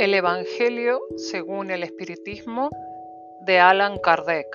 El 0.00 0.14
Evangelio 0.14 0.98
según 1.16 1.70
el 1.70 1.82
Espiritismo 1.82 2.70
de 3.42 3.58
Alan 3.58 3.98
Kardec. 3.98 4.46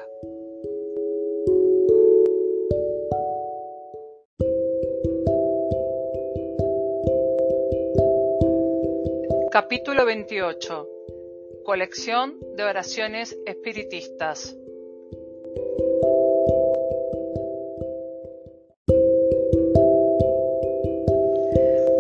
Capítulo 9.52 10.04
28. 10.08 10.90
Colección 11.64 12.40
de 12.56 12.64
oraciones 12.64 13.38
espiritistas. 13.46 14.58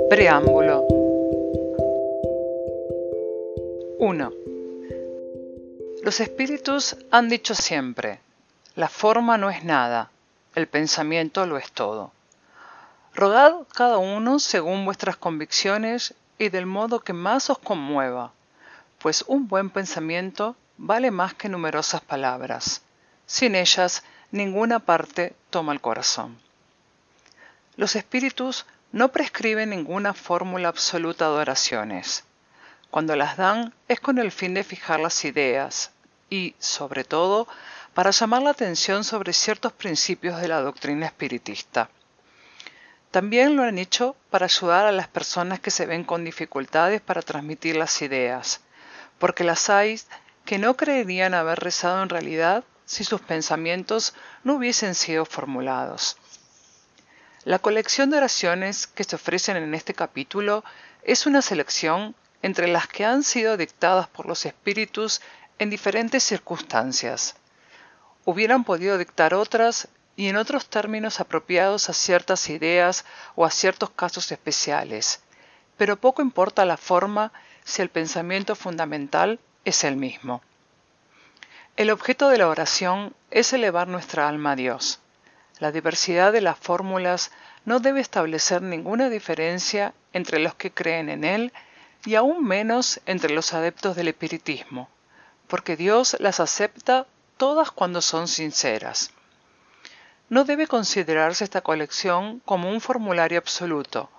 Preámbulo 0.09 0.64
Los 6.05 6.19
espíritus 6.19 6.97
han 7.09 7.29
dicho 7.29 7.55
siempre, 7.55 8.19
la 8.75 8.89
forma 8.89 9.39
no 9.39 9.49
es 9.49 9.63
nada, 9.63 10.11
el 10.53 10.67
pensamiento 10.67 11.47
lo 11.47 11.57
es 11.57 11.71
todo. 11.71 12.11
Rogad 13.15 13.53
cada 13.73 13.97
uno 13.97 14.37
según 14.37 14.85
vuestras 14.85 15.17
convicciones 15.17 16.13
y 16.37 16.49
del 16.49 16.67
modo 16.67 16.99
que 16.99 17.13
más 17.13 17.49
os 17.49 17.57
conmueva, 17.57 18.33
pues 18.99 19.25
un 19.25 19.47
buen 19.47 19.71
pensamiento 19.71 20.55
vale 20.77 21.09
más 21.09 21.33
que 21.33 21.49
numerosas 21.49 22.01
palabras. 22.01 22.83
Sin 23.25 23.55
ellas, 23.55 24.03
ninguna 24.29 24.77
parte 24.77 25.35
toma 25.49 25.73
el 25.73 25.81
corazón. 25.81 26.37
Los 27.77 27.95
espíritus 27.95 28.67
no 28.91 29.11
prescriben 29.11 29.71
ninguna 29.71 30.13
fórmula 30.13 30.67
absoluta 30.67 31.25
de 31.29 31.37
oraciones. 31.37 32.25
Cuando 32.91 33.15
las 33.15 33.37
dan 33.37 33.73
es 33.87 33.99
con 33.99 34.19
el 34.19 34.31
fin 34.31 34.53
de 34.53 34.63
fijar 34.63 34.99
las 34.99 35.25
ideas 35.25 35.91
y, 36.29 36.55
sobre 36.59 37.03
todo, 37.03 37.47
para 37.93 38.11
llamar 38.11 38.41
la 38.41 38.49
atención 38.51 39.03
sobre 39.03 39.33
ciertos 39.33 39.71
principios 39.71 40.41
de 40.41 40.47
la 40.47 40.61
doctrina 40.61 41.05
espiritista. 41.05 41.89
También 43.11 43.55
lo 43.55 43.63
han 43.63 43.77
hecho 43.77 44.15
para 44.29 44.45
ayudar 44.45 44.85
a 44.85 44.91
las 44.91 45.07
personas 45.07 45.61
que 45.61 45.71
se 45.71 45.85
ven 45.85 46.03
con 46.03 46.25
dificultades 46.25 46.99
para 46.99 47.21
transmitir 47.21 47.77
las 47.77 48.01
ideas, 48.01 48.59
porque 49.19 49.45
las 49.45 49.69
hay 49.69 49.99
que 50.43 50.57
no 50.59 50.75
creerían 50.75 51.33
haber 51.33 51.59
rezado 51.59 52.03
en 52.03 52.09
realidad 52.09 52.65
si 52.85 53.03
sus 53.03 53.21
pensamientos 53.21 54.13
no 54.43 54.55
hubiesen 54.55 54.95
sido 54.95 55.25
formulados. 55.25 56.17
La 57.45 57.59
colección 57.59 58.09
de 58.09 58.17
oraciones 58.17 58.87
que 58.87 59.03
se 59.03 59.15
ofrecen 59.15 59.55
en 59.55 59.73
este 59.75 59.93
capítulo 59.93 60.63
es 61.03 61.25
una 61.25 61.41
selección 61.41 62.15
entre 62.41 62.67
las 62.67 62.87
que 62.87 63.05
han 63.05 63.23
sido 63.23 63.55
dictadas 63.55 64.07
por 64.07 64.25
los 64.25 64.45
espíritus 64.45 65.21
en 65.59 65.69
diferentes 65.69 66.23
circunstancias. 66.23 67.35
Hubieran 68.25 68.63
podido 68.63 68.97
dictar 68.97 69.33
otras 69.33 69.87
y 70.15 70.27
en 70.27 70.37
otros 70.37 70.67
términos 70.67 71.19
apropiados 71.19 71.89
a 71.89 71.93
ciertas 71.93 72.49
ideas 72.49 73.05
o 73.35 73.45
a 73.45 73.51
ciertos 73.51 73.89
casos 73.89 74.31
especiales, 74.31 75.21
pero 75.77 75.97
poco 75.97 76.21
importa 76.21 76.65
la 76.65 76.77
forma 76.77 77.31
si 77.63 77.81
el 77.81 77.89
pensamiento 77.89 78.55
fundamental 78.55 79.39
es 79.65 79.83
el 79.83 79.97
mismo. 79.97 80.41
El 81.75 81.89
objeto 81.89 82.29
de 82.29 82.37
la 82.37 82.47
oración 82.47 83.13
es 83.31 83.51
elevar 83.51 83.87
nuestra 83.87 84.29
alma 84.29 84.51
a 84.51 84.55
Dios. 84.55 84.99
La 85.59 85.71
diversidad 85.71 86.31
de 86.31 86.41
las 86.41 86.57
fórmulas 86.57 87.31
no 87.65 87.79
debe 87.79 87.99
establecer 87.99 88.61
ninguna 88.61 89.09
diferencia 89.09 89.93
entre 90.13 90.39
los 90.39 90.55
que 90.55 90.71
creen 90.71 91.09
en 91.09 91.23
Él 91.23 91.53
y 92.05 92.15
aún 92.15 92.45
menos 92.45 93.01
entre 93.05 93.33
los 93.33 93.53
adeptos 93.53 93.95
del 93.95 94.07
espiritismo, 94.07 94.89
porque 95.47 95.75
Dios 95.75 96.17
las 96.19 96.39
acepta 96.39 97.07
todas 97.37 97.71
cuando 97.71 98.01
son 98.01 98.27
sinceras. 98.27 99.11
No 100.29 100.43
debe 100.43 100.67
considerarse 100.67 101.43
esta 101.43 101.61
colección 101.61 102.41
como 102.45 102.69
un 102.69 102.81
formulario 102.81 103.37
absoluto, 103.37 104.09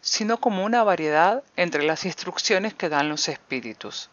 sino 0.00 0.38
como 0.38 0.64
una 0.64 0.84
variedad 0.84 1.42
entre 1.56 1.82
las 1.84 2.04
instrucciones 2.04 2.74
que 2.74 2.90
dan 2.90 3.08
los 3.08 3.28
espíritus. 3.28 4.10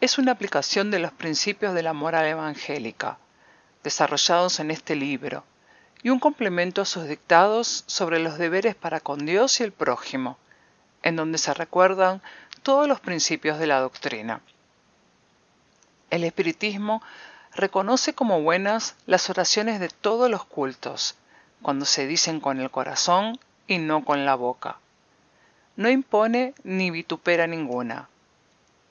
Es 0.00 0.18
una 0.18 0.32
aplicación 0.32 0.90
de 0.90 1.00
los 1.00 1.12
principios 1.12 1.74
de 1.74 1.82
la 1.82 1.92
moral 1.92 2.26
evangélica, 2.26 3.18
desarrollados 3.82 4.60
en 4.60 4.70
este 4.70 4.94
libro, 4.94 5.44
y 6.04 6.10
un 6.10 6.20
complemento 6.20 6.82
a 6.82 6.86
sus 6.86 7.08
dictados 7.08 7.84
sobre 7.86 8.18
los 8.20 8.38
deberes 8.38 8.74
para 8.74 9.00
con 9.00 9.26
Dios 9.26 9.60
y 9.60 9.64
el 9.64 9.72
prójimo, 9.72 10.38
en 11.02 11.16
donde 11.16 11.38
se 11.38 11.54
recuerdan 11.54 12.22
todos 12.62 12.86
los 12.86 13.00
principios 13.00 13.58
de 13.58 13.66
la 13.66 13.80
doctrina. 13.80 14.40
El 16.12 16.24
espiritismo 16.24 17.02
reconoce 17.54 18.12
como 18.12 18.42
buenas 18.42 18.96
las 19.06 19.30
oraciones 19.30 19.80
de 19.80 19.88
todos 19.88 20.28
los 20.28 20.44
cultos, 20.44 21.14
cuando 21.62 21.86
se 21.86 22.06
dicen 22.06 22.38
con 22.38 22.60
el 22.60 22.70
corazón 22.70 23.40
y 23.66 23.78
no 23.78 24.04
con 24.04 24.26
la 24.26 24.34
boca. 24.34 24.76
No 25.74 25.88
impone 25.88 26.52
ni 26.64 26.90
vitupera 26.90 27.46
ninguna. 27.46 28.10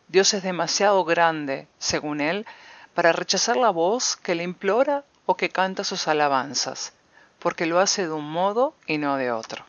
Dios 0.08 0.34
es 0.34 0.42
demasiado 0.42 1.06
grande, 1.06 1.68
según 1.78 2.22
él, 2.22 2.48
para 2.96 3.12
rechazar 3.12 3.56
la 3.56 3.70
voz 3.70 4.16
que 4.16 4.34
le 4.34 4.42
implora 4.42 5.06
o 5.28 5.38
que 5.38 5.50
canta 5.50 5.84
sus 5.84 6.08
alabanzas, 6.08 6.92
porque 7.38 7.68
lo 7.68 7.80
hace 7.80 8.08
de 8.08 8.14
un 8.14 8.32
modo 8.32 8.74
y 8.88 8.98
no 8.98 9.18
de 9.18 9.32
otro. 9.32 9.64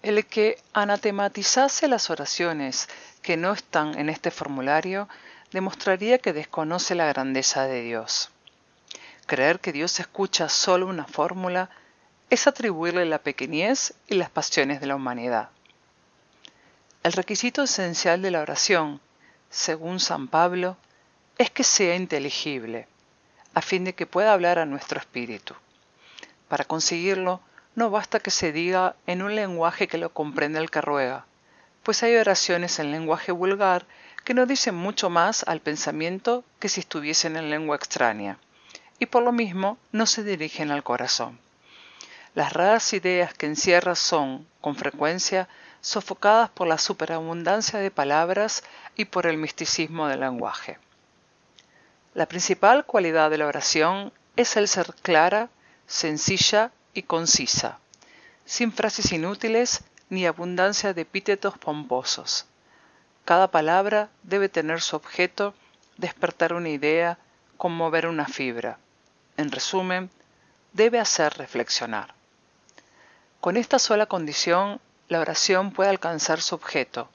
El 0.00 0.24
que 0.24 0.58
anatematizase 0.72 1.86
las 1.86 2.08
oraciones 2.08 2.88
que 3.20 3.36
no 3.36 3.52
están 3.52 3.98
en 3.98 4.08
este 4.08 4.30
formulario 4.30 5.06
demostraría 5.52 6.18
que 6.18 6.32
desconoce 6.32 6.94
la 6.94 7.06
grandeza 7.06 7.66
de 7.66 7.82
Dios. 7.82 8.30
Creer 9.26 9.60
que 9.60 9.72
Dios 9.72 10.00
escucha 10.00 10.48
solo 10.48 10.86
una 10.86 11.04
fórmula 11.04 11.70
es 12.30 12.46
atribuirle 12.46 13.06
la 13.06 13.18
pequeñez 13.18 13.94
y 14.06 14.14
las 14.14 14.30
pasiones 14.30 14.80
de 14.80 14.86
la 14.86 14.96
humanidad. 14.96 15.50
El 17.02 17.12
requisito 17.12 17.62
esencial 17.62 18.20
de 18.22 18.30
la 18.30 18.40
oración, 18.40 19.00
según 19.50 20.00
San 20.00 20.28
Pablo, 20.28 20.76
es 21.38 21.50
que 21.50 21.64
sea 21.64 21.94
inteligible, 21.94 22.86
a 23.54 23.62
fin 23.62 23.84
de 23.84 23.94
que 23.94 24.06
pueda 24.06 24.32
hablar 24.32 24.58
a 24.58 24.66
nuestro 24.66 24.98
espíritu. 24.98 25.54
Para 26.48 26.64
conseguirlo, 26.64 27.40
no 27.74 27.90
basta 27.90 28.20
que 28.20 28.30
se 28.30 28.52
diga 28.52 28.96
en 29.06 29.22
un 29.22 29.34
lenguaje 29.36 29.88
que 29.88 29.98
lo 29.98 30.12
comprenda 30.12 30.58
el 30.58 30.70
que 30.70 30.80
ruega, 30.80 31.24
pues 31.82 32.02
hay 32.02 32.16
oraciones 32.16 32.78
en 32.80 32.90
lenguaje 32.90 33.32
vulgar 33.32 33.86
que 34.28 34.34
no 34.34 34.44
dicen 34.44 34.74
mucho 34.74 35.08
más 35.08 35.42
al 35.48 35.62
pensamiento 35.62 36.44
que 36.58 36.68
si 36.68 36.80
estuviesen 36.80 37.38
en 37.38 37.48
lengua 37.48 37.76
extraña, 37.76 38.36
y 38.98 39.06
por 39.06 39.22
lo 39.22 39.32
mismo 39.32 39.78
no 39.90 40.04
se 40.04 40.22
dirigen 40.22 40.70
al 40.70 40.82
corazón. 40.82 41.38
Las 42.34 42.52
raras 42.52 42.92
ideas 42.92 43.32
que 43.32 43.46
encierra 43.46 43.94
son, 43.94 44.46
con 44.60 44.76
frecuencia, 44.76 45.48
sofocadas 45.80 46.50
por 46.50 46.68
la 46.68 46.76
superabundancia 46.76 47.78
de 47.78 47.90
palabras 47.90 48.64
y 48.96 49.06
por 49.06 49.26
el 49.26 49.38
misticismo 49.38 50.08
del 50.08 50.20
lenguaje. 50.20 50.76
La 52.12 52.26
principal 52.26 52.84
cualidad 52.84 53.30
de 53.30 53.38
la 53.38 53.46
oración 53.46 54.12
es 54.36 54.58
el 54.58 54.68
ser 54.68 54.92
clara, 55.00 55.48
sencilla 55.86 56.70
y 56.92 57.04
concisa, 57.04 57.78
sin 58.44 58.72
frases 58.72 59.10
inútiles 59.10 59.84
ni 60.10 60.26
abundancia 60.26 60.92
de 60.92 61.00
epítetos 61.00 61.56
pomposos. 61.56 62.44
Cada 63.28 63.50
palabra 63.50 64.08
debe 64.22 64.48
tener 64.48 64.80
su 64.80 64.96
objeto, 64.96 65.52
despertar 65.98 66.54
una 66.54 66.70
idea, 66.70 67.18
conmover 67.58 68.06
una 68.06 68.24
fibra. 68.24 68.78
En 69.36 69.52
resumen, 69.52 70.08
debe 70.72 70.98
hacer 70.98 71.36
reflexionar. 71.36 72.14
Con 73.42 73.58
esta 73.58 73.78
sola 73.78 74.06
condición, 74.06 74.80
la 75.08 75.20
oración 75.20 75.72
puede 75.72 75.90
alcanzar 75.90 76.40
su 76.40 76.54
objeto. 76.54 77.10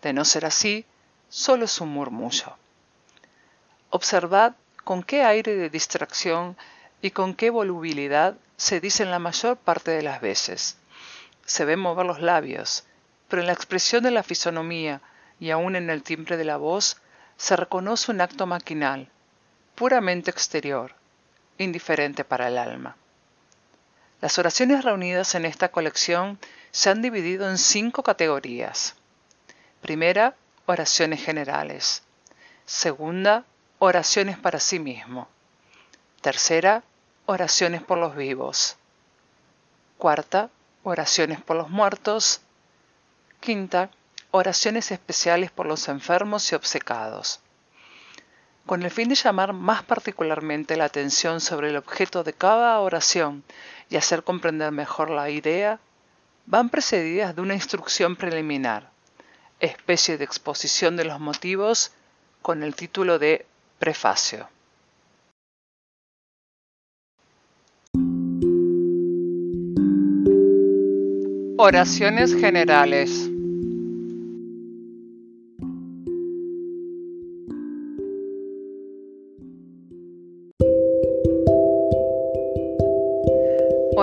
De 0.00 0.14
no 0.14 0.24
ser 0.24 0.46
así, 0.46 0.86
solo 1.28 1.66
es 1.66 1.78
un 1.82 1.90
murmullo. 1.90 2.56
Observad 3.90 4.54
con 4.84 5.02
qué 5.02 5.22
aire 5.22 5.54
de 5.54 5.68
distracción 5.68 6.56
y 7.02 7.10
con 7.10 7.34
qué 7.34 7.50
volubilidad 7.50 8.36
se 8.56 8.80
dicen 8.80 9.10
la 9.10 9.18
mayor 9.18 9.58
parte 9.58 9.90
de 9.90 10.00
las 10.00 10.22
veces. 10.22 10.78
Se 11.44 11.66
ven 11.66 11.78
mover 11.78 12.06
los 12.06 12.22
labios, 12.22 12.84
pero 13.28 13.42
en 13.42 13.48
la 13.48 13.52
expresión 13.52 14.02
de 14.02 14.12
la 14.12 14.22
fisonomía 14.22 15.02
y 15.42 15.50
aun 15.50 15.74
en 15.74 15.90
el 15.90 16.04
timbre 16.04 16.36
de 16.36 16.44
la 16.44 16.56
voz 16.56 16.98
se 17.36 17.56
reconoce 17.56 18.12
un 18.12 18.20
acto 18.20 18.46
maquinal, 18.46 19.08
puramente 19.74 20.30
exterior, 20.30 20.94
indiferente 21.58 22.22
para 22.22 22.46
el 22.46 22.56
alma. 22.56 22.94
Las 24.20 24.38
oraciones 24.38 24.84
reunidas 24.84 25.34
en 25.34 25.44
esta 25.44 25.72
colección 25.72 26.38
se 26.70 26.90
han 26.90 27.02
dividido 27.02 27.50
en 27.50 27.58
cinco 27.58 28.04
categorías. 28.04 28.94
Primera, 29.80 30.36
oraciones 30.66 31.24
generales. 31.24 32.04
Segunda, 32.64 33.44
oraciones 33.80 34.38
para 34.38 34.60
sí 34.60 34.78
mismo. 34.78 35.26
Tercera, 36.20 36.84
oraciones 37.26 37.82
por 37.82 37.98
los 37.98 38.14
vivos. 38.14 38.76
Cuarta, 39.98 40.50
oraciones 40.84 41.40
por 41.40 41.56
los 41.56 41.68
muertos. 41.68 42.42
Quinta, 43.40 43.90
oraciones 44.32 44.90
especiales 44.90 45.50
por 45.50 45.66
los 45.66 45.88
enfermos 45.88 46.50
y 46.50 46.54
obcecados. 46.54 47.40
Con 48.66 48.82
el 48.82 48.90
fin 48.90 49.10
de 49.10 49.14
llamar 49.14 49.52
más 49.52 49.82
particularmente 49.82 50.76
la 50.76 50.86
atención 50.86 51.40
sobre 51.40 51.68
el 51.68 51.76
objeto 51.76 52.24
de 52.24 52.32
cada 52.32 52.80
oración 52.80 53.44
y 53.90 53.96
hacer 53.96 54.24
comprender 54.24 54.72
mejor 54.72 55.10
la 55.10 55.28
idea, 55.28 55.80
van 56.46 56.70
precedidas 56.70 57.36
de 57.36 57.42
una 57.42 57.54
instrucción 57.54 58.16
preliminar, 58.16 58.90
especie 59.60 60.16
de 60.16 60.24
exposición 60.24 60.96
de 60.96 61.04
los 61.04 61.20
motivos 61.20 61.92
con 62.40 62.62
el 62.62 62.74
título 62.74 63.18
de 63.18 63.44
prefacio. 63.78 64.48
Oraciones 71.58 72.34
generales 72.34 73.31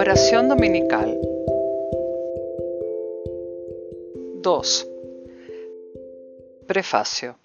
Oración 0.01 0.47
dominical 0.47 1.19
2. 4.41 4.87
Prefacio. 6.67 7.35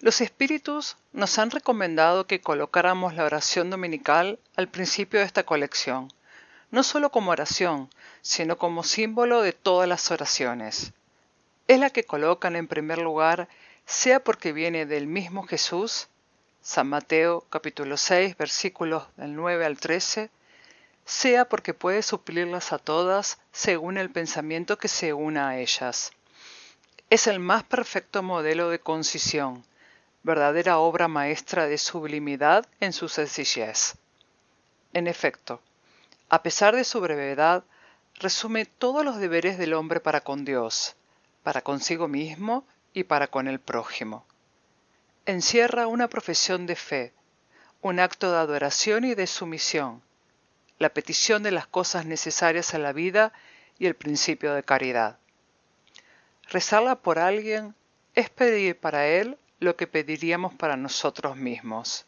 Los 0.00 0.22
espíritus 0.22 0.96
nos 1.12 1.38
han 1.38 1.50
recomendado 1.50 2.26
que 2.26 2.40
colocáramos 2.40 3.12
la 3.12 3.26
oración 3.26 3.68
dominical 3.68 4.38
al 4.56 4.68
principio 4.68 5.20
de 5.20 5.26
esta 5.26 5.42
colección, 5.42 6.10
no 6.70 6.82
solo 6.82 7.10
como 7.10 7.32
oración, 7.32 7.90
sino 8.22 8.56
como 8.56 8.82
símbolo 8.82 9.42
de 9.42 9.52
todas 9.52 9.86
las 9.86 10.10
oraciones. 10.10 10.94
Es 11.68 11.78
la 11.78 11.90
que 11.90 12.04
colocan 12.04 12.56
en 12.56 12.66
primer 12.66 12.96
lugar, 12.96 13.46
sea 13.84 14.24
porque 14.24 14.54
viene 14.54 14.86
del 14.86 15.06
mismo 15.06 15.42
Jesús, 15.42 16.08
San 16.62 16.88
Mateo 16.88 17.44
capítulo 17.50 17.98
6 17.98 18.38
versículos 18.38 19.04
del 19.18 19.36
9 19.36 19.66
al 19.66 19.76
13, 19.76 20.30
sea 21.04 21.48
porque 21.48 21.74
puede 21.74 22.02
suplirlas 22.02 22.72
a 22.72 22.78
todas 22.78 23.38
según 23.52 23.98
el 23.98 24.10
pensamiento 24.10 24.78
que 24.78 24.88
se 24.88 25.12
una 25.12 25.48
a 25.48 25.58
ellas. 25.58 26.12
Es 27.10 27.26
el 27.26 27.40
más 27.40 27.64
perfecto 27.64 28.22
modelo 28.22 28.70
de 28.70 28.80
concisión, 28.80 29.64
verdadera 30.22 30.78
obra 30.78 31.08
maestra 31.08 31.66
de 31.66 31.78
sublimidad 31.78 32.66
en 32.80 32.92
su 32.92 33.08
sencillez. 33.08 33.96
En 34.92 35.06
efecto, 35.06 35.60
a 36.28 36.42
pesar 36.42 36.76
de 36.76 36.84
su 36.84 37.00
brevedad, 37.00 37.64
resume 38.14 38.64
todos 38.64 39.04
los 39.04 39.18
deberes 39.18 39.58
del 39.58 39.74
hombre 39.74 40.00
para 40.00 40.20
con 40.20 40.44
Dios, 40.44 40.94
para 41.42 41.62
consigo 41.62 42.08
mismo 42.08 42.64
y 42.94 43.04
para 43.04 43.26
con 43.26 43.48
el 43.48 43.58
prójimo. 43.58 44.24
Encierra 45.26 45.86
una 45.86 46.08
profesión 46.08 46.66
de 46.66 46.76
fe, 46.76 47.12
un 47.80 48.00
acto 48.00 48.30
de 48.30 48.38
adoración 48.38 49.04
y 49.04 49.14
de 49.14 49.26
sumisión, 49.26 50.02
la 50.82 50.88
petición 50.88 51.44
de 51.44 51.52
las 51.52 51.68
cosas 51.68 52.06
necesarias 52.06 52.74
a 52.74 52.78
la 52.78 52.92
vida 52.92 53.32
y 53.78 53.86
el 53.86 53.94
principio 53.94 54.52
de 54.52 54.64
caridad. 54.64 55.16
Rezarla 56.50 56.96
por 56.96 57.20
alguien 57.20 57.76
es 58.16 58.30
pedir 58.30 58.76
para 58.76 59.06
él 59.06 59.38
lo 59.60 59.76
que 59.76 59.86
pediríamos 59.86 60.52
para 60.54 60.76
nosotros 60.76 61.36
mismos. 61.36 62.04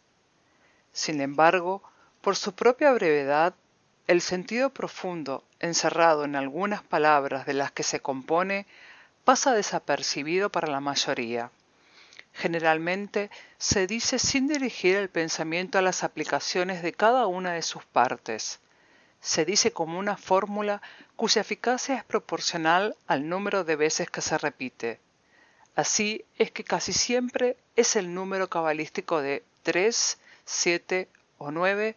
Sin 0.93 1.21
embargo, 1.21 1.85
por 2.21 2.35
su 2.35 2.53
propia 2.57 2.91
brevedad, 2.91 3.55
el 4.09 4.21
sentido 4.21 4.71
profundo 4.71 5.45
encerrado 5.61 6.25
en 6.25 6.35
algunas 6.35 6.83
palabras 6.83 7.47
de 7.47 7.55
las 7.55 7.71
que 7.71 7.85
se 7.85 8.01
compone 8.01 8.67
pasa 9.25 9.53
desapercibido 9.53 10.51
para 10.51 10.67
la 10.67 10.81
mayoría. 10.81 11.53
Generalmente 12.33 13.31
se 13.57 13.87
dice 13.87 14.19
sin 14.19 14.49
dirigir 14.49 14.97
el 14.97 15.11
pensamiento 15.11 15.79
a 15.79 15.83
las 15.83 16.03
aplicaciones 16.03 16.83
de 16.83 16.93
cada 16.93 17.29
una 17.29 17.53
de 17.53 17.63
sus 17.63 17.85
partes, 17.85 18.59
se 19.25 19.47
dice 19.47 19.73
como 19.73 19.99
una 19.99 20.19
fórmula 20.19 20.83
cuya 21.17 21.41
eficacia 21.41 21.97
es 21.97 22.05
proporcional 22.05 22.95
al 23.07 23.27
número 23.27 23.65
de 23.65 23.75
veces 23.75 24.11
que 24.11 24.21
se 24.21 24.37
repite. 24.37 25.01
Así 25.75 26.27
es 26.37 26.51
que 26.51 26.63
casi 26.63 26.93
siempre 26.93 27.57
es 27.75 27.97
el 27.97 28.13
número 28.13 28.51
cabalístico 28.51 29.23
de 29.23 29.43
3, 29.63 30.19
7 30.45 31.09
o 31.39 31.51
9, 31.51 31.97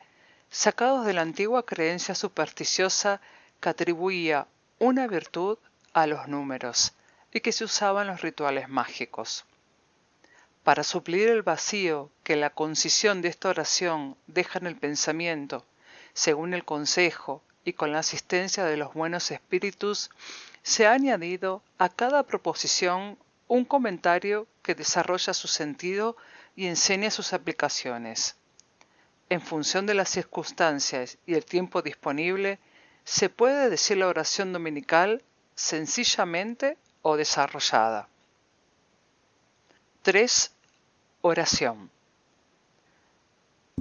sacados 0.50 1.06
de 1.06 1.12
la 1.12 1.21
antigua 1.21 1.65
creencia 1.65 2.15
supersticiosa 2.15 3.19
que 3.59 3.68
atribuía 3.68 4.47
una 4.79 5.06
virtud 5.06 5.57
a 5.91 6.07
los 6.07 6.29
números 6.29 6.94
y 7.33 7.41
que 7.41 7.51
se 7.51 7.65
usaba 7.65 8.03
en 8.03 8.07
los 8.07 8.21
rituales 8.21 8.69
mágicos. 8.69 9.44
Para 10.63 10.85
suplir 10.85 11.27
el 11.27 11.41
vacío 11.41 12.09
que 12.24 12.38
la 12.38 12.51
concisión 12.51 13.21
de 13.21 13.27
esta 13.27 13.50
oración 13.50 14.15
deja 14.27 14.59
en 14.59 14.68
el 14.68 14.77
pensamiento 14.77 15.65
según 16.17 16.55
el 16.55 16.65
consejo 16.65 17.43
y 17.63 17.73
con 17.73 17.91
la 17.91 17.99
asistencia 17.99 18.65
de 18.65 18.75
los 18.75 18.95
buenos 18.95 19.29
espíritus, 19.29 20.09
se 20.63 20.87
ha 20.87 20.93
añadido 20.93 21.61
a 21.77 21.89
cada 21.89 22.23
proposición 22.23 23.19
un 23.47 23.65
comentario 23.65 24.47
que 24.63 24.73
desarrolla 24.73 25.35
su 25.35 25.47
sentido 25.47 26.17
y 26.55 26.65
enseña 26.65 27.11
sus 27.11 27.33
aplicaciones. 27.33 28.35
En 29.29 29.41
función 29.41 29.85
de 29.85 29.93
las 29.93 30.09
circunstancias 30.09 31.19
y 31.27 31.35
el 31.35 31.45
tiempo 31.45 31.83
disponible, 31.83 32.57
se 33.03 33.29
puede 33.29 33.69
decir 33.69 33.97
la 33.97 34.07
oración 34.07 34.53
dominical 34.53 35.21
sencillamente 35.53 36.79
o 37.03 37.15
desarrollada. 37.15 38.09
3. 40.01 40.51
Oración. 41.21 41.91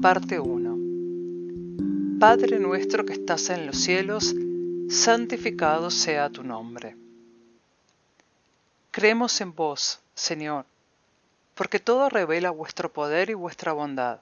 Parte 0.02 0.38
1. 0.38 0.85
Padre 2.18 2.58
nuestro 2.58 3.04
que 3.04 3.12
estás 3.12 3.50
en 3.50 3.66
los 3.66 3.76
cielos, 3.76 4.34
santificado 4.88 5.90
sea 5.90 6.30
tu 6.30 6.42
nombre. 6.42 6.96
Creemos 8.90 9.38
en 9.42 9.54
vos, 9.54 10.00
Señor, 10.14 10.64
porque 11.54 11.78
todo 11.78 12.08
revela 12.08 12.48
vuestro 12.50 12.90
poder 12.90 13.28
y 13.28 13.34
vuestra 13.34 13.74
bondad. 13.74 14.20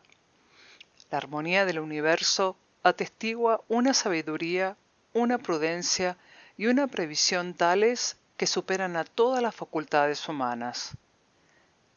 La 1.12 1.18
armonía 1.18 1.66
del 1.66 1.78
universo 1.78 2.56
atestigua 2.82 3.62
una 3.68 3.94
sabiduría, 3.94 4.76
una 5.12 5.38
prudencia 5.38 6.16
y 6.56 6.66
una 6.66 6.88
previsión 6.88 7.54
tales 7.54 8.16
que 8.36 8.48
superan 8.48 8.96
a 8.96 9.04
todas 9.04 9.40
las 9.40 9.54
facultades 9.54 10.28
humanas. 10.28 10.96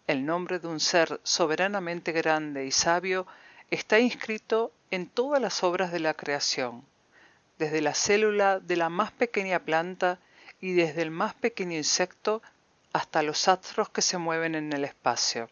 El 0.05 0.27
nombre 0.27 0.59
de 0.59 0.67
un 0.67 0.79
ser 0.79 1.19
soberanamente 1.23 2.11
grande 2.11 2.67
y 2.67 2.71
sabio 2.71 3.25
está 3.69 3.99
inscrito 3.99 4.71
en 4.91 5.07
todas 5.07 5.41
las 5.41 5.63
obras 5.63 5.91
de 5.91 5.99
la 5.99 6.13
creación, 6.13 6.85
desde 7.57 7.81
la 7.81 7.93
célula 7.93 8.59
de 8.59 8.77
la 8.77 8.89
más 8.89 9.11
pequeña 9.11 9.59
planta 9.59 10.19
y 10.61 10.73
desde 10.73 11.01
el 11.01 11.11
más 11.11 11.33
pequeño 11.33 11.75
insecto 11.75 12.41
hasta 12.93 13.23
los 13.23 13.47
astros 13.47 13.89
que 13.89 14.01
se 14.01 14.17
mueven 14.17 14.55
en 14.55 14.71
el 14.73 14.85
espacio. 14.85 15.49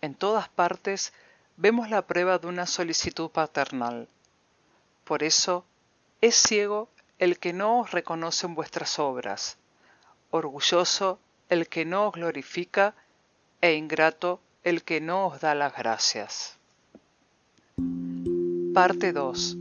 En 0.00 0.14
todas 0.14 0.48
partes 0.48 1.12
vemos 1.56 1.90
la 1.90 2.02
prueba 2.02 2.38
de 2.38 2.46
una 2.46 2.66
solicitud 2.66 3.30
paternal. 3.30 4.08
Por 5.04 5.22
eso, 5.22 5.64
es 6.20 6.36
ciego 6.36 6.88
el 7.18 7.38
que 7.38 7.52
no 7.52 7.80
os 7.80 7.90
reconoce 7.90 8.46
en 8.46 8.54
vuestras 8.54 8.98
obras, 8.98 9.58
orgulloso 10.30 11.18
el 11.48 11.68
que 11.68 11.84
no 11.84 12.08
os 12.08 12.14
glorifica 12.14 12.94
e 13.60 13.74
ingrato 13.74 14.40
el 14.64 14.82
que 14.82 15.00
no 15.00 15.26
os 15.26 15.40
da 15.40 15.54
las 15.54 15.76
gracias. 15.76 16.57
Parte 18.78 19.12
2. 19.12 19.56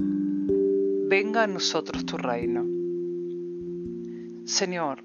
Venga 1.07 1.41
a 1.41 1.47
nosotros 1.47 2.05
tu 2.05 2.17
reino. 2.17 2.63
Señor, 4.45 5.03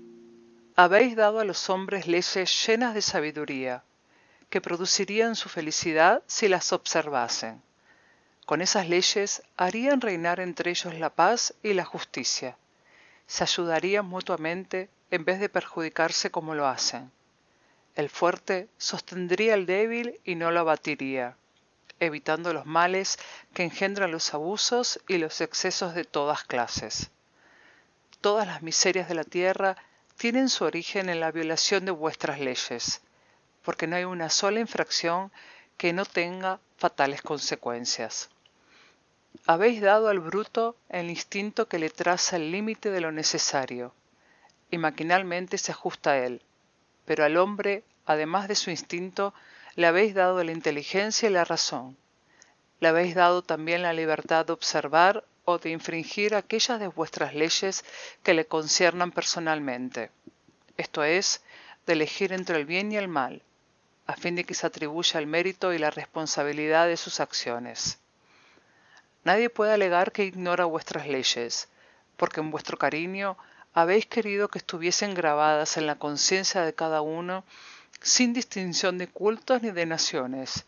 habéis 0.77 1.17
dado 1.17 1.41
a 1.41 1.47
los 1.47 1.71
hombres 1.71 2.07
leyes 2.07 2.67
llenas 2.67 2.93
de 2.93 3.01
sabiduría, 3.01 3.85
que 4.51 4.61
producirían 4.61 5.35
su 5.35 5.49
felicidad 5.49 6.23
si 6.27 6.49
las 6.49 6.75
observasen. 6.75 7.63
Con 8.45 8.61
esas 8.61 8.87
leyes 8.87 9.43
harían 9.57 10.03
reinar 10.03 10.41
entre 10.41 10.73
ellos 10.73 10.93
la 10.99 11.09
paz 11.09 11.55
y 11.63 11.73
la 11.73 11.87
justicia. 11.87 12.59
Se 13.27 13.45
ayudarían 13.45 14.05
mutuamente 14.05 14.91
en 15.11 15.25
vez 15.25 15.41
de 15.41 15.49
perjudicarse 15.49 16.31
como 16.31 16.55
lo 16.55 16.67
hacen. 16.67 17.11
El 17.95 18.11
fuerte 18.11 18.69
sostendría 18.77 19.55
al 19.55 19.65
débil 19.65 20.21
y 20.23 20.35
no 20.35 20.51
lo 20.51 20.61
abatiría 20.61 21.39
evitando 22.01 22.53
los 22.53 22.67
males 22.67 23.19
que 23.55 23.65
engendran 23.65 24.11
los 24.11 24.35
abusos 24.35 25.01
y 25.09 25.19
los 25.19 25.41
excesos 25.41 25.95
de 25.95 26.05
todas 26.05 26.45
clases. 26.45 27.11
Todas 28.21 28.47
las 28.47 28.63
miserias 28.63 29.09
de 29.09 29.15
la 29.15 29.25
tierra 29.25 29.77
tienen 30.17 30.49
su 30.49 30.65
origen 30.65 31.09
en 31.09 31.21
la 31.21 31.33
violación 31.33 31.85
de 31.85 31.91
vuestras 31.91 32.39
leyes, 32.39 33.01
porque 33.65 33.87
no 33.87 33.97
hay 33.97 34.05
una 34.05 34.31
sola 34.31 34.61
infracción 34.61 35.33
que 35.77 35.93
no 35.93 36.05
tenga 36.05 36.61
fatales 36.77 37.23
consecuencias. 37.23 38.31
Habéis 39.47 39.81
dado 39.81 40.09
al 40.09 40.21
bruto 40.21 40.77
el 40.89 41.11
instinto 41.11 41.67
que 41.67 41.79
le 41.79 41.91
traza 41.91 42.37
el 42.37 42.53
límite 42.53 42.91
de 42.91 43.01
lo 43.01 43.11
necesario, 43.11 43.95
y 44.71 44.79
maquinalmente 44.79 45.59
se 45.59 45.73
ajusta 45.73 46.13
a 46.13 46.19
él, 46.19 46.43
pero 47.05 47.25
al 47.25 47.37
hombre, 47.37 47.83
además 48.07 48.49
de 48.49 48.55
su 48.55 48.71
instinto, 48.71 49.35
le 49.75 49.87
habéis 49.87 50.15
dado 50.15 50.43
la 50.45 50.53
inteligencia 50.53 51.29
y 51.29 51.33
la 51.33 51.45
razón. 51.45 51.97
Le 52.81 52.89
habéis 52.89 53.15
dado 53.15 53.43
también 53.43 53.83
la 53.83 53.93
libertad 53.93 54.47
de 54.47 54.53
observar 54.53 55.25
o 55.45 55.59
de 55.59 55.71
infringir 55.71 56.35
aquellas 56.35 56.79
de 56.79 56.89
vuestras 56.89 57.35
leyes 57.35 57.85
que 58.23 58.35
le 58.35 58.47
conciernan 58.47 59.13
personalmente, 59.13 60.11
esto 60.77 61.03
es, 61.03 61.43
de 61.87 61.95
elegir 61.95 62.33
entre 62.33 62.57
el 62.57 62.67
bien 62.67 62.93
y 62.93 62.97
el 62.97 63.09
mal, 63.09 63.43
a 64.07 64.17
fin 64.17 64.37
de 64.37 64.45
que 64.45 64.55
se 64.55 64.67
atribuya 64.67 65.19
el 65.19 65.27
mérito 65.27 65.73
y 65.73 65.79
la 65.79 65.91
responsabilidad 65.91 66.87
de 66.87 66.97
sus 66.97 67.21
acciones. 67.21 67.99
Nadie 69.25 69.51
puede 69.51 69.73
alegar 69.73 70.13
que 70.13 70.25
ignora 70.25 70.65
vuestras 70.65 71.07
leyes, 71.07 71.69
porque 72.17 72.41
en 72.41 72.51
vuestro 72.51 72.77
cariño 72.77 73.37
habéis 73.73 74.07
querido 74.07 74.49
que 74.49 74.59
estuviesen 74.59 75.15
grabadas 75.15 75.77
en 75.77 75.87
la 75.87 75.97
conciencia 75.97 76.63
de 76.63 76.75
cada 76.75 77.01
uno 77.01 77.45
sin 78.03 78.33
distinción 78.33 78.99
de 78.99 79.09
cultos 79.09 79.63
ni 79.63 79.71
de 79.71 79.87
naciones. 79.87 80.67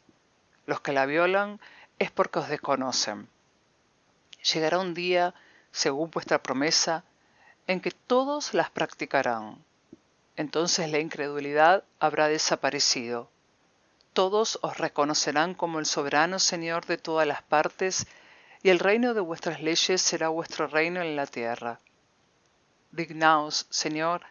Los 0.66 0.80
que 0.80 0.92
la 0.92 1.06
violan 1.06 1.60
es 1.98 2.10
porque 2.10 2.38
os 2.38 2.48
desconocen. 2.48 3.28
Llegará 4.52 4.78
un 4.78 4.94
día, 4.94 5.34
según 5.72 6.10
vuestra 6.10 6.42
promesa, 6.42 7.04
en 7.66 7.80
que 7.80 7.90
todos 7.90 8.54
las 8.54 8.70
practicarán. 8.70 9.64
Entonces 10.36 10.90
la 10.90 10.98
incredulidad 10.98 11.84
habrá 12.00 12.28
desaparecido. 12.28 13.30
Todos 14.12 14.58
os 14.62 14.78
reconocerán 14.78 15.54
como 15.54 15.78
el 15.78 15.86
soberano 15.86 16.38
Señor 16.38 16.86
de 16.86 16.98
todas 16.98 17.26
las 17.26 17.42
partes, 17.42 18.06
y 18.62 18.70
el 18.70 18.78
reino 18.78 19.12
de 19.12 19.20
vuestras 19.20 19.60
leyes 19.60 20.00
será 20.00 20.28
vuestro 20.28 20.66
reino 20.66 21.02
en 21.02 21.16
la 21.16 21.26
tierra 21.26 21.80
dignaos, 22.94 23.66
Señor, 23.70 24.22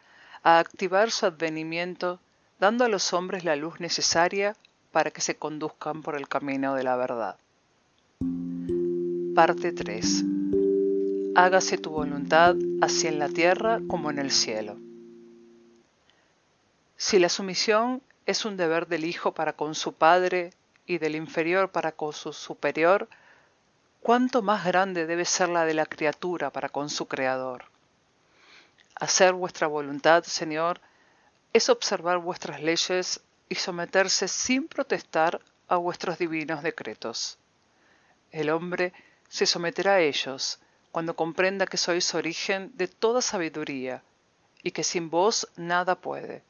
a 0.43 0.59
activar 0.59 1.11
su 1.11 1.25
advenimiento, 1.25 2.19
dando 2.63 2.85
a 2.85 2.87
los 2.87 3.11
hombres 3.11 3.43
la 3.43 3.57
luz 3.57 3.81
necesaria 3.81 4.55
para 4.93 5.11
que 5.11 5.19
se 5.19 5.35
conduzcan 5.35 6.01
por 6.01 6.15
el 6.15 6.29
camino 6.29 6.75
de 6.75 6.83
la 6.85 6.95
verdad. 6.95 7.35
Parte 9.35 9.73
3. 9.73 10.23
Hágase 11.35 11.77
tu 11.77 11.89
voluntad 11.89 12.55
así 12.79 13.07
en 13.07 13.19
la 13.19 13.27
tierra 13.27 13.81
como 13.89 14.11
en 14.11 14.17
el 14.17 14.31
cielo. 14.31 14.77
Si 16.95 17.19
la 17.19 17.27
sumisión 17.27 18.01
es 18.25 18.45
un 18.45 18.55
deber 18.55 18.87
del 18.87 19.03
Hijo 19.03 19.33
para 19.33 19.51
con 19.51 19.75
su 19.75 19.91
Padre 19.91 20.53
y 20.85 20.99
del 20.99 21.17
inferior 21.17 21.69
para 21.69 21.91
con 21.91 22.13
su 22.13 22.31
superior, 22.31 23.09
cuánto 23.99 24.41
más 24.41 24.63
grande 24.63 25.05
debe 25.05 25.25
ser 25.25 25.49
la 25.49 25.65
de 25.65 25.73
la 25.73 25.85
criatura 25.85 26.49
para 26.49 26.69
con 26.69 26.89
su 26.89 27.09
Creador. 27.09 27.65
Hacer 28.95 29.33
vuestra 29.33 29.67
voluntad, 29.67 30.23
Señor, 30.23 30.79
es 31.53 31.69
observar 31.69 32.17
vuestras 32.17 32.61
leyes 32.61 33.21
y 33.47 33.55
someterse 33.55 34.27
sin 34.27 34.67
protestar 34.67 35.39
a 35.67 35.77
vuestros 35.77 36.17
divinos 36.17 36.63
decretos. 36.63 37.37
El 38.31 38.49
hombre 38.49 38.93
se 39.29 39.45
someterá 39.45 39.93
a 39.93 39.99
ellos 40.01 40.59
cuando 40.91 41.15
comprenda 41.15 41.67
que 41.67 41.77
sois 41.77 42.13
origen 42.13 42.71
de 42.75 42.87
toda 42.87 43.21
sabiduría 43.21 44.03
y 44.63 44.71
que 44.71 44.83
sin 44.83 45.09
vos 45.09 45.47
nada 45.55 45.95
puede. 45.95 46.43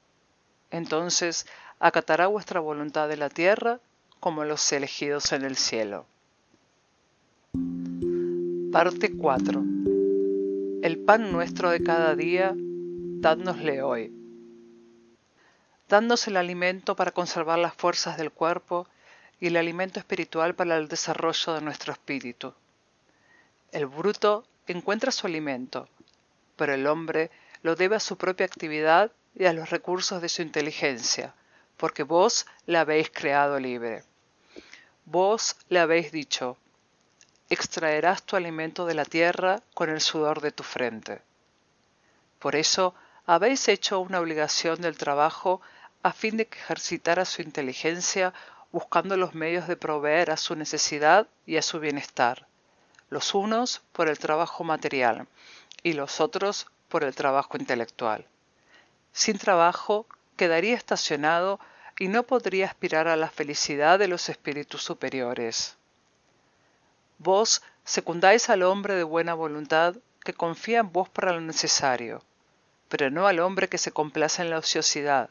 Entonces 0.71 1.45
acatará 1.79 2.27
vuestra 2.27 2.59
voluntad 2.59 3.07
de 3.09 3.17
la 3.17 3.29
tierra 3.29 3.79
como 4.19 4.45
los 4.45 4.71
elegidos 4.71 5.31
en 5.33 5.43
el 5.43 5.57
cielo. 5.57 6.05
Parte 8.71 9.15
4 9.15 9.63
el 10.83 10.97
pan 10.99 11.31
nuestro 11.31 11.69
de 11.69 11.81
cada 11.81 12.13
día, 12.13 12.53
dádnosle 12.57 13.81
hoy. 13.81 14.22
Dadnos 15.93 16.27
el 16.27 16.37
alimento 16.37 16.95
para 16.95 17.11
conservar 17.11 17.59
las 17.59 17.75
fuerzas 17.75 18.17
del 18.17 18.31
cuerpo 18.31 18.87
y 19.39 19.45
el 19.45 19.57
alimento 19.57 19.99
espiritual 19.99 20.55
para 20.55 20.75
el 20.75 20.87
desarrollo 20.87 21.53
de 21.53 21.61
nuestro 21.61 21.93
espíritu. 21.93 22.55
El 23.71 23.85
bruto 23.85 24.43
encuentra 24.65 25.11
su 25.11 25.27
alimento, 25.27 25.87
pero 26.55 26.73
el 26.73 26.87
hombre 26.87 27.29
lo 27.61 27.75
debe 27.75 27.95
a 27.95 27.99
su 27.99 28.17
propia 28.17 28.47
actividad 28.47 29.11
y 29.35 29.45
a 29.45 29.53
los 29.53 29.69
recursos 29.69 30.19
de 30.19 30.29
su 30.29 30.41
inteligencia, 30.41 31.35
porque 31.77 32.01
vos 32.01 32.47
la 32.65 32.81
habéis 32.81 33.11
creado 33.11 33.59
libre. 33.59 34.03
Vos 35.05 35.57
le 35.69 35.77
habéis 35.77 36.11
dicho, 36.11 36.57
extraerás 37.51 38.23
tu 38.23 38.35
alimento 38.35 38.87
de 38.87 38.95
la 38.95 39.05
tierra 39.05 39.61
con 39.75 39.91
el 39.91 40.01
sudor 40.01 40.41
de 40.41 40.51
tu 40.51 40.63
frente. 40.63 41.21
Por 42.39 42.55
eso 42.55 42.95
habéis 43.27 43.67
hecho 43.67 43.99
una 43.99 44.19
obligación 44.19 44.81
del 44.81 44.97
trabajo 44.97 45.61
a 46.03 46.11
fin 46.11 46.35
de 46.35 46.47
que 46.47 46.59
ejercitara 46.59 47.23
su 47.23 47.41
inteligencia 47.41 48.33
buscando 48.73 49.15
los 49.15 49.33
medios 49.33 49.67
de 49.67 49.77
proveer 49.77 50.31
a 50.31 50.37
su 50.37 50.55
necesidad 50.55 51.27
y 51.45 51.57
a 51.57 51.61
su 51.61 51.79
bienestar, 51.79 52.47
los 53.09 53.33
unos 53.33 53.81
por 53.93 54.09
el 54.09 54.19
trabajo 54.19 54.63
material 54.63 55.27
y 55.81 55.93
los 55.93 56.19
otros 56.19 56.67
por 56.89 57.03
el 57.03 57.15
trabajo 57.15 57.57
intelectual. 57.57 58.25
Sin 59.13 59.37
trabajo 59.37 60.05
quedaría 60.35 60.75
estacionado 60.75 61.59
y 61.97 62.07
no 62.09 62.23
podría 62.23 62.65
aspirar 62.65 63.07
a 63.07 63.15
la 63.15 63.29
felicidad 63.29 63.99
de 63.99 64.07
los 64.07 64.27
espíritus 64.27 64.83
superiores. 64.83 65.77
Vos 67.19 67.61
secundáis 67.85 68.49
al 68.49 68.63
hombre 68.63 68.95
de 68.95 69.03
buena 69.03 69.35
voluntad 69.35 69.95
que 70.23 70.33
confía 70.33 70.79
en 70.79 70.91
vos 70.91 71.07
para 71.09 71.31
lo 71.31 71.41
necesario, 71.41 72.23
pero 72.89 73.09
no 73.09 73.27
al 73.27 73.39
hombre 73.39 73.69
que 73.69 73.77
se 73.77 73.91
complace 73.91 74.41
en 74.41 74.49
la 74.49 74.57
ociosidad, 74.57 75.29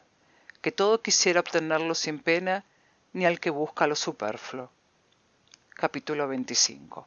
que 0.63 0.71
todo 0.71 1.01
quisiera 1.01 1.41
obtenerlo 1.41 1.93
sin 1.93 2.19
pena, 2.19 2.63
ni 3.11 3.25
al 3.25 3.41
que 3.41 3.49
busca 3.49 3.85
lo 3.85 3.97
superfluo. 3.97 4.71
Capítulo 5.75 6.25
25. 6.29 7.05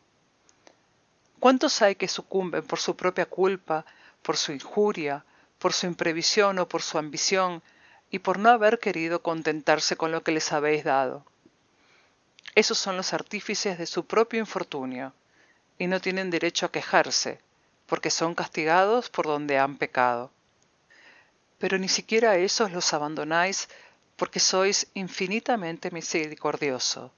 ¿Cuántos 1.41 1.81
hay 1.81 1.95
que 1.95 2.07
sucumben 2.07 2.63
por 2.65 2.79
su 2.79 2.95
propia 2.97 3.25
culpa, 3.25 3.87
por 4.21 4.37
su 4.37 4.53
injuria, 4.53 5.25
por 5.59 5.73
su 5.73 5.87
imprevisión 5.87 6.59
o 6.59 6.69
por 6.69 6.83
su 6.83 6.99
ambición, 6.99 7.63
y 8.11 8.19
por 8.19 8.39
no 8.39 8.51
haber 8.51 8.79
querido 8.79 9.23
contentarse 9.23 9.97
con 9.97 10.13
lo 10.13 10.23
que 10.23 10.33
les 10.33 10.53
habéis 10.53 10.85
dado? 10.85 11.25
Esos 12.55 12.77
son 12.77 12.99
los 12.99 13.15
artífices 13.15 13.79
de 13.79 13.87
su 13.87 14.05
propio 14.05 14.39
infortunio, 14.39 15.15
y 15.79 15.87
no 15.87 15.99
tienen 15.99 16.29
derecho 16.29 16.67
a 16.67 16.73
quejarse, 16.73 17.41
porque 17.87 18.11
son 18.11 18.35
castigados 18.35 19.09
por 19.09 19.25
donde 19.25 19.59
han 19.59 19.79
pecado. 19.79 20.31
Pero 21.59 21.79
ni 21.79 21.89
siquiera 21.89 22.33
a 22.33 22.37
esos 22.37 22.73
los 22.73 22.93
abandonáis 22.93 23.69
porque 24.17 24.41
sois 24.41 24.89
infinitamente 24.95 25.91
misericordioso, 25.91 27.13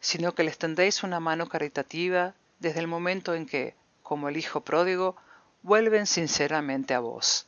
sino 0.00 0.34
que 0.34 0.44
les 0.44 0.58
tendéis 0.58 1.02
una 1.02 1.20
mano 1.20 1.48
caritativa 1.48 2.34
desde 2.58 2.80
el 2.80 2.86
momento 2.86 3.34
en 3.34 3.46
que, 3.46 3.74
como 4.02 4.28
el 4.28 4.36
Hijo 4.36 4.60
pródigo, 4.60 5.16
vuelven 5.62 6.06
sinceramente 6.06 6.94
a 6.94 7.00
vos. 7.00 7.46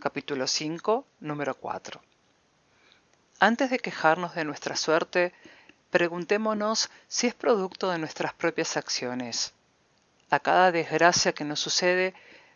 Capítulo 0.00 0.46
5, 0.46 1.04
número 1.20 1.54
4. 1.54 2.00
Antes 3.40 3.70
de 3.70 3.78
quejarnos 3.78 4.34
de 4.34 4.44
nuestra 4.44 4.76
suerte, 4.76 5.32
Preguntémonos 5.90 6.90
si 7.08 7.26
es 7.26 7.34
producto 7.34 7.90
de 7.90 7.98
nuestras 7.98 8.34
propias 8.34 8.76
acciones. 8.76 9.54
A 10.30 10.40
cada 10.40 10.72
desgracia 10.72 11.32
que 11.32 11.44
nos 11.44 11.60
sucede, 11.60 12.12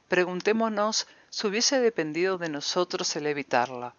preguntémonos 0.08 1.06
si 1.30 1.46
hubiese 1.46 1.80
dependido 1.80 2.38
de 2.38 2.48
nosotros 2.48 3.14
el 3.16 3.26
evitarla. 3.26 3.94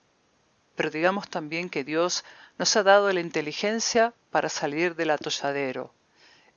Pero 0.76 0.90
digamos 0.90 1.30
también 1.30 1.70
que 1.70 1.84
Dios 1.84 2.24
nos 2.58 2.76
ha 2.76 2.84
dado 2.84 3.12
la 3.12 3.22
inteligencia 3.22 4.14
para 4.30 4.50
salir 4.50 4.96
del 4.96 5.12
atolladero 5.12 5.94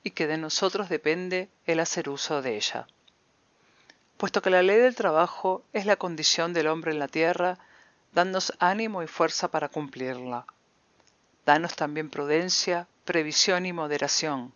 y 0.03 0.11
que 0.11 0.27
de 0.27 0.37
nosotros 0.37 0.89
depende 0.89 1.49
el 1.65 1.79
hacer 1.79 2.09
uso 2.09 2.41
de 2.41 2.57
ella. 2.57 2.87
Puesto 4.17 4.41
que 4.41 4.49
la 4.49 4.61
ley 4.61 4.77
del 4.77 4.95
trabajo 4.95 5.63
es 5.73 5.85
la 5.85 5.95
condición 5.95 6.53
del 6.53 6.67
hombre 6.67 6.91
en 6.91 6.99
la 6.99 7.07
tierra, 7.07 7.57
danos 8.13 8.53
ánimo 8.59 9.01
y 9.01 9.07
fuerza 9.07 9.49
para 9.49 9.69
cumplirla. 9.69 10.45
Danos 11.45 11.75
también 11.75 12.09
prudencia, 12.09 12.87
previsión 13.03 13.65
y 13.65 13.73
moderación, 13.73 14.53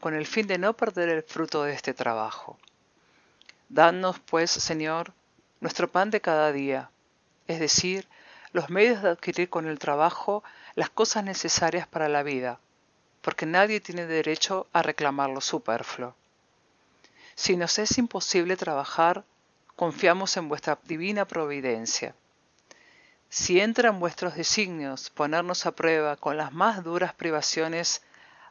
con 0.00 0.14
el 0.14 0.26
fin 0.26 0.46
de 0.46 0.58
no 0.58 0.74
perder 0.76 1.08
el 1.08 1.22
fruto 1.22 1.64
de 1.64 1.72
este 1.72 1.94
trabajo. 1.94 2.58
Danos, 3.68 4.18
pues, 4.20 4.50
Señor, 4.50 5.12
nuestro 5.62 5.88
pan 5.88 6.10
de 6.10 6.20
cada 6.20 6.50
día, 6.50 6.90
es 7.46 7.60
decir, 7.60 8.08
los 8.52 8.68
medios 8.68 9.00
de 9.00 9.10
adquirir 9.10 9.48
con 9.48 9.68
el 9.68 9.78
trabajo 9.78 10.42
las 10.74 10.90
cosas 10.90 11.22
necesarias 11.22 11.86
para 11.86 12.08
la 12.08 12.24
vida, 12.24 12.58
porque 13.20 13.46
nadie 13.46 13.80
tiene 13.80 14.06
derecho 14.06 14.66
a 14.72 14.82
reclamar 14.82 15.30
lo 15.30 15.40
superfluo. 15.40 16.16
Si 17.36 17.56
nos 17.56 17.78
es 17.78 17.96
imposible 17.96 18.56
trabajar, 18.56 19.22
confiamos 19.76 20.36
en 20.36 20.48
vuestra 20.48 20.80
divina 20.82 21.26
providencia. 21.26 22.16
Si 23.28 23.60
entra 23.60 23.88
en 23.90 24.00
vuestros 24.00 24.34
designios 24.34 25.10
ponernos 25.10 25.64
a 25.64 25.76
prueba 25.76 26.16
con 26.16 26.36
las 26.36 26.52
más 26.52 26.82
duras 26.82 27.14
privaciones, 27.14 28.02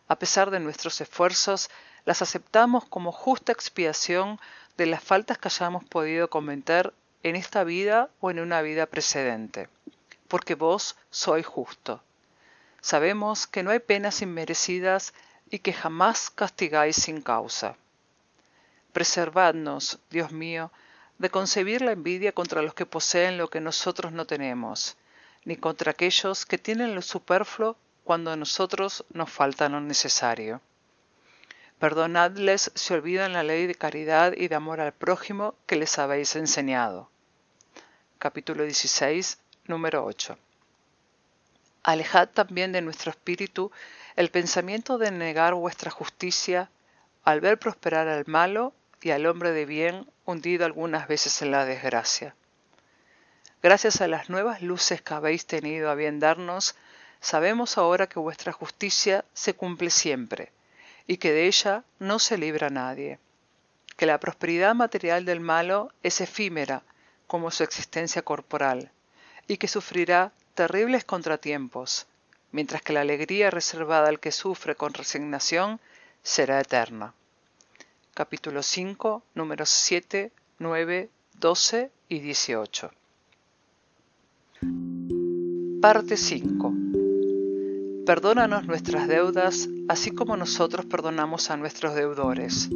a 0.08 0.15
pesar 0.15 0.50
de 0.50 0.62
nuestros 0.62 1.01
esfuerzos, 1.01 1.70
las 2.06 2.22
aceptamos 2.22 2.86
como 2.86 3.12
justa 3.12 3.51
expiación 3.51 4.39
de 4.77 4.86
las 4.86 5.03
faltas 5.03 5.38
que 5.38 5.50
hayamos 5.50 5.84
podido 5.84 6.30
cometer 6.30 6.94
en 7.24 7.36
esta 7.36 7.63
vida 7.63 8.10
o 8.20 8.32
en 8.32 8.40
una 8.40 8.62
vida 8.62 8.86
precedente. 8.86 9.70
porque 10.32 10.56
vos 10.56 10.96
sois 11.10 11.46
justo. 11.46 12.01
Sabemos 12.80 13.48
que 13.48 13.63
no 13.63 13.72
hay 13.72 13.80
penas 13.80 14.22
inmerecidas 14.22 15.13
y 15.50 15.60
que 15.60 15.74
jamás 15.74 16.30
castigáis 16.30 16.96
sin 16.96 17.22
causa. 17.22 17.75
Preservadnos, 18.94 20.00
Dios 20.10 20.32
mío, 20.32 20.72
de 21.18 21.30
concebir 21.30 21.82
la 21.82 21.92
envidia 21.92 22.32
contra 22.32 22.62
los 22.62 22.74
que 22.74 22.86
poseen 22.86 23.38
lo 23.38 23.50
que 23.50 23.60
nosotros 23.60 24.13
no 24.13 24.25
tenemos, 24.25 24.96
ni 25.44 25.58
contra 25.58 25.92
aquellos 25.92 26.46
que 26.46 26.58
tienen 26.58 26.96
lo 26.96 27.01
superfluo 27.01 27.75
cuando 28.06 28.32
a 28.32 28.38
nosotros 28.38 29.04
nos 29.12 29.30
falta 29.30 29.68
lo 29.68 29.82
necesario. 29.82 30.62
Perdonadles 31.78 32.72
si 32.74 32.94
olvidan 32.94 33.34
la 33.34 33.44
ley 33.44 33.68
de 33.68 33.75
caridad 33.75 34.32
y 34.32 34.48
de 34.48 34.56
amor 34.56 34.80
al 34.80 34.94
prójimo 34.94 35.56
que 35.68 35.75
les 35.75 36.00
habéis 36.00 36.38
enseñado. 36.38 37.11
Capítulo 38.22 38.66
16, 38.66 39.40
número 39.66 40.06
8. 40.06 40.38
Alejad 41.82 42.28
también 42.28 42.72
de 42.72 42.84
nuestro 42.84 43.10
espíritu 43.10 43.72
el 44.16 44.30
pensamiento 44.30 45.00
de 45.00 45.10
negar 45.10 45.56
vuestra 45.56 45.90
justicia 45.90 46.70
al 47.24 47.42
ver 47.42 47.58
prosperar 47.58 48.08
al 48.08 48.25
malo 48.28 48.74
y 49.01 49.10
al 49.10 49.25
hombre 49.25 49.54
de 49.54 49.66
bien 49.66 50.08
hundido 50.24 50.66
algunas 50.66 51.08
veces 51.08 51.42
en 51.42 51.50
la 51.50 51.66
desgracia. 51.66 52.36
Gracias 53.63 54.01
a 54.01 54.08
las 54.08 54.30
nuevas 54.30 54.62
luces 54.62 55.01
que 55.01 55.16
habéis 55.16 55.48
tenido 55.48 55.90
a 55.90 55.96
bien 55.96 56.20
darnos, 56.20 56.75
sabemos 57.22 57.80
ahora 57.80 58.06
que 58.06 58.20
vuestra 58.20 58.51
justicia 58.51 59.25
se 59.34 59.56
cumple 59.56 59.90
siempre, 59.90 60.51
y 61.08 61.18
que 61.18 61.32
de 61.32 61.48
ella 61.48 61.86
no 61.98 62.20
se 62.20 62.38
libra 62.38 62.70
nadie, 62.70 63.18
que 63.98 64.06
la 64.06 64.20
prosperidad 64.20 64.75
material 64.75 65.25
del 65.25 65.40
malo 65.40 65.92
es 66.04 66.22
efímera 66.22 66.84
como 67.31 67.50
su 67.50 67.63
existencia 67.63 68.23
corporal, 68.23 68.91
y 69.47 69.55
que 69.55 69.69
sufrirá 69.69 70.33
terribles 70.53 71.05
contratiempos, 71.05 72.05
mientras 72.51 72.81
que 72.81 72.91
la 72.91 73.00
alegría 73.00 73.50
reservada 73.50 74.09
al 74.09 74.19
que 74.19 74.33
sufre 74.33 74.75
con 74.75 74.93
resignación 74.93 75.79
será 76.23 76.59
eterna. 76.59 77.13
Capítulo 78.13 78.61
5, 78.61 79.23
números 79.33 79.69
7, 79.69 80.29
9, 80.59 81.09
12 81.39 81.91
y 82.09 82.19
18. 82.19 82.91
Parte 85.81 86.17
5 86.17 86.73
Perdónanos 88.05 88.65
nuestras 88.65 89.07
deudas, 89.07 89.69
así 89.88 90.11
como 90.11 90.35
nosotros 90.35 90.85
perdonamos 90.85 91.50
a 91.50 91.55
nuestros 91.55 91.95
deudores. 91.95 92.69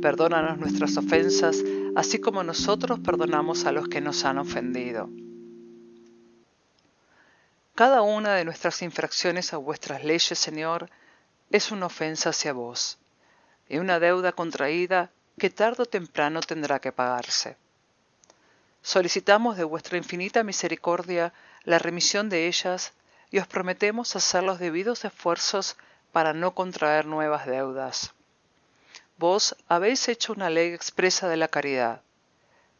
Perdónanos 0.00 0.58
nuestras 0.58 0.96
ofensas, 0.96 1.64
así 1.96 2.20
como 2.20 2.42
nosotros 2.42 3.00
perdonamos 3.00 3.64
a 3.64 3.72
los 3.72 3.88
que 3.88 4.00
nos 4.00 4.24
han 4.24 4.38
ofendido. 4.38 5.08
Cada 7.74 8.02
una 8.02 8.34
de 8.34 8.44
nuestras 8.44 8.82
infracciones 8.82 9.52
a 9.52 9.56
vuestras 9.56 10.04
leyes, 10.04 10.38
Señor, 10.38 10.90
es 11.50 11.70
una 11.70 11.86
ofensa 11.86 12.30
hacia 12.30 12.52
vos, 12.52 12.98
y 13.68 13.78
una 13.78 13.98
deuda 13.98 14.32
contraída 14.32 15.10
que 15.38 15.50
tarde 15.50 15.84
o 15.84 15.86
temprano 15.86 16.40
tendrá 16.40 16.78
que 16.78 16.92
pagarse. 16.92 17.56
Solicitamos 18.82 19.56
de 19.56 19.64
vuestra 19.64 19.98
infinita 19.98 20.42
misericordia 20.42 21.32
la 21.64 21.78
remisión 21.78 22.28
de 22.28 22.46
ellas 22.46 22.92
y 23.30 23.38
os 23.38 23.46
prometemos 23.46 24.16
hacer 24.16 24.42
los 24.42 24.58
debidos 24.58 25.04
esfuerzos 25.04 25.76
para 26.12 26.32
no 26.32 26.54
contraer 26.54 27.06
nuevas 27.06 27.46
deudas. 27.46 28.12
Vos 29.20 29.54
habéis 29.68 30.08
hecho 30.08 30.32
una 30.32 30.48
ley 30.48 30.72
expresa 30.72 31.28
de 31.28 31.36
la 31.36 31.48
caridad, 31.48 32.00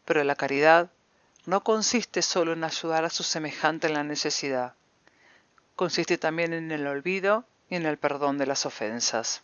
pero 0.06 0.24
la 0.24 0.36
caridad 0.36 0.88
no 1.44 1.62
consiste 1.62 2.22
solo 2.22 2.54
en 2.54 2.64
ayudar 2.64 3.04
a 3.04 3.10
su 3.10 3.24
semejante 3.24 3.88
en 3.88 3.92
la 3.92 4.04
necesidad, 4.04 4.72
consiste 5.76 6.16
también 6.16 6.54
en 6.54 6.72
el 6.72 6.86
olvido 6.86 7.44
y 7.68 7.74
en 7.74 7.84
el 7.84 7.98
perdón 7.98 8.38
de 8.38 8.46
las 8.46 8.64
ofensas. 8.64 9.42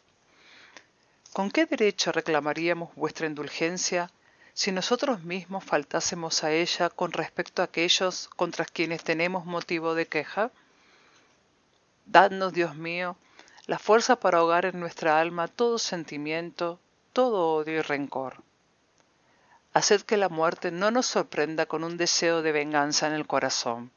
¿Con 1.35 1.51
qué 1.51 1.67
derecho 1.67 2.13
reclamaríamos 2.13 2.95
vuestra 2.95 3.27
indulgencia 3.27 4.11
si 4.55 4.73
nosotros 4.73 5.23
mismos 5.23 5.65
faltásemos 5.65 6.45
a 6.45 6.53
ella 6.53 6.89
con 6.89 7.13
respecto 7.13 7.61
a 7.61 7.67
aquellos 7.67 8.31
contra 8.37 8.65
quienes 8.65 9.05
tenemos 9.05 9.45
motivo 9.45 9.95
de 9.95 10.07
queja? 10.07 10.51
Dadnos, 12.07 12.55
Dios 12.55 12.75
mío, 12.75 13.19
la 13.67 13.79
fuerza 13.79 14.17
para 14.17 14.39
ahogar 14.39 14.65
en 14.65 14.81
nuestra 14.81 15.21
alma 15.21 15.47
todo 15.47 15.79
sentimiento, 15.79 16.81
todo 17.17 17.55
odio 17.55 17.79
y 17.79 17.81
rencor. 17.81 18.43
Haced 19.73 20.03
que 20.03 20.19
la 20.19 20.29
muerte 20.29 20.71
no 20.71 20.91
nos 20.91 21.07
sorprenda 21.07 21.65
con 21.65 21.83
un 21.83 21.97
deseo 21.97 22.43
de 22.43 22.53
venganza 22.53 23.07
en 23.07 23.15
el 23.15 23.27
corazón. 23.27 23.91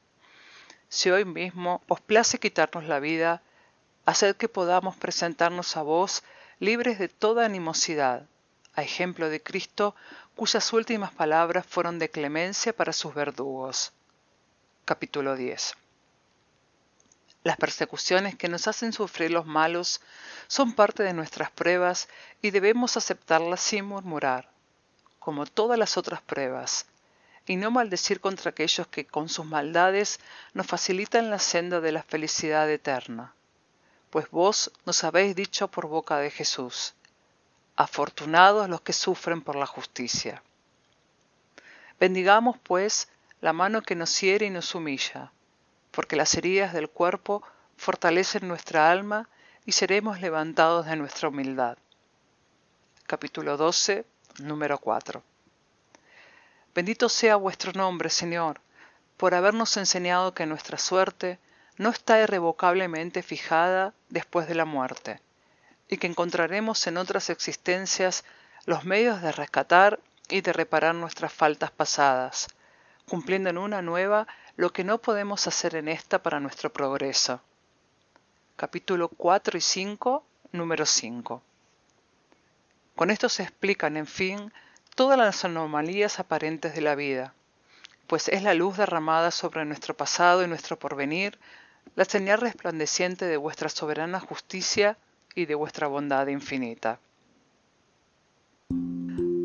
Si 0.87 1.11
hoy 1.11 1.25
mismo 1.25 1.81
os 1.89 1.99
place 1.99 2.39
quitarnos 2.39 2.85
la 2.85 3.01
vida, 3.01 3.41
haced 4.05 4.37
que 4.37 4.47
podamos 4.47 4.95
presentarnos 4.95 5.75
a 5.75 5.81
vos 5.81 6.23
libres 6.59 6.97
de 6.97 7.09
toda 7.09 7.43
animosidad, 7.43 8.25
a 8.73 8.83
ejemplo 8.83 9.29
de 9.29 9.43
Cristo, 9.43 9.95
cuyas 10.37 10.71
últimas 10.71 11.11
palabras 11.11 11.65
fueron 11.65 11.99
de 11.99 12.09
clemencia 12.09 12.71
para 12.71 12.93
sus 12.93 13.13
verdugos. 13.13 13.91
Capítulo 14.85 15.35
10 15.35 15.75
las 17.43 17.57
persecuciones 17.57 18.35
que 18.35 18.49
nos 18.49 18.67
hacen 18.67 18.91
sufrir 18.91 19.31
los 19.31 19.45
malos 19.45 20.01
son 20.47 20.73
parte 20.73 21.03
de 21.03 21.13
nuestras 21.13 21.51
pruebas 21.51 22.09
y 22.41 22.51
debemos 22.51 22.97
aceptarlas 22.97 23.61
sin 23.61 23.85
murmurar, 23.85 24.49
como 25.19 25.45
todas 25.45 25.79
las 25.79 25.97
otras 25.97 26.21
pruebas, 26.21 26.85
y 27.45 27.55
no 27.55 27.71
maldecir 27.71 28.19
contra 28.19 28.51
aquellos 28.51 28.87
que 28.87 29.07
con 29.07 29.29
sus 29.29 29.45
maldades 29.45 30.19
nos 30.53 30.67
facilitan 30.67 31.29
la 31.29 31.39
senda 31.39 31.79
de 31.79 31.91
la 31.91 32.03
felicidad 32.03 32.69
eterna. 32.69 33.33
Pues 34.09 34.29
vos 34.31 34.71
nos 34.85 35.03
habéis 35.03 35.35
dicho 35.35 35.67
por 35.69 35.87
boca 35.87 36.17
de 36.17 36.31
Jesús, 36.31 36.93
afortunados 37.75 38.67
los 38.69 38.81
que 38.81 38.93
sufren 38.93 39.41
por 39.41 39.55
la 39.55 39.65
justicia. 39.65 40.43
Bendigamos, 41.99 42.57
pues, 42.63 43.07
la 43.39 43.53
mano 43.53 43.81
que 43.81 43.95
nos 43.95 44.19
hiere 44.19 44.47
y 44.47 44.49
nos 44.49 44.75
humilla, 44.75 45.31
porque 45.91 46.15
las 46.15 46.35
heridas 46.35 46.73
del 46.73 46.89
cuerpo 46.89 47.43
fortalecen 47.77 48.47
nuestra 48.47 48.91
alma 48.91 49.29
y 49.65 49.71
seremos 49.71 50.21
levantados 50.21 50.85
de 50.85 50.95
nuestra 50.95 51.29
humildad. 51.29 51.77
Capítulo 53.05 53.57
12, 53.57 54.05
número 54.39 54.77
4. 54.77 55.23
Bendito 56.75 57.09
sea 57.09 57.35
vuestro 57.35 57.71
nombre, 57.73 58.09
Señor, 58.09 58.61
por 59.17 59.33
habernos 59.33 59.75
enseñado 59.77 60.33
que 60.33 60.45
nuestra 60.45 60.77
suerte 60.77 61.39
no 61.77 61.89
está 61.89 62.21
irrevocablemente 62.21 63.23
fijada 63.23 63.93
después 64.09 64.47
de 64.47 64.55
la 64.55 64.65
muerte, 64.65 65.21
y 65.87 65.97
que 65.97 66.07
encontraremos 66.07 66.85
en 66.87 66.97
otras 66.97 67.29
existencias 67.29 68.23
los 68.65 68.85
medios 68.85 69.21
de 69.21 69.31
rescatar 69.31 69.99
y 70.29 70.41
de 70.41 70.53
reparar 70.53 70.93
nuestras 70.93 71.33
faltas 71.33 71.71
pasadas, 71.71 72.47
cumpliendo 73.07 73.49
en 73.49 73.57
una 73.57 73.81
nueva 73.81 74.27
lo 74.59 74.73
que 74.73 74.83
no 74.83 74.97
podemos 74.97 75.47
hacer 75.47 75.75
en 75.75 75.87
esta 75.87 76.21
para 76.21 76.41
nuestro 76.41 76.69
progreso. 76.69 77.39
Capítulo 78.57 79.07
4 79.07 79.57
y 79.57 79.61
5, 79.61 80.21
número 80.51 80.85
5. 80.85 81.41
Con 82.93 83.09
esto 83.09 83.29
se 83.29 83.43
explican, 83.43 83.95
en 83.95 84.05
fin, 84.05 84.51
todas 84.95 85.17
las 85.17 85.45
anomalías 85.45 86.19
aparentes 86.19 86.75
de 86.75 86.81
la 86.81 86.95
vida, 86.95 87.33
pues 88.07 88.27
es 88.27 88.43
la 88.43 88.53
luz 88.53 88.75
derramada 88.75 89.31
sobre 89.31 89.63
nuestro 89.63 89.95
pasado 89.95 90.43
y 90.43 90.47
nuestro 90.47 90.77
porvenir, 90.77 91.39
la 91.95 92.03
señal 92.03 92.41
resplandeciente 92.41 93.27
de 93.27 93.37
vuestra 93.37 93.69
soberana 93.69 94.19
justicia 94.19 94.97
y 95.35 95.45
de 95.45 95.55
vuestra 95.55 95.87
bondad 95.87 96.27
infinita. 96.27 96.99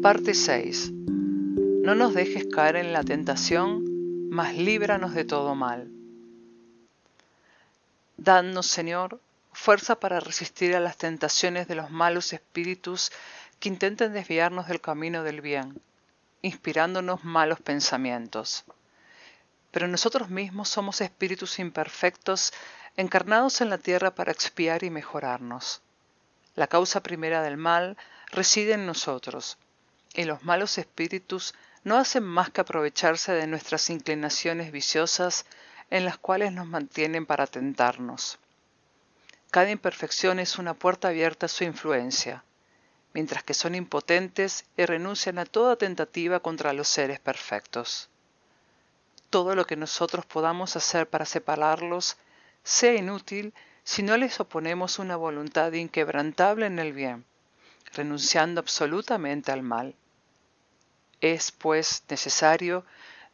Parte 0.03 0.35
6. 0.35 0.91
No 1.85 1.95
nos 1.95 2.15
dejes 2.15 2.47
caer 2.53 2.75
en 2.75 2.93
la 2.93 3.05
tentación 3.05 3.94
mas 4.35 4.53
líbranos 4.53 5.15
de 5.15 5.25
todo 5.25 5.55
mal. 5.55 5.89
Dadnos, 8.17 8.67
Señor, 8.67 9.21
fuerza 9.53 10.01
para 10.01 10.19
resistir 10.19 10.75
a 10.75 10.81
las 10.81 10.97
tentaciones 10.97 11.69
de 11.69 11.77
los 11.77 11.93
malos 11.93 12.33
espíritus 12.33 13.13
que 13.61 13.69
intenten 13.69 14.13
desviarnos 14.13 14.67
del 14.67 14.81
camino 14.81 15.23
del 15.23 15.41
bien, 15.41 15.81
inspirándonos 16.43 17.23
malos 17.23 17.61
pensamientos. 17.61 18.65
Pero 19.71 19.87
nosotros 19.87 20.31
mismos 20.31 20.69
somos 20.69 21.01
espíritus 21.01 21.61
imperfectos 21.61 22.53
encarnados 22.97 23.61
en 23.61 23.71
la 23.71 23.79
tierra 23.79 24.17
para 24.17 24.33
expiar 24.33 24.83
y 24.83 24.91
mejorarnos. 24.91 25.81
La 26.57 26.67
causa 26.67 27.05
primera 27.05 27.41
del 27.41 27.57
mal 27.57 27.97
reside 28.33 28.73
en 28.73 28.85
nosotros, 28.85 29.59
y 30.13 30.25
los 30.25 30.43
malos 30.43 30.77
espíritus 30.79 31.55
no 31.85 31.97
hacen 31.99 32.25
más 32.25 32.51
que 32.51 32.63
aprovecharse 32.63 33.33
de 33.33 33.47
nuestras 33.47 33.91
inclinaciones 33.91 34.73
viciosas 34.73 35.47
en 35.91 36.05
las 36.05 36.19
cuales 36.19 36.53
nos 36.53 36.67
mantienen 36.67 37.27
para 37.27 37.47
tentarnos. 37.47 38.39
Cada 39.51 39.71
imperfección 39.71 40.41
es 40.41 40.59
una 40.59 40.75
puerta 40.75 41.09
abierta 41.09 41.47
a 41.47 41.49
su 41.49 41.63
influencia, 41.63 42.43
mientras 43.13 43.45
que 43.45 43.55
son 43.55 43.75
impotentes 43.75 44.65
y 44.77 44.85
renuncian 44.87 45.39
a 45.39 45.45
toda 45.45 45.77
tentativa 45.77 46.41
contra 46.41 46.73
los 46.73 46.89
seres 46.89 47.21
perfectos. 47.21 48.09
todo 49.31 49.57
lo 49.57 49.67
que 49.67 49.77
nosotros 49.77 50.25
podamos 50.27 50.77
hacer 50.77 51.09
para 51.09 51.25
separarlos 51.25 52.17
sea 52.63 52.95
inútil 52.95 53.53
si 53.83 54.05
no 54.05 54.17
les 54.17 54.39
oponemos 54.39 55.01
una 55.01 55.17
voluntad 55.17 55.73
inquebrantable 55.73 56.67
en 56.67 56.79
el 56.79 56.93
bien, 56.93 57.25
renunciando 57.93 58.61
absolutamente 58.61 59.51
al 59.51 59.63
mal. 59.63 59.97
Es, 61.25 61.53
pues, 61.53 62.03
necesario 62.11 62.85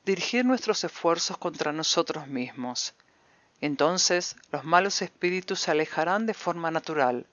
dirigir 0.05 0.45
nuestros 0.45 0.85
esfuerzos 0.85 1.37
contra 1.39 1.73
nosotros 1.73 2.29
mismos. 2.29 2.95
Entonces 3.61 4.37
los 4.53 4.63
malos 4.63 5.03
espíritus 5.03 5.59
se 5.59 5.73
alejarán 5.73 6.25
de 6.25 6.35
forma 6.35 6.71
natural, 6.71 7.27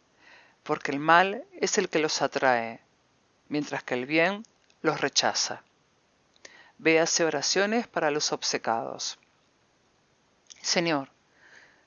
porque 0.63 0.91
el 0.91 0.97
mal 0.97 1.45
es 1.61 1.77
el 1.77 1.89
que 1.89 1.99
los 1.99 2.23
atrae, 2.23 2.79
mientras 3.49 3.83
que 3.83 3.93
el 3.93 4.07
bien 4.07 4.47
los 4.81 4.99
rechaza. 4.99 5.61
Véase 6.79 7.23
oraciones 7.23 7.85
para 7.85 8.09
los 8.09 8.31
obcecados. 8.31 9.19
Señor, 10.63 11.09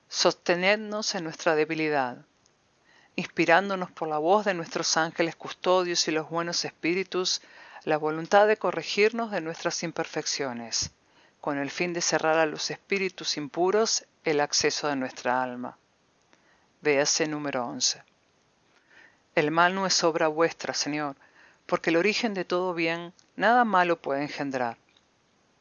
sostenednos 0.09 1.17
en 1.17 1.25
nuestra 1.25 1.57
debilidad, 1.57 2.25
inspirándonos 3.17 3.91
por 3.91 4.07
la 4.07 4.19
voz 4.19 4.45
de 4.45 4.55
nuestros 4.55 4.97
ángeles 4.97 5.35
custodios 5.35 6.07
y 6.07 6.13
los 6.13 6.31
buenos 6.31 6.65
espíritus, 6.65 7.43
la 7.85 7.97
voluntad 7.97 8.47
de 8.47 8.59
corregirnos 8.59 9.31
de 9.31 9.41
nuestras 9.41 9.83
imperfecciones, 9.83 10.91
con 11.41 11.59
el 11.59 11.71
fin 11.71 11.93
de 11.93 12.03
cerrar 12.03 12.39
a 12.39 12.47
los 12.47 12.71
espíritus 12.71 13.37
impuros 13.37 14.05
el 14.25 14.41
acceso 14.41 14.89
de 14.89 14.97
nuestra 14.97 15.43
alma. 15.43 15.79
Véase 16.83 17.27
número 17.27 17.67
11. 17.67 18.03
El 19.35 19.51
mal 19.51 19.75
no 19.75 19.87
es 19.87 20.05
obra 20.05 20.29
vuestra, 20.29 20.75
Señor, 20.75 21.17
porque 21.67 21.91
el 21.91 21.97
origen 21.97 22.35
de 22.35 22.45
todo 22.45 22.75
bien 22.75 23.15
nada 23.37 23.65
malo 23.65 24.01
puede 24.01 24.23
engendrar. 24.23 24.77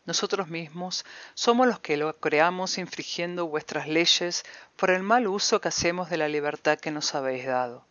Nosotros 0.06 0.48
mismos 0.48 1.06
somos 1.36 1.68
los 1.68 1.80
que 1.80 1.96
lo 1.96 2.18
creamos 2.20 2.78
infringiendo 2.78 3.48
vuestras 3.48 3.88
leyes 3.88 4.44
por 4.76 4.90
el 4.90 5.04
mal 5.04 5.28
uso 5.28 5.62
que 5.62 5.68
hacemos 5.68 6.10
de 6.10 6.18
la 6.18 6.28
libertad 6.28 6.80
que 6.80 6.92
nos 6.92 7.14
habéis 7.16 7.46
dado. 7.46 7.86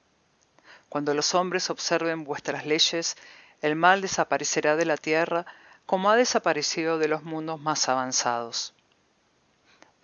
Cuando 0.88 1.14
los 1.14 1.34
hombres 1.34 1.70
observen 1.70 2.24
vuestras 2.24 2.66
leyes, 2.66 3.16
el 3.60 3.76
mal 3.76 4.00
desaparecerá 4.00 4.76
de 4.76 4.84
la 4.84 4.96
tierra 4.96 5.46
como 5.86 6.10
ha 6.10 6.16
desaparecido 6.16 6.98
de 6.98 7.08
los 7.08 7.22
mundos 7.22 7.60
más 7.60 7.88
avanzados. 7.88 8.74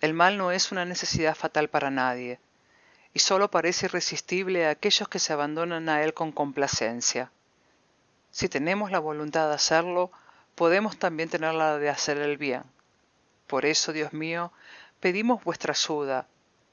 El 0.01 0.13
mal 0.13 0.37
no 0.37 0.51
es 0.51 0.71
una 0.71 0.85
necesidad 0.85 1.35
fatal 1.35 1.69
para 1.69 1.91
nadie, 1.91 2.39
y 3.13 3.19
solo 3.19 3.49
parece 3.49 3.85
irresistible 3.85 4.65
a 4.65 4.71
aquellos 4.71 5.07
que 5.07 5.19
se 5.19 5.31
abandonan 5.31 5.87
a 5.87 6.03
él 6.03 6.13
con 6.13 6.31
complacencia. 6.31 7.31
Si 8.31 8.49
tenemos 8.49 8.91
la 8.91 8.99
voluntad 8.99 9.47
de 9.47 9.55
hacerlo, 9.55 10.11
podemos 10.55 10.97
también 10.97 11.29
tener 11.29 11.53
la 11.53 11.77
de 11.77 11.89
hacer 11.89 12.17
el 12.17 12.37
bien. 12.37 12.63
Por 13.47 13.65
eso, 13.65 13.93
Dios 13.93 14.11
mío, 14.11 14.51
pedimos 14.99 15.43
vuestra 15.43 15.71
ayuda 15.71 16.27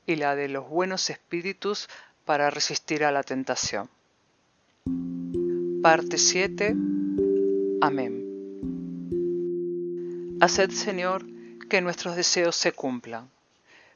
y 0.06 0.16
la 0.16 0.34
de 0.34 0.48
los 0.48 0.68
buenos 0.68 1.10
espíritus 1.10 1.88
para 2.24 2.50
resistir 2.50 3.04
a 3.04 3.12
la 3.12 3.22
tentación. 3.22 3.88
Parte 5.82 6.16
7. 6.16 6.76
Amén. 7.80 8.12
Haced, 10.40 10.70
Señor, 10.70 11.26
que 11.68 11.80
nuestros 11.80 12.14
deseos 12.14 12.54
se 12.54 12.70
cumplan, 12.70 13.28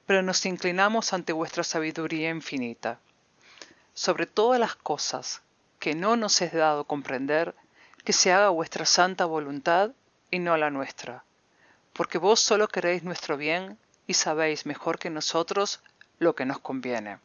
pero 0.04 0.20
nos 0.22 0.44
inclinamos 0.46 1.12
ante 1.12 1.32
vuestra 1.32 1.62
sabiduría 1.62 2.30
infinita. 2.30 2.98
Sobre 3.94 4.26
todas 4.26 4.58
las 4.58 4.74
cosas 4.74 5.42
que 5.78 5.94
no 5.94 6.16
nos 6.16 6.42
es 6.42 6.52
dado 6.52 6.82
comprender, 6.88 7.54
que 8.02 8.12
se 8.12 8.32
haga 8.32 8.48
vuestra 8.48 8.84
santa 8.84 9.24
voluntad 9.24 9.92
y 10.32 10.40
no 10.40 10.56
la 10.56 10.70
nuestra, 10.70 11.22
porque 11.92 12.18
vos 12.18 12.40
solo 12.40 12.66
queréis 12.66 13.04
nuestro 13.04 13.36
bien 13.36 13.78
y 14.08 14.14
sabéis 14.14 14.66
mejor 14.66 14.98
que 14.98 15.10
nosotros 15.10 15.80
lo 16.18 16.34
que 16.34 16.46
nos 16.46 16.58
conviene. 16.58 17.20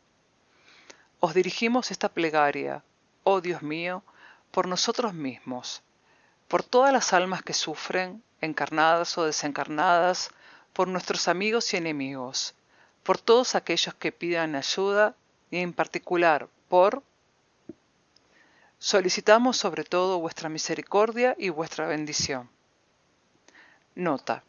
Os 1.19 1.33
dirigimos 1.33 1.89
esta 1.89 2.09
plegaria, 2.09 2.83
oh 3.23 3.41
Dios 3.41 3.63
mío, 3.63 4.03
por 4.51 4.67
nosotros 4.67 5.13
mismos, 5.13 5.81
por 6.47 6.63
todas 6.63 6.93
las 6.93 7.13
almas 7.13 7.41
que 7.41 7.53
sufren, 7.53 8.23
encarnadas 8.41 9.17
o 9.17 9.25
desencarnadas, 9.25 10.29
por 10.73 10.87
nuestros 10.87 11.27
amigos 11.27 11.73
y 11.73 11.77
enemigos, 11.77 12.53
por 13.03 13.17
todos 13.17 13.55
aquellos 13.55 13.95
que 13.95 14.11
pidan 14.11 14.55
ayuda 14.55 15.15
y 15.49 15.57
en 15.57 15.73
particular 15.73 16.47
por 16.69 17.03
Solicitamos 18.83 19.57
sobre 19.57 19.83
todo 19.83 20.19
vuestra 20.19 20.49
misericordia 20.49 21.35
y 21.37 21.49
vuestra 21.49 21.85
bendición. 21.85 22.49
Nota. 23.93 24.43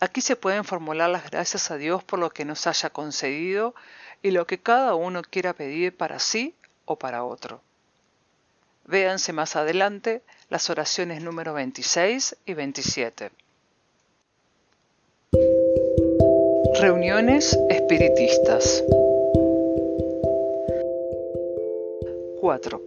Aquí 0.00 0.22
se 0.22 0.34
pueden 0.34 0.64
formular 0.64 1.10
las 1.10 1.30
gracias 1.30 1.70
a 1.70 1.76
Dios 1.76 2.02
por 2.02 2.18
lo 2.18 2.30
que 2.30 2.46
nos 2.46 2.66
haya 2.66 2.88
concedido 2.88 3.74
y 4.22 4.30
lo 4.30 4.46
que 4.46 4.58
cada 4.58 4.94
uno 4.94 5.20
quiera 5.20 5.52
pedir 5.52 5.94
para 5.94 6.20
sí 6.20 6.54
o 6.86 6.96
para 6.96 7.22
otro. 7.22 7.60
Véanse 8.90 9.32
más 9.32 9.54
adelante 9.54 10.22
las 10.48 10.68
oraciones 10.68 11.22
número 11.22 11.54
26 11.54 12.36
y 12.44 12.54
27. 12.54 13.30
Reuniones 16.80 17.56
espiritistas. 17.68 18.82
4 22.40 22.82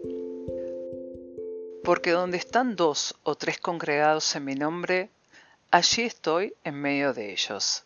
porque 1.83 2.11
donde 2.11 2.37
están 2.37 2.75
dos 2.77 3.15
o 3.23 3.35
tres 3.35 3.59
congregados 3.59 4.35
en 4.37 4.45
mi 4.45 4.55
nombre, 4.55 5.09
allí 5.69 6.03
estoy 6.03 6.55
en 6.63 6.75
medio 6.75 7.13
de 7.13 7.33
ellos. 7.33 7.83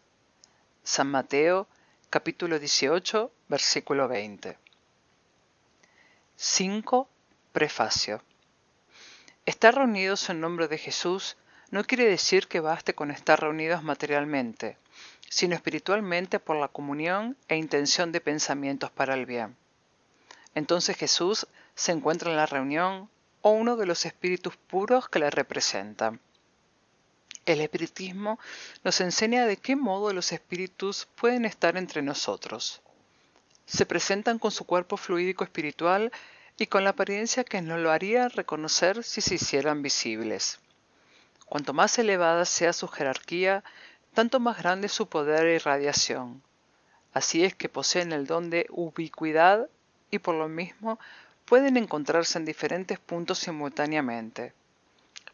San 0.84 1.10
Mateo 1.10 1.67
capítulo 2.10 2.60
18 2.60 3.32
versículo 3.47 4.08
20. 4.08 4.58
5. 6.36 7.10
Prefacio. 7.57 8.21
Estar 9.47 9.73
reunidos 9.73 10.29
en 10.29 10.39
nombre 10.39 10.67
de 10.67 10.77
Jesús 10.77 11.37
no 11.71 11.83
quiere 11.83 12.05
decir 12.05 12.47
que 12.47 12.59
baste 12.59 12.93
con 12.93 13.09
estar 13.09 13.41
reunidos 13.41 13.81
materialmente, 13.81 14.77
sino 15.27 15.55
espiritualmente 15.55 16.39
por 16.39 16.57
la 16.57 16.67
comunión 16.67 17.35
e 17.47 17.55
intención 17.55 18.11
de 18.11 18.21
pensamientos 18.21 18.91
para 18.91 19.15
el 19.15 19.25
bien. 19.25 19.57
Entonces 20.53 20.97
Jesús 20.97 21.47
se 21.73 21.93
encuentra 21.93 22.29
en 22.29 22.37
la 22.37 22.45
reunión 22.45 23.09
o 23.41 23.49
uno 23.49 23.75
de 23.75 23.87
los 23.87 24.05
espíritus 24.05 24.55
puros 24.55 25.09
que 25.09 25.17
le 25.17 25.31
representan. 25.31 26.19
El 27.47 27.61
espiritismo 27.61 28.37
nos 28.83 29.01
enseña 29.01 29.47
de 29.47 29.57
qué 29.57 29.75
modo 29.75 30.13
los 30.13 30.31
espíritus 30.31 31.07
pueden 31.15 31.43
estar 31.43 31.75
entre 31.75 32.03
nosotros. 32.03 32.83
Se 33.65 33.87
presentan 33.87 34.37
con 34.37 34.51
su 34.51 34.63
cuerpo 34.63 34.95
fluídico 34.95 35.43
espiritual 35.43 36.11
y 36.57 36.67
con 36.67 36.83
la 36.83 36.91
apariencia 36.91 37.43
que 37.43 37.61
nos 37.61 37.79
lo 37.79 37.91
haría 37.91 38.29
reconocer 38.29 39.03
si 39.03 39.21
se 39.21 39.35
hicieran 39.35 39.81
visibles. 39.81 40.59
Cuanto 41.45 41.73
más 41.73 41.97
elevada 41.99 42.45
sea 42.45 42.73
su 42.73 42.87
jerarquía, 42.87 43.63
tanto 44.13 44.39
más 44.39 44.57
grande 44.57 44.89
su 44.89 45.07
poder 45.07 45.45
e 45.45 45.55
irradiación. 45.55 46.41
Así 47.13 47.43
es 47.43 47.55
que 47.55 47.69
poseen 47.69 48.11
el 48.11 48.25
don 48.25 48.49
de 48.49 48.65
ubicuidad 48.69 49.69
y 50.11 50.19
por 50.19 50.35
lo 50.35 50.47
mismo 50.47 50.99
pueden 51.45 51.77
encontrarse 51.77 52.37
en 52.37 52.45
diferentes 52.45 52.99
puntos 52.99 53.39
simultáneamente. 53.39 54.53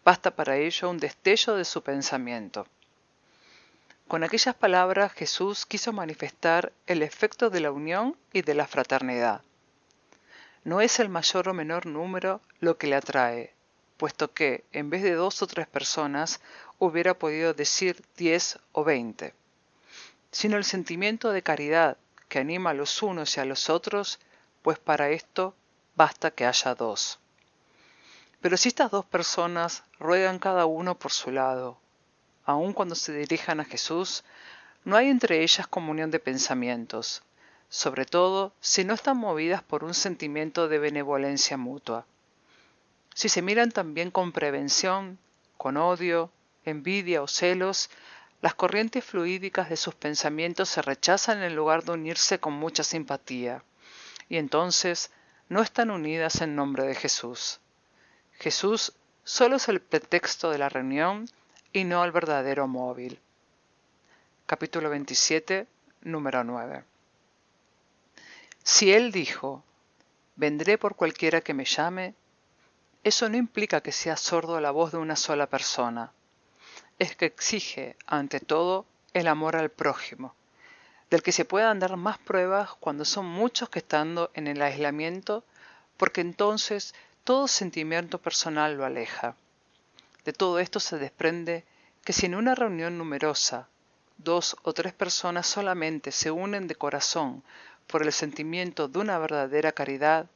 Basta 0.04 0.32
para 0.32 0.58
ello 0.58 0.90
un 0.90 0.98
destello 0.98 1.56
de 1.56 1.66
su 1.66 1.82
pensamiento. 1.82 2.68
Con 4.08 4.24
aquellas 4.24 4.54
palabras 4.54 5.14
Jesús 5.14 5.66
quiso 5.66 5.94
manifestar 5.94 6.74
el 6.86 7.02
efecto 7.02 7.50
de 7.50 7.62
la 7.62 7.72
unión 7.72 8.18
y 8.34 8.42
de 8.42 8.54
la 8.54 8.68
fraternidad. 8.68 9.42
No 10.64 10.80
es 10.80 11.00
el 11.00 11.10
mayor 11.10 11.50
o 11.50 11.54
menor 11.54 11.86
número 11.86 12.42
lo 12.60 12.78
que 12.78 12.88
le 12.88 12.96
atrae, 12.96 13.54
puesto 13.98 14.34
que, 14.34 14.64
en 14.72 14.90
vez 14.90 15.04
de 15.04 15.14
dos 15.14 15.42
o 15.42 15.48
tres 15.48 15.68
personas, 15.68 16.40
hubiera 16.80 17.14
podido 17.14 17.54
decir 17.54 18.04
diez 18.16 18.60
o 18.72 18.84
veinte, 18.84 19.34
sino 20.32 20.58
el 20.58 20.64
sentimiento 20.64 21.32
de 21.32 21.44
caridad 21.44 21.98
que 22.30 22.40
anima 22.40 22.70
a 22.70 22.74
los 22.74 23.02
unos 23.04 23.36
y 23.36 23.42
a 23.42 23.46
los 23.46 23.70
otros, 23.70 24.20
pues 24.62 24.80
para 24.80 25.10
esto 25.10 25.54
basta 25.96 26.32
que 26.32 26.46
haya 26.46 26.76
dos. 26.76 27.20
Pero 28.42 28.58
si 28.58 28.70
estas 28.70 28.90
dos 28.90 29.06
personas 29.06 29.84
ruegan 30.00 30.40
cada 30.40 30.66
uno 30.66 30.98
por 30.98 31.12
su 31.12 31.32
lado, 31.32 31.78
aun 32.46 32.74
cuando 32.74 32.96
se 32.96 33.14
dirijan 33.14 33.60
a 33.60 33.66
Jesús, 33.66 34.24
no 34.86 34.96
hay 34.96 35.10
entre 35.10 35.44
ellas 35.44 35.68
comunión 35.68 36.12
de 36.12 36.20
pensamientos, 36.20 37.22
sobre 37.70 38.06
todo 38.06 38.54
si 38.60 38.84
no 38.84 38.94
están 38.94 39.18
movidas 39.18 39.64
por 39.64 39.84
un 39.84 39.94
sentimiento 39.94 40.68
de 40.68 40.80
benevolencia 40.80 41.58
mutua. 41.58 42.06
Si 43.14 43.30
se 43.30 43.42
miran 43.42 43.72
también 43.72 44.12
con 44.12 44.32
prevención, 44.32 45.20
con 45.58 45.78
odio, 45.78 46.32
envidia 46.66 47.22
o 47.22 47.28
celos, 47.28 47.90
las 48.42 48.56
corrientes 48.56 49.06
fluídicas 49.06 49.70
de 49.70 49.78
sus 49.78 49.96
pensamientos 49.96 50.70
se 50.70 50.82
rechazan 50.82 51.42
en 51.44 51.56
lugar 51.56 51.84
de 51.84 51.94
unirse 51.94 52.40
con 52.40 52.54
mucha 52.54 52.84
simpatía, 52.84 53.64
y 54.28 54.38
entonces 54.38 55.12
no 55.50 55.62
están 55.62 55.92
unidas 55.92 56.42
en 56.42 56.56
nombre 56.56 56.84
de 56.84 56.96
Jesús. 56.96 57.60
Jesús 58.34 58.94
solo 59.24 59.56
es 59.56 59.70
el 59.70 59.80
pretexto 59.80 60.50
de 60.50 60.58
la 60.58 60.70
reunión 60.70 61.30
y 61.72 61.86
no 61.86 62.04
el 62.04 62.12
verdadero 62.12 62.68
móvil. 62.68 63.20
capítulo 64.46 64.90
27, 64.90 65.66
número 66.02 66.44
9. 66.44 66.84
Si 68.64 68.94
Él 68.94 69.12
dijo, 69.12 69.62
vendré 70.38 70.78
por 70.78 70.96
cualquiera 70.96 71.42
que 71.42 71.54
me 71.54 71.66
llame, 71.66 72.16
eso 73.04 73.28
no 73.28 73.36
implica 73.36 73.82
que 73.82 73.92
sea 73.92 74.16
sordo 74.16 74.56
a 74.56 74.62
la 74.62 74.72
voz 74.72 74.94
de 74.94 74.98
una 74.98 75.18
sola 75.18 75.48
persona. 75.48 76.14
Es 76.98 77.18
que 77.18 77.26
exige, 77.26 77.98
ante 78.08 78.40
todo, 78.40 78.86
el 79.14 79.28
amor 79.28 79.58
al 79.58 79.70
prójimo, 79.70 80.34
del 81.10 81.22
que 81.22 81.34
se 81.34 81.44
puedan 81.44 81.80
dar 81.80 81.98
más 81.98 82.18
pruebas 82.18 82.74
cuando 82.80 83.04
son 83.04 83.26
muchos 83.26 83.68
que 83.68 83.80
estando 83.80 84.32
en 84.34 84.48
el 84.48 84.62
aislamiento, 84.62 85.44
porque 85.98 86.22
entonces 86.22 86.96
todo 87.26 87.50
sentimiento 87.50 88.20
personal 88.20 88.78
lo 88.78 88.86
aleja. 88.86 89.36
De 90.24 90.32
todo 90.32 90.60
esto 90.60 90.80
se 90.80 90.98
desprende 90.98 91.66
que 92.06 92.14
si 92.14 92.28
en 92.28 92.36
una 92.36 92.56
reunión 92.56 92.98
numerosa 92.98 93.68
dos 94.18 94.56
o 94.64 94.74
tres 94.74 94.94
personas 94.94 95.48
solamente 95.48 96.12
se 96.12 96.32
unen 96.32 96.68
de 96.68 96.76
corazón 96.76 97.44
por 97.88 98.04
el 98.04 98.12
sentimiento 98.12 98.88
de 98.88 99.00
una 99.00 99.18
verdadera 99.20 99.72
caridad, 99.72 100.28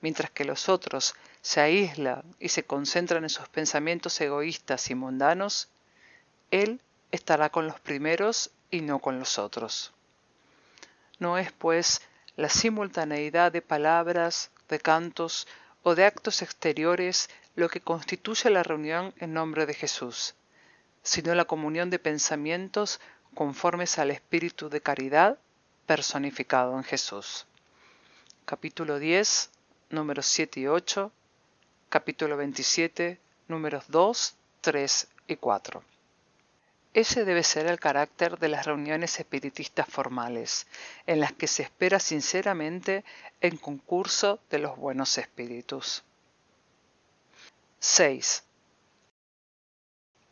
mientras 0.00 0.30
que 0.30 0.44
los 0.44 0.68
otros 0.68 1.14
se 1.40 1.60
aíslan 1.60 2.22
y 2.38 2.48
se 2.48 2.64
concentran 2.64 3.24
en 3.24 3.30
sus 3.30 3.48
pensamientos 3.48 4.20
egoístas 4.20 4.90
y 4.90 4.94
mundanos, 4.94 5.68
Él 6.50 6.80
estará 7.10 7.50
con 7.50 7.66
los 7.66 7.80
primeros 7.80 8.50
y 8.70 8.80
no 8.80 8.98
con 8.98 9.18
los 9.18 9.38
otros. 9.38 9.92
No 11.18 11.38
es, 11.38 11.52
pues, 11.52 12.02
la 12.36 12.48
simultaneidad 12.48 13.52
de 13.52 13.62
palabras, 13.62 14.50
de 14.68 14.80
cantos 14.80 15.46
o 15.82 15.94
de 15.94 16.04
actos 16.04 16.42
exteriores 16.42 17.28
lo 17.54 17.68
que 17.68 17.80
constituye 17.80 18.48
la 18.50 18.62
reunión 18.62 19.12
en 19.18 19.34
nombre 19.34 19.66
de 19.66 19.74
Jesús, 19.74 20.34
sino 21.02 21.34
la 21.34 21.44
comunión 21.44 21.90
de 21.90 21.98
pensamientos 21.98 23.00
conformes 23.34 23.98
al 23.98 24.10
espíritu 24.10 24.68
de 24.68 24.80
caridad 24.80 25.38
personificado 25.86 26.76
en 26.76 26.84
Jesús. 26.84 27.46
Capítulo 28.44 28.98
10, 28.98 29.50
números 29.90 30.26
7 30.26 30.60
y 30.60 30.66
8, 30.66 31.12
capítulo 31.88 32.36
27, 32.36 33.20
números 33.48 33.84
2, 33.88 34.34
3 34.60 35.08
y 35.28 35.36
4. 35.36 35.84
Ese 36.94 37.24
debe 37.24 37.42
ser 37.42 37.66
el 37.66 37.80
carácter 37.80 38.38
de 38.38 38.48
las 38.48 38.66
reuniones 38.66 39.18
espiritistas 39.18 39.88
formales, 39.88 40.66
en 41.06 41.20
las 41.20 41.32
que 41.32 41.46
se 41.46 41.62
espera 41.62 41.98
sinceramente 41.98 43.04
el 43.40 43.60
concurso 43.60 44.40
de 44.50 44.58
los 44.58 44.76
buenos 44.76 45.16
espíritus. 45.16 46.04
6. 47.78 48.44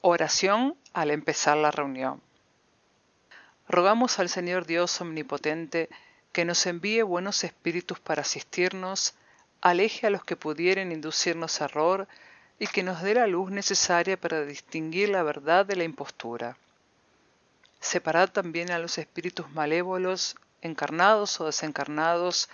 Oración 0.02 0.76
al 0.92 1.10
empezar 1.10 1.56
la 1.56 1.70
reunión. 1.70 2.22
Rogamos 3.70 4.18
al 4.18 4.28
Señor 4.28 4.66
Dios 4.66 5.00
Omnipotente 5.00 5.88
que 6.32 6.44
nos 6.44 6.66
envíe 6.66 7.02
buenos 7.02 7.44
espíritus 7.44 8.00
para 8.00 8.22
asistirnos, 8.22 9.14
aleje 9.60 10.08
a 10.08 10.10
los 10.10 10.24
que 10.24 10.34
pudieren 10.34 10.90
inducirnos 10.90 11.60
a 11.60 11.66
error 11.66 12.08
y 12.58 12.66
que 12.66 12.82
nos 12.82 13.00
dé 13.00 13.14
la 13.14 13.28
luz 13.28 13.52
necesaria 13.52 14.20
para 14.20 14.44
distinguir 14.44 15.10
la 15.10 15.22
verdad 15.22 15.64
de 15.64 15.76
la 15.76 15.84
impostura. 15.84 16.56
Separad 17.78 18.30
también 18.30 18.72
a 18.72 18.80
los 18.80 18.98
espíritus 18.98 19.48
malévolos, 19.52 20.34
encarnados 20.62 21.40
o 21.40 21.46
desencarnados, 21.46 22.48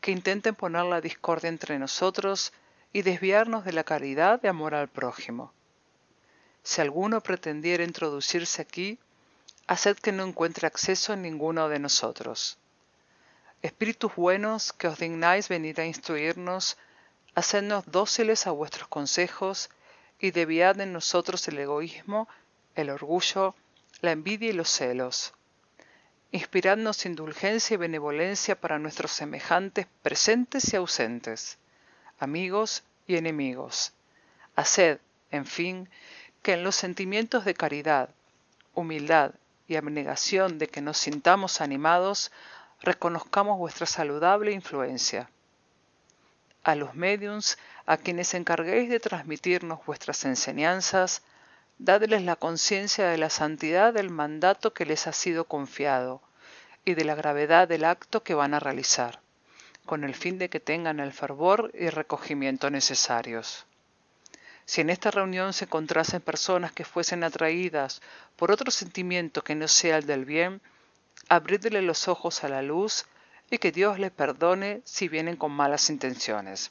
que 0.00 0.10
intenten 0.10 0.54
poner 0.54 0.84
la 0.84 1.02
discordia 1.02 1.50
entre 1.50 1.78
nosotros 1.78 2.54
y 2.94 3.02
desviarnos 3.02 3.66
de 3.66 3.74
la 3.74 3.84
caridad 3.84 4.40
de 4.40 4.48
amor 4.48 4.74
al 4.74 4.88
prójimo. 4.88 5.52
Si 6.62 6.80
alguno 6.80 7.20
pretendiera 7.20 7.84
introducirse 7.84 8.62
aquí, 8.62 8.98
haced 9.66 9.96
que 9.96 10.12
no 10.12 10.24
encuentre 10.24 10.66
acceso 10.66 11.12
en 11.12 11.22
ninguno 11.22 11.68
de 11.68 11.78
nosotros. 11.78 12.58
Espíritus 13.62 14.14
buenos 14.16 14.72
que 14.72 14.88
os 14.88 14.98
dignáis 14.98 15.48
venir 15.48 15.80
a 15.80 15.86
instruirnos, 15.86 16.76
hacednos 17.34 17.84
dóciles 17.86 18.46
a 18.46 18.50
vuestros 18.50 18.88
consejos 18.88 19.70
y 20.18 20.32
deviad 20.32 20.80
en 20.80 20.92
nosotros 20.92 21.46
el 21.48 21.58
egoísmo, 21.58 22.28
el 22.74 22.90
orgullo, 22.90 23.54
la 24.00 24.10
envidia 24.10 24.50
y 24.50 24.52
los 24.52 24.68
celos. 24.68 25.32
Inspiradnos 26.32 27.06
indulgencia 27.06 27.74
y 27.74 27.76
benevolencia 27.76 28.60
para 28.60 28.78
nuestros 28.78 29.12
semejantes 29.12 29.86
presentes 30.02 30.72
y 30.72 30.76
ausentes, 30.76 31.58
amigos 32.18 32.82
y 33.06 33.16
enemigos. 33.16 33.92
Haced, 34.56 34.98
en 35.30 35.46
fin, 35.46 35.88
que 36.42 36.54
en 36.54 36.64
los 36.64 36.74
sentimientos 36.74 37.44
de 37.44 37.54
caridad, 37.54 38.10
humildad 38.74 39.32
y 39.68 39.76
abnegación 39.76 40.58
de 40.58 40.68
que 40.68 40.80
nos 40.80 40.98
sintamos 40.98 41.60
animados, 41.60 42.32
reconozcamos 42.80 43.58
vuestra 43.58 43.86
saludable 43.86 44.52
influencia. 44.52 45.30
A 46.64 46.74
los 46.74 46.94
mediums, 46.94 47.58
a 47.86 47.96
quienes 47.96 48.34
encarguéis 48.34 48.88
de 48.88 49.00
transmitirnos 49.00 49.84
vuestras 49.86 50.24
enseñanzas, 50.24 51.22
dadles 51.78 52.22
la 52.22 52.36
conciencia 52.36 53.08
de 53.08 53.18
la 53.18 53.30
santidad 53.30 53.92
del 53.92 54.10
mandato 54.10 54.72
que 54.72 54.86
les 54.86 55.06
ha 55.06 55.12
sido 55.12 55.44
confiado 55.44 56.22
y 56.84 56.94
de 56.94 57.04
la 57.04 57.14
gravedad 57.14 57.68
del 57.68 57.84
acto 57.84 58.22
que 58.22 58.34
van 58.34 58.54
a 58.54 58.60
realizar, 58.60 59.20
con 59.86 60.04
el 60.04 60.14
fin 60.14 60.38
de 60.38 60.48
que 60.48 60.60
tengan 60.60 61.00
el 61.00 61.12
fervor 61.12 61.70
y 61.74 61.88
recogimiento 61.88 62.70
necesarios. 62.70 63.66
Si 64.64 64.80
en 64.80 64.90
esta 64.90 65.10
reunión 65.10 65.52
se 65.52 65.64
encontrasen 65.64 66.20
personas 66.20 66.72
que 66.72 66.84
fuesen 66.84 67.24
atraídas 67.24 68.00
por 68.36 68.50
otro 68.50 68.70
sentimiento 68.70 69.42
que 69.42 69.54
no 69.54 69.68
sea 69.68 69.98
el 69.98 70.06
del 70.06 70.24
bien, 70.24 70.60
abridle 71.28 71.82
los 71.82 72.08
ojos 72.08 72.44
a 72.44 72.48
la 72.48 72.62
luz 72.62 73.06
y 73.50 73.58
que 73.58 73.72
Dios 73.72 73.98
les 73.98 74.10
perdone 74.10 74.80
si 74.84 75.08
vienen 75.08 75.36
con 75.36 75.52
malas 75.52 75.90
intenciones. 75.90 76.70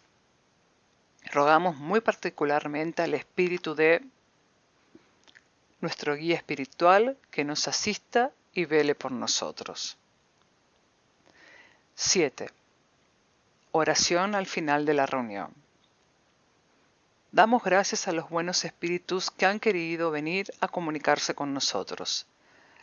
Rogamos 1.31 1.77
muy 1.77 2.01
particularmente 2.01 3.03
al 3.03 3.13
Espíritu 3.13 3.75
de 3.75 4.03
nuestro 5.79 6.15
guía 6.15 6.35
espiritual 6.35 7.17
que 7.29 7.43
nos 7.43 7.67
asista 7.67 8.31
y 8.53 8.65
vele 8.65 8.95
por 8.95 9.11
nosotros. 9.11 9.97
7. 11.95 12.49
Oración 13.71 14.35
al 14.35 14.47
final 14.47 14.85
de 14.85 14.93
la 14.93 15.05
reunión. 15.05 15.60
Damos 17.33 17.63
gracias 17.63 18.09
a 18.09 18.11
los 18.11 18.29
buenos 18.29 18.65
espíritus 18.65 19.31
que 19.31 19.45
han 19.45 19.61
querido 19.61 20.11
venir 20.11 20.51
a 20.59 20.67
comunicarse 20.67 21.33
con 21.33 21.53
nosotros. 21.53 22.27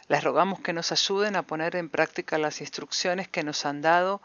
Les 0.09 0.25
rogamos 0.25 0.61
que 0.61 0.73
nos 0.73 0.91
ayuden 0.91 1.37
a 1.37 1.43
poner 1.43 1.77
en 1.77 1.91
práctica 1.91 2.39
las 2.39 2.63
instrucciones 2.63 3.29
que 3.29 3.43
nos 3.43 3.67
han 3.67 3.83
dado 3.83 4.23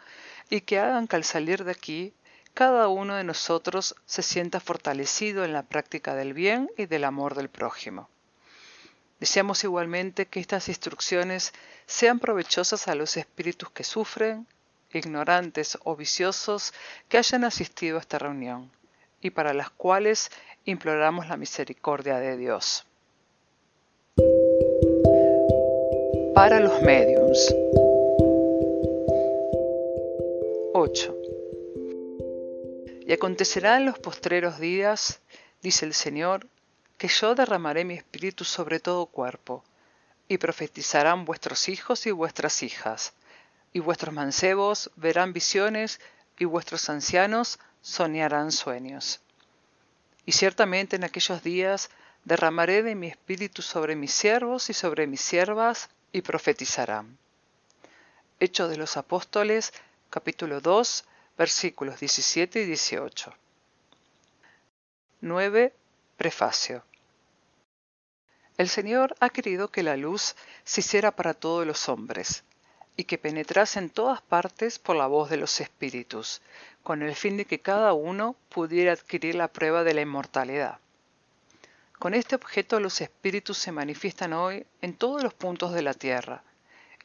y 0.50 0.62
que 0.62 0.80
hagan 0.80 1.10
que 1.10 1.18
al 1.18 1.26
salir 1.26 1.66
de 1.66 1.72
aquí 1.72 2.14
cada 2.54 2.88
uno 2.88 3.16
de 3.16 3.26
nosotros 3.26 3.96
se 4.06 4.22
sienta 4.22 4.62
fortalecido 4.62 5.44
en 5.44 5.52
la 5.52 5.64
práctica 5.64 6.16
del 6.16 6.34
bien 6.34 6.72
y 6.78 6.86
del 6.86 7.04
amor 7.04 7.36
del 7.36 7.50
prójimo. 7.50 8.08
Deseamos 9.20 9.66
igualmente 9.66 10.28
que 10.28 10.40
estas 10.40 10.70
instrucciones 10.70 11.52
sean 11.86 12.20
provechosas 12.20 12.88
a 12.88 12.96
los 12.96 13.18
espíritus 13.18 13.72
que 13.72 13.84
sufren, 13.84 14.48
ignorantes 14.94 15.78
o 15.84 15.98
viciosos 15.98 16.74
que 17.10 17.18
hayan 17.18 17.44
asistido 17.44 17.98
a 17.98 18.00
esta 18.00 18.20
reunión 18.20 18.72
y 19.24 19.30
para 19.30 19.54
las 19.54 19.70
cuales 19.72 20.30
imploramos 20.66 21.28
la 21.28 21.38
misericordia 21.38 22.20
de 22.20 22.38
Dios. 22.38 22.86
Para 26.36 26.60
los 26.60 26.82
mediums. 26.82 27.56
8. 30.74 31.18
Y 33.08 33.14
acontecerá 33.14 33.78
en 33.78 33.86
los 33.86 34.00
postreros 34.00 34.60
días, 34.60 35.22
dice 35.62 35.86
el 35.86 35.94
Señor, 35.94 36.48
que 36.98 37.08
yo 37.08 37.36
derramaré 37.36 37.86
mi 37.86 37.94
espíritu 37.94 38.44
sobre 38.44 38.80
todo 38.80 39.06
cuerpo, 39.06 39.64
y 40.28 40.38
profetizarán 40.38 41.26
vuestros 41.26 41.70
hijos 41.70 42.06
y 42.08 42.12
vuestras 42.12 42.64
hijas, 42.64 43.14
y 43.72 43.80
vuestros 43.80 44.14
mancebos 44.14 44.92
verán 44.96 45.32
visiones, 45.34 46.00
y 46.40 46.46
vuestros 46.46 46.90
ancianos 46.90 47.60
soñarán 47.84 48.52
sueños. 48.52 49.20
Y 50.26 50.32
ciertamente 50.32 50.96
en 50.96 51.04
aquellos 51.04 51.44
días 51.44 51.92
derramaré 52.24 52.82
de 52.82 52.96
mi 52.96 53.08
espíritu 53.08 53.62
sobre 53.62 53.96
mis 53.96 54.14
siervos 54.14 54.72
y 54.72 54.74
sobre 54.74 55.06
mis 55.06 55.22
siervas, 55.22 55.90
y 56.14 56.22
profetizarán. 56.22 57.18
Hechos 58.40 58.70
de 58.70 58.78
los 58.78 58.98
Apóstoles, 58.98 59.74
capítulo 60.10 60.62
2, 60.62 61.06
versículos 61.38 62.00
17 62.00 62.62
y 62.62 62.66
18. 62.66 63.34
9. 65.22 65.74
Prefacio. 66.18 66.84
El 68.58 68.70
Señor 68.70 69.16
ha 69.20 69.30
querido 69.30 69.70
que 69.70 69.82
la 69.82 69.98
luz 69.98 70.36
se 70.64 70.82
hiciera 70.82 71.12
para 71.16 71.34
todos 71.34 71.66
los 71.66 71.90
hombres, 71.90 72.44
y 72.96 73.06
que 73.06 73.18
penetrase 73.18 73.80
en 73.80 73.90
todas 73.90 74.22
partes 74.22 74.80
por 74.80 74.96
la 74.96 75.08
voz 75.08 75.30
de 75.30 75.38
los 75.38 75.60
espíritus, 75.62 76.42
con 76.84 77.02
el 77.02 77.16
fin 77.16 77.38
de 77.38 77.46
que 77.46 77.60
cada 77.60 77.94
uno 77.94 78.36
pudiera 78.50 78.94
adquirir 78.94 79.36
la 79.36 79.48
prueba 79.48 79.84
de 79.84 79.94
la 79.94 80.02
inmortalidad. 80.02 80.80
Con 81.98 82.14
este 82.14 82.36
objeto 82.36 82.80
los 82.80 83.02
espíritus 83.02 83.58
se 83.58 83.72
manifiestan 83.72 84.34
hoy 84.34 84.66
en 84.82 84.94
todos 84.94 85.24
los 85.24 85.34
puntos 85.34 85.74
de 85.74 85.82
la 85.82 85.94
tierra, 85.94 86.44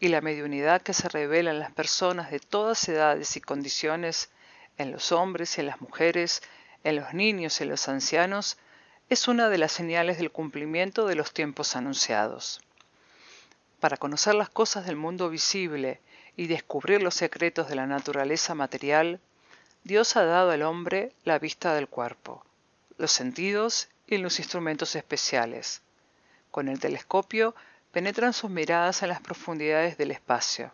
y 0.01 0.09
la 0.09 0.21
mediunidad 0.21 0.83
que 0.83 0.93
se 0.93 1.09
revela 1.09 1.51
en 1.51 1.59
las 1.59 1.73
personas 1.73 2.31
de 2.31 2.39
todas 2.39 2.89
edades 2.89 3.37
y 3.37 3.41
condiciones, 3.41 4.31
en 4.77 4.93
los 4.93 5.13
hombres 5.13 5.57
y 5.57 5.61
en 5.61 5.67
las 5.67 5.81
mujeres, 5.81 6.43
en 6.85 6.97
los 6.97 7.15
niños 7.15 7.61
y 7.61 7.65
en 7.65 7.71
los 7.71 7.89
ancianos, 7.89 8.59
es 9.09 9.27
una 9.27 9.49
de 9.49 9.59
las 9.59 9.73
señales 9.73 10.19
del 10.19 10.31
cumplimiento 10.31 11.07
de 11.07 11.15
los 11.15 11.33
tiempos 11.33 11.75
anunciados. 11.77 12.61
Para 13.81 13.97
conocer 13.97 14.35
las 14.35 14.49
cosas 14.49 14.87
del 14.87 14.97
mundo 14.97 15.31
visible 15.31 16.01
y 16.37 16.49
descubrir 16.49 17.03
los 17.03 17.15
secretos 17.15 17.69
de 17.69 17.77
la 17.77 17.87
naturaleza 17.87 18.55
material, 18.55 19.21
Dios 19.85 20.17
ha 20.17 20.25
dado 20.25 20.51
al 20.51 20.63
hombre 20.63 21.13
la 21.25 21.39
vista 21.39 21.75
del 21.75 21.89
cuerpo, 21.89 22.45
los 22.97 23.13
sentidos 23.13 23.89
y 24.09 24.19
los 24.19 24.41
instrumentos 24.41 24.97
especiales. 24.97 25.83
Con 26.51 26.69
el 26.69 26.81
telescopio 26.81 27.55
penetran 27.93 28.33
sus 28.33 28.51
miradas 28.51 29.03
en 29.03 29.11
las 29.11 29.21
profundidades 29.21 29.97
del 29.97 30.11
espacio, 30.11 30.73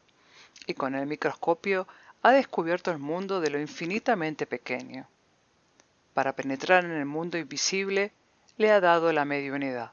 y 0.67 0.73
con 0.75 0.95
el 0.95 1.07
microscopio 1.07 1.87
ha 2.23 2.33
descubierto 2.33 2.91
el 2.91 2.99
mundo 2.99 3.41
de 3.41 3.51
lo 3.51 3.61
infinitamente 3.61 4.47
pequeño. 4.47 5.07
Para 6.15 6.35
penetrar 6.35 6.87
en 6.87 6.93
el 6.93 7.05
mundo 7.05 7.37
invisible, 7.37 8.13
le 8.57 8.71
ha 8.71 8.81
dado 8.81 9.13
la 9.13 9.27
mediunidad. 9.27 9.93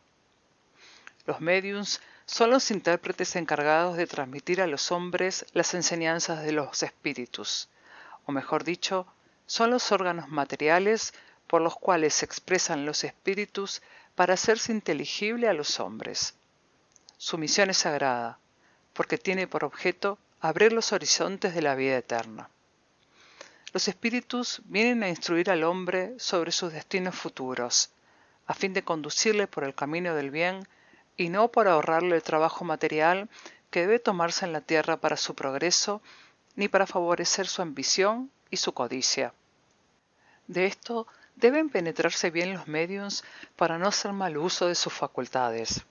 Los 1.26 1.42
mediums 1.42 2.02
son 2.32 2.50
los 2.50 2.72
intérpretes 2.72 3.36
encargados 3.36 3.98
de 3.98 4.08
transmitir 4.08 4.62
a 4.62 4.68
los 4.68 4.94
hombres 4.94 5.46
las 5.52 5.74
enseñanzas 5.74 6.44
de 6.44 6.54
los 6.54 6.82
espíritus, 6.82 7.68
o 8.26 8.32
mejor 8.32 8.64
dicho, 8.64 9.06
son 9.48 9.70
los 9.70 9.92
órganos 9.92 10.30
materiales 10.30 11.14
por 11.46 11.62
los 11.62 11.76
cuales 11.76 12.14
se 12.14 12.24
expresan 12.24 12.86
los 12.86 13.04
espíritus 13.04 13.82
para 14.16 14.36
hacerse 14.36 14.72
inteligible 14.72 15.50
a 15.50 15.54
los 15.54 15.82
hombres. 15.82 16.36
Su 17.18 17.38
misión 17.38 17.70
es 17.70 17.80
sagrada, 17.80 18.40
porque 18.94 19.18
tiene 19.18 19.46
por 19.46 19.66
objeto 19.66 20.18
abrir 20.40 20.72
los 20.72 20.94
horizontes 20.94 21.54
de 21.54 21.62
la 21.62 21.76
vida 21.76 21.98
eterna. 21.98 22.50
Los 23.74 23.90
espíritus 23.90 24.62
vienen 24.64 25.04
a 25.04 25.10
instruir 25.10 25.52
al 25.52 25.66
hombre 25.66 26.14
sobre 26.18 26.54
sus 26.54 26.72
destinos 26.72 27.14
futuros, 27.14 27.90
a 28.48 28.54
fin 28.54 28.72
de 28.72 28.84
conducirle 28.84 29.48
por 29.48 29.66
el 29.66 29.76
camino 29.76 30.16
del 30.16 30.32
bien 30.32 30.66
y 31.22 31.30
no 31.30 31.52
por 31.52 31.68
ahorrarle 31.68 32.16
el 32.16 32.24
trabajo 32.24 32.66
material 32.66 33.30
que 33.70 33.82
debe 33.82 34.00
tomarse 34.00 34.44
en 34.44 34.54
la 34.54 34.62
tierra 34.62 34.98
para 34.98 35.18
su 35.18 35.36
progreso, 35.36 36.02
ni 36.56 36.68
para 36.68 36.88
favorecer 36.88 37.46
su 37.46 37.62
ambición 37.62 38.32
y 38.50 38.58
su 38.58 38.74
codicia. 38.74 39.32
De 40.48 40.66
esto 40.66 41.06
deben 41.36 41.70
penetrarse 41.70 42.32
bien 42.32 42.54
los 42.54 42.68
medios 42.68 43.24
para 43.56 43.78
no 43.78 43.88
hacer 43.88 44.14
mal 44.14 44.36
uso 44.36 44.66
de 44.66 44.74
sus 44.74 44.94
facultades. 44.94 45.86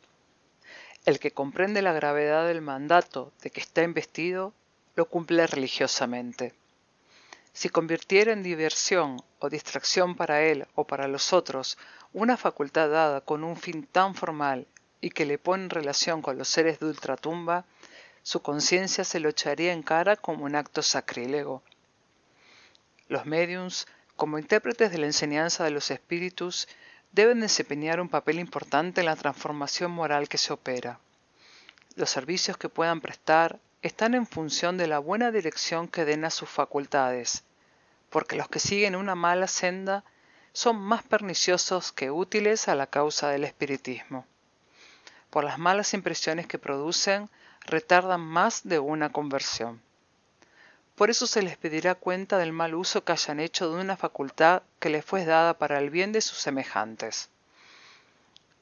El 1.06 1.20
que 1.20 1.30
comprende 1.30 1.80
la 1.80 1.92
gravedad 1.92 2.48
del 2.48 2.60
mandato 2.60 3.32
de 3.40 3.50
que 3.50 3.60
está 3.60 3.84
investido, 3.84 4.52
lo 4.96 5.08
cumple 5.08 5.46
religiosamente. 5.46 6.54
Si 7.52 7.68
convirtiera 7.68 8.32
en 8.32 8.42
diversión 8.42 9.22
o 9.38 9.48
distracción 9.48 10.16
para 10.16 10.42
él 10.42 10.66
o 10.74 10.88
para 10.88 11.06
los 11.06 11.32
otros 11.32 11.78
una 12.12 12.36
facultad 12.36 12.90
dada 12.90 13.20
con 13.20 13.44
un 13.44 13.56
fin 13.56 13.86
tan 13.86 14.16
formal 14.16 14.66
y 15.00 15.10
que 15.10 15.26
le 15.26 15.38
pone 15.38 15.64
en 15.64 15.70
relación 15.70 16.22
con 16.22 16.38
los 16.38 16.48
seres 16.48 16.78
de 16.80 16.86
ultratumba, 16.86 17.64
su 18.22 18.42
conciencia 18.42 19.04
se 19.04 19.20
lo 19.20 19.30
echaría 19.30 19.72
en 19.72 19.82
cara 19.82 20.16
como 20.16 20.44
un 20.44 20.54
acto 20.54 20.82
sacrílego. 20.82 21.62
Los 23.08 23.26
mediums, 23.26 23.86
como 24.16 24.38
intérpretes 24.38 24.92
de 24.92 24.98
la 24.98 25.06
enseñanza 25.06 25.64
de 25.64 25.70
los 25.70 25.90
espíritus, 25.90 26.68
deben 27.12 27.40
desempeñar 27.40 28.00
un 28.00 28.08
papel 28.08 28.38
importante 28.38 29.00
en 29.00 29.06
la 29.06 29.16
transformación 29.16 29.90
moral 29.90 30.28
que 30.28 30.38
se 30.38 30.52
opera. 30.52 31.00
Los 31.96 32.10
servicios 32.10 32.56
que 32.56 32.68
puedan 32.68 33.00
prestar 33.00 33.58
están 33.82 34.14
en 34.14 34.26
función 34.26 34.76
de 34.76 34.86
la 34.86 34.98
buena 34.98 35.32
dirección 35.32 35.88
que 35.88 36.04
den 36.04 36.24
a 36.24 36.30
sus 36.30 36.48
facultades, 36.48 37.42
porque 38.10 38.36
los 38.36 38.48
que 38.48 38.60
siguen 38.60 38.94
una 38.94 39.14
mala 39.14 39.46
senda 39.46 40.04
son 40.52 40.76
más 40.76 41.02
perniciosos 41.02 41.92
que 41.92 42.10
útiles 42.10 42.68
a 42.68 42.74
la 42.74 42.86
causa 42.86 43.30
del 43.30 43.44
espiritismo. 43.44 44.26
Por 45.30 45.44
las 45.44 45.58
malas 45.58 45.94
impresiones 45.94 46.46
que 46.46 46.58
producen, 46.58 47.30
retardan 47.64 48.20
más 48.20 48.62
de 48.64 48.80
una 48.80 49.10
conversión. 49.10 49.80
Por 50.96 51.08
eso 51.08 51.26
se 51.26 51.40
les 51.40 51.56
pedirá 51.56 51.94
cuenta 51.94 52.36
del 52.36 52.52
mal 52.52 52.74
uso 52.74 53.04
que 53.04 53.12
hayan 53.12 53.40
hecho 53.40 53.70
de 53.70 53.80
una 53.80 53.96
facultad 53.96 54.62
que 54.80 54.90
les 54.90 55.04
fue 55.04 55.24
dada 55.24 55.54
para 55.54 55.78
el 55.78 55.88
bien 55.88 56.12
de 56.12 56.20
sus 56.20 56.38
semejantes. 56.38 57.30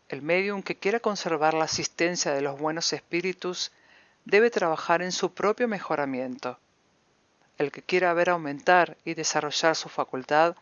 El 0.09 0.22
medium 0.22 0.62
que 0.62 0.76
quiera 0.76 1.00
conservar 1.00 1.54
la 1.54 1.64
asistencia 1.64 2.33
de 2.33 2.42
los 2.42 2.59
buenos 2.59 2.92
espíritus 2.92 3.72
debe 4.24 4.50
trabajar 4.50 5.02
en 5.02 5.12
su 5.12 5.33
propio 5.33 5.68
mejoramiento. 5.68 6.59
El 7.57 7.72
que 7.72 7.83
quiera 7.83 8.12
ver 8.14 8.31
aumentar 8.31 8.96
y 9.04 9.14
desarrollar 9.14 9.74
su 9.74 9.88
facultad 9.88 10.54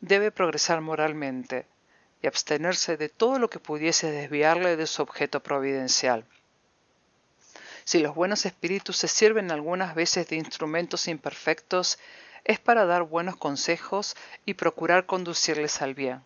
debe 0.00 0.30
progresar 0.30 0.80
moralmente 0.80 1.66
y 2.24 2.26
abstenerse 2.26 2.96
de 2.96 3.10
todo 3.10 3.38
lo 3.38 3.50
que 3.50 3.58
pudiese 3.58 4.10
desviarle 4.10 4.76
de 4.76 4.86
su 4.86 5.02
objeto 5.02 5.42
providencial. 5.42 6.24
Si 7.84 7.98
los 7.98 8.14
buenos 8.14 8.46
espíritus 8.46 8.96
se 8.96 9.08
sirven 9.08 9.50
algunas 9.50 9.94
veces 9.94 10.26
de 10.28 10.36
instrumentos 10.36 11.06
imperfectos, 11.06 11.98
es 12.44 12.58
para 12.58 12.86
dar 12.86 13.02
buenos 13.02 13.36
consejos 13.36 14.16
y 14.46 14.54
procurar 14.54 15.04
conducirles 15.04 15.82
al 15.82 15.92
bien. 15.92 16.22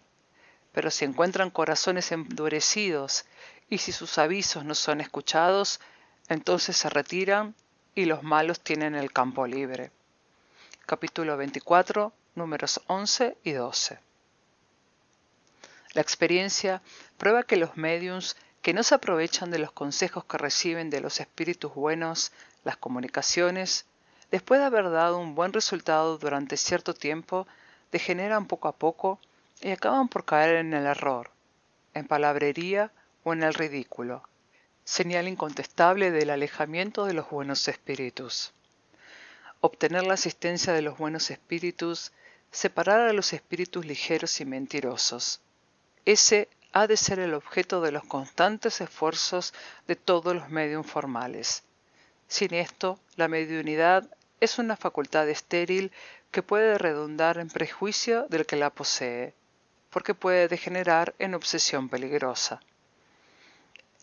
Pero 0.70 0.92
si 0.92 1.04
encuentran 1.04 1.50
corazones 1.50 2.12
endurecidos 2.12 3.24
y 3.68 3.78
si 3.78 3.90
sus 3.90 4.18
avisos 4.18 4.64
no 4.64 4.76
son 4.76 5.00
escuchados, 5.00 5.80
entonces 6.28 6.76
se 6.76 6.88
retiran 6.90 7.56
y 7.96 8.04
los 8.04 8.22
malos 8.22 8.60
tienen 8.60 8.94
el 8.94 9.12
campo 9.12 9.48
libre. 9.48 9.90
Capítulo 10.86 11.36
24, 11.36 12.12
números 12.36 12.80
11 12.86 13.36
y 13.42 13.50
12. 13.50 14.07
La 15.98 16.02
experiencia 16.02 16.80
prueba 17.16 17.42
que 17.42 17.56
los 17.56 17.76
mediums 17.76 18.36
que 18.62 18.72
no 18.72 18.84
se 18.84 18.94
aprovechan 18.94 19.50
de 19.50 19.58
los 19.58 19.72
consejos 19.72 20.24
que 20.26 20.38
reciben 20.38 20.90
de 20.90 21.00
los 21.00 21.18
espíritus 21.18 21.74
buenos, 21.74 22.30
las 22.62 22.76
comunicaciones, 22.76 23.84
después 24.30 24.60
de 24.60 24.66
haber 24.66 24.90
dado 24.90 25.18
un 25.18 25.34
buen 25.34 25.52
resultado 25.52 26.16
durante 26.16 26.56
cierto 26.56 26.94
tiempo, 26.94 27.48
degeneran 27.90 28.46
poco 28.46 28.68
a 28.68 28.76
poco 28.76 29.18
y 29.60 29.72
acaban 29.72 30.06
por 30.06 30.24
caer 30.24 30.58
en 30.58 30.72
el 30.72 30.86
error, 30.86 31.32
en 31.94 32.06
palabrería 32.06 32.92
o 33.24 33.32
en 33.32 33.42
el 33.42 33.54
ridículo, 33.54 34.22
señal 34.84 35.26
incontestable 35.26 36.12
del 36.12 36.30
alejamiento 36.30 37.06
de 37.06 37.14
los 37.14 37.28
buenos 37.28 37.66
espíritus. 37.66 38.52
Obtener 39.60 40.04
la 40.04 40.14
asistencia 40.14 40.72
de 40.72 40.82
los 40.82 40.96
buenos 40.96 41.32
espíritus, 41.32 42.12
separar 42.52 43.00
a 43.00 43.12
los 43.12 43.32
espíritus 43.32 43.84
ligeros 43.84 44.40
y 44.40 44.44
mentirosos. 44.44 45.40
Ese 46.08 46.48
ha 46.72 46.86
de 46.86 46.96
ser 46.96 47.18
el 47.18 47.34
objeto 47.34 47.82
de 47.82 47.92
los 47.92 48.02
constantes 48.04 48.80
esfuerzos 48.80 49.52
de 49.86 49.94
todos 49.94 50.34
los 50.34 50.48
medios 50.48 50.86
formales. 50.86 51.64
Sin 52.28 52.54
esto, 52.54 52.98
la 53.16 53.28
mediunidad 53.28 54.08
es 54.40 54.58
una 54.58 54.76
facultad 54.76 55.28
estéril 55.28 55.92
que 56.30 56.42
puede 56.42 56.78
redundar 56.78 57.36
en 57.36 57.50
prejuicio 57.50 58.26
del 58.30 58.46
que 58.46 58.56
la 58.56 58.70
posee, 58.70 59.34
porque 59.90 60.14
puede 60.14 60.48
degenerar 60.48 61.14
en 61.18 61.34
obsesión 61.34 61.90
peligrosa 61.90 62.60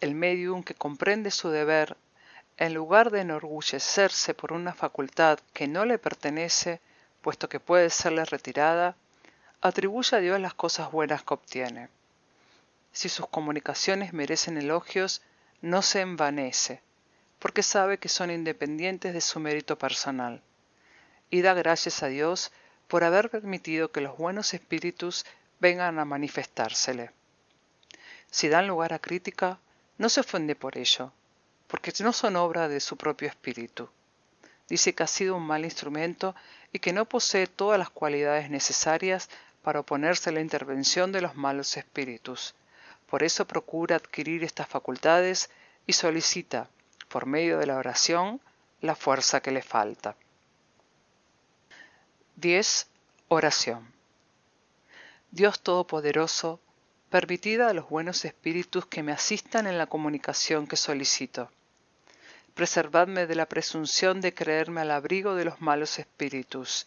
el 0.02 0.13
medium 0.13 0.62
que 0.63 0.76
comprende 0.76 1.32
su 1.32 1.50
deber, 1.50 1.98
en 2.58 2.74
lugar 2.76 3.10
de 3.10 3.22
enorgullecerse 3.22 4.36
por 4.36 4.54
una 4.54 4.74
facultad 4.74 5.39
que 5.54 5.68
no 5.68 5.86
le 5.86 5.98
pertenece, 5.98 6.80
puesto 7.22 7.49
que 7.49 7.60
puede 7.60 7.89
serle 7.89 8.24
retirada, 8.26 8.95
atribuye 9.62 10.16
a 10.16 10.20
Dios 10.20 10.39
las 10.39 10.53
cosas 10.53 10.91
buenas 10.91 11.24
que 11.24 11.34
obtiene. 11.34 11.89
Si 12.96 13.10
sus 13.10 13.28
comunicaciones 13.28 14.14
merecen 14.14 14.58
elogios, 14.58 15.22
no 15.62 15.82
se 15.82 16.00
envanece, 16.00 16.82
porque 17.39 17.62
sabe 17.62 17.98
que 17.98 18.08
son 18.08 18.32
independientes 18.32 19.14
de 19.14 19.20
su 19.20 19.41
mérito 19.41 19.78
personal, 19.78 20.41
y 21.30 21.41
da 21.41 21.54
gracias 21.54 22.04
a 22.04 22.08
Dios 22.08 22.54
por 22.88 23.04
haber 23.04 23.30
permitido 23.30 23.91
que 23.91 24.00
los 24.00 24.18
buenos 24.18 24.54
espíritus 24.54 25.26
vengan 25.60 26.00
a 26.00 26.06
manifestársele. 26.06 27.12
Si 28.32 28.48
dan 28.48 28.66
lugar 28.66 28.93
a 28.93 29.00
crítica, 29.00 29.60
no 29.98 30.08
se 30.08 30.22
ofende 30.22 30.56
por 30.56 30.78
ello, 30.78 31.12
porque 31.68 31.91
no 32.00 32.14
son 32.14 32.38
obra 32.38 32.70
de 32.70 32.80
su 32.80 32.96
propio 32.96 33.28
espíritu. 33.28 33.89
Dice 34.70 34.96
que 34.96 35.04
ha 35.04 35.08
sido 35.08 35.36
un 35.36 35.46
mal 35.46 35.66
instrumento 35.66 36.34
y 36.72 36.80
que 36.80 36.93
no 36.93 37.04
posee 37.04 37.48
todas 37.48 37.78
las 37.78 37.89
cualidades 37.89 38.50
necesarias 38.50 39.30
para 39.64 39.82
oponerse 39.82 40.30
a 40.30 40.34
la 40.34 40.39
intervención 40.39 41.12
de 41.12 41.20
los 41.20 41.36
malos 41.36 41.76
espíritus. 41.76 42.56
Por 43.16 43.24
eso 43.24 43.47
procura 43.47 43.95
adquirir 43.95 44.43
estas 44.43 44.68
facultades 44.68 45.49
y 45.88 45.93
solicita, 45.93 46.70
por 47.07 47.28
medio 47.28 47.57
de 47.59 47.66
la 47.66 47.78
oración, 47.78 48.41
la 48.82 48.93
fuerza 48.93 49.39
que 49.39 49.51
le 49.51 49.61
falta. 49.61 50.18
10. 52.36 52.88
Oración. 53.30 53.89
Dios 55.32 55.61
Todopoderoso, 55.61 56.59
permitida 57.09 57.70
a 57.70 57.74
los 57.74 57.88
buenos 57.88 58.26
espíritus 58.26 58.86
que 58.86 59.01
me 59.01 59.13
asistan 59.13 59.66
en 59.66 59.78
la 59.78 59.88
comunicación 59.88 60.68
que 60.68 60.76
solicito. 60.76 61.49
preservadme 62.53 63.28
de 63.28 63.36
la 63.36 63.45
presunción 63.45 64.20
de 64.20 64.34
creerme 64.34 64.82
al 64.82 64.91
abrigo 64.91 65.36
de 65.36 65.45
los 65.45 65.61
malos 65.61 65.99
espíritus, 65.99 66.86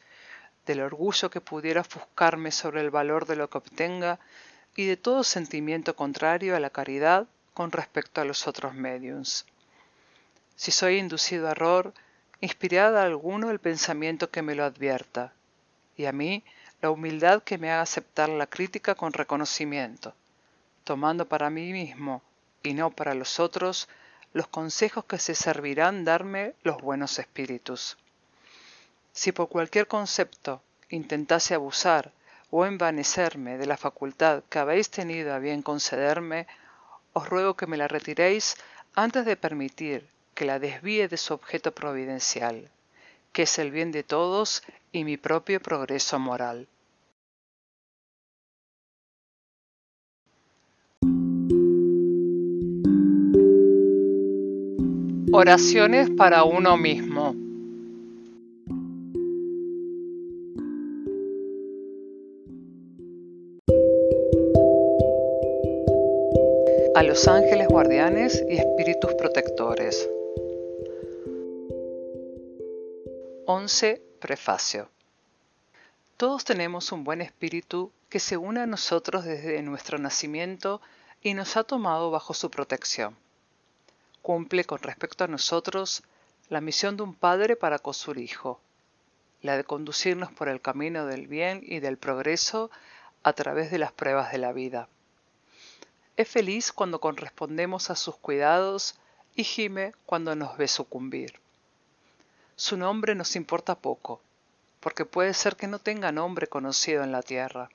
del 0.66 0.82
orgullo 0.82 1.30
que 1.30 1.40
pudiera 1.40 1.80
ofuscarme 1.80 2.52
sobre 2.52 2.82
el 2.82 2.90
valor 2.90 3.24
de 3.24 3.36
lo 3.36 3.48
que 3.48 3.56
obtenga 3.56 4.20
y 4.78 4.86
de 4.86 4.96
todo 4.96 5.24
sentimiento 5.24 5.96
contrario 5.96 6.54
a 6.54 6.60
la 6.60 6.70
caridad 6.70 7.26
con 7.52 7.72
respecto 7.72 8.20
a 8.20 8.24
los 8.24 8.46
otros 8.46 8.74
mediums. 8.74 9.44
Si 10.54 10.70
soy 10.70 10.98
inducido 10.98 11.48
a 11.48 11.50
error, 11.50 11.92
inspirad 12.40 12.96
a 12.96 13.02
alguno 13.02 13.50
el 13.50 13.58
pensamiento 13.58 14.30
que 14.30 14.40
me 14.40 14.54
lo 14.54 14.62
advierta, 14.64 15.32
y 15.96 16.04
a 16.04 16.12
mí 16.12 16.44
la 16.80 16.92
humildad 16.92 17.42
que 17.42 17.58
me 17.58 17.72
haga 17.72 17.82
aceptar 17.82 18.28
la 18.28 18.46
crítica 18.46 18.94
con 18.94 19.12
reconocimiento, 19.12 20.14
tomando 20.84 21.26
para 21.26 21.50
mí 21.50 21.72
mismo 21.72 22.22
y 22.62 22.74
no 22.74 22.90
para 22.90 23.14
los 23.14 23.40
otros 23.40 23.88
los 24.32 24.46
consejos 24.46 25.06
que 25.06 25.18
se 25.18 25.34
servirán 25.34 26.04
darme 26.04 26.54
los 26.62 26.80
buenos 26.80 27.18
espíritus. 27.18 27.98
Si 29.12 29.32
por 29.32 29.48
cualquier 29.48 29.88
concepto 29.88 30.62
intentase 30.88 31.54
abusar 31.54 32.12
o 32.50 32.64
envanecerme 32.64 33.58
de 33.58 33.66
la 33.66 33.76
facultad 33.76 34.42
que 34.48 34.58
habéis 34.58 34.90
tenido 34.90 35.34
a 35.34 35.38
bien 35.38 35.62
concederme, 35.62 36.46
os 37.12 37.28
ruego 37.28 37.54
que 37.54 37.66
me 37.66 37.76
la 37.76 37.88
retiréis 37.88 38.56
antes 38.94 39.24
de 39.24 39.36
permitir 39.36 40.06
que 40.34 40.44
la 40.44 40.58
desvíe 40.58 41.08
de 41.08 41.16
su 41.16 41.34
objeto 41.34 41.72
providencial, 41.72 42.70
que 43.32 43.42
es 43.42 43.58
el 43.58 43.70
bien 43.70 43.92
de 43.92 44.02
todos 44.02 44.62
y 44.92 45.04
mi 45.04 45.16
propio 45.16 45.60
progreso 45.60 46.18
moral. 46.18 46.68
Oraciones 55.30 56.08
para 56.10 56.44
uno 56.44 56.76
mismo. 56.76 57.47
A 66.98 67.04
los 67.04 67.28
ángeles 67.28 67.68
guardianes 67.68 68.44
y 68.48 68.56
espíritus 68.56 69.14
protectores. 69.14 70.10
11. 73.46 74.02
Prefacio. 74.18 74.88
Todos 76.16 76.44
tenemos 76.44 76.90
un 76.90 77.04
buen 77.04 77.20
espíritu 77.20 77.92
que 78.08 78.18
se 78.18 78.36
une 78.36 78.62
a 78.62 78.66
nosotros 78.66 79.24
desde 79.24 79.62
nuestro 79.62 79.98
nacimiento 79.98 80.80
y 81.22 81.34
nos 81.34 81.56
ha 81.56 81.62
tomado 81.62 82.10
bajo 82.10 82.34
su 82.34 82.50
protección. 82.50 83.14
Cumple 84.20 84.64
con 84.64 84.80
respecto 84.80 85.22
a 85.22 85.28
nosotros 85.28 86.02
la 86.48 86.60
misión 86.60 86.96
de 86.96 87.04
un 87.04 87.14
padre 87.14 87.54
para 87.54 87.78
con 87.78 87.94
su 87.94 88.12
hijo, 88.18 88.58
la 89.40 89.56
de 89.56 89.62
conducirnos 89.62 90.32
por 90.32 90.48
el 90.48 90.60
camino 90.60 91.06
del 91.06 91.28
bien 91.28 91.60
y 91.62 91.78
del 91.78 91.96
progreso 91.96 92.72
a 93.22 93.34
través 93.34 93.70
de 93.70 93.78
las 93.78 93.92
pruebas 93.92 94.32
de 94.32 94.38
la 94.38 94.52
vida. 94.52 94.88
Es 96.18 96.26
feliz 96.26 96.72
cuando 96.72 97.00
correspondemos 97.00 97.90
a 97.90 97.94
sus 97.94 98.16
cuidados 98.16 98.96
y 99.36 99.44
gime 99.44 99.94
cuando 100.04 100.34
nos 100.34 100.56
ve 100.56 100.66
sucumbir. 100.66 101.38
Su 102.56 102.76
nombre 102.76 103.14
nos 103.14 103.36
importa 103.36 103.76
poco, 103.76 104.20
porque 104.80 105.04
puede 105.04 105.32
ser 105.32 105.54
que 105.54 105.68
no 105.68 105.78
tenga 105.78 106.10
nombre 106.10 106.48
conocido 106.48 107.04
en 107.04 107.12
la 107.12 107.22
tierra. 107.22 107.70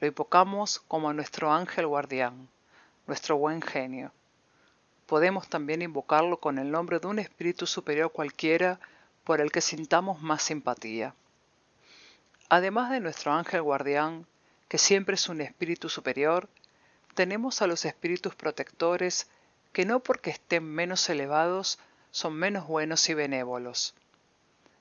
Lo 0.00 0.06
invocamos 0.06 0.80
como 0.80 1.08
a 1.08 1.14
nuestro 1.14 1.50
ángel 1.50 1.86
guardián, 1.86 2.46
nuestro 3.06 3.38
buen 3.38 3.62
genio. 3.62 4.12
Podemos 5.06 5.48
también 5.48 5.80
invocarlo 5.80 6.36
con 6.36 6.58
el 6.58 6.70
nombre 6.70 6.98
de 6.98 7.06
un 7.06 7.18
espíritu 7.18 7.66
superior 7.66 8.12
cualquiera 8.12 8.80
por 9.24 9.40
el 9.40 9.50
que 9.50 9.62
sintamos 9.62 10.20
más 10.20 10.42
simpatía. 10.42 11.14
Además 12.50 12.90
de 12.90 13.00
nuestro 13.00 13.32
ángel 13.32 13.62
guardián, 13.62 14.26
que 14.68 14.76
siempre 14.76 15.14
es 15.14 15.26
un 15.30 15.40
espíritu 15.40 15.88
superior, 15.88 16.50
tenemos 17.16 17.62
a 17.62 17.66
los 17.66 17.86
espíritus 17.86 18.34
protectores 18.34 19.26
que 19.72 19.86
no 19.86 20.00
porque 20.00 20.28
estén 20.28 20.64
menos 20.64 21.08
elevados 21.08 21.78
son 22.10 22.34
menos 22.34 22.66
buenos 22.66 23.08
y 23.08 23.14
benévolos. 23.14 23.94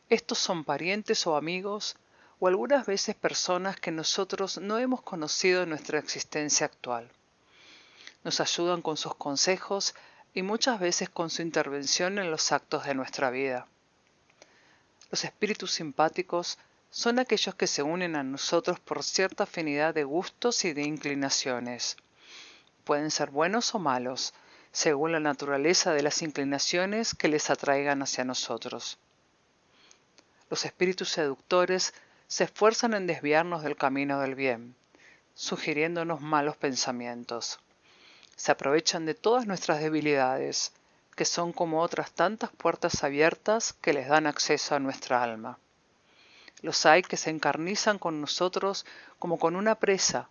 Estos 0.09 0.37
son 0.37 0.65
parientes 0.65 1.25
o 1.27 1.37
amigos 1.37 1.95
o 2.39 2.49
algunas 2.49 2.85
veces 2.85 3.15
personas 3.15 3.79
que 3.79 3.91
nosotros 3.91 4.57
no 4.57 4.77
hemos 4.79 5.01
conocido 5.01 5.63
en 5.63 5.69
nuestra 5.69 5.97
existencia 5.97 6.65
actual. 6.65 7.09
Nos 8.25 8.41
ayudan 8.41 8.81
con 8.81 8.97
sus 8.97 9.15
consejos 9.15 9.95
y 10.33 10.41
muchas 10.41 10.77
veces 10.81 11.09
con 11.09 11.29
su 11.29 11.41
intervención 11.41 12.19
en 12.19 12.31
los 12.31 12.51
actos 12.51 12.83
de 12.83 12.95
nuestra 12.95 13.29
vida. 13.29 13.65
Los 15.09 15.23
espíritus 15.23 15.71
simpáticos 15.71 16.57
son 16.91 17.17
aquellos 17.17 17.55
que 17.55 17.67
se 17.67 17.81
unen 17.81 18.17
a 18.17 18.23
nosotros 18.23 18.81
por 18.81 19.03
cierta 19.03 19.45
afinidad 19.45 19.93
de 19.93 20.03
gustos 20.03 20.65
y 20.65 20.73
de 20.73 20.83
inclinaciones 20.83 21.95
pueden 22.85 23.11
ser 23.11 23.31
buenos 23.31 23.75
o 23.75 23.79
malos, 23.79 24.33
según 24.71 25.11
la 25.11 25.19
naturaleza 25.19 25.93
de 25.93 26.03
las 26.03 26.21
inclinaciones 26.21 27.15
que 27.15 27.27
les 27.27 27.49
atraigan 27.49 28.01
hacia 28.01 28.23
nosotros. 28.23 28.97
Los 30.49 30.63
espíritus 30.65 31.09
seductores 31.09 31.93
se 32.27 32.45
esfuerzan 32.45 32.93
en 32.93 33.07
desviarnos 33.07 33.63
del 33.63 33.75
camino 33.75 34.19
del 34.19 34.35
bien, 34.35 34.75
sugiriéndonos 35.33 36.21
malos 36.21 36.55
pensamientos. 36.57 37.59
Se 38.35 38.51
aprovechan 38.51 39.05
de 39.05 39.15
todas 39.15 39.47
nuestras 39.47 39.81
debilidades, 39.81 40.71
que 41.15 41.25
son 41.25 41.53
como 41.53 41.81
otras 41.81 42.11
tantas 42.11 42.51
puertas 42.51 43.03
abiertas 43.03 43.73
que 43.81 43.93
les 43.93 44.07
dan 44.07 44.27
acceso 44.27 44.75
a 44.75 44.79
nuestra 44.79 45.23
alma. 45.23 45.57
Los 46.61 46.85
hay 46.85 47.01
que 47.01 47.17
se 47.17 47.29
encarnizan 47.29 47.97
con 47.97 48.21
nosotros 48.21 48.85
como 49.17 49.39
con 49.39 49.55
una 49.55 49.75
presa 49.75 50.29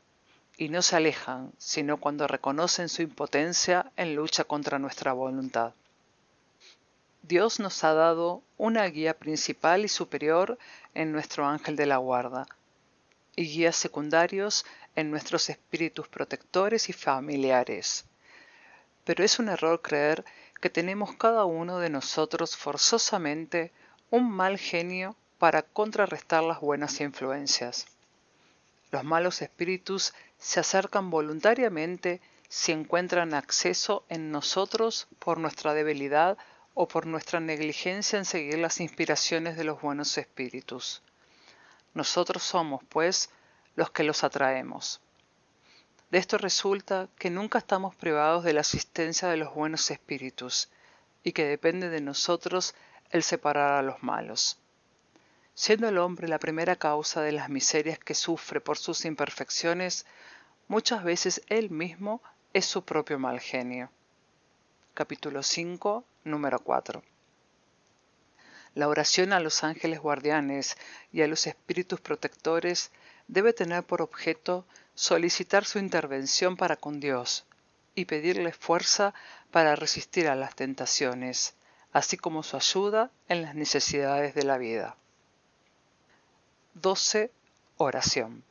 y 0.57 0.69
no 0.69 0.83
se 0.83 0.97
alejan, 0.97 1.53
sino 1.59 1.99
cuando 1.99 2.27
reconocen 2.27 2.89
su 2.89 3.03
impotencia 3.03 3.91
en 3.97 4.15
lucha 4.15 4.45
contra 4.45 4.79
nuestra 4.79 5.13
voluntad. 5.13 5.75
Dios 7.23 7.59
nos 7.59 7.83
ha 7.85 7.95
dado 7.95 8.43
una 8.59 8.85
guía 8.85 9.19
principal 9.19 9.85
y 9.85 9.89
superior 9.89 10.59
en 10.95 11.11
nuestro 11.11 11.47
ángel 11.47 11.75
de 11.75 11.87
la 11.87 11.97
guarda, 11.97 12.47
y 13.35 13.47
guías 13.47 13.77
secundarios 13.77 14.65
en 14.95 15.11
nuestros 15.11 15.49
espíritus 15.49 16.07
protectores 16.09 16.89
y 16.89 16.93
familiares. 16.93 18.05
Pero 19.05 19.25
es 19.25 19.39
un 19.39 19.49
error 19.49 19.83
creer 19.83 20.25
que 20.61 20.71
tenemos 20.71 21.15
cada 21.17 21.45
uno 21.45 21.79
de 21.79 21.91
nosotros 21.91 22.57
forzosamente 22.57 23.73
un 24.11 24.31
mal 24.31 24.59
genio 24.59 25.17
para 25.39 25.63
contrarrestar 25.63 26.43
las 26.43 26.61
buenas 26.61 27.01
influencias. 27.01 27.87
Los 28.91 29.03
malos 29.03 29.43
espíritus 29.43 30.15
se 30.45 30.61
acercan 30.61 31.09
voluntariamente 31.09 32.21
si 32.51 32.73
encuentran 32.73 33.33
acceso 33.33 34.05
en 34.11 34.31
nosotros 34.31 35.09
por 35.19 35.39
nuestra 35.39 35.73
debilidad 35.73 36.37
o 36.75 36.87
por 36.87 37.07
nuestra 37.07 37.41
negligencia 37.41 38.19
en 38.19 38.27
seguir 38.27 38.59
las 38.59 38.79
inspiraciones 38.79 39.57
de 39.57 39.65
los 39.65 39.81
buenos 39.81 40.19
espíritus. 40.19 41.03
Nosotros 41.95 42.43
somos, 42.43 42.85
pues, 42.91 43.31
los 43.75 43.91
que 43.91 44.05
los 44.05 44.23
atraemos. 44.23 45.01
De 46.11 46.19
esto 46.19 46.37
resulta 46.37 47.09
que 47.19 47.31
nunca 47.31 47.57
estamos 47.57 47.97
privados 47.97 48.45
de 48.45 48.53
la 48.53 48.61
asistencia 48.61 49.29
de 49.29 49.39
los 49.39 49.55
buenos 49.55 49.91
espíritus 49.91 50.69
y 51.23 51.33
que 51.33 51.47
depende 51.47 51.89
de 51.89 52.03
nosotros 52.03 52.75
el 53.09 53.23
separar 53.23 53.73
a 53.73 53.83
los 53.83 54.03
malos. 54.03 54.59
Siendo 55.55 55.89
el 55.89 55.97
hombre 55.97 56.29
la 56.29 56.39
primera 56.39 56.77
causa 56.77 57.23
de 57.23 57.33
las 57.33 57.49
miserias 57.49 57.99
que 57.99 58.15
sufre 58.15 58.61
por 58.61 58.77
sus 58.77 59.07
imperfecciones, 59.07 60.05
muchas 60.69 61.05
veces 61.05 61.43
él 61.49 61.71
mismo 61.71 62.23
es 62.53 62.65
su 62.65 62.85
propio 62.85 63.19
mal 63.19 63.41
genio. 63.41 63.91
Capítulo 64.95 65.43
5, 65.43 66.05
número 66.25 66.59
4. 66.61 67.03
La 68.75 68.89
oración 68.89 69.33
a 69.33 69.41
los 69.41 69.63
ángeles 69.63 70.01
guardianes 70.01 70.77
y 71.13 71.23
a 71.23 71.29
los 71.29 71.47
espíritus 71.47 72.01
protectores 72.01 72.91
debe 73.29 73.53
tener 73.53 73.85
por 73.85 74.03
objeto 74.03 74.67
solicitar 74.95 75.65
su 75.65 75.79
intervención 75.79 76.57
para 76.57 76.77
con 76.77 77.01
Dios 77.01 77.45
y 77.95 78.07
pedirle 78.07 78.53
fuerza 78.53 79.15
para 79.51 79.77
resistir 79.77 80.29
a 80.29 80.35
las 80.35 80.57
tentaciones, 80.57 81.55
así 81.93 82.17
como 82.17 82.43
su 82.43 82.57
ayuda 82.57 83.11
en 83.29 83.43
las 83.43 83.55
necesidades 83.55 84.35
de 84.35 84.43
la 84.43 84.59
vida. 84.59 84.97
12. 86.75 87.31
Oración. 87.77 88.43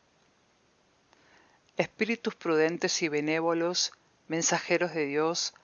Espíritus 1.75 2.35
prudentes 2.35 3.01
y 3.01 3.07
benévolos, 3.07 3.93
mensajeros 4.27 4.93
de 4.93 5.07
Dios, 5.07 5.55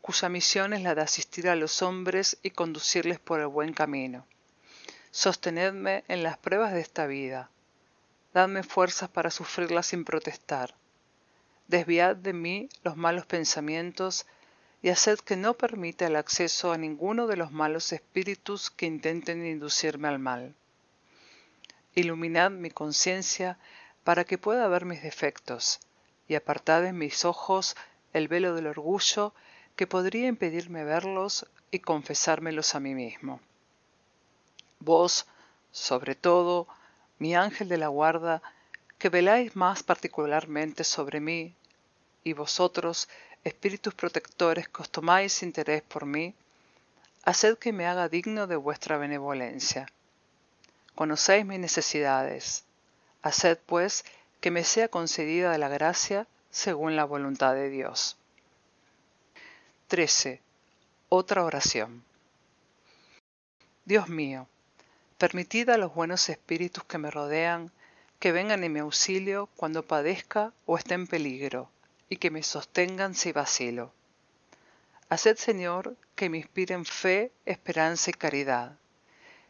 cuya 0.00 0.28
misión 0.28 0.72
es 0.72 0.82
la 0.82 0.94
de 0.94 1.02
asistir 1.02 1.48
a 1.48 1.56
los 1.56 1.82
hombres 1.82 2.38
y 2.44 2.50
conducirles 2.50 3.18
por 3.18 3.40
el 3.40 3.48
buen 3.48 3.72
camino. 3.72 4.24
Sostenedme 5.10 6.04
en 6.06 6.22
las 6.22 6.38
pruebas 6.38 6.72
de 6.72 6.80
esta 6.80 7.08
vida. 7.08 7.50
Dadme 8.32 8.62
fuerzas 8.62 9.08
para 9.08 9.32
sufrirlas 9.32 9.86
sin 9.86 10.04
protestar. 10.04 10.76
Desviad 11.66 12.14
de 12.14 12.32
mí 12.32 12.68
los 12.84 12.96
malos 12.96 13.26
pensamientos 13.26 14.26
y 14.82 14.90
haced 14.90 15.18
que 15.18 15.36
no 15.36 15.54
permita 15.54 16.06
el 16.06 16.14
acceso 16.14 16.70
a 16.70 16.78
ninguno 16.78 17.26
de 17.26 17.36
los 17.36 17.50
malos 17.50 17.92
espíritus 17.92 18.70
que 18.70 18.86
intenten 18.86 19.44
inducirme 19.44 20.06
al 20.06 20.20
mal. 20.20 20.54
Iluminad 21.96 22.52
mi 22.52 22.70
conciencia 22.70 23.58
para 24.06 24.22
que 24.22 24.38
pueda 24.38 24.68
ver 24.68 24.84
mis 24.84 25.02
defectos, 25.02 25.80
y 26.28 26.36
apartad 26.36 26.86
en 26.86 26.96
mis 26.96 27.24
ojos 27.24 27.74
el 28.12 28.28
velo 28.28 28.54
del 28.54 28.68
orgullo 28.68 29.34
que 29.74 29.88
podría 29.88 30.28
impedirme 30.28 30.84
verlos 30.84 31.44
y 31.72 31.80
confesármelos 31.80 32.76
a 32.76 32.78
mí 32.78 32.94
mismo. 32.94 33.40
Vos, 34.78 35.26
sobre 35.72 36.14
todo, 36.14 36.68
mi 37.18 37.34
ángel 37.34 37.68
de 37.68 37.78
la 37.78 37.88
guarda, 37.88 38.42
que 38.96 39.08
veláis 39.08 39.56
más 39.56 39.82
particularmente 39.82 40.84
sobre 40.84 41.18
mí, 41.18 41.56
y 42.22 42.32
vosotros, 42.32 43.08
espíritus 43.42 43.94
protectores 43.94 44.68
que 44.68 44.82
os 44.82 44.88
tomáis 44.88 45.42
interés 45.42 45.82
por 45.82 46.06
mí, 46.06 46.32
haced 47.24 47.58
que 47.58 47.72
me 47.72 47.88
haga 47.88 48.08
digno 48.08 48.46
de 48.46 48.54
vuestra 48.54 48.98
benevolencia. 48.98 49.88
Conocéis 50.94 51.44
mis 51.44 51.58
necesidades, 51.58 52.65
haced 53.26 53.58
pues 53.66 54.04
que 54.40 54.50
me 54.50 54.64
sea 54.64 54.88
concedida 54.88 55.56
la 55.58 55.68
gracia 55.68 56.26
según 56.50 56.96
la 56.96 57.04
voluntad 57.04 57.54
de 57.54 57.70
Dios. 57.70 58.16
13. 59.88 60.40
Otra 61.08 61.44
oración. 61.44 62.04
Dios 63.84 64.08
mío, 64.08 64.48
permitid 65.18 65.70
a 65.70 65.78
los 65.78 65.94
buenos 65.94 66.28
espíritus 66.28 66.84
que 66.84 66.98
me 66.98 67.10
rodean 67.10 67.70
que 68.18 68.32
vengan 68.32 68.64
en 68.64 68.72
mi 68.72 68.80
auxilio 68.80 69.48
cuando 69.56 69.86
padezca 69.86 70.52
o 70.64 70.78
esté 70.78 70.94
en 70.94 71.06
peligro, 71.06 71.68
y 72.08 72.16
que 72.16 72.30
me 72.30 72.42
sostengan 72.42 73.14
si 73.14 73.32
vacilo. 73.32 73.92
Haced, 75.08 75.36
Señor, 75.36 75.96
que 76.14 76.30
me 76.30 76.38
inspiren 76.38 76.84
fe, 76.84 77.30
esperanza 77.44 78.10
y 78.10 78.14
caridad, 78.14 78.78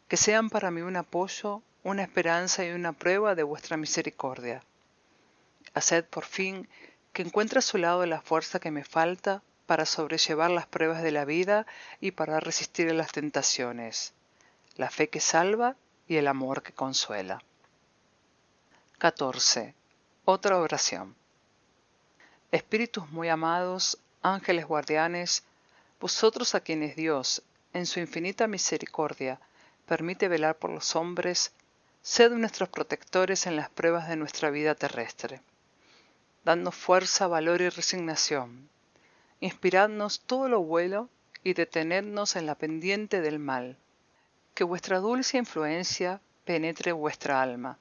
que 0.09 0.16
sean 0.16 0.51
para 0.51 0.70
mí 0.70 0.83
un 0.83 0.97
apoyo, 0.97 1.62
una 1.87 2.03
esperanza 2.03 2.64
y 2.64 2.72
una 2.72 2.93
prueba 2.93 3.37
de 3.37 3.45
vuestra 3.45 3.76
misericordia. 3.76 4.61
Haced 5.72 6.05
por 6.07 6.24
fin 6.24 6.68
que 7.12 7.22
encuentre 7.22 7.61
a 7.61 7.62
su 7.62 7.78
lado 7.78 8.05
la 8.07 8.20
fuerza 8.20 8.59
que 8.59 8.72
me 8.72 8.82
falta 8.82 9.41
para 9.66 9.87
sobrellevar 9.87 10.51
las 10.51 10.66
pruebas 10.66 11.05
de 11.05 11.12
la 11.12 11.24
vida 11.24 11.64
y 12.01 12.11
para 12.11 12.41
resistir 12.41 12.91
a 12.91 12.93
las 12.93 13.12
tentaciones, 13.12 14.14
la 14.74 14.91
fe 14.91 15.09
que 15.09 15.20
salva 15.20 15.76
y 16.09 16.16
el 16.16 16.26
amor 16.26 16.64
que 16.64 16.72
consuela. 16.72 17.41
14. 18.99 19.72
Otra 20.24 20.59
oración. 20.59 21.14
Espíritus 22.51 23.09
muy 23.12 23.28
amados, 23.28 23.97
ángeles 24.22 24.66
guardianes, 24.66 25.45
vosotros 26.01 26.57
a 26.57 26.61
quienes 26.61 26.97
Dios, 26.97 27.45
en 27.72 27.87
su 27.87 28.01
infinita 28.01 28.49
misericordia, 28.49 29.39
permite 29.87 30.26
velar 30.26 30.57
por 30.57 30.70
los 30.70 30.97
hombres, 30.97 31.53
sed 32.07 32.30
nuestros 32.30 32.68
protectores 32.68 33.48
en 33.48 33.57
las 33.57 33.68
pruebas 33.68 34.09
de 34.09 34.14
nuestra 34.14 34.48
vida 34.50 34.76
terrestre. 34.76 35.40
Dadnos 36.44 36.76
fuerza, 36.76 37.26
valor 37.26 37.61
y 37.61 37.68
resignación. 37.68 38.68
Inspiradnos 39.40 40.20
todo 40.20 40.48
lo 40.48 40.61
bueno 40.62 41.09
y 41.42 41.54
detenednos 41.54 42.36
en 42.36 42.46
la 42.46 42.54
pendiente 42.54 43.20
del 43.20 43.40
mal. 43.40 43.76
Que 44.54 44.62
vuestra 44.62 45.00
dulce 45.00 45.36
influencia 45.36 46.20
penetre 46.44 46.92
vuestra 46.92 47.42
alma 47.42 47.76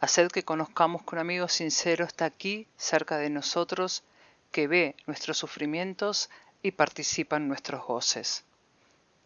Haced 0.00 0.28
que 0.28 0.42
conozcamos 0.42 1.02
que 1.02 1.14
un 1.14 1.18
amigo 1.18 1.48
sincero 1.48 2.06
está 2.06 2.24
aquí, 2.24 2.66
cerca 2.78 3.18
de 3.18 3.28
nosotros, 3.28 4.04
que 4.52 4.68
ve 4.68 4.96
nuestros 5.06 5.36
sufrimientos 5.36 6.30
y 6.62 6.70
participa 6.70 7.36
en 7.36 7.48
nuestros 7.48 7.84
goces. 7.84 8.44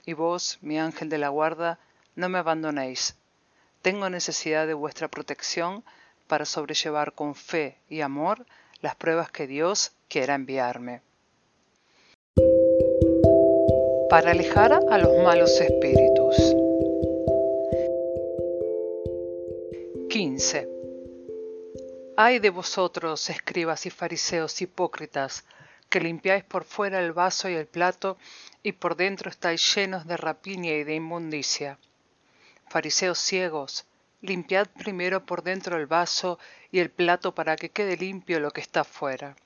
Y 0.05 0.15
vos, 0.15 0.59
mi 0.61 0.81
ángel 0.81 1.09
de 1.09 1.19
la 1.19 1.29
guarda, 1.29 1.79
no 2.17 2.29
me 2.29 2.39
abandonéis. 2.39 3.15
Tengo 3.83 4.09
necesidad 4.09 4.69
de 4.69 4.75
vuestra 4.75 5.09
protección 5.09 5.83
para 6.29 6.45
sobrellevar 6.45 7.15
con 7.15 7.35
fe 7.35 7.79
y 7.89 8.01
amor 8.01 8.47
las 8.81 8.95
pruebas 8.95 9.33
que 9.33 9.49
Dios 9.49 9.91
quiera 10.09 10.37
enviarme. 10.37 11.03
Para 14.09 14.31
alejar 14.31 14.73
a 14.73 14.99
los 14.99 15.19
malos 15.25 15.61
espíritus. 15.61 16.37
15. 20.09 20.69
Ay 22.17 22.39
de 22.39 22.51
vosotros, 22.51 23.31
escribas 23.31 23.85
y 23.87 23.91
fariseos 23.91 24.63
hipócritas, 24.63 25.45
que 25.89 25.99
limpiáis 25.99 26.45
por 26.45 26.63
fuera 26.63 27.01
el 27.01 27.13
vaso 27.13 27.49
y 27.49 27.55
el 27.55 27.67
plato, 27.67 28.17
y 28.63 28.73
por 28.73 28.95
dentro 28.95 29.29
estáis 29.29 29.75
llenos 29.75 30.07
de 30.07 30.17
rapiña 30.17 30.73
y 30.73 30.85
de 30.85 30.95
inmundicia. 30.95 31.79
Fariseos 32.73 33.19
ciegos, 33.19 33.85
limpiad 34.23 34.67
primero 34.67 35.27
por 35.27 35.43
dentro 35.43 35.77
el 35.77 35.87
vaso 35.87 36.39
y 36.71 36.79
el 36.79 36.89
plato 36.91 37.35
para 37.35 37.55
que 37.55 37.69
quede 37.69 37.99
limpio 37.99 38.41
lo 38.41 38.51
que 38.51 38.63
está 38.63 38.83
fuera. 38.83 39.37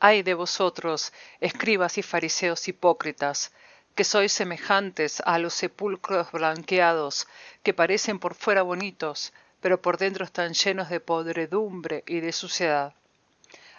Ay 0.00 0.24
de 0.24 0.34
vosotros, 0.34 1.12
escribas 1.38 1.98
y 1.98 2.02
fariseos 2.02 2.66
hipócritas, 2.66 3.52
que 3.94 4.02
sois 4.02 4.32
semejantes 4.32 5.22
a 5.24 5.38
los 5.38 5.54
sepulcros 5.54 6.32
blanqueados, 6.32 7.28
que 7.62 7.74
parecen 7.74 8.18
por 8.18 8.34
fuera 8.34 8.62
bonitos, 8.62 9.32
pero 9.60 9.80
por 9.80 9.96
dentro 9.96 10.24
están 10.24 10.52
llenos 10.52 10.88
de 10.90 10.98
podredumbre 10.98 12.02
y 12.08 12.18
de 12.18 12.32
suciedad. 12.32 12.92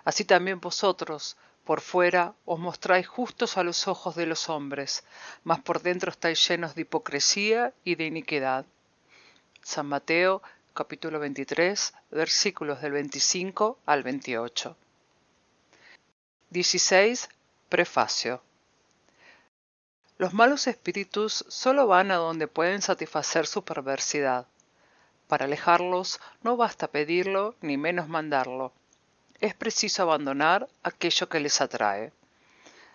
Así 0.06 0.24
también 0.24 0.62
vosotros, 0.62 1.36
por 1.66 1.80
fuera, 1.82 2.34
os 2.46 2.60
mostráis 2.60 3.08
justos 3.08 3.58
a 3.58 3.64
los 3.64 3.88
ojos 3.88 4.16
de 4.16 4.26
los 4.26 4.50
hombres, 4.50 5.04
mas 5.44 5.60
por 5.62 5.82
dentro 5.82 6.12
estáis 6.12 6.46
llenos 6.48 6.76
de 6.76 6.82
hipocresía 6.82 7.74
y 7.84 7.96
de 7.96 8.06
iniquidad. 8.06 8.66
San 9.62 9.88
Mateo, 9.88 10.42
capítulo 10.74 11.20
23, 11.20 11.94
versículos 12.12 12.82
del 12.82 12.92
25 12.92 13.80
al 13.86 14.04
28. 14.04 14.76
16. 16.50 17.30
Prefacio. 17.70 18.42
Los 20.18 20.34
malos 20.34 20.68
espíritus 20.68 21.46
solo 21.48 21.88
van 21.88 22.12
a 22.12 22.16
donde 22.16 22.48
pueden 22.48 22.82
satisfacer 22.82 23.48
su 23.48 23.64
perversidad. 23.64 24.48
Para 25.28 25.46
alejarlos 25.46 26.20
no 26.44 26.58
basta 26.58 26.88
pedirlo 26.88 27.56
ni 27.62 27.78
menos 27.78 28.08
mandarlo. 28.10 28.74
Es 29.44 29.54
preciso 29.54 30.04
abandonar 30.04 30.70
aquello 30.84 31.28
que 31.28 31.42
les 31.42 31.60
atrae. 31.60 32.14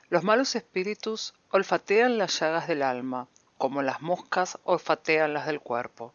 Los 0.08 0.24
malos 0.24 0.56
espíritus 0.56 1.34
olfatean 1.50 2.16
las 2.16 2.40
llagas 2.40 2.66
del 2.66 2.82
alma, 2.82 3.28
como 3.58 3.82
las 3.82 4.00
moscas 4.00 4.56
olfatean 4.64 5.34
las 5.34 5.44
del 5.44 5.60
cuerpo. 5.60 6.14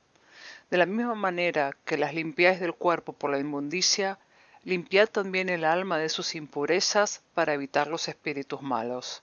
De 0.72 0.78
la 0.78 0.88
misma 0.88 1.14
manera 1.14 1.78
que 1.86 1.98
las 2.00 2.16
limpiáis 2.16 2.60
del 2.60 2.74
cuerpo 2.74 3.14
por 3.14 3.30
la 3.30 3.38
inmundicia, 3.38 4.18
limpiad 4.64 5.08
también 5.08 5.50
el 5.50 5.64
alma 5.64 6.00
de 6.00 6.10
sus 6.10 6.34
impurezas 6.34 7.22
para 7.36 7.54
evitar 7.54 7.86
los 7.86 8.08
espíritus 8.08 8.64
malos. 8.64 9.22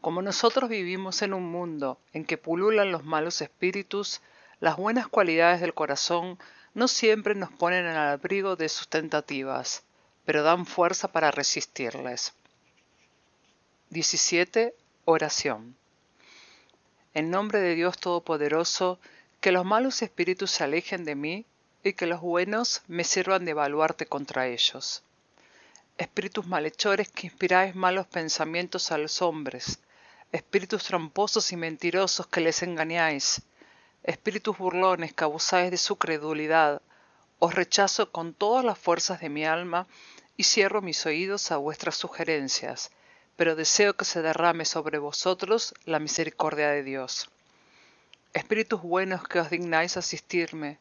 Como 0.00 0.22
nosotros 0.22 0.70
vivimos 0.70 1.20
en 1.20 1.34
un 1.34 1.44
mundo 1.44 1.98
en 2.14 2.24
que 2.24 2.38
pululan 2.38 2.90
los 2.90 3.04
malos 3.04 3.42
espíritus, 3.42 4.22
las 4.60 4.78
buenas 4.78 5.08
cualidades 5.08 5.60
del 5.60 5.74
corazón 5.74 6.38
no 6.72 6.88
siempre 6.88 7.34
nos 7.34 7.52
ponen 7.52 7.84
al 7.84 8.08
abrigo 8.14 8.56
de 8.56 8.70
sus 8.70 8.88
tentativas, 8.88 9.82
pero 10.26 10.42
dan 10.42 10.66
fuerza 10.66 11.08
para 11.12 11.30
resistirles. 11.30 12.34
17. 13.90 14.74
Oración. 15.04 15.76
En 17.14 17.30
nombre 17.30 17.60
de 17.60 17.76
Dios 17.76 17.96
Todopoderoso, 17.98 18.98
que 19.40 19.52
los 19.52 19.64
malos 19.64 20.02
espíritus 20.02 20.50
se 20.50 20.64
alejen 20.64 21.04
de 21.04 21.14
mí 21.14 21.46
y 21.84 21.92
que 21.92 22.06
los 22.06 22.20
buenos 22.20 22.82
me 22.88 23.04
sirvan 23.04 23.44
de 23.44 23.54
baluarte 23.54 24.06
contra 24.06 24.48
ellos. 24.48 25.04
Espíritus 25.96 26.46
malhechores 26.46 27.08
que 27.08 27.28
inspiráis 27.28 27.76
malos 27.76 28.08
pensamientos 28.08 28.90
a 28.90 28.98
los 28.98 29.22
hombres, 29.22 29.78
espíritus 30.32 30.82
tramposos 30.82 31.52
y 31.52 31.56
mentirosos 31.56 32.26
que 32.26 32.40
les 32.40 32.64
engañáis, 32.64 33.42
espíritus 34.02 34.58
burlones 34.58 35.14
que 35.14 35.22
abusáis 35.22 35.70
de 35.70 35.76
su 35.76 35.96
credulidad, 35.96 36.82
os 37.38 37.54
rechazo 37.54 38.10
con 38.10 38.34
todas 38.34 38.64
las 38.64 38.78
fuerzas 38.78 39.20
de 39.20 39.28
mi 39.28 39.44
alma 39.44 39.86
y 40.36 40.44
cierro 40.44 40.82
mis 40.82 41.06
oídos 41.06 41.50
a 41.52 41.56
vuestras 41.56 41.96
sugerencias, 41.96 42.90
pero 43.36 43.56
deseo 43.56 43.96
que 43.96 44.04
se 44.04 44.22
derrame 44.22 44.64
sobre 44.64 44.98
vosotros 44.98 45.74
la 45.84 45.98
misericordia 45.98 46.70
de 46.70 46.82
Dios. 46.82 47.30
Espíritus 48.32 48.82
buenos 48.82 49.26
que 49.26 49.40
os 49.40 49.50
dignáis 49.50 49.96
asistirme, 49.96 50.78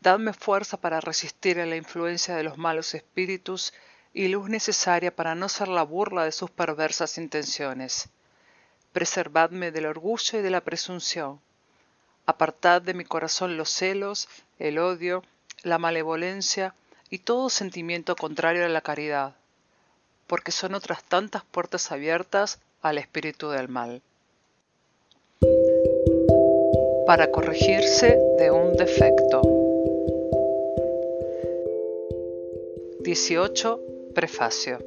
dadme 0.00 0.32
fuerza 0.32 0.76
para 0.80 1.00
resistir 1.00 1.60
a 1.60 1.66
la 1.66 1.76
influencia 1.76 2.36
de 2.36 2.44
los 2.44 2.58
malos 2.58 2.94
espíritus 2.94 3.72
y 4.12 4.28
luz 4.28 4.48
necesaria 4.48 5.14
para 5.14 5.34
no 5.34 5.48
ser 5.48 5.68
la 5.68 5.82
burla 5.82 6.24
de 6.24 6.32
sus 6.32 6.50
perversas 6.50 7.18
intenciones. 7.18 8.08
Preservadme 8.92 9.70
del 9.70 9.86
orgullo 9.86 10.38
y 10.38 10.42
de 10.42 10.50
la 10.50 10.62
presunción 10.62 11.40
Apartad 12.30 12.80
de 12.80 12.94
mi 12.94 13.04
corazón 13.04 13.56
los 13.56 13.70
celos, 13.70 14.28
el 14.60 14.78
odio, 14.78 15.24
la 15.64 15.78
malevolencia 15.78 16.76
y 17.10 17.18
todo 17.18 17.50
sentimiento 17.50 18.14
contrario 18.16 18.64
a 18.64 18.68
la 18.68 18.80
caridad. 18.80 19.34
porque 20.26 20.52
son 20.52 20.74
otras 20.74 21.02
tantas 21.02 21.42
puertas 21.42 21.90
abiertas 21.90 22.60
al 22.82 22.98
espíritu 22.98 23.50
del 23.50 23.68
mal. 23.68 24.00
Para 27.04 27.32
corregirse 27.32 28.16
de 28.38 28.52
un 28.52 28.76
defecto. 28.76 29.42
18. 33.00 33.80
Prefacio. 34.14 34.78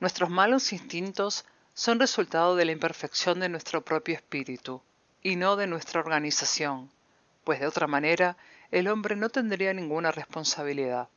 Nuestros 0.00 0.30
malos 0.30 0.72
instintos 0.72 1.44
son 1.74 2.00
resultado 2.00 2.56
de 2.56 2.64
la 2.64 2.72
imperfección 2.72 3.40
de 3.40 3.50
nuestro 3.50 3.82
propio 3.82 4.14
espíritu 4.14 4.80
y 5.22 5.36
no 5.36 5.56
de 5.56 5.66
nuestra 5.66 6.00
organización, 6.00 6.88
pues 7.44 7.60
de 7.60 7.66
otra 7.66 7.86
manera 7.86 8.38
el 8.70 8.88
hombre 8.88 9.16
no 9.16 9.30
tendría 9.30 9.72
ninguna 9.72 10.10
responsabilidad. 10.10 11.08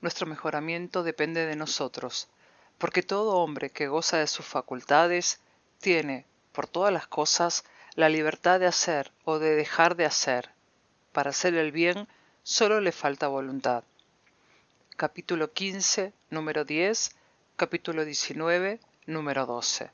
Nuestro 0.00 0.26
mejoramiento 0.26 1.02
depende 1.02 1.46
de 1.46 1.56
nosotros, 1.56 2.28
porque 2.78 3.02
todo 3.02 3.38
hombre 3.38 3.70
que 3.70 3.88
goza 3.88 4.18
de 4.18 4.26
sus 4.26 4.46
facultades 4.46 5.40
tiene, 5.80 6.26
por 6.52 6.68
todas 6.68 6.92
las 6.92 7.06
cosas, 7.06 7.64
la 7.94 8.08
libertad 8.08 8.60
de 8.60 8.66
hacer 8.66 9.10
o 9.24 9.38
de 9.38 9.56
dejar 9.56 9.96
de 9.96 10.04
hacer. 10.04 10.50
Para 11.12 11.30
hacer 11.30 11.54
el 11.54 11.72
bien 11.72 12.06
solo 12.42 12.80
le 12.80 12.92
falta 12.92 13.26
voluntad. 13.28 13.84
Capítulo 14.96 15.52
15, 15.52 16.12
número 16.30 16.64
10, 16.64 17.16
capítulo 17.56 18.04
19, 18.04 18.80
número 19.06 19.46
12. 19.46 19.90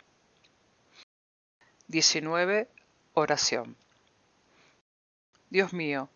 19. 1.88 2.68
Oración. 3.14 3.76
Dios 5.50 5.72
mío, 5.72 6.08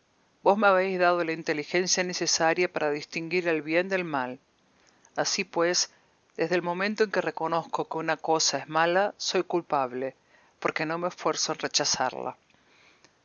Vos 0.47 0.57
me 0.57 0.69
habéis 0.69 1.01
dado 1.01 1.25
la 1.25 1.33
inteligencia 1.33 2.05
necesaria 2.05 2.73
para 2.73 2.93
distinguir 2.93 3.49
el 3.49 3.63
bien 3.63 3.89
del 3.89 4.05
mal. 4.05 4.39
Así 5.17 5.43
pues, 5.43 5.91
desde 6.37 6.55
el 6.55 6.63
momento 6.63 7.03
en 7.03 7.11
que 7.11 7.21
reconozco 7.21 7.89
que 7.89 7.99
una 7.99 8.17
cosa 8.17 8.59
es 8.59 8.69
mala, 8.69 9.13
soy 9.17 9.43
culpable, 9.43 10.15
porque 10.61 10.87
no 10.87 10.99
me 10.99 11.09
esfuerzo 11.09 11.53
en 11.53 11.59
rechazarla. 11.59 12.37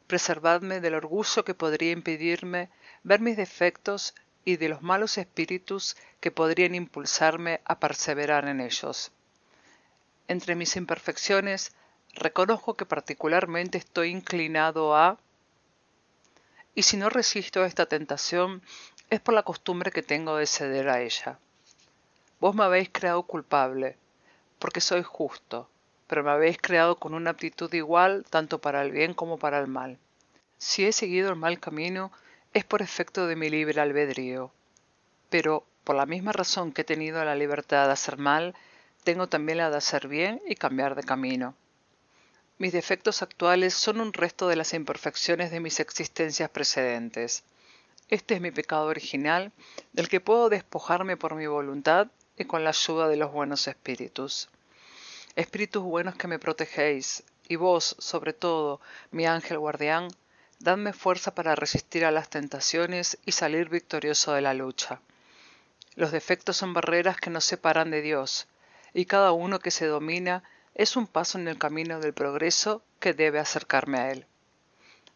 Preservadme 0.07 0.80
del 0.80 0.95
orgullo 0.95 1.45
que 1.45 1.53
podría 1.53 1.91
impedirme 1.91 2.69
ver 3.03 3.19
mis 3.19 3.38
defectos 3.38 4.15
y 4.43 4.57
de 4.57 4.69
los 4.69 4.82
malos 4.82 5.19
espíritus 5.19 5.97
que 6.22 6.32
podrían 6.32 6.74
impulsarme 6.74 7.61
a 7.65 7.78
perseverar 7.80 8.47
en 8.47 8.61
ellos. 8.61 9.11
Entre 10.28 10.55
mis 10.55 10.76
imperfecciones, 10.76 11.76
reconozco 12.15 12.74
que 12.74 12.88
particularmente 12.88 13.78
estoy 13.78 14.09
inclinado 14.09 14.95
a 14.95 15.19
y 16.76 16.84
si 16.84 16.97
no 16.97 17.09
resisto 17.09 17.61
a 17.61 17.67
esta 17.67 17.86
tentación 17.86 18.61
es 19.09 19.19
por 19.19 19.34
la 19.34 19.43
costumbre 19.43 19.91
que 19.91 20.03
tengo 20.03 20.38
de 20.38 20.47
ceder 20.47 20.89
a 20.89 21.01
ella. 21.01 21.39
Vos 22.39 22.55
me 22.55 22.63
habéis 22.63 22.89
creado 22.89 23.24
culpable, 23.24 23.97
porque 24.57 24.82
soy 24.82 25.03
justo, 25.03 25.69
pero 26.07 26.24
me 26.24 26.32
habéis 26.32 26.57
creado 26.57 26.97
con 26.97 27.13
una 27.13 27.32
aptitud 27.32 27.72
igual 27.74 28.26
tanto 28.30 28.59
para 28.59 28.82
el 28.82 28.91
bien 28.91 29.13
como 29.13 29.38
para 29.38 29.59
el 29.59 29.67
mal. 29.67 29.97
Si 30.57 30.86
he 30.86 30.91
seguido 30.91 31.30
el 31.30 31.36
mal 31.36 31.59
camino, 31.59 32.11
es 32.53 32.65
por 32.65 32.82
efecto 32.82 33.28
de 33.28 33.36
mi 33.36 33.49
libre 33.49 33.82
albedrío. 33.82 34.51
Pero, 35.30 35.65
por 35.84 35.95
la 35.95 36.05
misma 36.05 36.32
razón 36.32 36.72
que 36.72 36.82
he 36.82 36.86
tenido 36.86 37.24
la 37.24 37.36
libertad 37.36 37.88
de 37.88 37.93
hacer 37.93 38.17
mal, 38.17 38.55
tengo 39.03 39.28
también 39.28 39.57
la 39.57 39.69
de 39.69 39.78
hacer 39.78 40.07
bien 40.07 40.41
y 40.45 40.55
cambiar 40.55 40.95
de 40.95 41.03
camino. 41.03 41.55
Mis 42.62 42.74
defectos 42.74 43.24
actuales 43.24 43.74
son 43.74 43.99
un 44.01 44.14
resto 44.14 44.47
de 44.47 44.55
las 44.55 44.76
imperfecciones 44.76 45.49
de 45.49 45.59
mis 45.59 45.80
existencias 45.80 46.47
precedentes. 46.51 47.43
Este 48.07 48.36
es 48.36 48.41
mi 48.41 48.51
pecado 48.51 48.86
original, 48.86 49.51
del 49.93 50.07
que 50.07 50.20
puedo 50.20 50.47
despojarme 50.47 51.18
por 51.18 51.34
mi 51.34 51.47
voluntad 51.47 52.09
y 52.38 52.45
con 52.45 52.64
la 52.64 52.70
ayuda 52.70 53.07
de 53.07 53.18
los 53.18 53.32
buenos 53.32 53.68
espíritus. 53.68 54.47
Espíritus 55.36 55.82
buenos 55.82 56.14
que 56.14 56.28
me 56.28 56.38
protegéis, 56.38 57.24
y 57.47 57.55
vos, 57.55 57.95
sobre 57.97 58.32
todo, 58.32 58.80
mi 59.09 59.26
ángel 59.26 59.57
guardián, 59.57 60.09
dadme 60.59 60.93
fuerza 60.93 61.34
para 61.34 61.55
resistir 61.55 62.05
a 62.05 62.12
las 62.12 62.30
tentaciones 62.30 63.18
y 63.26 63.32
salir 63.32 63.70
victorioso 63.70 64.34
de 64.34 64.41
la 64.41 64.53
lucha. 64.53 65.01
Los 65.95 66.12
defectos 66.12 66.57
son 66.57 66.76
barreras 66.76 67.18
que 67.18 67.32
nos 67.32 67.43
separan 67.43 67.89
de 67.89 68.03
Dios, 68.03 68.47
y 68.93 69.05
cada 69.05 69.32
uno 69.32 69.57
que 69.57 69.72
se 69.72 69.88
domina 69.88 70.43
es 70.76 70.95
un 70.95 71.07
paso 71.07 71.38
en 71.38 71.47
el 71.47 71.57
camino 71.57 71.99
del 71.99 72.13
progreso 72.13 72.82
que 72.99 73.13
debe 73.13 73.39
acercarme 73.39 73.99
a 73.99 74.11
Él. 74.11 74.26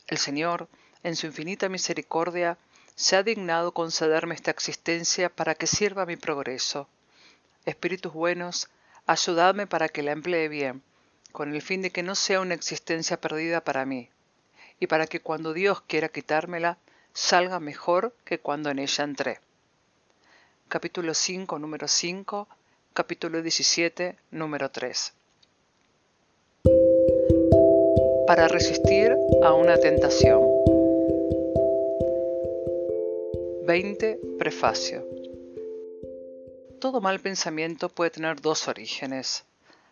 El 0.07 0.17
Señor, 0.17 0.67
en 1.03 1.15
su 1.15 1.27
infinita 1.27 1.69
misericordia, 1.69 2.57
se 2.95 3.15
ha 3.15 3.23
dignado 3.23 3.73
concederme 3.73 4.35
esta 4.35 4.51
existencia 4.51 5.29
para 5.29 5.55
que 5.55 5.67
sirva 5.67 6.05
mi 6.05 6.15
progreso. 6.15 6.87
Espíritus 7.65 8.13
buenos, 8.13 8.69
ayudadme 9.05 9.67
para 9.67 9.89
que 9.89 10.03
la 10.03 10.11
emplee 10.11 10.47
bien, 10.47 10.83
con 11.31 11.53
el 11.53 11.61
fin 11.61 11.81
de 11.81 11.91
que 11.91 12.03
no 12.03 12.15
sea 12.15 12.41
una 12.41 12.53
existencia 12.53 13.19
perdida 13.19 13.61
para 13.61 13.85
mí, 13.85 14.09
y 14.79 14.87
para 14.87 15.07
que 15.07 15.19
cuando 15.19 15.53
Dios 15.53 15.81
quiera 15.81 16.09
quitármela, 16.09 16.77
salga 17.13 17.59
mejor 17.59 18.15
que 18.23 18.39
cuando 18.39 18.69
en 18.69 18.79
ella 18.79 19.03
entré. 19.03 19.39
Capítulo 20.67 21.13
5, 21.13 21.59
número 21.59 21.87
5, 21.87 22.47
capítulo 22.93 23.41
17, 23.41 24.17
número 24.31 24.71
3. 24.71 25.13
Para 28.27 28.47
resistir 28.47 29.15
a 29.43 29.53
una 29.53 29.77
tentación. 29.77 30.41
20. 33.67 34.19
Prefacio. 34.39 35.05
Todo 36.79 37.01
mal 37.01 37.19
pensamiento 37.19 37.89
puede 37.89 38.09
tener 38.09 38.41
dos 38.41 38.67
orígenes, 38.67 39.43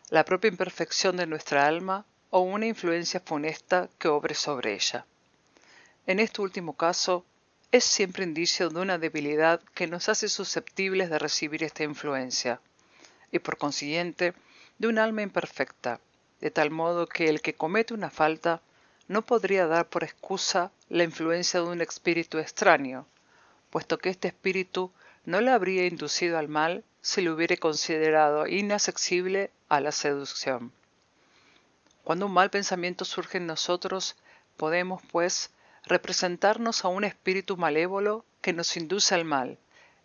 la 0.10 0.26
propia 0.26 0.50
imperfección 0.50 1.18
de 1.18 1.28
nuestra 1.28 1.68
alma 1.68 2.06
o 2.32 2.40
una 2.40 2.66
influencia 2.66 3.20
funesta 3.20 3.90
que 4.00 4.08
obre 4.08 4.34
sobre 4.34 4.74
ella. 4.74 5.06
En 6.08 6.20
este 6.20 6.42
último 6.42 6.76
caso, 6.76 7.26
es 7.72 7.84
siempre 7.84 8.24
indicio 8.24 8.70
de 8.70 8.80
una 8.80 8.98
debilidad 8.98 9.62
que 9.76 9.88
nos 9.88 10.10
hace 10.10 10.28
susceptibles 10.28 11.10
de 11.12 11.20
recibir 11.20 11.64
esta 11.64 11.84
influencia, 11.84 12.60
y 13.32 13.40
por 13.40 13.58
consiguiente, 13.58 14.34
de 14.80 14.88
un 14.88 14.98
alma 14.98 15.22
imperfecta, 15.22 16.00
de 16.44 16.52
tal 16.52 16.72
modo 16.72 17.08
que 17.08 17.30
el 17.30 17.42
que 17.42 17.54
comete 17.54 17.94
una 17.94 18.10
falta 18.10 18.60
no 19.08 19.22
podría 19.22 19.66
dar 19.66 19.88
por 19.88 20.04
excusa 20.04 20.74
la 20.90 21.06
influencia 21.06 21.62
de 21.62 21.68
un 21.68 21.80
espíritu 21.80 22.38
extraño, 22.38 23.08
puesto 23.70 23.98
que 23.98 24.10
este 24.10 24.28
espíritu 24.28 24.92
no 25.24 25.40
le 25.40 25.52
habría 25.52 25.88
inducido 25.88 26.38
al 26.38 26.50
mal 26.50 26.84
si 27.02 27.22
lo 27.22 27.34
hubiere 27.34 27.58
considerado 27.58 28.46
inaccesible 28.46 29.52
a 29.70 29.80
la 29.80 29.94
seducción. 29.94 30.74
Cuando 32.04 32.26
un 32.26 32.34
mal 32.34 32.50
pensamiento 32.50 33.06
surge 33.06 33.38
en 33.38 33.48
nosotros, 33.48 34.18
podemos, 34.58 35.02
pues, 35.14 35.50
representarnos 35.86 36.84
a 36.84 36.90
un 36.90 37.06
espíritu 37.06 37.56
malévolo 37.56 38.26
que 38.42 38.52
nos 38.52 38.76
induce 38.76 39.16
al 39.16 39.24
mal, 39.24 39.58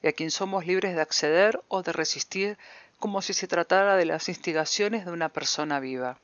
y 0.05 0.07
a 0.07 0.13
quien 0.13 0.31
somos 0.31 0.65
libres 0.65 0.95
de 0.95 1.03
acceder 1.03 1.61
o 1.67 1.83
de 1.83 1.93
resistir 1.93 2.59
como 3.01 3.23
si 3.23 3.33
se 3.33 3.49
tratara 3.49 3.97
de 3.97 4.05
las 4.05 4.29
instigaciones 4.29 5.05
de 5.05 5.11
una 5.11 5.31
persona 5.31 5.81
viva. 5.81 6.21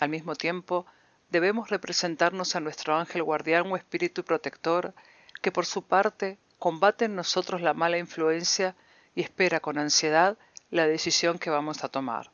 Al 0.00 0.08
mismo 0.08 0.34
tiempo, 0.34 0.86
debemos 1.28 1.68
representarnos 1.68 2.56
a 2.56 2.60
nuestro 2.60 2.96
ángel 2.96 3.22
guardián 3.22 3.70
o 3.70 3.76
espíritu 3.76 4.24
protector, 4.24 4.94
que 5.42 5.52
por 5.52 5.66
su 5.66 5.84
parte 5.84 6.38
combate 6.58 7.04
en 7.04 7.14
nosotros 7.14 7.60
la 7.60 7.74
mala 7.74 7.98
influencia 7.98 8.74
y 9.14 9.20
espera 9.20 9.60
con 9.60 9.78
ansiedad 9.78 10.38
la 10.70 10.86
decisión 10.86 11.38
que 11.38 11.50
vamos 11.50 11.84
a 11.84 11.88
tomar. 11.88 12.30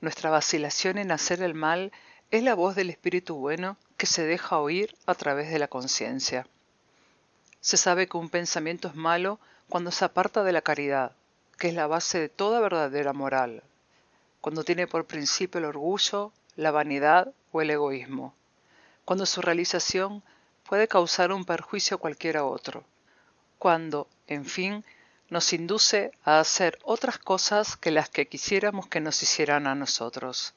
Nuestra 0.00 0.30
vacilación 0.30 0.98
en 0.98 1.12
hacer 1.12 1.40
el 1.40 1.54
mal 1.54 1.92
es 2.32 2.42
la 2.42 2.54
voz 2.54 2.74
del 2.74 2.90
espíritu 2.90 3.36
bueno 3.36 3.76
que 3.96 4.06
se 4.06 4.24
deja 4.24 4.58
oír 4.58 4.96
a 5.06 5.14
través 5.14 5.50
de 5.50 5.58
la 5.60 5.68
conciencia. 5.68 6.48
Se 7.60 7.76
sabe 7.76 8.08
que 8.08 8.16
un 8.16 8.28
pensamiento 8.28 8.88
es 8.88 8.96
malo 8.96 9.38
cuando 9.68 9.92
se 9.92 10.04
aparta 10.04 10.42
de 10.42 10.52
la 10.52 10.62
caridad, 10.62 11.12
que 11.58 11.68
es 11.68 11.74
la 11.74 11.86
base 11.86 12.18
de 12.18 12.28
toda 12.28 12.60
verdadera 12.60 13.12
moral, 13.12 13.62
cuando 14.40 14.64
tiene 14.64 14.86
por 14.86 15.04
principio 15.04 15.58
el 15.58 15.66
orgullo, 15.66 16.32
la 16.60 16.70
vanidad 16.70 17.32
o 17.52 17.62
el 17.62 17.70
egoísmo, 17.70 18.34
cuando 19.06 19.24
su 19.24 19.40
realización 19.40 20.22
puede 20.68 20.88
causar 20.88 21.32
un 21.32 21.46
perjuicio 21.46 21.96
a 21.96 22.00
cualquiera 22.00 22.44
otro, 22.44 22.84
cuando, 23.58 24.08
en 24.26 24.44
fin, 24.44 24.84
nos 25.30 25.54
induce 25.54 26.12
a 26.22 26.38
hacer 26.38 26.78
otras 26.82 27.16
cosas 27.16 27.78
que 27.78 27.90
las 27.90 28.10
que 28.10 28.28
quisiéramos 28.28 28.88
que 28.88 29.00
nos 29.00 29.22
hicieran 29.22 29.66
a 29.66 29.74
nosotros. 29.74 30.52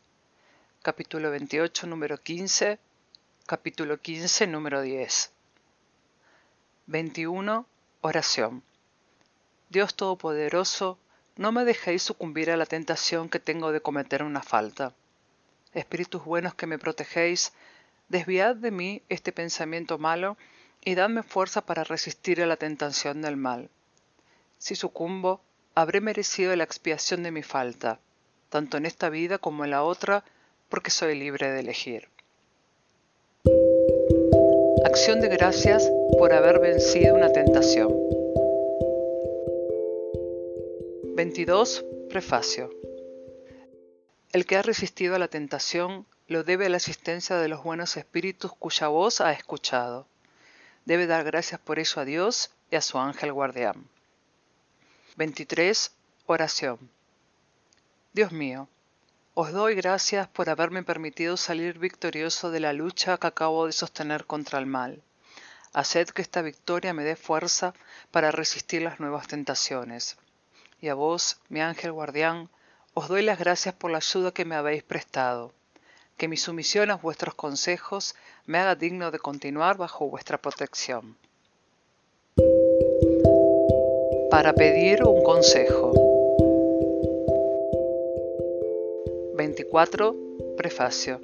Capítulo 0.81 1.31
28, 1.31 1.87
número 1.87 2.17
15. 2.17 2.79
Capítulo 3.45 4.01
15, 4.01 4.47
número 4.47 4.81
10. 4.81 5.31
21. 6.87 7.65
Oración. 8.01 8.61
Dios 9.69 9.95
Todopoderoso, 9.95 10.99
no 11.37 11.53
me 11.53 11.63
dejéis 11.63 12.03
sucumbir 12.03 12.51
a 12.51 12.57
la 12.57 12.65
tentación 12.65 13.29
que 13.29 13.39
tengo 13.39 13.71
de 13.71 13.79
cometer 13.79 14.21
una 14.21 14.43
falta 14.43 14.93
espíritus 15.73 16.23
buenos 16.23 16.53
que 16.55 16.67
me 16.67 16.79
protegéis, 16.79 17.53
desviad 18.09 18.55
de 18.55 18.71
mí 18.71 19.01
este 19.09 19.31
pensamiento 19.31 19.97
malo 19.97 20.37
y 20.83 20.95
dadme 20.95 21.23
fuerza 21.23 21.65
para 21.65 21.83
resistir 21.83 22.41
a 22.41 22.45
la 22.45 22.57
tentación 22.57 23.21
del 23.21 23.37
mal. 23.37 23.69
Si 24.57 24.75
sucumbo, 24.75 25.41
habré 25.75 26.01
merecido 26.01 26.55
la 26.55 26.63
expiación 26.63 27.23
de 27.23 27.31
mi 27.31 27.43
falta, 27.43 27.99
tanto 28.49 28.77
en 28.77 28.85
esta 28.85 29.09
vida 29.09 29.37
como 29.37 29.63
en 29.63 29.71
la 29.71 29.83
otra, 29.83 30.23
porque 30.69 30.91
soy 30.91 31.17
libre 31.17 31.51
de 31.51 31.59
elegir. 31.59 32.09
Acción 34.85 35.21
de 35.21 35.29
gracias 35.29 35.91
por 36.17 36.33
haber 36.33 36.59
vencido 36.59 37.15
una 37.15 37.31
tentación. 37.31 37.91
22. 41.15 41.85
Prefacio. 42.09 42.69
El 44.33 44.47
que 44.47 44.57
ha 44.57 44.63
resistido 44.63 45.15
a 45.15 45.19
la 45.19 45.27
tentación 45.27 46.07
lo 46.27 46.43
debe 46.43 46.65
a 46.65 46.69
la 46.69 46.77
asistencia 46.77 47.37
de 47.37 47.47
los 47.47 47.63
buenos 47.63 47.97
espíritus 47.97 48.51
cuya 48.51 48.87
voz 48.87 49.21
ha 49.21 49.31
escuchado. 49.31 50.07
Debe 50.85 51.05
dar 51.05 51.23
gracias 51.23 51.61
por 51.61 51.77
ello 51.77 52.01
a 52.01 52.05
Dios 52.05 52.49
y 52.71 52.75
a 52.75 52.81
su 52.81 52.97
ángel 52.97 53.31
guardián. 53.31 53.87
23. 55.17 55.91
Oración. 56.25 56.89
Dios 58.13 58.31
mío, 58.31 58.67
os 59.35 59.51
doy 59.51 59.75
gracias 59.75 60.27
por 60.27 60.49
haberme 60.49 60.81
permitido 60.81 61.37
salir 61.37 61.77
victorioso 61.77 62.49
de 62.49 62.59
la 62.59 62.73
lucha 62.73 63.19
que 63.19 63.27
acabo 63.27 63.67
de 63.67 63.71
sostener 63.71 64.25
contra 64.25 64.57
el 64.57 64.65
mal. 64.65 65.03
Haced 65.73 66.09
que 66.09 66.23
esta 66.23 66.41
victoria 66.41 66.95
me 66.95 67.03
dé 67.03 67.15
fuerza 67.15 67.75
para 68.09 68.31
resistir 68.31 68.81
las 68.81 68.99
nuevas 68.99 69.27
tentaciones. 69.27 70.17
Y 70.81 70.89
a 70.89 70.95
vos, 70.95 71.39
mi 71.49 71.61
ángel 71.61 71.91
guardián, 71.91 72.49
os 72.93 73.07
doy 73.07 73.23
las 73.23 73.39
gracias 73.39 73.73
por 73.73 73.91
la 73.91 73.97
ayuda 73.97 74.31
que 74.31 74.45
me 74.45 74.55
habéis 74.55 74.83
prestado. 74.83 75.51
Que 76.17 76.27
mi 76.27 76.37
sumisión 76.37 76.91
a 76.91 76.95
vuestros 76.95 77.33
consejos 77.35 78.15
me 78.45 78.59
haga 78.59 78.75
digno 78.75 79.11
de 79.11 79.19
continuar 79.19 79.77
bajo 79.77 80.07
vuestra 80.07 80.37
protección 80.37 81.17
para 84.33 84.53
pedir 84.53 85.03
un 85.03 85.21
consejo. 85.21 85.93
24. 89.35 90.15
Prefacio. 90.57 91.21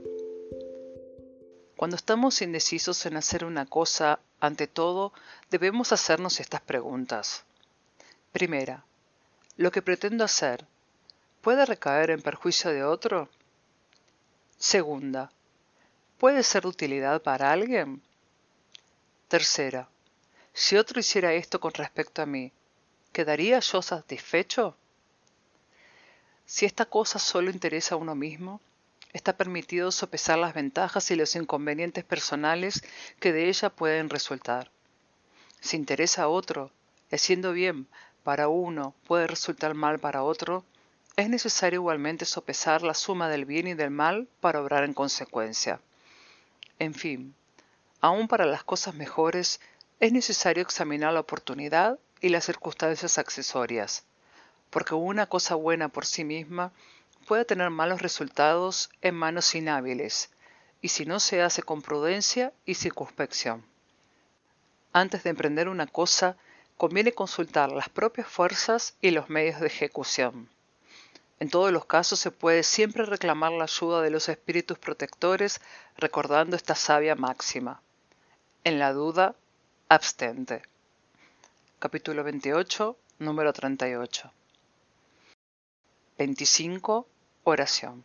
Cuando 1.76 1.96
estamos 1.96 2.44
indecisos 2.44 3.04
en 3.08 3.18
hacer 3.18 3.46
una 3.46 3.66
cosa, 3.66 4.20
ante 4.40 4.68
todo, 4.68 5.12
debemos 5.50 5.92
hacernos 5.92 6.40
estas 6.40 6.62
preguntas. 6.62 7.46
Primera, 8.32 8.84
¿lo 9.58 9.72
que 9.72 9.82
pretendo 9.82 10.24
hacer 10.24 10.68
puede 11.42 11.66
recaer 11.66 12.12
en 12.12 12.22
perjuicio 12.22 12.72
de 12.72 12.84
otro? 12.84 13.30
Segunda, 14.58 15.32
¿puede 16.18 16.44
ser 16.44 16.64
de 16.64 16.70
utilidad 16.70 17.22
para 17.22 17.52
alguien? 17.52 18.02
Tercera, 19.28 19.90
si 20.54 20.76
otro 20.76 21.00
hiciera 21.00 21.34
esto 21.34 21.60
con 21.60 21.74
respecto 21.74 22.22
a 22.22 22.26
mí, 22.26 22.52
¿quedaría 23.14 23.60
yo 23.60 23.82
satisfecho? 23.82 24.76
Si 26.46 26.66
esta 26.66 26.86
cosa 26.86 27.20
solo 27.20 27.52
interesa 27.52 27.96
a 27.96 27.98
uno 27.98 28.16
mismo, 28.16 28.60
está 29.14 29.38
permitido 29.38 29.92
sopesar 29.92 30.38
las 30.38 30.54
ventajas 30.54 31.10
y 31.12 31.16
los 31.16 31.36
inconvenientes 31.36 32.04
personales 32.04 32.84
que 33.20 33.32
de 33.32 33.50
ella 33.50 33.70
pueden 33.70 34.10
resultar. 34.10 34.72
Si 35.62 35.78
interesa 35.78 36.24
a 36.24 36.28
otro, 36.28 36.72
haciendo 37.12 37.54
bien 37.54 37.88
para 38.24 38.48
uno 38.48 38.94
puede 39.08 39.28
resultar 39.28 39.74
mal 39.74 40.00
para 40.00 40.24
otro, 40.24 40.64
es 41.20 41.30
necesario 41.30 41.82
igualmente 41.82 42.24
sopesar 42.24 42.82
la 42.82 42.94
suma 42.94 43.28
del 43.28 43.44
bien 43.44 43.68
y 43.68 43.74
del 43.74 43.92
mal 43.92 44.30
para 44.40 44.62
obrar 44.62 44.86
en 44.86 44.94
consecuencia. 44.94 45.82
En 46.80 46.94
fin, 46.94 47.36
aun 48.00 48.30
para 48.30 48.46
las 48.46 48.64
cosas 48.64 48.96
mejores 48.96 49.60
es 50.00 50.14
necesario 50.14 50.64
examinar 50.64 51.12
la 51.12 51.20
oportunidad 51.20 52.00
y 52.22 52.30
las 52.30 52.46
circunstancias 52.46 53.18
accesorias, 53.18 54.06
porque 54.70 54.96
una 54.96 55.26
cosa 55.26 55.56
buena 55.56 55.90
por 55.90 56.06
sí 56.06 56.24
misma 56.24 56.72
puede 57.28 57.44
tener 57.44 57.70
malos 57.70 58.02
resultados 58.02 58.90
en 59.02 59.16
manos 59.16 59.54
inhábiles, 59.56 60.30
y 60.82 60.88
si 60.88 61.06
no 61.06 61.20
se 61.20 61.42
hace 61.42 61.64
con 61.64 61.82
prudencia 61.82 62.54
y 62.66 62.76
circunspección. 62.76 63.66
Antes 64.94 65.24
de 65.24 65.32
emprender 65.32 65.68
una 65.68 65.86
cosa, 65.86 66.38
conviene 66.78 67.12
consultar 67.12 67.74
las 67.74 67.90
propias 67.90 68.28
fuerzas 68.28 68.96
y 69.02 69.12
los 69.12 69.30
medios 69.30 69.60
de 69.60 69.68
ejecución. 69.68 70.50
En 71.40 71.50
todos 71.50 71.72
los 71.72 71.86
casos 71.86 72.20
se 72.20 72.32
puede 72.32 72.64
siempre 72.64 73.06
reclamar 73.06 73.52
la 73.52 73.64
ayuda 73.64 74.02
de 74.02 74.10
los 74.10 74.30
espíritus 74.30 74.78
protectores 74.78 75.62
recordando 75.98 76.56
esta 76.56 76.76
sabia 76.76 77.16
máxima. 77.16 77.82
En 78.64 78.80
la 78.80 78.92
duda, 78.94 79.36
abstente 79.88 80.64
capítulo 81.80 82.26
28, 82.26 82.98
número 83.20 83.54
38. 83.54 84.34
25. 86.18 87.08
Oración. 87.46 88.04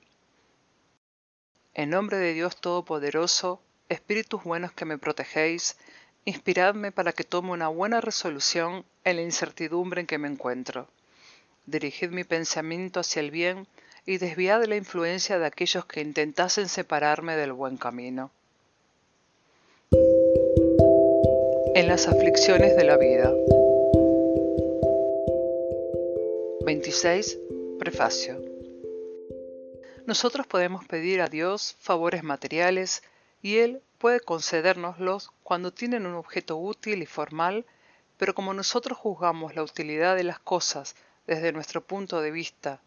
En 1.74 1.90
nombre 1.90 2.18
de 2.18 2.34
Dios 2.34 2.56
Todopoderoso, 2.60 3.60
Espíritus 3.88 4.44
buenos 4.44 4.70
que 4.70 4.84
me 4.84 4.96
protegéis, 4.96 5.76
inspiradme 6.24 6.92
para 6.92 7.12
que 7.12 7.24
tome 7.24 7.50
una 7.50 7.66
buena 7.66 8.00
resolución 8.00 8.84
en 9.02 9.16
la 9.16 9.22
incertidumbre 9.22 10.02
en 10.02 10.06
que 10.06 10.18
me 10.18 10.28
encuentro. 10.28 10.88
Dirigid 11.66 12.10
mi 12.10 12.24
pensamiento 12.24 13.00
hacia 13.00 13.20
el 13.20 13.30
bien 13.30 13.66
y 14.04 14.18
desviad 14.18 14.62
la 14.64 14.76
influencia 14.76 15.38
de 15.38 15.46
aquellos 15.46 15.86
que 15.86 16.02
intentasen 16.02 16.68
separarme 16.68 17.36
del 17.36 17.54
buen 17.54 17.78
camino. 17.78 18.30
En 21.74 21.88
las 21.88 22.06
aflicciones 22.06 22.76
de 22.76 22.84
la 22.84 22.98
vida. 22.98 23.32
26. 26.66 27.38
Prefacio. 27.78 28.44
Nosotros 30.06 30.46
podemos 30.46 30.84
pedir 30.84 31.22
a 31.22 31.28
Dios 31.28 31.76
favores 31.80 32.22
materiales 32.22 33.02
y 33.40 33.56
Él 33.56 33.80
puede 33.96 34.20
concedérnoslos 34.20 35.30
cuando 35.42 35.72
tienen 35.72 36.04
un 36.04 36.14
objeto 36.14 36.58
útil 36.58 37.02
y 37.02 37.06
formal, 37.06 37.64
pero 38.18 38.34
como 38.34 38.52
nosotros 38.52 38.98
juzgamos 38.98 39.56
la 39.56 39.62
utilidad 39.62 40.14
de 40.14 40.24
las 40.24 40.38
cosas 40.38 40.94
desde 41.26 41.52
nuestro 41.52 41.84
punto 41.84 42.20
de 42.20 42.30
vista 42.30 42.80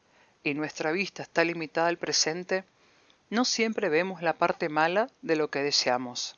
y 0.44 0.54
nuestra 0.54 0.92
vista 0.92 1.24
está 1.24 1.44
limitada 1.44 1.88
al 1.88 1.98
presente, 1.98 2.64
no 3.30 3.46
siempre 3.46 3.90
vemos 3.90 4.22
la 4.22 4.34
parte 4.34 4.70
mala 4.70 5.10
de 5.22 5.36
lo 5.36 5.50
que 5.50 5.64
deseamos. 5.64 6.38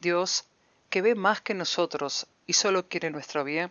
Dios, 0.00 0.46
que 0.90 1.02
ve 1.02 1.14
más 1.14 1.40
que 1.40 1.54
nosotros 1.54 2.26
y 2.46 2.54
solo 2.54 2.88
quiere 2.88 3.10
nuestro 3.10 3.44
bien, 3.44 3.70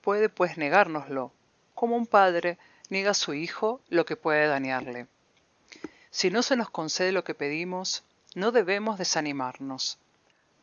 puede 0.00 0.28
pues 0.28 0.56
negárnoslo 0.56 1.32
como 1.76 1.94
un 1.94 2.06
padre 2.06 2.58
niega 2.88 3.10
a 3.10 3.14
su 3.14 3.34
hijo 3.34 3.80
lo 3.90 4.06
que 4.06 4.16
puede 4.16 4.46
dañarle. 4.46 5.06
Si 6.10 6.30
no 6.30 6.42
se 6.42 6.56
nos 6.56 6.70
concede 6.70 7.12
lo 7.12 7.22
que 7.22 7.34
pedimos, 7.34 8.02
no 8.34 8.50
debemos 8.50 8.98
desanimarnos. 8.98 9.98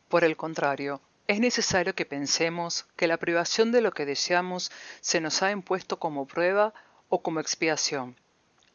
Por 0.10 0.24
el 0.24 0.36
contrario, 0.36 1.02
es 1.34 1.40
necesario 1.40 1.96
que 1.96 2.06
pensemos 2.06 2.86
que 2.96 3.08
la 3.08 3.18
privación 3.18 3.72
de 3.72 3.82
lo 3.82 3.92
que 3.92 4.06
deseamos 4.06 4.72
se 5.02 5.20
nos 5.20 5.42
ha 5.42 5.50
impuesto 5.50 5.98
como 5.98 6.28
prueba 6.28 6.76
o 7.10 7.24
como 7.24 7.40
expiación, 7.40 8.16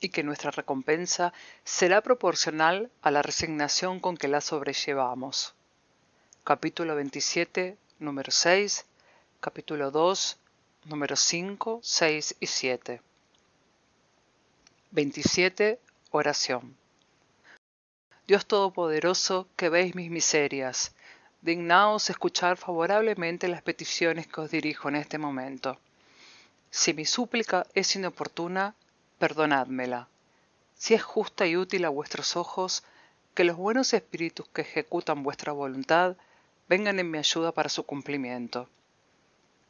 y 0.01 0.09
que 0.09 0.25
nuestra 0.25 0.51
recompensa 0.51 1.33
será 1.63 2.01
proporcional 2.01 2.91
a 3.01 3.13
la 3.13 3.23
resignación 3.23 4.01
con 4.01 4.17
que 4.17 4.27
la 4.27 4.41
sobrellevamos. 4.41 5.55
Capítulo 6.43 6.97
27, 6.97 7.77
número 8.01 8.33
6, 8.33 8.87
capítulo 9.39 9.93
2, 9.93 10.37
número 10.87 11.15
5, 11.15 11.79
6 11.81 12.37
y 12.41 12.47
7. 12.47 13.01
27. 14.91 15.79
Oración. 16.11 16.77
Dios 18.27 18.47
Todopoderoso, 18.47 19.47
que 19.55 19.69
veis 19.69 19.95
mis 19.95 20.11
miserias, 20.11 20.93
dignaos 21.41 22.11
escuchar 22.11 22.57
favorablemente 22.57 23.49
las 23.49 23.62
peticiones 23.62 24.26
que 24.26 24.41
os 24.41 24.51
dirijo 24.51 24.89
en 24.89 24.97
este 24.97 25.18
momento. 25.18 25.78
Si 26.70 26.93
mi 26.93 27.05
súplica 27.05 27.66
es 27.74 27.95
inoportuna, 27.97 28.74
perdonádmela. 29.18 30.09
Si 30.74 30.95
es 30.95 31.03
justa 31.03 31.47
y 31.47 31.57
útil 31.57 31.84
a 31.84 31.89
vuestros 31.89 32.36
ojos, 32.36 32.82
que 33.34 33.45
los 33.45 33.57
buenos 33.57 33.95
espíritus 33.95 34.49
que 34.49 34.62
ejecutan 34.62 35.22
vuestra 35.22 35.53
voluntad 35.53 36.16
vengan 36.68 36.99
en 36.99 37.11
mi 37.11 37.18
ayuda 37.18 37.53
para 37.53 37.68
su 37.68 37.84
cumplimiento. 37.84 38.68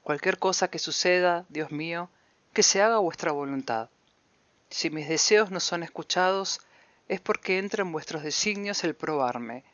Cualquier 0.03 0.39
cosa 0.39 0.69
que 0.69 0.79
suceda, 0.79 1.45
Dios 1.49 1.71
mío, 1.71 2.09
que 2.55 2.63
se 2.63 2.83
haga 2.83 2.99
vuestra 2.99 3.31
voluntad. 3.31 3.91
Si 4.71 4.91
mis 4.91 5.09
deseos 5.09 5.51
no 5.51 5.61
son 5.61 5.83
escuchados, 5.83 6.61
es 7.09 7.21
porque 7.21 7.59
entra 7.59 7.83
en 7.83 7.93
vuestros 7.93 8.23
designios 8.23 8.85
el 8.85 8.95
probarme, 8.95 9.65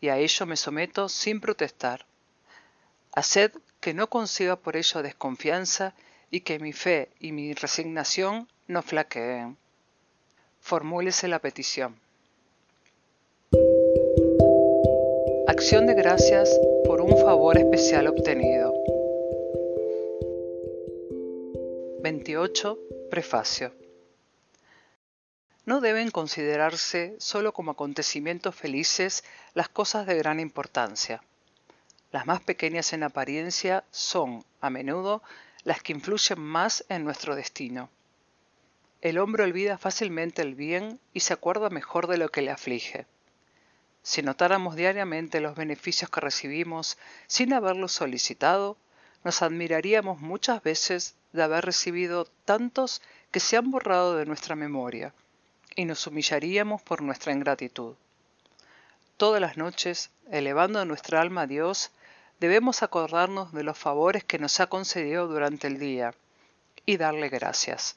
y 0.00 0.08
a 0.08 0.18
ello 0.18 0.46
me 0.46 0.56
someto 0.56 1.08
sin 1.08 1.40
protestar. 1.40 2.06
Haced 3.12 3.52
que 3.80 3.94
no 3.94 4.08
consiga 4.08 4.56
por 4.56 4.76
ello 4.76 5.02
desconfianza 5.02 5.94
y 6.30 6.40
que 6.40 6.58
mi 6.58 6.72
fe 6.72 7.08
y 7.20 7.32
mi 7.32 7.54
resignación 7.54 8.48
no 8.66 8.82
flaqueen. 8.82 9.56
Formúlese 10.60 11.28
la 11.28 11.38
petición. 11.38 11.98
Acción 15.46 15.86
de 15.86 15.94
gracias 15.94 16.58
por 16.84 17.00
un 17.00 17.16
favor 17.16 17.56
especial 17.56 18.08
obtenido. 18.08 18.74
28. 22.02 22.78
Prefacio. 23.10 23.85
No 25.66 25.80
deben 25.80 26.12
considerarse 26.12 27.16
solo 27.18 27.52
como 27.52 27.72
acontecimientos 27.72 28.54
felices 28.54 29.24
las 29.52 29.68
cosas 29.68 30.06
de 30.06 30.14
gran 30.14 30.38
importancia. 30.38 31.24
Las 32.12 32.24
más 32.24 32.40
pequeñas 32.40 32.92
en 32.92 33.02
apariencia 33.02 33.82
son, 33.90 34.44
a 34.60 34.70
menudo, 34.70 35.24
las 35.64 35.82
que 35.82 35.92
influyen 35.92 36.40
más 36.40 36.84
en 36.88 37.02
nuestro 37.02 37.34
destino. 37.34 37.90
El 39.00 39.18
hombre 39.18 39.42
olvida 39.42 39.76
fácilmente 39.76 40.40
el 40.40 40.54
bien 40.54 41.00
y 41.12 41.20
se 41.20 41.32
acuerda 41.32 41.68
mejor 41.68 42.06
de 42.06 42.18
lo 42.18 42.28
que 42.28 42.42
le 42.42 42.52
aflige. 42.52 43.06
Si 44.04 44.22
notáramos 44.22 44.76
diariamente 44.76 45.40
los 45.40 45.56
beneficios 45.56 46.08
que 46.08 46.20
recibimos 46.20 46.96
sin 47.26 47.52
haberlos 47.52 47.90
solicitado, 47.90 48.76
nos 49.24 49.42
admiraríamos 49.42 50.20
muchas 50.20 50.62
veces 50.62 51.16
de 51.32 51.42
haber 51.42 51.64
recibido 51.64 52.24
tantos 52.44 53.02
que 53.32 53.40
se 53.40 53.56
han 53.56 53.72
borrado 53.72 54.16
de 54.16 54.26
nuestra 54.26 54.54
memoria, 54.54 55.12
y 55.76 55.84
nos 55.84 56.06
humillaríamos 56.06 56.82
por 56.82 57.02
nuestra 57.02 57.32
ingratitud. 57.32 57.94
Todas 59.16 59.40
las 59.40 59.56
noches, 59.56 60.10
elevando 60.30 60.84
nuestra 60.84 61.20
alma 61.20 61.42
a 61.42 61.46
Dios, 61.46 61.90
debemos 62.40 62.82
acordarnos 62.82 63.52
de 63.52 63.62
los 63.62 63.78
favores 63.78 64.24
que 64.24 64.38
nos 64.38 64.58
ha 64.60 64.66
concedido 64.66 65.28
durante 65.28 65.66
el 65.66 65.78
día 65.78 66.14
y 66.84 66.96
darle 66.96 67.28
gracias, 67.28 67.96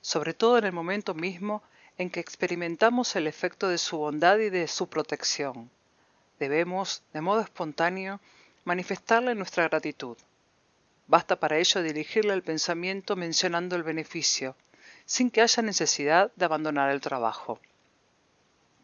sobre 0.00 0.34
todo 0.34 0.58
en 0.58 0.64
el 0.64 0.72
momento 0.72 1.14
mismo 1.14 1.62
en 1.98 2.10
que 2.10 2.20
experimentamos 2.20 3.16
el 3.16 3.26
efecto 3.26 3.68
de 3.68 3.78
su 3.78 3.98
bondad 3.98 4.38
y 4.38 4.50
de 4.50 4.68
su 4.68 4.88
protección. 4.88 5.70
Debemos, 6.38 7.02
de 7.12 7.20
modo 7.20 7.40
espontáneo, 7.40 8.20
manifestarle 8.64 9.34
nuestra 9.34 9.68
gratitud. 9.68 10.16
Basta 11.06 11.36
para 11.36 11.58
ello 11.58 11.82
dirigirle 11.82 12.32
el 12.32 12.42
pensamiento 12.42 13.16
mencionando 13.16 13.76
el 13.76 13.82
beneficio, 13.82 14.56
sin 15.06 15.30
que 15.30 15.42
haya 15.42 15.62
necesidad 15.62 16.32
de 16.36 16.44
abandonar 16.44 16.90
el 16.90 17.00
trabajo. 17.00 17.58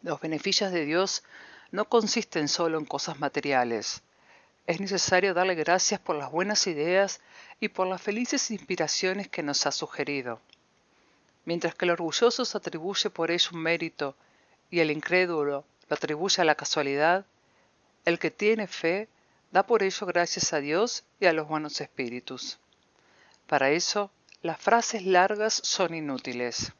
Los 0.01 0.21
beneficios 0.21 0.71
de 0.71 0.85
Dios 0.85 1.23
no 1.71 1.85
consisten 1.85 2.47
solo 2.47 2.77
en 2.77 2.85
cosas 2.85 3.19
materiales. 3.19 4.01
Es 4.67 4.79
necesario 4.79 5.33
darle 5.33 5.55
gracias 5.55 5.99
por 5.99 6.15
las 6.15 6.31
buenas 6.31 6.67
ideas 6.67 7.21
y 7.59 7.69
por 7.69 7.87
las 7.87 8.01
felices 8.01 8.51
inspiraciones 8.51 9.27
que 9.27 9.43
nos 9.43 9.65
ha 9.65 9.71
sugerido. 9.71 10.39
Mientras 11.45 11.75
que 11.75 11.85
el 11.85 11.91
orgulloso 11.91 12.45
se 12.45 12.57
atribuye 12.57 13.09
por 13.09 13.31
ello 13.31 13.49
un 13.53 13.61
mérito 13.61 14.15
y 14.69 14.79
el 14.79 14.91
incrédulo 14.91 15.65
lo 15.89 15.95
atribuye 15.95 16.41
a 16.41 16.45
la 16.45 16.55
casualidad, 16.55 17.25
el 18.05 18.19
que 18.19 18.31
tiene 18.31 18.67
fe 18.67 19.07
da 19.51 19.63
por 19.63 19.83
ello 19.83 20.05
gracias 20.05 20.53
a 20.53 20.59
Dios 20.59 21.03
y 21.19 21.25
a 21.25 21.33
los 21.33 21.47
buenos 21.47 21.81
espíritus. 21.81 22.59
Para 23.47 23.71
eso, 23.71 24.11
las 24.41 24.57
frases 24.57 25.05
largas 25.05 25.53
son 25.53 25.93
inútiles. 25.93 26.71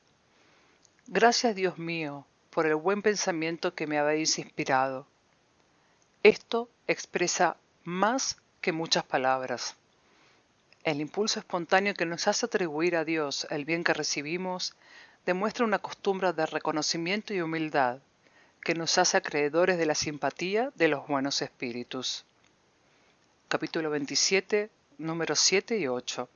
Gracias 1.07 1.55
Dios 1.55 1.77
mío 1.77 2.25
por 2.51 2.65
el 2.65 2.75
buen 2.75 3.01
pensamiento 3.01 3.75
que 3.75 3.85
me 3.85 3.97
habéis 3.97 4.39
inspirado. 4.39 5.05
Esto 6.23 6.69
expresa 6.87 7.57
más 7.83 8.37
que 8.61 8.71
muchas 8.71 9.03
palabras. 9.03 9.75
El 10.85 11.01
impulso 11.01 11.39
espontáneo 11.39 11.93
que 11.93 12.05
nos 12.05 12.29
hace 12.29 12.45
atribuir 12.45 12.95
a 12.95 13.03
Dios 13.03 13.45
el 13.49 13.65
bien 13.65 13.83
que 13.83 13.93
recibimos 13.93 14.73
demuestra 15.25 15.65
una 15.65 15.79
costumbre 15.79 16.31
de 16.31 16.45
reconocimiento 16.45 17.33
y 17.33 17.41
humildad 17.41 17.99
que 18.63 18.73
nos 18.73 18.97
hace 18.97 19.17
acreedores 19.17 19.77
de 19.77 19.85
la 19.85 19.95
simpatía 19.95 20.71
de 20.75 20.87
los 20.87 21.05
buenos 21.07 21.41
espíritus. 21.41 22.23
Capítulo 23.49 23.89
27, 23.89 24.69
números 24.97 25.39
7 25.41 25.77
y 25.77 25.87
8. 25.87 26.29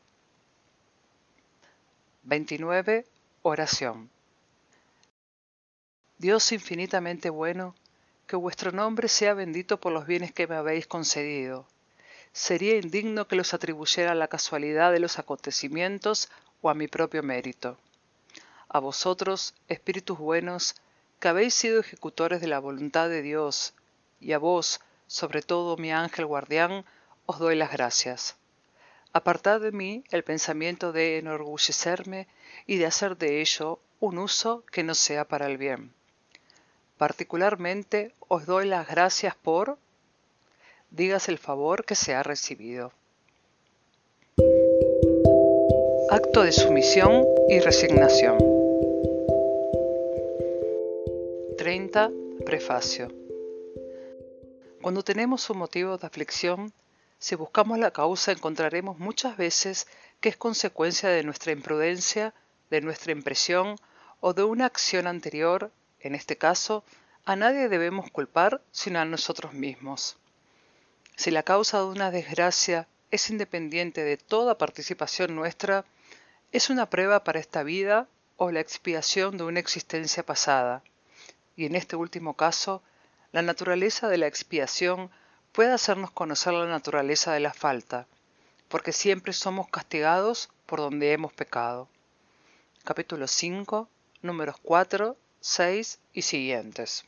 29. 2.23 3.05
Oración. 3.41 4.09
Dios 6.17 6.51
infinitamente 6.51 7.29
bueno, 7.29 7.75
que 8.27 8.35
vuestro 8.35 8.71
nombre 8.71 9.07
sea 9.07 9.33
bendito 9.33 9.79
por 9.79 9.91
los 9.91 10.07
bienes 10.07 10.31
que 10.31 10.47
me 10.47 10.55
habéis 10.55 10.87
concedido 10.87 11.67
sería 12.33 12.77
indigno 12.77 13.27
que 13.27 13.35
los 13.35 13.53
atribuyera 13.53 14.11
a 14.11 14.15
la 14.15 14.27
casualidad 14.27 14.91
de 14.91 14.99
los 14.99 15.19
acontecimientos 15.19 16.29
o 16.61 16.69
a 16.69 16.73
mi 16.73 16.87
propio 16.87 17.21
mérito. 17.21 17.77
A 18.67 18.79
vosotros, 18.79 19.53
espíritus 19.67 20.17
buenos, 20.17 20.75
que 21.19 21.27
habéis 21.27 21.53
sido 21.53 21.79
ejecutores 21.79 22.41
de 22.41 22.47
la 22.47 22.59
voluntad 22.59 23.07
de 23.07 23.21
Dios, 23.21 23.75
y 24.19 24.33
a 24.33 24.39
vos, 24.39 24.81
sobre 25.05 25.43
todo 25.43 25.77
mi 25.77 25.91
ángel 25.91 26.25
guardián, 26.25 26.85
os 27.27 27.37
doy 27.37 27.55
las 27.55 27.71
gracias. 27.71 28.35
Apartad 29.15 29.61
de 29.61 29.71
mí 29.71 30.03
el 30.09 30.23
pensamiento 30.23 30.91
de 30.91 31.19
enorgullecerme 31.19 32.27
y 32.65 32.77
de 32.77 32.87
hacer 32.87 33.15
de 33.15 33.41
ello 33.41 33.79
un 33.99 34.17
uso 34.17 34.63
que 34.71 34.83
no 34.83 34.95
sea 34.95 35.25
para 35.25 35.45
el 35.45 35.59
bien. 35.59 35.93
Particularmente 36.97 38.15
os 38.27 38.47
doy 38.47 38.67
las 38.67 38.87
gracias 38.87 39.35
por 39.35 39.77
digas 40.89 41.29
el 41.29 41.37
favor 41.37 41.85
que 41.85 41.93
se 41.93 42.15
ha 42.15 42.23
recibido. 42.23 42.91
Acto 46.09 46.41
de 46.41 46.51
sumisión 46.51 47.23
y 47.49 47.59
resignación. 47.59 48.37
30. 51.57 52.11
Prefacio. 52.45 53.09
Cuando 54.81 55.03
tenemos 55.03 55.49
un 55.51 55.59
motivo 55.59 55.97
de 55.97 56.07
aflicción, 56.07 56.73
si 57.23 57.35
buscamos 57.35 57.79
la 57.79 57.91
causa 57.91 58.33
encontraremos 58.33 58.99
muchas 58.99 59.37
veces 59.37 59.87
que 60.19 60.27
es 60.27 60.35
consecuencia 60.35 61.07
de 61.07 61.23
nuestra 61.23 61.53
imprudencia, 61.53 62.33
de 62.69 62.81
nuestra 62.81 63.13
impresión 63.13 63.77
o 64.19 64.33
de 64.33 64.43
una 64.43 64.65
acción 64.65 65.07
anterior, 65.07 65.71
en 66.01 66.15
este 66.15 66.37
caso, 66.37 66.83
a 67.23 67.37
nadie 67.37 67.69
debemos 67.69 68.11
culpar 68.11 68.61
sino 68.73 68.99
a 68.99 69.05
nosotros 69.05 69.53
mismos. 69.53 70.17
Si 71.15 71.31
la 71.31 71.43
causa 71.43 71.77
de 71.77 71.85
una 71.85 72.11
desgracia 72.11 72.89
es 73.09 73.29
independiente 73.29 74.03
de 74.03 74.17
toda 74.17 74.57
participación 74.57 75.33
nuestra, 75.33 75.85
es 76.51 76.69
una 76.69 76.89
prueba 76.89 77.23
para 77.23 77.39
esta 77.39 77.63
vida 77.63 78.09
o 78.35 78.51
la 78.51 78.59
expiación 78.59 79.37
de 79.37 79.45
una 79.45 79.61
existencia 79.61 80.25
pasada. 80.25 80.83
Y 81.55 81.67
en 81.67 81.75
este 81.75 81.95
último 81.95 82.33
caso, 82.33 82.83
la 83.31 83.41
naturaleza 83.41 84.09
de 84.09 84.17
la 84.17 84.27
expiación 84.27 85.09
puede 85.53 85.71
hacernos 85.71 86.09
conocer 86.09 86.51
la 86.53 86.65
naturaleza 86.65 87.31
de 87.31 87.39
la 87.39 87.53
falta, 87.53 88.07
porque 88.69 88.91
siempre 88.91 89.33
somos 89.33 89.69
castigados 89.69 90.49
por 90.65 90.79
donde 90.79 91.13
hemos 91.13 91.31
pecado. 91.31 91.87
Capítulo 92.83 93.27
5, 93.27 93.87
números 94.23 94.55
4, 94.63 95.15
6 95.41 95.99
y 96.11 96.23
siguientes. 96.23 97.05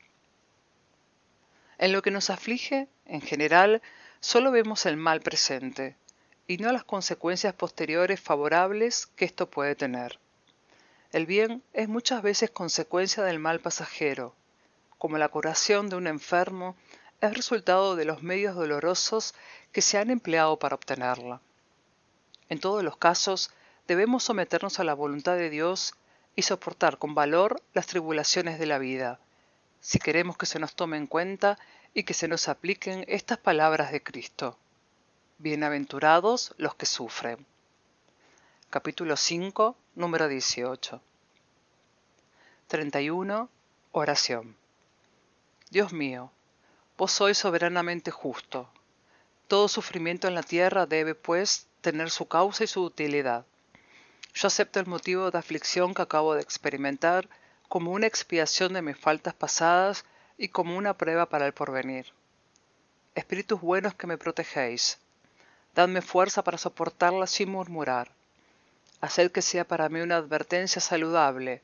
En 1.80 1.92
lo 1.92 2.04
que 2.04 2.12
nos 2.12 2.30
aflige, 2.30 2.88
en 3.08 3.22
general, 3.22 3.82
solo 4.20 4.52
vemos 4.52 4.86
el 4.86 4.96
mal 4.96 5.22
presente 5.22 5.98
y 6.48 6.58
no 6.58 6.72
las 6.72 6.84
consecuencias 6.84 7.56
posteriores 7.56 8.22
favorables 8.22 9.08
que 9.08 9.26
esto 9.26 9.50
puede 9.50 9.76
tener. 9.76 10.20
El 11.12 11.26
bien 11.26 11.64
es 11.74 11.90
muchas 11.90 12.22
veces 12.22 12.52
consecuencia 12.52 13.24
del 13.24 13.40
mal 13.40 13.60
pasajero, 13.60 14.36
como 15.00 15.18
la 15.18 15.30
curación 15.30 15.90
de 15.90 15.96
un 15.96 16.06
enfermo 16.06 16.76
es 17.22 17.34
resultado 17.34 17.96
de 17.96 18.06
los 18.06 18.24
medios 18.24 18.56
dolorosos 18.56 19.34
que 19.72 19.82
se 19.82 19.98
han 19.98 20.10
empleado 20.10 20.58
para 20.58 20.76
obtenerla. 20.76 21.42
En 22.50 22.60
todos 22.60 22.84
los 22.84 22.98
casos, 22.98 23.52
debemos 23.88 24.24
someternos 24.24 24.80
a 24.80 24.84
la 24.84 24.94
voluntad 24.94 25.36
de 25.36 25.50
Dios 25.50 25.94
y 26.36 26.44
soportar 26.44 26.98
con 26.98 27.16
valor 27.16 27.62
las 27.74 27.88
tribulaciones 27.88 28.60
de 28.60 28.66
la 28.66 28.78
vida, 28.78 29.20
si 29.80 30.00
queremos 30.00 30.38
que 30.38 30.46
se 30.46 30.60
nos 30.60 30.76
tome 30.76 30.98
en 30.98 31.08
cuenta 31.08 31.58
y 31.94 32.04
que 32.04 32.14
se 32.14 32.28
nos 32.28 32.48
apliquen 32.48 33.06
estas 33.08 33.38
palabras 33.38 33.92
de 33.92 34.04
Cristo. 34.04 34.58
Bienaventurados 35.38 36.54
los 36.58 36.76
que 36.76 36.86
sufren. 36.86 37.46
Capítulo 38.70 39.16
5, 39.16 39.76
número 39.96 40.28
18. 40.28 41.02
31. 42.68 43.50
Oración. 43.92 44.56
Dios 45.70 45.94
mío, 45.94 46.32
vos 46.98 47.12
sois 47.12 47.38
soberanamente 47.38 48.12
justo. 48.12 48.70
Todo 49.48 49.68
sufrimiento 49.68 50.28
en 50.28 50.36
la 50.36 50.44
tierra 50.44 50.86
debe, 50.86 51.14
pues, 51.14 51.68
tener 51.82 52.10
su 52.10 52.28
causa 52.28 52.64
y 52.64 52.68
su 52.68 52.84
utilidad. 52.84 53.46
Yo 54.34 54.48
acepto 54.48 54.80
el 54.80 54.86
motivo 54.86 55.30
de 55.30 55.38
aflicción 55.38 55.94
que 55.94 56.02
acabo 56.02 56.34
de 56.34 56.42
experimentar 56.42 57.28
como 57.68 57.92
una 57.92 58.08
expiación 58.08 58.74
de 58.74 58.82
mis 58.82 58.98
faltas 58.98 59.34
pasadas 59.34 60.06
y 60.38 60.50
como 60.50 60.78
una 60.78 60.98
prueba 60.98 61.28
para 61.28 61.46
el 61.46 61.54
porvenir. 61.54 62.08
Espíritus 63.14 63.62
buenos 63.62 63.94
que 63.94 64.08
me 64.08 64.18
protegéis, 64.18 64.98
dadme 65.74 66.02
fuerza 66.02 66.44
para 66.44 66.58
soportarla 66.58 67.28
sin 67.28 67.50
murmurar. 67.50 68.12
Haced 69.02 69.32
que 69.32 69.42
sea 69.42 69.68
para 69.68 69.90
mí 69.90 70.02
una 70.02 70.18
advertencia 70.18 70.82
saludable, 70.82 71.62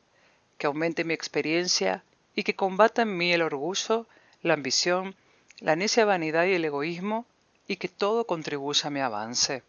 que 0.58 0.68
aumente 0.68 1.04
mi 1.04 1.14
experiencia 1.14 2.04
y 2.36 2.44
que 2.44 2.56
combata 2.56 3.02
en 3.02 3.18
mí 3.18 3.34
el 3.34 3.42
orgullo, 3.42 4.06
la 4.42 4.54
ambición, 4.54 5.16
la 5.62 5.76
necia 5.76 6.06
vanidad 6.06 6.46
y 6.46 6.54
el 6.54 6.66
egoísmo, 6.66 7.26
y 7.68 7.78
que 7.78 7.88
todo 7.88 8.26
contribuya 8.26 8.88
a 8.88 8.90
mi 8.90 9.00
avance. 9.00 9.64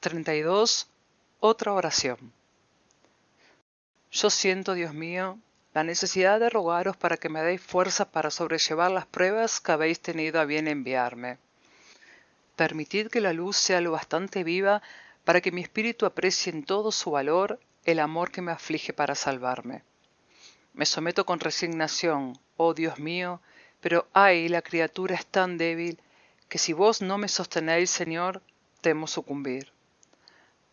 32. 0.00 0.88
Otra 1.40 1.72
oración. 1.72 2.32
Yo 4.12 4.28
siento, 4.28 4.74
Dios 4.74 4.92
mío, 4.92 5.38
la 5.72 5.84
necesidad 5.84 6.38
de 6.38 6.50
rogaros 6.50 6.96
para 6.96 7.16
que 7.16 7.30
me 7.30 7.42
deis 7.42 7.62
fuerza 7.62 8.10
para 8.10 8.30
sobrellevar 8.30 8.90
las 8.90 9.06
pruebas 9.06 9.60
que 9.60 9.72
habéis 9.72 10.00
tenido 10.00 10.38
a 10.38 10.44
bien 10.44 10.68
enviarme. 10.68 11.38
Permitid 12.56 13.08
que 13.08 13.20
la 13.20 13.32
luz 13.32 13.56
sea 13.56 13.80
lo 13.80 13.92
bastante 13.92 14.44
viva 14.44 14.82
para 15.24 15.40
que 15.40 15.52
mi 15.52 15.62
espíritu 15.62 16.04
aprecie 16.04 16.52
en 16.52 16.64
todo 16.64 16.92
su 16.92 17.12
valor 17.12 17.58
el 17.84 17.98
amor 18.00 18.30
que 18.30 18.42
me 18.42 18.52
aflige 18.52 18.92
para 18.92 19.14
salvarme. 19.14 19.82
Me 20.74 20.84
someto 20.84 21.24
con 21.24 21.40
resignación, 21.40 22.38
oh 22.56 22.74
Dios 22.74 22.98
mío, 22.98 23.40
pero 23.80 24.06
ay, 24.12 24.48
la 24.48 24.62
criatura 24.62 25.14
es 25.14 25.26
tan 25.26 25.58
débil 25.58 26.00
que 26.48 26.58
si 26.58 26.72
vos 26.72 27.00
no 27.00 27.18
me 27.18 27.28
sostenéis, 27.28 27.90
Señor, 27.90 28.42
temo 28.80 29.06
sucumbir. 29.06 29.72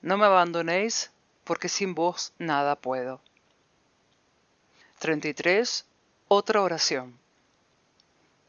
No 0.01 0.17
me 0.17 0.25
abandonéis, 0.25 1.11
porque 1.43 1.69
sin 1.69 1.95
vos 1.95 2.33
nada 2.37 2.75
puedo. 2.75 3.21
33. 4.99 5.85
Otra 6.27 6.61
oración. 6.61 7.17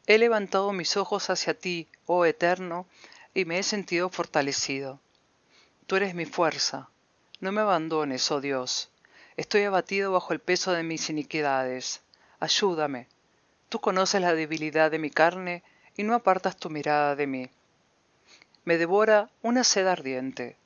He 0.07 0.19
levantado 0.19 0.73
mis 0.73 0.97
ojos 0.97 1.29
hacia 1.29 1.53
ti, 1.53 1.87
oh 2.07 2.25
Eterno, 2.25 2.87
y 3.35 3.45
me 3.45 3.59
he 3.59 3.63
sentido 3.63 4.09
fortalecido. 4.09 4.99
Tú 5.87 5.97
eres 5.97 6.15
mi 6.15 6.25
fuerza. 6.25 6.89
No 7.41 7.53
me 7.53 7.61
abandones, 7.61 8.31
oh 8.31 8.41
Dios. 8.41 8.91
Estoy 9.37 9.63
abatido 9.65 10.13
bajo 10.13 10.33
el 10.33 10.41
peso 10.41 10.73
de 10.73 10.83
mis 10.83 11.11
iniquidades. 11.11 12.01
Ayúdame. 12.41 13.07
Tú 13.69 13.81
conoces 13.81 14.21
la 14.21 14.35
debilidad 14.35 14.91
de 14.91 14.99
mi 14.99 15.11
carne 15.11 15.63
y 15.97 16.03
no 16.03 16.15
apartas 16.15 16.57
tu 16.57 16.71
mirada 16.71 17.17
de 17.17 17.27
mí. 17.27 17.51
Me 18.65 18.79
devora 18.79 19.31
una 19.43 19.65
sed 19.65 19.87
ardiente. 19.87 20.57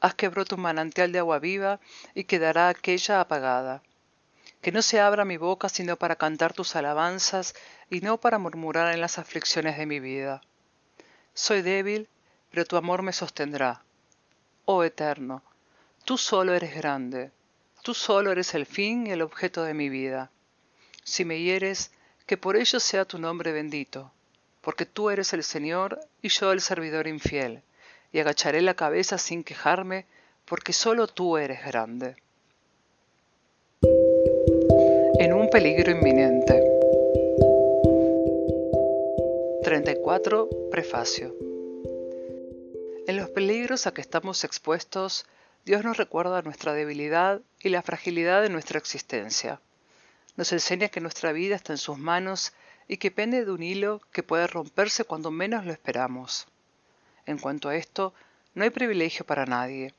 Haz 0.00 0.14
que 0.14 0.28
brote 0.28 0.54
un 0.54 0.62
manantial 0.62 1.12
de 1.12 1.20
agua 1.20 1.38
viva 1.38 1.80
y 2.14 2.24
quedará 2.24 2.68
aquella 2.68 3.20
apagada 3.20 3.82
que 4.62 4.72
no 4.72 4.80
se 4.80 5.00
abra 5.00 5.24
mi 5.24 5.36
boca 5.36 5.68
sino 5.68 5.96
para 5.96 6.16
cantar 6.16 6.52
tus 6.54 6.76
alabanzas 6.76 7.54
y 7.90 8.00
no 8.00 8.18
para 8.18 8.38
murmurar 8.38 8.94
en 8.94 9.00
las 9.00 9.18
aflicciones 9.18 9.76
de 9.76 9.86
mi 9.86 9.98
vida. 9.98 10.40
Soy 11.34 11.62
débil, 11.62 12.08
pero 12.50 12.64
tu 12.64 12.76
amor 12.76 13.02
me 13.02 13.12
sostendrá. 13.12 13.82
Oh 14.64 14.84
Eterno, 14.84 15.42
tú 16.04 16.16
solo 16.16 16.54
eres 16.54 16.76
grande, 16.76 17.32
tú 17.82 17.92
solo 17.92 18.30
eres 18.30 18.54
el 18.54 18.64
fin 18.64 19.06
y 19.08 19.10
el 19.10 19.22
objeto 19.22 19.64
de 19.64 19.74
mi 19.74 19.88
vida. 19.88 20.30
Si 21.02 21.24
me 21.24 21.40
hieres, 21.40 21.90
que 22.26 22.36
por 22.36 22.56
ello 22.56 22.80
sea 22.80 23.04
tu 23.04 23.18
nombre 23.18 23.52
bendito, 23.52 24.12
porque 24.60 24.86
tú 24.86 25.10
eres 25.10 25.32
el 25.32 25.44
Señor 25.44 26.00
y 26.22 26.28
yo 26.28 26.52
el 26.52 26.60
servidor 26.60 27.06
infiel, 27.06 27.62
y 28.12 28.20
agacharé 28.20 28.62
la 28.62 28.74
cabeza 28.74 29.18
sin 29.18 29.44
quejarme, 29.44 30.06
porque 30.44 30.72
solo 30.72 31.06
tú 31.06 31.36
eres 31.36 31.64
grande 31.64 32.16
en 35.22 35.32
un 35.32 35.48
peligro 35.50 35.92
inminente. 35.92 36.60
34. 39.62 40.48
Prefacio. 40.68 41.32
En 43.06 43.16
los 43.16 43.30
peligros 43.30 43.86
a 43.86 43.94
que 43.94 44.00
estamos 44.00 44.42
expuestos, 44.42 45.24
Dios 45.64 45.84
nos 45.84 45.96
recuerda 45.96 46.42
nuestra 46.42 46.72
debilidad 46.72 47.40
y 47.60 47.68
la 47.68 47.82
fragilidad 47.82 48.42
de 48.42 48.48
nuestra 48.48 48.80
existencia. 48.80 49.60
Nos 50.36 50.52
enseña 50.52 50.88
que 50.88 51.00
nuestra 51.00 51.32
vida 51.32 51.56
está 51.56 51.72
en 51.72 51.78
sus 51.78 51.98
manos 51.98 52.52
y 52.88 52.96
que 52.96 53.10
pende 53.10 53.44
de 53.44 53.50
un 53.50 53.62
hilo 53.62 54.00
que 54.12 54.22
puede 54.22 54.46
romperse 54.46 55.04
cuando 55.04 55.30
menos 55.30 55.66
lo 55.66 55.72
esperamos. 55.72 56.46
En 57.26 57.38
cuanto 57.38 57.68
a 57.68 57.76
esto, 57.76 58.14
no 58.54 58.64
hay 58.64 58.70
privilegio 58.70 59.24
para 59.24 59.46
nadie, 59.46 59.94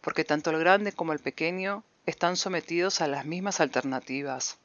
porque 0.00 0.24
tanto 0.24 0.50
el 0.50 0.58
grande 0.58 0.92
como 0.92 1.12
el 1.12 1.18
pequeño 1.18 1.82
están 2.06 2.36
sometidos 2.36 3.00
a 3.00 3.06
las 3.06 3.24
mismas 3.24 3.60
alternativas. 3.60 4.58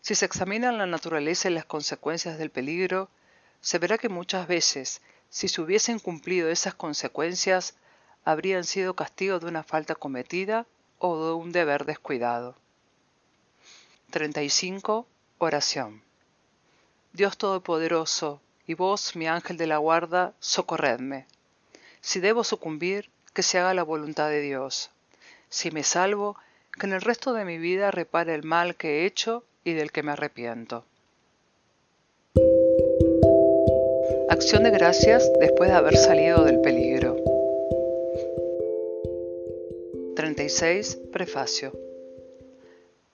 Si 0.00 0.14
se 0.14 0.24
examinan 0.24 0.78
la 0.78 0.86
naturaleza 0.86 1.50
y 1.50 1.54
las 1.54 1.66
consecuencias 1.66 2.38
del 2.38 2.50
peligro, 2.50 3.10
se 3.60 3.78
verá 3.78 3.98
que 3.98 4.08
muchas 4.08 4.46
veces, 4.48 5.02
si 5.28 5.48
se 5.48 5.60
hubiesen 5.60 5.98
cumplido 5.98 6.48
esas 6.48 6.74
consecuencias, 6.74 7.74
habrían 8.24 8.64
sido 8.64 8.94
castigo 8.94 9.38
de 9.38 9.46
una 9.46 9.62
falta 9.62 9.94
cometida 9.94 10.66
o 10.98 11.26
de 11.26 11.32
un 11.34 11.52
deber 11.52 11.84
descuidado. 11.84 12.56
35. 14.10 15.06
Oración. 15.38 16.02
Dios 17.12 17.36
Todopoderoso, 17.38 18.40
y 18.66 18.74
vos, 18.74 19.16
mi 19.16 19.26
ángel 19.26 19.56
de 19.56 19.66
la 19.66 19.78
guarda, 19.78 20.34
socorredme. 20.40 21.26
Si 22.00 22.20
debo 22.20 22.44
sucumbir, 22.44 23.10
que 23.34 23.42
se 23.42 23.58
haga 23.58 23.74
la 23.74 23.82
voluntad 23.82 24.28
de 24.28 24.40
Dios 24.40 24.90
si 25.48 25.70
me 25.70 25.82
salvo, 25.82 26.36
que 26.78 26.86
en 26.86 26.92
el 26.92 27.00
resto 27.00 27.32
de 27.32 27.44
mi 27.44 27.58
vida 27.58 27.90
repare 27.90 28.34
el 28.34 28.42
mal 28.42 28.76
que 28.76 29.00
he 29.00 29.06
hecho 29.06 29.44
y 29.64 29.72
del 29.72 29.92
que 29.92 30.02
me 30.02 30.12
arrepiento. 30.12 30.84
Acción 34.28 34.62
de 34.62 34.70
gracias 34.70 35.30
después 35.40 35.70
de 35.70 35.76
haber 35.76 35.96
salido 35.96 36.44
del 36.44 36.60
peligro. 36.60 37.16
36. 40.14 40.98
Prefacio. 41.12 41.72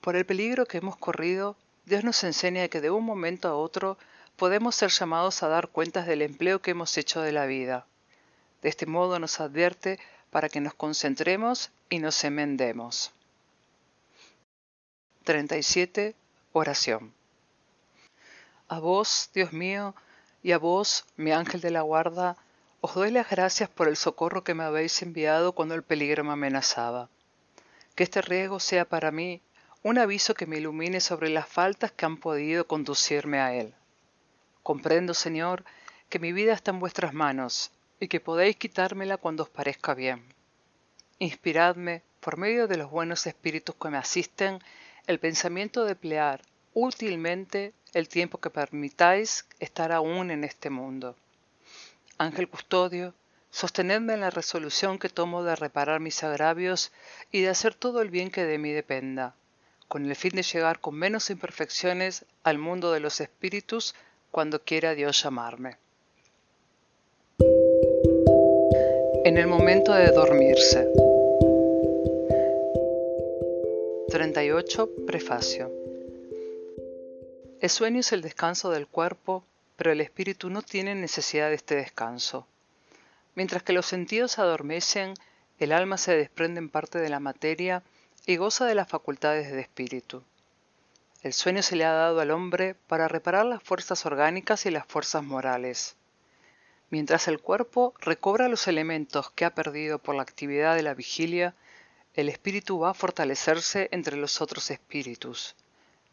Por 0.05 0.17
el 0.17 0.27
peligro 0.27 0.67
que 0.67 0.77
hemos 0.77 0.99
corrido, 0.99 1.57
Dios 1.87 2.05
nos 2.05 2.25
enseña 2.25 2.69
que 2.69 2.83
de 2.83 2.91
un 2.91 3.07
momento 3.07 3.49
a 3.49 3.57
otro 3.57 3.97
podemos 4.37 4.75
ser 4.75 4.91
llamados 4.91 5.43
a 5.43 5.49
dar 5.49 5.69
cuentas 5.69 6.07
del 6.07 6.21
empleo 6.21 6.61
que 6.61 6.73
hemos 6.73 6.99
hecho 6.99 7.23
de 7.23 7.33
la 7.33 7.47
vida. 7.47 7.87
De 8.61 8.69
este 8.69 8.85
modo 8.85 9.19
nos 9.19 9.41
advierte 9.41 9.99
para 10.31 10.51
que 10.51 10.61
nos 10.61 10.75
concentremos 10.75 11.71
y 11.89 12.01
nos 12.01 12.23
enmendemos. 12.23 13.13
37. 15.25 16.15
Oración. 16.53 17.15
A 18.69 18.81
vos, 18.81 19.31
Dios 19.33 19.55
mío, 19.55 19.95
y 20.43 20.53
a 20.53 20.59
vos, 20.59 21.07
mi 21.17 21.33
ángel 21.33 21.63
de 21.63 21.71
la 21.71 21.81
guarda, 21.81 22.37
os 22.83 22.95
doy 22.95 23.11
las 23.11 23.31
gracias 23.31 23.71
por 23.71 23.89
el 23.89 23.97
socorro 23.97 24.45
que 24.45 24.53
me 24.53 24.65
habéis 24.65 25.01
enviado 25.01 25.53
cuando 25.53 25.75
el 25.75 25.83
peligro 25.83 26.25
me 26.25 26.33
amenazaba. 26.33 27.09
Que 27.95 28.03
este 28.03 28.21
riesgo 28.21 28.61
sea 28.61 28.85
para 28.85 29.11
mí 29.11 29.41
un 29.85 29.99
aviso 29.99 30.33
que 30.33 30.47
me 30.47 30.57
ilumine 30.57 30.99
sobre 30.99 31.29
las 31.29 31.47
faltas 31.47 31.93
que 31.93 32.07
han 32.07 32.17
podido 32.17 32.67
conducirme 32.67 33.39
a 33.39 33.55
él. 33.55 33.75
Comprendo, 34.63 35.13
Señor, 35.13 35.63
que 36.09 36.19
mi 36.19 36.33
vida 36.33 36.55
está 36.55 36.71
en 36.71 36.81
vuestras 36.81 37.13
manos 37.13 37.71
y 38.01 38.09
que 38.09 38.19
podéis 38.19 38.57
quitármela 38.57 39.19
cuando 39.19 39.43
os 39.43 39.51
parezca 39.51 39.93
bien. 39.93 40.25
Inspiradme, 41.19 42.03
por 42.21 42.39
medio 42.39 42.67
de 42.67 42.79
los 42.79 42.91
buenos 42.91 43.27
espíritus 43.27 43.75
que 43.77 43.91
me 43.91 43.99
asisten, 43.99 44.59
el 45.07 45.21
pensamiento 45.21 45.85
de 45.85 45.93
emplear 45.93 46.41
útilmente 46.73 47.75
el 47.93 48.09
tiempo 48.09 48.41
que 48.41 48.49
permitáis 48.49 49.47
estar 49.61 49.93
aún 49.93 50.31
en 50.31 50.45
este 50.45 50.71
mundo. 50.71 51.15
Ángel 52.17 52.49
custodio, 52.49 53.13
sostenedme 53.51 54.15
en 54.15 54.21
la 54.21 54.31
resolución 54.31 54.99
que 54.99 55.11
tomo 55.11 55.43
de 55.43 55.57
reparar 55.57 56.01
mis 56.01 56.25
agravios 56.25 56.91
y 57.31 57.43
de 57.43 57.51
hacer 57.51 57.75
todo 57.75 58.01
el 58.01 58.09
bien 58.09 58.31
que 58.31 58.45
de 58.45 58.57
mí 58.57 58.73
dependa, 58.73 59.37
con 59.89 60.07
el 60.07 60.17
fin 60.17 60.33
de 60.33 60.43
llegar 60.43 60.81
con 60.81 60.95
menos 60.95 61.31
imperfecciones 61.31 62.25
al 62.43 62.59
mundo 62.59 62.93
de 62.93 63.01
los 63.01 63.21
espíritus 63.21 63.95
cuando 64.31 64.63
quiera 64.63 64.95
Dios 64.95 65.23
llamarme. 65.23 65.77
En 69.25 69.39
el 69.39 69.47
momento 69.47 69.93
de 69.93 70.09
dormirse. 70.09 70.89
38. 74.11 74.91
Prefacio. 75.07 75.73
El 77.61 77.71
sueño 77.71 78.01
es 78.01 78.13
el 78.13 78.23
descanso 78.23 78.71
del 78.71 78.87
cuerpo, 78.87 79.45
pero 79.77 79.91
el 79.91 80.01
espíritu 80.01 80.51
no 80.51 80.63
tiene 80.63 80.95
necesidad 80.95 81.49
de 81.49 81.55
este 81.55 81.75
descanso. 81.75 82.47
Mientras 83.35 83.63
que 83.63 83.73
los 83.73 83.87
sentidos 83.87 84.39
adormecen, 84.39 85.15
el 85.59 85.73
alma 85.73 85.99
se 85.99 86.17
desprende 86.17 86.59
en 86.59 86.69
parte 86.69 86.99
de 86.99 87.09
la 87.09 87.21
materia 87.21 87.83
y 88.27 88.37
goza 88.37 88.65
de 88.65 88.75
las 88.75 88.89
facultades 88.89 89.51
del 89.51 89.59
espíritu. 89.59 90.23
El 91.23 91.33
sueño 91.33 91.63
se 91.63 91.77
le 91.77 91.85
ha 91.85 91.93
dado 91.93 92.21
al 92.21 92.31
hombre 92.31 92.75
para 92.75 93.09
reparar 93.09 93.45
las 93.45 93.63
fuerzas 93.63 94.07
orgánicas 94.07 94.65
y 94.65 94.71
las 94.71 94.87
fuerzas 94.87 95.23
morales. 95.23 95.97
Mientras 96.91 97.29
el 97.29 97.41
cuerpo 97.41 97.93
recobra 98.01 98.49
los 98.49 98.67
elementos 98.67 99.31
que 99.31 99.45
ha 99.45 99.55
perdido 99.55 99.99
por 99.99 100.15
la 100.15 100.23
actividad 100.23 100.75
de 100.75 100.83
la 100.83 100.95
vigilia, 100.95 101.55
el 102.15 102.29
espíritu 102.29 102.79
va 102.79 102.91
a 102.91 102.95
fortalecerse 102.95 103.89
entre 103.91 104.17
los 104.17 104.41
otros 104.41 104.71
espíritus. 104.71 105.55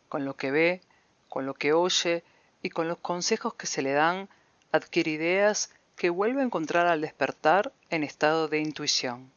Con 0.10 0.26
lo 0.26 0.36
que 0.36 0.52
ve, 0.52 0.82
con 1.30 1.46
lo 1.46 1.54
que 1.54 1.72
oye 1.72 2.24
y 2.62 2.72
con 2.72 2.88
los 2.88 2.98
consejos 2.98 3.54
que 3.54 3.68
se 3.68 3.82
le 3.82 3.94
dan, 3.94 4.28
adquiere 4.72 5.12
ideas 5.12 5.72
que 5.96 6.10
vuelve 6.10 6.42
a 6.42 6.46
encontrar 6.46 6.88
al 6.88 7.02
despertar 7.02 7.72
en 7.90 8.04
estado 8.04 8.48
de 8.48 8.60
intuición. 8.60 9.32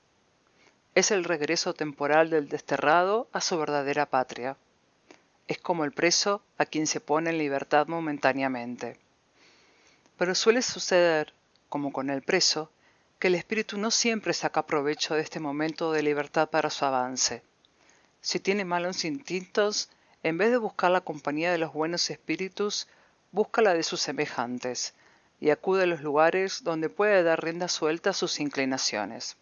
Es 0.94 1.10
el 1.10 1.24
regreso 1.24 1.74
temporal 1.74 2.30
del 2.30 2.48
desterrado 2.48 3.26
a 3.32 3.40
su 3.40 3.58
verdadera 3.58 4.06
patria. 4.06 4.56
Es 5.48 5.58
como 5.58 5.84
el 5.84 5.90
preso 5.90 6.40
a 6.56 6.66
quien 6.66 6.86
se 6.86 7.00
pone 7.00 7.30
en 7.30 7.38
libertad 7.38 7.88
momentáneamente. 7.88 8.96
Pero 10.16 10.36
suele 10.36 10.62
suceder, 10.62 11.32
como 11.68 11.92
con 11.92 12.10
el 12.10 12.22
preso, 12.22 12.70
que 13.18 13.26
el 13.26 13.34
espíritu 13.34 13.76
no 13.76 13.90
siempre 13.90 14.32
saca 14.34 14.66
provecho 14.66 15.14
de 15.14 15.22
este 15.22 15.40
momento 15.40 15.90
de 15.90 16.04
libertad 16.04 16.48
para 16.48 16.70
su 16.70 16.84
avance. 16.84 17.42
Si 18.20 18.38
tiene 18.38 18.64
malos 18.64 19.04
instintos, 19.04 19.88
en 20.22 20.38
vez 20.38 20.52
de 20.52 20.58
buscar 20.58 20.92
la 20.92 21.00
compañía 21.00 21.50
de 21.50 21.58
los 21.58 21.72
buenos 21.72 22.08
espíritus, 22.08 22.86
busca 23.32 23.62
la 23.62 23.74
de 23.74 23.82
sus 23.82 24.00
semejantes, 24.00 24.94
y 25.40 25.50
acude 25.50 25.82
a 25.82 25.86
los 25.86 26.02
lugares 26.02 26.62
donde 26.62 26.88
puede 26.88 27.24
dar 27.24 27.42
rienda 27.42 27.66
suelta 27.66 28.10
a 28.10 28.14
sus 28.14 28.38
inclinaciones. 28.38 29.36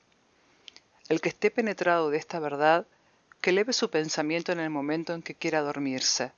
El 1.13 1.21
que 1.21 1.29
esté 1.29 1.51
penetrado 1.51 2.09
de 2.09 2.17
esta 2.17 2.39
verdad, 2.39 2.87
que 3.43 3.51
eleve 3.51 3.75
su 3.75 3.91
pensamiento 3.91 4.51
en 4.51 4.61
el 4.61 4.71
momento 4.71 5.13
en 5.13 5.21
que 5.21 5.35
quiera 5.35 5.61
dormirse, 5.61 6.33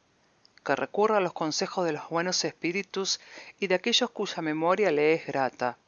que 0.65 0.75
recurra 0.75 1.19
a 1.19 1.21
los 1.21 1.33
consejos 1.33 1.87
de 1.87 1.93
los 1.93 2.09
buenos 2.09 2.45
espíritus 2.45 3.21
y 3.61 3.69
de 3.69 3.77
aquellos 3.77 4.11
cuya 4.11 4.43
memoria 4.43 4.91
le 4.91 5.13
es 5.13 5.27
grata, 5.29 5.79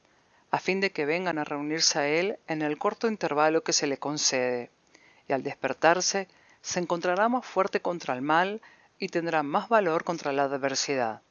a 0.53 0.61
fin 0.61 0.81
de 0.81 0.93
que 0.93 1.05
vengan 1.05 1.37
a 1.39 1.43
reunirse 1.43 1.99
a 1.99 2.07
él 2.07 2.39
en 2.47 2.63
el 2.63 2.79
corto 2.79 3.09
intervalo 3.09 3.65
que 3.65 3.73
se 3.73 3.89
le 3.89 3.99
concede, 3.99 4.71
y 5.27 5.33
al 5.33 5.43
despertarse 5.43 6.29
se 6.63 6.79
encontrará 6.79 7.29
más 7.29 7.45
fuerte 7.45 7.81
contra 7.81 8.15
el 8.15 8.23
mal 8.23 8.63
y 9.01 9.09
tendrá 9.09 9.43
más 9.43 9.69
valor 9.69 10.05
contra 10.05 10.31
la 10.31 10.45
adversidad. 10.45 11.23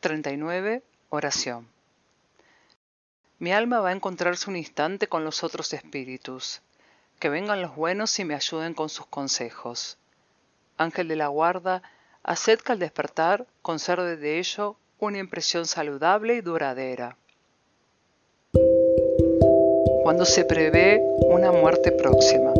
39. 0.00 0.82
Oración. 1.08 1.74
Mi 3.38 3.52
alma 3.52 3.80
va 3.80 3.90
a 3.90 3.92
encontrarse 3.92 4.48
un 4.48 4.56
instante 4.56 5.08
con 5.08 5.22
los 5.24 5.44
otros 5.44 5.74
espíritus. 5.74 6.62
Que 7.18 7.28
vengan 7.28 7.60
los 7.60 7.76
buenos 7.76 8.18
y 8.18 8.24
me 8.24 8.34
ayuden 8.34 8.72
con 8.72 8.88
sus 8.88 9.06
consejos. 9.06 9.98
Ángel 10.78 11.08
de 11.08 11.16
la 11.16 11.28
guarda, 11.28 11.82
haced 12.22 12.60
que 12.60 12.72
al 12.72 12.78
despertar 12.78 13.46
conserve 13.60 14.16
de 14.16 14.38
ello 14.38 14.76
una 14.98 15.18
impresión 15.18 15.66
saludable 15.66 16.36
y 16.36 16.40
duradera. 16.40 17.18
Cuando 20.02 20.24
se 20.24 20.44
prevé 20.44 21.02
una 21.26 21.52
muerte 21.52 21.92
próxima. 21.92 22.54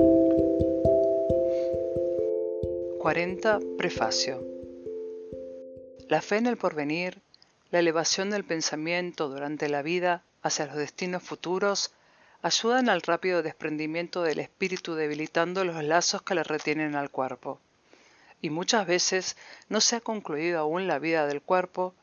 40. 2.99 3.61
Prefacio. 3.79 4.45
La 6.09 6.21
fe 6.21 6.37
en 6.37 6.47
el 6.47 6.59
porvenir, 6.59 7.23
la 7.71 7.79
elevación 7.79 8.31
del 8.31 8.45
pensamiento 8.45 9.29
durante 9.29 9.69
la 9.69 9.83
vida 9.83 10.23
hacia 10.47 10.67
los 10.67 10.77
destinos 10.77 11.23
futuros 11.23 11.93
ayudan 12.43 12.89
al 12.89 13.03
rápido 13.03 13.43
desprendimiento 13.43 14.23
del 14.23 14.39
espíritu 14.39 14.95
debilitando 14.95 15.65
los 15.65 15.83
lazos 15.83 16.23
que 16.23 16.35
le 16.35 16.43
retienen 16.43 16.95
al 16.95 17.11
cuerpo. 17.11 17.61
Y 18.41 18.51
muchas 18.51 18.87
veces 18.87 19.37
no 19.69 19.81
se 19.81 19.97
ha 19.97 20.01
concluido 20.01 20.61
aún 20.61 20.87
la 20.87 20.99
vida 20.99 21.27
del 21.27 21.43
cuerpo 21.43 21.95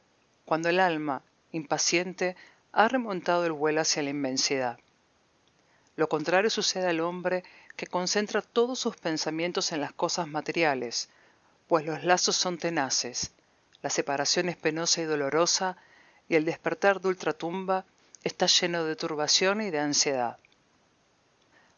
cuando 0.46 0.70
el 0.70 0.80
alma, 0.80 1.22
impaciente, 1.52 2.36
ha 2.72 2.88
remontado 2.88 3.46
el 3.46 3.52
vuelo 3.52 3.82
hacia 3.82 4.04
la 4.04 4.10
inmensidad. 4.10 4.80
Lo 5.96 6.10
contrario 6.10 6.50
sucede 6.50 6.88
al 6.88 7.00
hombre 7.02 7.44
que 7.76 7.88
concentra 7.88 8.42
todos 8.42 8.80
sus 8.80 8.98
pensamientos 8.98 9.72
en 9.72 9.82
las 9.82 9.94
cosas 9.94 10.28
materiales, 10.28 11.10
pues 11.68 11.86
los 11.86 12.04
lazos 12.04 12.36
son 12.36 12.58
tenaces, 12.58 13.32
la 13.82 13.90
separación 13.90 14.50
es 14.50 14.58
penosa 14.58 15.02
y 15.02 15.06
dolorosa, 15.06 15.78
y 16.28 16.36
el 16.36 16.46
despertar 16.46 17.00
de 17.02 17.10
ultratumba 17.10 17.86
está 18.24 18.46
lleno 18.46 18.86
de 18.86 18.96
turbación 18.96 19.62
y 19.62 19.70
de 19.70 19.80
ansiedad. 19.80 20.38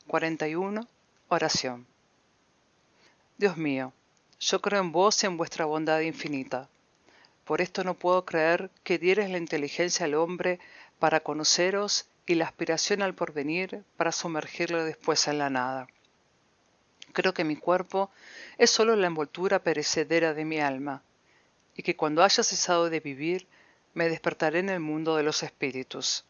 41. 0.08 0.88
Oración. 1.28 1.88
Dios 3.38 3.58
mío, 3.58 3.94
yo 4.40 4.62
creo 4.62 4.82
en 4.82 4.92
vos 4.92 5.24
y 5.24 5.26
en 5.26 5.38
vuestra 5.38 5.66
bondad 5.66 6.02
infinita. 6.02 6.70
Por 7.46 7.62
esto 7.62 7.84
no 7.84 7.96
puedo 7.96 8.26
creer 8.26 8.70
que 8.84 9.00
dieres 9.00 9.32
la 9.32 9.40
inteligencia 9.40 10.06
al 10.06 10.14
hombre 10.14 10.60
para 11.00 11.22
conoceros 11.22 12.06
y 12.28 12.36
la 12.36 12.46
aspiración 12.46 13.02
al 13.02 13.16
porvenir 13.16 13.84
para 13.98 14.12
sumergirlo 14.12 14.84
después 14.84 15.28
en 15.28 15.40
la 15.40 15.50
nada. 15.50 15.88
Creo 17.14 17.34
que 17.34 17.44
mi 17.44 17.56
cuerpo 17.56 18.12
es 18.60 18.70
sólo 18.70 18.96
la 18.96 19.08
envoltura 19.08 19.60
perecedera 19.60 20.36
de 20.36 20.46
mi 20.46 20.60
alma, 20.60 21.02
y 21.76 21.82
que 21.82 21.96
cuando 21.96 22.24
haya 22.24 22.44
cesado 22.44 22.90
de 22.90 23.00
vivir, 23.00 23.48
me 23.96 24.10
despertaré 24.10 24.60
en 24.60 24.70
el 24.70 24.80
mundo 24.80 25.16
de 25.16 25.24
los 25.24 25.42
espíritus. 25.42 26.26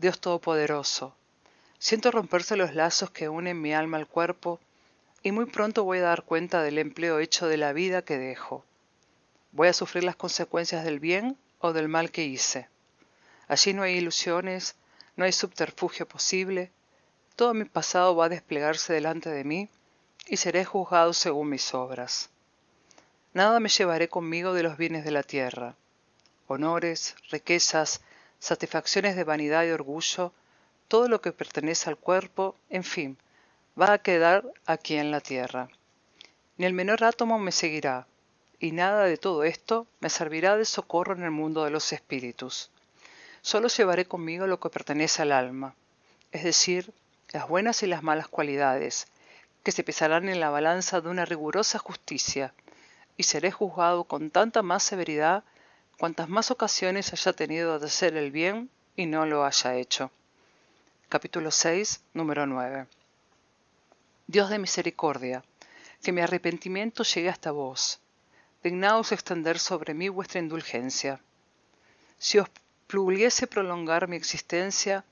Dios 0.00 0.18
Todopoderoso, 0.18 1.14
siento 1.78 2.10
romperse 2.10 2.56
los 2.56 2.74
lazos 2.74 3.10
que 3.10 3.28
unen 3.28 3.60
mi 3.60 3.74
alma 3.74 3.98
al 3.98 4.06
cuerpo, 4.06 4.58
y 5.22 5.30
muy 5.30 5.44
pronto 5.44 5.84
voy 5.84 5.98
a 5.98 6.04
dar 6.04 6.22
cuenta 6.22 6.62
del 6.62 6.78
empleo 6.78 7.18
hecho 7.18 7.48
de 7.48 7.58
la 7.58 7.74
vida 7.74 8.00
que 8.00 8.16
dejo. 8.16 8.64
Voy 9.52 9.68
a 9.68 9.74
sufrir 9.74 10.04
las 10.04 10.16
consecuencias 10.16 10.86
del 10.86 11.00
bien 11.00 11.36
o 11.58 11.74
del 11.74 11.88
mal 11.88 12.10
que 12.10 12.24
hice. 12.24 12.70
Allí 13.46 13.74
no 13.74 13.82
hay 13.82 13.98
ilusiones, 13.98 14.74
no 15.16 15.26
hay 15.26 15.32
subterfugio 15.32 16.08
posible, 16.08 16.70
todo 17.36 17.52
mi 17.52 17.66
pasado 17.66 18.16
va 18.16 18.24
a 18.24 18.30
desplegarse 18.30 18.94
delante 18.94 19.28
de 19.28 19.44
mí 19.44 19.68
y 20.26 20.38
seré 20.38 20.64
juzgado 20.64 21.12
según 21.12 21.50
mis 21.50 21.74
obras. 21.74 22.30
Nada 23.34 23.60
me 23.60 23.68
llevaré 23.68 24.08
conmigo 24.08 24.54
de 24.54 24.62
los 24.62 24.78
bienes 24.78 25.04
de 25.04 25.10
la 25.10 25.24
tierra. 25.24 25.74
Honores, 26.46 27.16
riquezas, 27.30 28.00
satisfacciones 28.40 29.14
de 29.14 29.24
vanidad 29.24 29.64
y 29.64 29.70
orgullo, 29.70 30.32
todo 30.88 31.08
lo 31.08 31.20
que 31.20 31.30
pertenece 31.30 31.88
al 31.88 31.96
cuerpo, 31.96 32.56
en 32.68 32.82
fin, 32.82 33.18
va 33.80 33.92
a 33.92 33.98
quedar 33.98 34.44
aquí 34.66 34.96
en 34.96 35.12
la 35.12 35.20
tierra. 35.20 35.68
Ni 36.56 36.66
el 36.66 36.72
menor 36.72 37.04
átomo 37.04 37.38
me 37.38 37.52
seguirá, 37.52 38.06
y 38.58 38.72
nada 38.72 39.04
de 39.04 39.16
todo 39.16 39.44
esto 39.44 39.86
me 40.00 40.10
servirá 40.10 40.56
de 40.56 40.64
socorro 40.64 41.14
en 41.14 41.22
el 41.22 41.30
mundo 41.30 41.64
de 41.64 41.70
los 41.70 41.92
espíritus. 41.92 42.70
Solo 43.42 43.68
llevaré 43.68 44.06
conmigo 44.06 44.46
lo 44.46 44.58
que 44.58 44.68
pertenece 44.68 45.22
al 45.22 45.32
alma, 45.32 45.74
es 46.32 46.42
decir, 46.44 46.92
las 47.32 47.48
buenas 47.48 47.82
y 47.82 47.86
las 47.86 48.02
malas 48.02 48.28
cualidades, 48.28 49.06
que 49.62 49.72
se 49.72 49.84
pesarán 49.84 50.28
en 50.28 50.40
la 50.40 50.50
balanza 50.50 51.00
de 51.00 51.08
una 51.08 51.24
rigurosa 51.24 51.78
justicia, 51.78 52.52
y 53.16 53.22
seré 53.22 53.50
juzgado 53.50 54.04
con 54.04 54.30
tanta 54.30 54.62
más 54.62 54.82
severidad 54.82 55.44
cuantas 56.00 56.30
más 56.30 56.50
ocasiones 56.50 57.12
haya 57.12 57.34
tenido 57.34 57.78
de 57.78 57.84
hacer 57.84 58.16
el 58.16 58.30
bien 58.30 58.70
y 58.96 59.04
no 59.04 59.26
lo 59.26 59.44
haya 59.44 59.74
hecho. 59.74 60.10
Capítulo 61.10 61.50
6, 61.50 62.00
número 62.14 62.46
9. 62.46 62.86
Dios 64.26 64.48
de 64.48 64.58
misericordia, 64.58 65.44
que 66.02 66.12
mi 66.12 66.22
arrepentimiento 66.22 67.02
llegue 67.02 67.28
hasta 67.28 67.50
vos. 67.50 68.00
Dignaos 68.64 69.12
extender 69.12 69.58
sobre 69.58 69.92
mí 69.92 70.08
vuestra 70.08 70.40
indulgencia. 70.40 71.20
Si 72.16 72.38
os 72.38 72.48
pluguiese 72.86 73.46
prolongar 73.46 74.08
mi 74.08 74.16
existencia, 74.16 75.04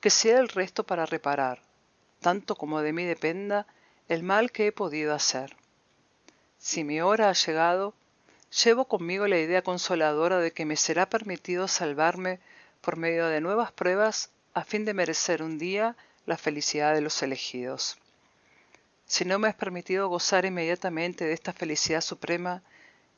que 0.00 0.10
sea 0.10 0.38
el 0.38 0.48
resto 0.48 0.84
para 0.84 1.04
reparar, 1.04 1.62
tanto 2.20 2.54
como 2.54 2.80
de 2.80 2.92
mí 2.92 3.02
dependa, 3.06 3.66
el 4.06 4.22
mal 4.22 4.52
que 4.52 4.68
he 4.68 4.72
podido 4.72 5.14
hacer. 5.16 5.56
Si 6.58 6.84
mi 6.84 7.00
hora 7.00 7.28
ha 7.28 7.32
llegado, 7.32 7.92
llevo 8.50 8.86
conmigo 8.86 9.26
la 9.26 9.38
idea 9.38 9.62
consoladora 9.62 10.38
de 10.38 10.52
que 10.52 10.64
me 10.64 10.76
será 10.76 11.08
permitido 11.08 11.68
salvarme 11.68 12.40
por 12.80 12.96
medio 12.96 13.26
de 13.26 13.40
nuevas 13.40 13.72
pruebas 13.72 14.30
a 14.54 14.64
fin 14.64 14.84
de 14.84 14.94
merecer 14.94 15.42
un 15.42 15.58
día 15.58 15.96
la 16.26 16.38
felicidad 16.38 16.94
de 16.94 17.00
los 17.00 17.22
elegidos. 17.22 17.98
Si 19.06 19.24
no 19.24 19.38
me 19.38 19.48
es 19.48 19.54
permitido 19.54 20.08
gozar 20.08 20.44
inmediatamente 20.44 21.24
de 21.24 21.32
esta 21.32 21.52
felicidad 21.52 22.02
suprema, 22.02 22.62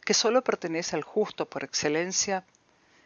que 0.05 0.15
sólo 0.15 0.43
pertenece 0.43 0.97
al 0.97 1.03
justo 1.03 1.47
por 1.47 1.65
excelencia, 1.65 2.45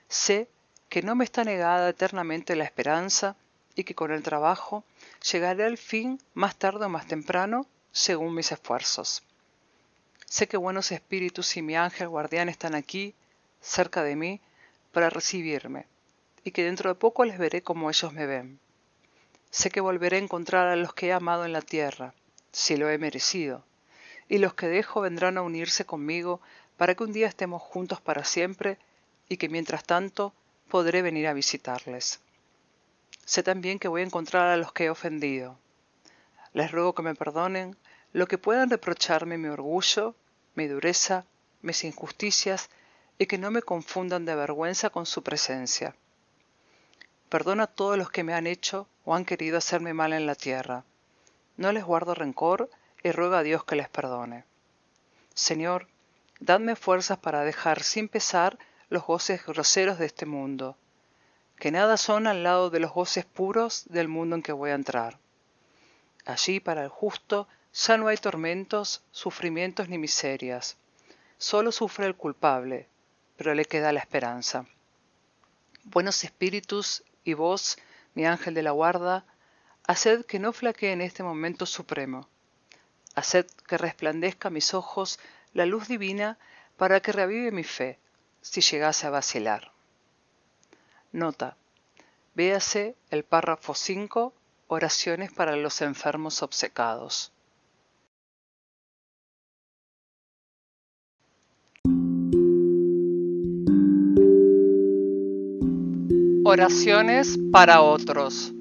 sé 0.08 0.48
que 0.88 1.02
no 1.02 1.14
me 1.14 1.24
está 1.24 1.44
negada 1.44 1.88
eternamente 1.88 2.56
la 2.56 2.64
esperanza 2.64 3.36
y 3.74 3.84
que 3.84 3.94
con 3.94 4.12
el 4.12 4.22
trabajo 4.22 4.84
llegaré 5.32 5.64
al 5.64 5.78
fin 5.78 6.20
más 6.34 6.56
tarde 6.56 6.84
o 6.84 6.88
más 6.88 7.06
temprano 7.06 7.66
según 7.90 8.34
mis 8.34 8.52
esfuerzos. 8.52 9.22
Sé 10.26 10.48
que 10.48 10.56
buenos 10.56 10.92
espíritus 10.92 11.56
y 11.56 11.62
mi 11.62 11.76
ángel 11.76 12.08
guardián 12.08 12.48
están 12.48 12.74
aquí, 12.74 13.14
cerca 13.60 14.02
de 14.02 14.16
mí, 14.16 14.40
para 14.92 15.10
recibirme, 15.10 15.86
y 16.44 16.50
que 16.50 16.64
dentro 16.64 16.90
de 16.90 16.94
poco 16.94 17.24
les 17.24 17.38
veré 17.38 17.62
como 17.62 17.90
ellos 17.90 18.12
me 18.12 18.26
ven. 18.26 18.58
Sé 19.50 19.70
que 19.70 19.80
volveré 19.80 20.16
a 20.16 20.20
encontrar 20.20 20.68
a 20.68 20.76
los 20.76 20.94
que 20.94 21.08
he 21.08 21.12
amado 21.12 21.44
en 21.44 21.52
la 21.52 21.62
tierra, 21.62 22.14
si 22.52 22.76
lo 22.76 22.90
he 22.90 22.98
merecido, 22.98 23.64
y 24.28 24.38
los 24.38 24.54
que 24.54 24.68
dejo 24.68 25.00
vendrán 25.00 25.38
a 25.38 25.42
unirse 25.42 25.84
conmigo 25.84 26.40
para 26.76 26.94
que 26.94 27.04
un 27.04 27.12
día 27.12 27.28
estemos 27.28 27.62
juntos 27.62 28.00
para 28.00 28.24
siempre 28.24 28.78
y 29.28 29.36
que 29.36 29.48
mientras 29.48 29.84
tanto 29.84 30.32
podré 30.68 31.02
venir 31.02 31.26
a 31.28 31.32
visitarles. 31.32 32.20
Sé 33.24 33.42
también 33.42 33.78
que 33.78 33.88
voy 33.88 34.02
a 34.02 34.04
encontrar 34.04 34.48
a 34.48 34.56
los 34.56 34.72
que 34.72 34.84
he 34.84 34.90
ofendido. 34.90 35.56
Les 36.52 36.70
ruego 36.70 36.94
que 36.94 37.02
me 37.02 37.14
perdonen 37.14 37.76
lo 38.14 38.26
que 38.26 38.38
puedan 38.38 38.70
reprocharme 38.70 39.36
mi 39.36 39.48
orgullo 39.48 40.14
mi 40.54 40.68
dureza, 40.68 41.24
mis 41.62 41.84
injusticias 41.84 42.70
y 43.18 43.26
que 43.26 43.38
no 43.38 43.50
me 43.50 43.62
confundan 43.62 44.24
de 44.24 44.34
vergüenza 44.34 44.90
con 44.90 45.06
su 45.06 45.22
presencia. 45.22 45.94
Perdona 47.28 47.64
a 47.64 47.66
todos 47.66 47.98
los 47.98 48.10
que 48.10 48.22
me 48.22 48.34
han 48.34 48.46
hecho 48.46 48.86
o 49.04 49.14
han 49.14 49.24
querido 49.24 49.58
hacerme 49.58 49.94
mal 49.94 50.12
en 50.12 50.26
la 50.26 50.34
tierra. 50.34 50.84
No 51.56 51.72
les 51.72 51.84
guardo 51.84 52.14
rencor 52.14 52.70
y 53.02 53.10
ruego 53.10 53.34
a 53.34 53.42
Dios 53.42 53.64
que 53.64 53.76
les 53.76 53.88
perdone. 53.88 54.44
Señor, 55.34 55.88
dadme 56.40 56.76
fuerzas 56.76 57.18
para 57.18 57.42
dejar 57.42 57.82
sin 57.82 58.08
pesar 58.08 58.58
los 58.88 59.04
goces 59.04 59.44
groseros 59.44 59.98
de 59.98 60.06
este 60.06 60.26
mundo. 60.26 60.76
que 61.56 61.70
nada 61.70 61.96
son 61.96 62.26
al 62.26 62.42
lado 62.42 62.68
de 62.68 62.80
los 62.80 62.92
goces 62.92 63.24
puros 63.24 63.84
del 63.88 64.08
mundo 64.08 64.34
en 64.34 64.42
que 64.42 64.52
voy 64.52 64.70
a 64.70 64.74
entrar. 64.74 65.18
Allí 66.26 66.58
para 66.58 66.82
el 66.82 66.88
justo 66.88 67.46
ya 67.74 67.96
no 67.96 68.06
hay 68.06 68.16
tormentos, 68.16 69.02
sufrimientos 69.10 69.88
ni 69.88 69.98
miserias. 69.98 70.76
Solo 71.38 71.72
sufre 71.72 72.06
el 72.06 72.14
culpable, 72.14 72.88
pero 73.36 73.52
le 73.54 73.64
queda 73.64 73.92
la 73.92 73.98
esperanza. 73.98 74.66
Buenos 75.82 76.22
espíritus 76.22 77.02
y 77.24 77.34
vos, 77.34 77.76
mi 78.14 78.26
ángel 78.26 78.54
de 78.54 78.62
la 78.62 78.70
guarda, 78.70 79.26
haced 79.86 80.24
que 80.24 80.38
no 80.38 80.52
flaquee 80.52 80.92
en 80.92 81.00
este 81.00 81.24
momento 81.24 81.66
supremo. 81.66 82.28
Haced 83.16 83.46
que 83.66 83.76
resplandezca 83.76 84.48
a 84.48 84.52
mis 84.52 84.72
ojos 84.72 85.18
la 85.52 85.66
luz 85.66 85.88
divina 85.88 86.38
para 86.76 87.00
que 87.00 87.12
revive 87.12 87.50
mi 87.50 87.64
fe, 87.64 87.98
si 88.40 88.60
llegase 88.60 89.06
a 89.06 89.10
vacilar. 89.10 89.72
Nota. 91.10 91.56
Véase 92.34 92.96
el 93.10 93.24
párrafo 93.24 93.74
5, 93.74 94.32
oraciones 94.68 95.32
para 95.32 95.56
los 95.56 95.82
enfermos 95.82 96.42
obcecados. 96.42 97.32
Oraciones 106.56 107.36
para 107.50 107.80
otros. 107.80 108.52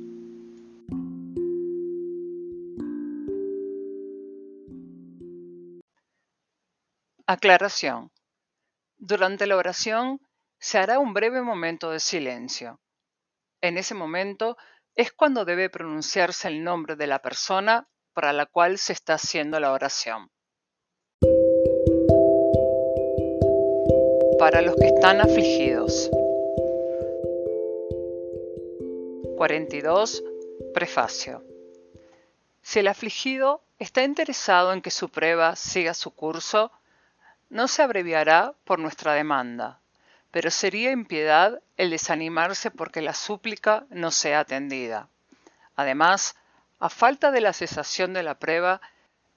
Aclaración. 7.28 8.10
Durante 8.98 9.46
la 9.46 9.58
oración 9.58 10.20
se 10.58 10.80
hará 10.80 10.98
un 10.98 11.14
breve 11.14 11.44
momento 11.44 11.92
de 11.92 12.00
silencio. 12.00 12.80
En 13.62 13.78
ese 13.78 13.94
momento 13.94 14.58
es 14.96 15.12
cuando 15.12 15.46
debe 15.46 15.70
pronunciarse 15.70 16.48
el 16.48 16.64
nombre 16.64 16.96
de 16.96 17.06
la 17.06 17.20
persona 17.20 17.88
para 18.16 18.34
la 18.34 18.48
cual 18.48 18.80
se 18.80 18.94
está 18.94 19.14
haciendo 19.14 19.60
la 19.60 19.72
oración. 19.72 20.32
Para 24.40 24.64
los 24.64 24.76
que 24.78 24.88
están 24.88 25.22
afligidos. 25.22 26.10
42. 29.44 30.24
Prefacio. 30.74 31.44
Si 32.62 32.80
el 32.80 32.88
afligido 32.88 33.62
está 33.78 34.02
interesado 34.02 34.72
en 34.72 34.82
que 34.82 34.90
su 34.90 35.10
prueba 35.10 35.58
siga 35.58 35.94
su 35.94 36.12
curso, 36.12 36.72
no 37.50 37.68
se 37.68 37.82
abreviará 37.82 38.54
por 38.64 38.80
nuestra 38.80 39.12
demanda, 39.12 39.82
pero 40.32 40.50
sería 40.50 40.92
impiedad 40.92 41.60
el 41.76 41.90
desanimarse 41.90 42.72
porque 42.72 43.02
la 43.02 43.14
súplica 43.14 43.86
no 43.90 44.12
sea 44.12 44.40
atendida. 44.40 45.10
Además, 45.76 46.38
a 46.80 46.88
falta 46.88 47.30
de 47.32 47.42
la 47.42 47.52
cesación 47.52 48.14
de 48.14 48.24
la 48.24 48.36
prueba, 48.36 48.80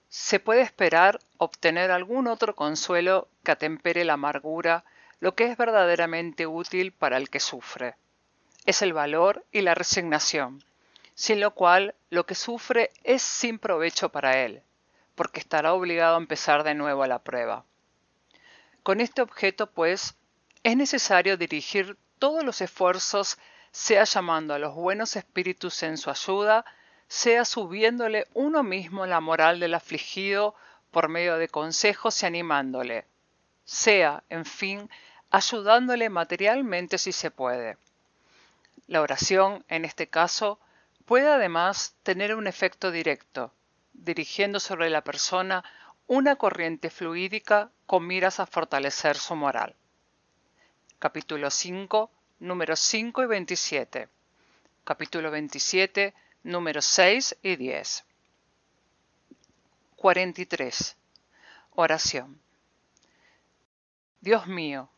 se 0.08 0.38
puede 0.38 0.60
esperar 0.60 1.18
obtener 1.36 1.90
algún 1.90 2.28
otro 2.28 2.54
consuelo 2.54 3.26
que 3.42 3.50
atempere 3.50 4.04
la 4.04 4.12
amargura, 4.12 4.84
lo 5.18 5.34
que 5.34 5.46
es 5.46 5.56
verdaderamente 5.56 6.46
útil 6.46 6.92
para 6.92 7.16
el 7.16 7.28
que 7.28 7.40
sufre 7.40 7.96
es 8.66 8.82
el 8.82 8.92
valor 8.92 9.44
y 9.52 9.62
la 9.62 9.74
resignación, 9.74 10.62
sin 11.14 11.40
lo 11.40 11.52
cual 11.52 11.94
lo 12.10 12.26
que 12.26 12.34
sufre 12.34 12.90
es 13.04 13.22
sin 13.22 13.58
provecho 13.58 14.10
para 14.10 14.44
él, 14.44 14.62
porque 15.14 15.40
estará 15.40 15.72
obligado 15.72 16.16
a 16.16 16.20
empezar 16.20 16.64
de 16.64 16.74
nuevo 16.74 17.02
a 17.04 17.06
la 17.06 17.20
prueba. 17.20 17.64
Con 18.82 19.00
este 19.00 19.22
objeto, 19.22 19.70
pues, 19.70 20.14
es 20.62 20.76
necesario 20.76 21.36
dirigir 21.36 21.96
todos 22.18 22.44
los 22.44 22.60
esfuerzos, 22.60 23.38
sea 23.70 24.04
llamando 24.04 24.52
a 24.52 24.58
los 24.58 24.74
buenos 24.74 25.16
espíritus 25.16 25.82
en 25.82 25.96
su 25.96 26.10
ayuda, 26.10 26.64
sea 27.08 27.44
subiéndole 27.44 28.26
uno 28.34 28.62
mismo 28.62 29.06
la 29.06 29.20
moral 29.20 29.60
del 29.60 29.74
afligido 29.74 30.54
por 30.90 31.08
medio 31.08 31.36
de 31.38 31.48
consejos 31.48 32.22
y 32.22 32.26
animándole, 32.26 33.06
sea, 33.64 34.24
en 34.28 34.44
fin, 34.44 34.90
ayudándole 35.30 36.08
materialmente 36.10 36.98
si 36.98 37.12
se 37.12 37.30
puede. 37.30 37.76
La 38.86 39.00
oración, 39.00 39.64
en 39.68 39.84
este 39.84 40.08
caso, 40.08 40.60
puede 41.06 41.28
además 41.28 41.94
tener 42.02 42.34
un 42.34 42.46
efecto 42.46 42.90
directo, 42.90 43.52
dirigiendo 43.92 44.60
sobre 44.60 44.90
la 44.90 45.02
persona 45.02 45.64
una 46.06 46.36
corriente 46.36 46.90
fluídica 46.90 47.70
con 47.86 48.06
miras 48.06 48.38
a 48.38 48.46
fortalecer 48.46 49.16
su 49.16 49.34
moral. 49.34 49.74
Capítulo 50.98 51.50
5, 51.50 52.10
números 52.40 52.80
5 52.80 53.22
y 53.22 53.26
27. 53.26 54.08
Capítulo 54.84 55.30
27, 55.30 56.14
números 56.44 56.84
6 56.84 57.36
y 57.42 57.56
10. 57.56 58.04
43. 59.96 60.96
Oración. 61.74 62.40
Dios 64.20 64.46
mío, 64.46 64.88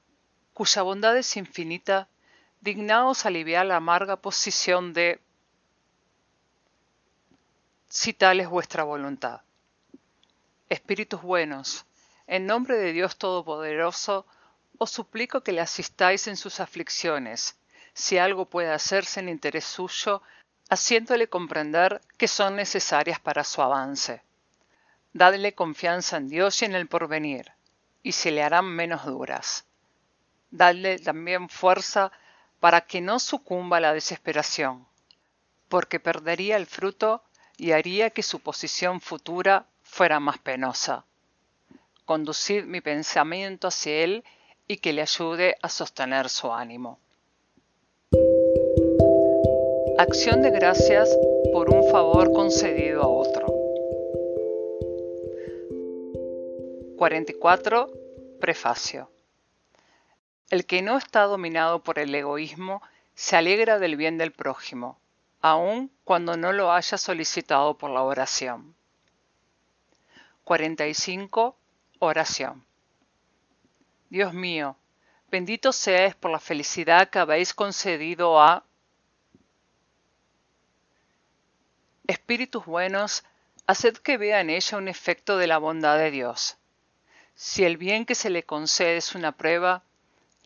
cuya 0.52 0.82
bondad 0.82 1.16
es 1.16 1.36
infinita, 1.36 2.08
dignaos 2.60 3.26
aliviar 3.26 3.66
la 3.66 3.76
amarga 3.76 4.16
posición 4.16 4.92
de 4.92 5.20
si 7.88 8.12
tal 8.12 8.40
es 8.40 8.48
vuestra 8.48 8.82
voluntad. 8.82 9.42
Espíritus 10.68 11.22
buenos, 11.22 11.86
en 12.26 12.46
nombre 12.46 12.76
de 12.76 12.92
Dios 12.92 13.16
Todopoderoso, 13.16 14.26
os 14.76 14.90
suplico 14.90 15.42
que 15.42 15.52
le 15.52 15.60
asistáis 15.60 16.28
en 16.28 16.36
sus 16.36 16.60
aflicciones, 16.60 17.56
si 17.94 18.18
algo 18.18 18.44
puede 18.44 18.70
hacerse 18.70 19.20
en 19.20 19.28
interés 19.28 19.64
suyo, 19.64 20.22
haciéndole 20.68 21.28
comprender 21.28 22.00
que 22.18 22.28
son 22.28 22.56
necesarias 22.56 23.18
para 23.18 23.44
su 23.44 23.62
avance. 23.62 24.22
Dadle 25.14 25.54
confianza 25.54 26.18
en 26.18 26.28
Dios 26.28 26.60
y 26.60 26.66
en 26.66 26.74
el 26.74 26.86
porvenir, 26.86 27.52
y 28.02 28.12
se 28.12 28.30
le 28.30 28.42
harán 28.42 28.66
menos 28.66 29.06
duras. 29.06 29.64
Dadle 30.50 30.98
también 30.98 31.48
fuerza 31.48 32.12
para 32.60 32.82
que 32.82 33.00
no 33.00 33.18
sucumba 33.18 33.76
a 33.76 33.80
la 33.80 33.94
desesperación, 33.94 34.86
porque 35.68 36.00
perdería 36.00 36.56
el 36.56 36.66
fruto 36.66 37.22
y 37.56 37.72
haría 37.72 38.10
que 38.10 38.22
su 38.22 38.40
posición 38.40 39.00
futura 39.00 39.66
fuera 39.82 40.20
más 40.20 40.38
penosa. 40.38 41.04
Conducid 42.04 42.64
mi 42.64 42.80
pensamiento 42.80 43.68
hacia 43.68 44.04
él 44.04 44.24
y 44.66 44.78
que 44.78 44.92
le 44.92 45.02
ayude 45.02 45.56
a 45.62 45.68
sostener 45.68 46.28
su 46.28 46.52
ánimo. 46.52 46.98
Acción 49.98 50.42
de 50.42 50.50
gracias 50.50 51.16
por 51.52 51.74
un 51.74 51.90
favor 51.90 52.32
concedido 52.32 53.02
a 53.02 53.08
otro. 53.08 53.46
44. 56.96 57.90
Prefacio. 58.40 59.10
El 60.50 60.64
que 60.64 60.80
no 60.80 60.96
está 60.96 61.24
dominado 61.24 61.82
por 61.82 61.98
el 61.98 62.14
egoísmo 62.14 62.82
se 63.14 63.36
alegra 63.36 63.78
del 63.78 63.96
bien 63.96 64.16
del 64.16 64.32
prójimo, 64.32 64.98
aun 65.42 65.90
cuando 66.04 66.36
no 66.36 66.52
lo 66.52 66.72
haya 66.72 66.96
solicitado 66.96 67.76
por 67.76 67.90
la 67.90 68.02
oración. 68.02 68.74
45. 70.44 71.54
Oración. 71.98 72.64
Dios 74.08 74.32
mío, 74.32 74.76
bendito 75.30 75.72
seas 75.72 76.14
por 76.14 76.30
la 76.30 76.40
felicidad 76.40 77.10
que 77.10 77.18
habéis 77.18 77.52
concedido 77.52 78.40
a 78.40 78.64
espíritus 82.06 82.64
buenos, 82.64 83.24
haced 83.66 83.98
que 83.98 84.16
vea 84.16 84.40
en 84.40 84.48
ella 84.48 84.78
un 84.78 84.88
efecto 84.88 85.36
de 85.36 85.46
la 85.46 85.58
bondad 85.58 85.98
de 85.98 86.10
Dios. 86.10 86.56
Si 87.34 87.64
el 87.64 87.76
bien 87.76 88.06
que 88.06 88.14
se 88.14 88.30
le 88.30 88.44
concede 88.44 88.96
es 88.96 89.14
una 89.14 89.32
prueba, 89.32 89.82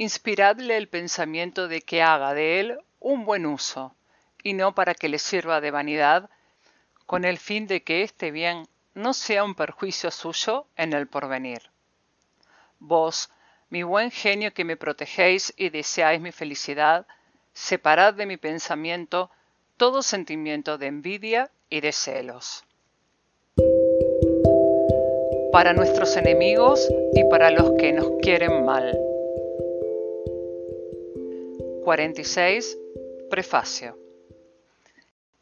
inspiradle 0.02 0.76
el 0.76 0.88
pensamiento 0.88 1.68
de 1.68 1.80
que 1.80 2.02
haga 2.02 2.34
de 2.34 2.58
él 2.58 2.78
un 2.98 3.24
buen 3.24 3.46
uso, 3.46 3.94
y 4.42 4.52
no 4.52 4.74
para 4.74 4.94
que 4.94 5.08
le 5.08 5.18
sirva 5.18 5.60
de 5.60 5.70
vanidad, 5.70 6.28
con 7.06 7.24
el 7.24 7.38
fin 7.38 7.68
de 7.68 7.82
que 7.84 8.02
este 8.02 8.32
bien 8.32 8.66
no 8.94 9.14
sea 9.14 9.44
un 9.44 9.54
perjuicio 9.54 10.10
suyo 10.10 10.66
en 10.76 10.92
el 10.92 11.06
porvenir. 11.06 11.62
Vos, 12.80 13.30
mi 13.70 13.84
buen 13.84 14.10
genio 14.10 14.52
que 14.52 14.64
me 14.64 14.76
protegéis 14.76 15.54
y 15.56 15.70
deseáis 15.70 16.20
mi 16.20 16.32
felicidad, 16.32 17.06
separad 17.52 18.14
de 18.14 18.26
mi 18.26 18.36
pensamiento 18.36 19.30
todo 19.76 20.02
sentimiento 20.02 20.78
de 20.78 20.86
envidia 20.88 21.50
y 21.70 21.80
de 21.80 21.92
celos. 21.92 22.64
Para 25.52 25.74
nuestros 25.74 26.16
enemigos 26.16 26.88
y 27.14 27.24
para 27.24 27.50
los 27.50 27.72
que 27.78 27.92
nos 27.92 28.10
quieren 28.20 28.64
mal. 28.64 29.11
46. 31.92 32.78
Prefacio. 33.28 33.98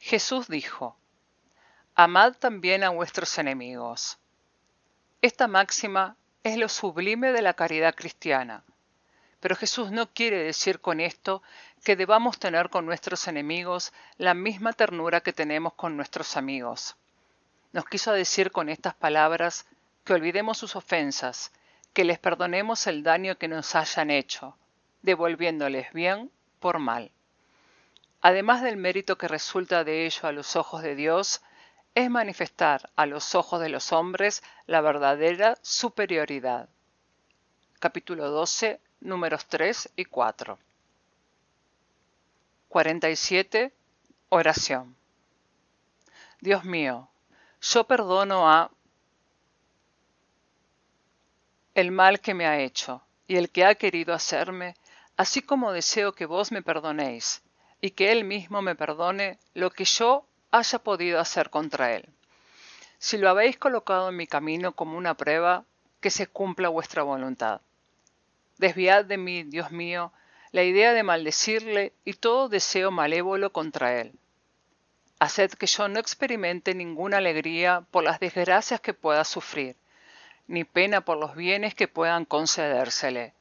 Jesús 0.00 0.48
dijo, 0.48 0.96
Amad 1.94 2.32
también 2.32 2.82
a 2.82 2.88
vuestros 2.88 3.38
enemigos. 3.38 4.18
Esta 5.22 5.46
máxima 5.46 6.16
es 6.42 6.56
lo 6.56 6.68
sublime 6.68 7.30
de 7.30 7.42
la 7.42 7.54
caridad 7.54 7.94
cristiana, 7.94 8.64
pero 9.38 9.54
Jesús 9.54 9.92
no 9.92 10.10
quiere 10.12 10.42
decir 10.42 10.80
con 10.80 10.98
esto 10.98 11.40
que 11.84 11.94
debamos 11.94 12.40
tener 12.40 12.68
con 12.68 12.84
nuestros 12.84 13.28
enemigos 13.28 13.92
la 14.18 14.34
misma 14.34 14.72
ternura 14.72 15.20
que 15.20 15.32
tenemos 15.32 15.74
con 15.74 15.96
nuestros 15.96 16.36
amigos. 16.36 16.96
Nos 17.72 17.84
quiso 17.84 18.12
decir 18.12 18.50
con 18.50 18.68
estas 18.68 18.94
palabras 18.94 19.66
que 20.02 20.14
olvidemos 20.14 20.58
sus 20.58 20.74
ofensas, 20.74 21.52
que 21.92 22.02
les 22.02 22.18
perdonemos 22.18 22.88
el 22.88 23.04
daño 23.04 23.38
que 23.38 23.46
nos 23.46 23.76
hayan 23.76 24.10
hecho, 24.10 24.56
devolviéndoles 25.02 25.92
bien 25.92 26.32
por 26.60 26.78
mal. 26.78 27.10
Además 28.20 28.62
del 28.62 28.76
mérito 28.76 29.18
que 29.18 29.28
resulta 29.28 29.82
de 29.82 30.06
ello 30.06 30.28
a 30.28 30.32
los 30.32 30.54
ojos 30.54 30.82
de 30.82 30.94
Dios, 30.94 31.42
es 31.94 32.08
manifestar 32.08 32.90
a 32.94 33.06
los 33.06 33.34
ojos 33.34 33.60
de 33.60 33.68
los 33.68 33.92
hombres 33.92 34.42
la 34.66 34.80
verdadera 34.80 35.58
superioridad. 35.62 36.68
Capítulo 37.80 38.30
12, 38.30 38.78
números 39.00 39.46
3 39.46 39.90
y 39.96 40.04
4. 40.04 40.58
47. 42.68 43.72
Oración. 44.28 44.94
Dios 46.40 46.64
mío, 46.64 47.08
yo 47.60 47.84
perdono 47.84 48.48
a 48.48 48.70
el 51.74 51.90
mal 51.90 52.20
que 52.20 52.34
me 52.34 52.46
ha 52.46 52.60
hecho 52.60 53.02
y 53.26 53.36
el 53.36 53.50
que 53.50 53.64
ha 53.64 53.74
querido 53.74 54.14
hacerme, 54.14 54.76
así 55.20 55.42
como 55.42 55.72
deseo 55.72 56.14
que 56.14 56.24
vos 56.24 56.50
me 56.50 56.62
perdonéis 56.62 57.42
y 57.82 57.90
que 57.90 58.10
él 58.10 58.24
mismo 58.24 58.62
me 58.62 58.74
perdone 58.74 59.38
lo 59.52 59.68
que 59.70 59.84
yo 59.84 60.24
haya 60.50 60.78
podido 60.78 61.20
hacer 61.20 61.50
contra 61.50 61.94
él. 61.94 62.08
Si 62.98 63.18
lo 63.18 63.28
habéis 63.28 63.58
colocado 63.58 64.08
en 64.08 64.16
mi 64.16 64.26
camino 64.26 64.72
como 64.72 64.96
una 64.96 65.12
prueba, 65.12 65.66
que 66.00 66.08
se 66.08 66.26
cumpla 66.26 66.70
vuestra 66.70 67.02
voluntad. 67.02 67.60
Desviad 68.56 69.04
de 69.04 69.18
mí, 69.18 69.42
Dios 69.42 69.70
mío, 69.70 70.10
la 70.52 70.62
idea 70.62 70.94
de 70.94 71.02
maldecirle 71.02 71.92
y 72.06 72.14
todo 72.14 72.48
deseo 72.48 72.90
malévolo 72.90 73.52
contra 73.52 74.00
él. 74.00 74.14
Haced 75.18 75.50
que 75.50 75.66
yo 75.66 75.86
no 75.88 76.00
experimente 76.00 76.74
ninguna 76.74 77.18
alegría 77.18 77.84
por 77.90 78.04
las 78.04 78.20
desgracias 78.20 78.80
que 78.80 78.94
pueda 78.94 79.24
sufrir, 79.24 79.76
ni 80.46 80.64
pena 80.64 81.02
por 81.02 81.18
los 81.18 81.36
bienes 81.36 81.74
que 81.74 81.88
puedan 81.88 82.24
concedérsele, 82.24 83.34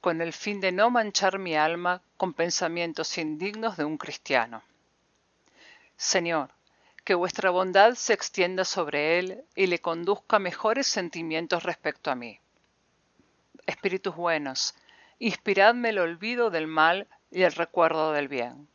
con 0.00 0.20
el 0.20 0.32
fin 0.32 0.60
de 0.60 0.72
no 0.72 0.90
manchar 0.90 1.38
mi 1.38 1.56
alma 1.56 2.02
con 2.16 2.32
pensamientos 2.32 3.18
indignos 3.18 3.76
de 3.76 3.84
un 3.84 3.98
cristiano. 3.98 4.62
Señor, 5.96 6.50
que 7.04 7.14
vuestra 7.14 7.50
bondad 7.50 7.94
se 7.94 8.12
extienda 8.12 8.64
sobre 8.64 9.18
él 9.18 9.44
y 9.54 9.66
le 9.66 9.80
conduzca 9.80 10.38
mejores 10.38 10.86
sentimientos 10.86 11.62
respecto 11.62 12.10
a 12.10 12.14
mí. 12.14 12.40
Espíritus 13.66 14.16
buenos, 14.16 14.74
inspiradme 15.18 15.90
el 15.90 15.98
olvido 15.98 16.50
del 16.50 16.66
mal 16.66 17.06
y 17.30 17.42
el 17.42 17.52
recuerdo 17.52 18.12
del 18.12 18.28
bien. 18.28 18.68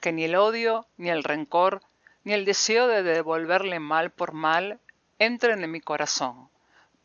Que 0.00 0.12
ni 0.12 0.24
el 0.24 0.36
odio, 0.36 0.86
ni 0.96 1.10
el 1.10 1.24
rencor, 1.24 1.82
ni 2.22 2.32
el 2.32 2.44
deseo 2.44 2.86
de 2.86 3.02
devolverle 3.02 3.80
mal 3.80 4.10
por 4.10 4.32
mal 4.32 4.78
entren 5.18 5.62
en 5.62 5.70
mi 5.70 5.80
corazón, 5.80 6.48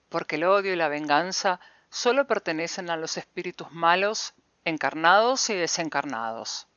porque 0.10 0.36
el 0.36 0.44
odio 0.44 0.74
y 0.74 0.76
la 0.76 0.88
venganza 0.88 1.60
solo 1.90 2.28
pertenecen 2.28 2.90
a 2.90 2.98
los 2.98 3.18
espíritus 3.18 3.72
malos, 3.72 4.34
encarnados 4.66 5.50
y 5.50 5.56
desencarnados. 5.56 6.68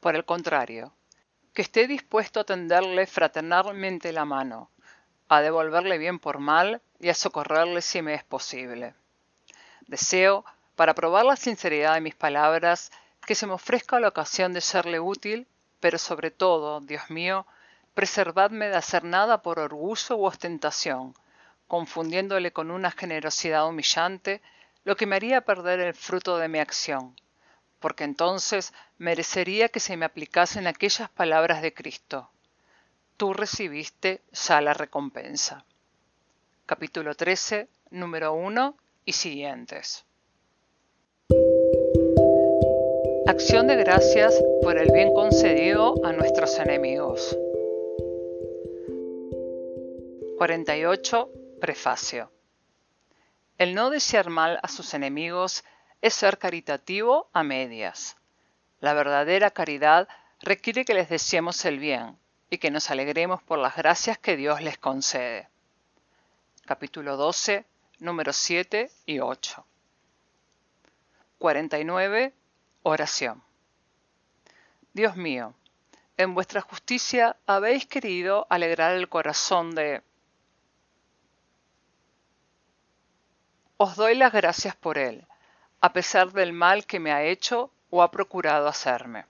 Por 0.00 0.14
el 0.14 0.24
contrario, 0.24 0.92
que 1.52 1.62
esté 1.62 1.86
dispuesto 1.86 2.40
a 2.40 2.44
tenderle 2.44 3.06
fraternalmente 3.06 4.12
la 4.12 4.24
mano, 4.24 4.70
a 5.28 5.40
devolverle 5.40 5.98
bien 5.98 6.18
por 6.18 6.38
mal 6.38 6.82
y 7.00 7.08
a 7.08 7.14
socorrerle 7.14 7.82
si 7.82 8.02
me 8.02 8.14
es 8.14 8.24
posible. 8.24 8.94
Deseo 9.86 10.44
para 10.76 10.94
probar 10.94 11.24
la 11.24 11.36
sinceridad 11.36 11.94
de 11.94 12.02
mis 12.02 12.14
palabras, 12.14 12.92
que 13.26 13.34
se 13.34 13.46
me 13.46 13.54
ofrezca 13.54 13.98
la 13.98 14.08
ocasión 14.08 14.52
de 14.52 14.60
serle 14.60 15.00
útil, 15.00 15.48
pero 15.80 15.98
sobre 15.98 16.30
todo, 16.30 16.80
Dios 16.80 17.10
mío, 17.10 17.46
preservadme 17.94 18.68
de 18.68 18.76
hacer 18.76 19.04
nada 19.04 19.42
por 19.42 19.58
orgullo 19.58 20.16
u 20.16 20.26
ostentación, 20.26 21.14
confundiéndole 21.68 22.52
con 22.52 22.70
una 22.70 22.90
generosidad 22.90 23.68
humillante, 23.68 24.40
lo 24.84 24.96
que 24.96 25.06
me 25.06 25.16
haría 25.16 25.40
perder 25.40 25.80
el 25.80 25.94
fruto 25.94 26.38
de 26.38 26.48
mi 26.48 26.58
acción, 26.58 27.16
porque 27.80 28.04
entonces 28.04 28.72
merecería 28.98 29.68
que 29.68 29.80
se 29.80 29.96
me 29.96 30.04
aplicasen 30.04 30.66
aquellas 30.66 31.10
palabras 31.10 31.62
de 31.62 31.74
Cristo. 31.74 32.30
Tú 33.16 33.32
recibiste 33.32 34.20
ya 34.32 34.60
la 34.60 34.74
recompensa. 34.74 35.64
Capítulo 36.66 37.14
13, 37.14 37.68
número 37.90 38.34
1 38.34 38.76
y 39.04 39.12
siguientes. 39.12 40.04
Acción 43.26 43.66
de 43.66 43.76
gracias 43.76 44.40
por 44.62 44.78
el 44.78 44.92
bien 44.92 45.12
concedido 45.12 45.94
a 46.04 46.12
nuestros 46.12 46.58
enemigos. 46.58 47.36
48. 50.38 51.45
Prefacio. 51.60 52.30
El 53.58 53.74
no 53.74 53.90
desear 53.90 54.28
mal 54.28 54.60
a 54.62 54.68
sus 54.68 54.92
enemigos 54.94 55.64
es 56.02 56.14
ser 56.14 56.38
caritativo 56.38 57.30
a 57.32 57.42
medias. 57.42 58.16
La 58.80 58.92
verdadera 58.92 59.50
caridad 59.50 60.08
requiere 60.40 60.84
que 60.84 60.94
les 60.94 61.08
deseemos 61.08 61.64
el 61.64 61.78
bien 61.78 62.18
y 62.50 62.58
que 62.58 62.70
nos 62.70 62.90
alegremos 62.90 63.42
por 63.42 63.58
las 63.58 63.76
gracias 63.76 64.18
que 64.18 64.36
Dios 64.36 64.60
les 64.60 64.76
concede. 64.76 65.48
Capítulo 66.66 67.16
12, 67.16 67.64
números 68.00 68.36
7 68.36 68.90
y 69.06 69.20
8. 69.20 69.64
49. 71.38 72.34
Oración. 72.82 73.42
Dios 74.92 75.16
mío, 75.16 75.54
en 76.16 76.34
vuestra 76.34 76.60
justicia 76.60 77.36
habéis 77.46 77.86
querido 77.86 78.46
alegrar 78.48 78.94
el 78.94 79.08
corazón 79.08 79.74
de... 79.74 80.02
Os 83.78 83.96
doy 83.96 84.14
las 84.14 84.32
gracias 84.32 84.74
por 84.74 84.98
él, 84.98 85.26
a 85.80 85.92
pesar 85.92 86.32
del 86.32 86.52
mal 86.52 86.86
que 86.86 87.00
me 87.00 87.12
ha 87.12 87.22
hecho 87.22 87.70
o 87.90 88.02
ha 88.02 88.10
procurado 88.10 88.68
hacerme. 88.68 89.26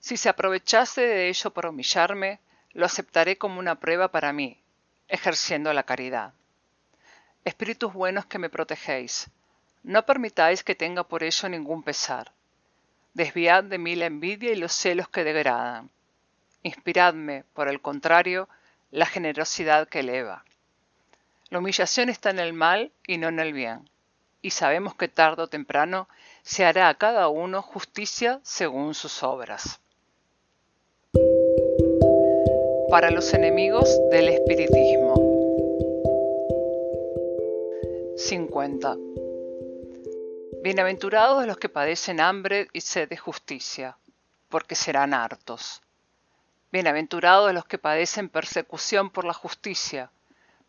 Si 0.00 0.16
se 0.16 0.28
aprovechase 0.28 1.00
de 1.00 1.28
ello 1.28 1.50
para 1.50 1.70
humillarme, 1.70 2.40
lo 2.72 2.86
aceptaré 2.86 3.38
como 3.38 3.58
una 3.58 3.76
prueba 3.76 4.08
para 4.08 4.32
mí, 4.32 4.60
ejerciendo 5.08 5.72
la 5.72 5.84
caridad. 5.84 6.32
Espíritus 7.44 7.92
buenos 7.92 8.26
que 8.26 8.38
me 8.38 8.50
protegéis, 8.50 9.30
no 9.82 10.04
permitáis 10.04 10.64
que 10.64 10.74
tenga 10.74 11.04
por 11.04 11.22
ello 11.22 11.48
ningún 11.48 11.82
pesar 11.82 12.32
Desviad 13.16 13.64
de 13.64 13.78
mí 13.78 13.96
la 13.96 14.04
envidia 14.04 14.52
y 14.52 14.56
los 14.56 14.74
celos 14.74 15.08
que 15.08 15.24
degradan. 15.24 15.88
Inspiradme, 16.62 17.44
por 17.54 17.66
el 17.66 17.80
contrario, 17.80 18.46
la 18.90 19.06
generosidad 19.06 19.88
que 19.88 20.00
eleva. 20.00 20.44
La 21.48 21.60
humillación 21.60 22.08
está 22.08 22.30
en 22.30 22.40
el 22.40 22.52
mal 22.52 22.90
y 23.06 23.18
no 23.18 23.28
en 23.28 23.38
el 23.38 23.52
bien, 23.52 23.88
y 24.42 24.50
sabemos 24.50 24.96
que 24.96 25.06
tarde 25.06 25.42
o 25.42 25.46
temprano 25.46 26.08
se 26.42 26.64
hará 26.64 26.88
a 26.88 26.94
cada 26.94 27.28
uno 27.28 27.62
justicia 27.62 28.40
según 28.42 28.94
sus 28.94 29.22
obras. 29.22 29.80
Para 32.90 33.12
los 33.12 33.32
enemigos 33.32 33.96
del 34.10 34.28
espiritismo. 34.28 35.14
50. 38.16 38.96
Bienaventurados 40.64 41.46
los 41.46 41.58
que 41.58 41.68
padecen 41.68 42.20
hambre 42.20 42.66
y 42.72 42.80
sed 42.80 43.08
de 43.08 43.18
justicia, 43.18 43.96
porque 44.48 44.74
serán 44.74 45.14
hartos. 45.14 45.80
Bienaventurados 46.72 47.54
los 47.54 47.66
que 47.66 47.78
padecen 47.78 48.28
persecución 48.30 49.10
por 49.10 49.24
la 49.24 49.32
justicia, 49.32 50.10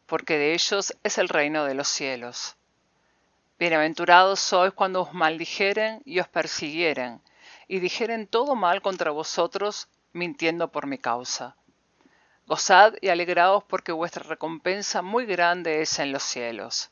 porque 0.07 0.39
de 0.39 0.53
ellos 0.53 0.97
es 1.03 1.19
el 1.19 1.29
reino 1.29 1.65
de 1.65 1.75
los 1.75 1.87
cielos. 1.87 2.55
Bienaventurados 3.59 4.39
sois 4.39 4.73
cuando 4.73 5.01
os 5.01 5.13
maldijeren 5.13 6.01
y 6.05 6.19
os 6.19 6.27
persiguieren, 6.27 7.21
y 7.67 7.79
dijeren 7.79 8.25
todo 8.25 8.55
mal 8.55 8.81
contra 8.81 9.11
vosotros, 9.11 9.87
mintiendo 10.13 10.71
por 10.71 10.87
mi 10.87 10.97
causa. 10.97 11.55
Gozad 12.47 12.95
y 13.01 13.09
alegraos 13.09 13.63
porque 13.65 13.91
vuestra 13.91 14.23
recompensa 14.23 15.03
muy 15.03 15.27
grande 15.27 15.81
es 15.83 15.99
en 15.99 16.11
los 16.11 16.23
cielos 16.23 16.89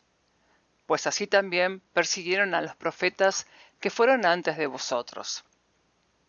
pues 0.85 1.07
así 1.07 1.27
también 1.27 1.79
persiguieron 1.93 2.53
a 2.53 2.61
los 2.61 2.75
profetas 2.75 3.47
que 3.79 3.89
fueron 3.89 4.25
antes 4.25 4.57
de 4.57 4.67
vosotros. 4.67 5.43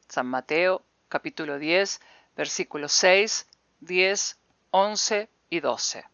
San 0.08 0.26
Mateo 0.26 0.82
capítulo 1.08 1.58
10 1.58 2.00
versículos 2.36 2.92
6, 2.92 3.46
10, 3.80 4.38
11 4.70 5.28
y 5.50 5.60
12. 5.60 6.04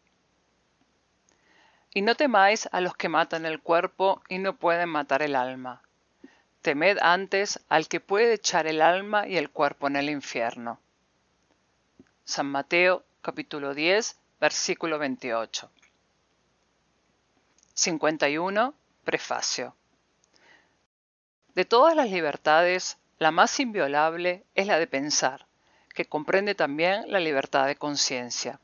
Y 1.93 2.01
no 2.01 2.15
temáis 2.15 2.67
a 2.71 2.81
los 2.81 2.95
que 2.95 3.09
matan 3.09 3.45
el 3.45 3.61
cuerpo 3.61 4.21
y 4.27 4.39
no 4.39 4.55
pueden 4.55 4.89
matar 4.89 5.21
el 5.21 5.35
alma. 5.35 5.81
Temed 6.61 6.97
antes 7.01 7.59
al 7.69 7.87
que 7.87 7.99
puede 7.99 8.33
echar 8.33 8.67
el 8.67 8.81
alma 8.81 9.27
y 9.27 9.37
el 9.37 9.49
cuerpo 9.49 9.87
en 9.87 9.97
el 9.97 10.09
infierno. 10.09 10.79
San 12.25 12.47
Mateo 12.47 13.03
capítulo 13.21 13.73
10 13.73 14.17
versículo 14.39 14.97
28. 14.97 15.69
51. 17.73 18.73
Prefacio. 19.03 19.75
De 21.55 21.65
todas 21.65 21.95
las 21.95 22.09
libertades, 22.09 22.97
La 23.19 23.31
más 23.31 23.59
inviolable 23.59 24.43
es 24.55 24.67
la 24.67 24.79
de 24.79 24.87
pensar, 24.87 25.45
que 25.93 26.05
comprende 26.05 26.55
también 26.55 27.03
la 27.07 27.19
libertad 27.19 27.67
de 27.67 27.75
conciencia. 27.75 28.59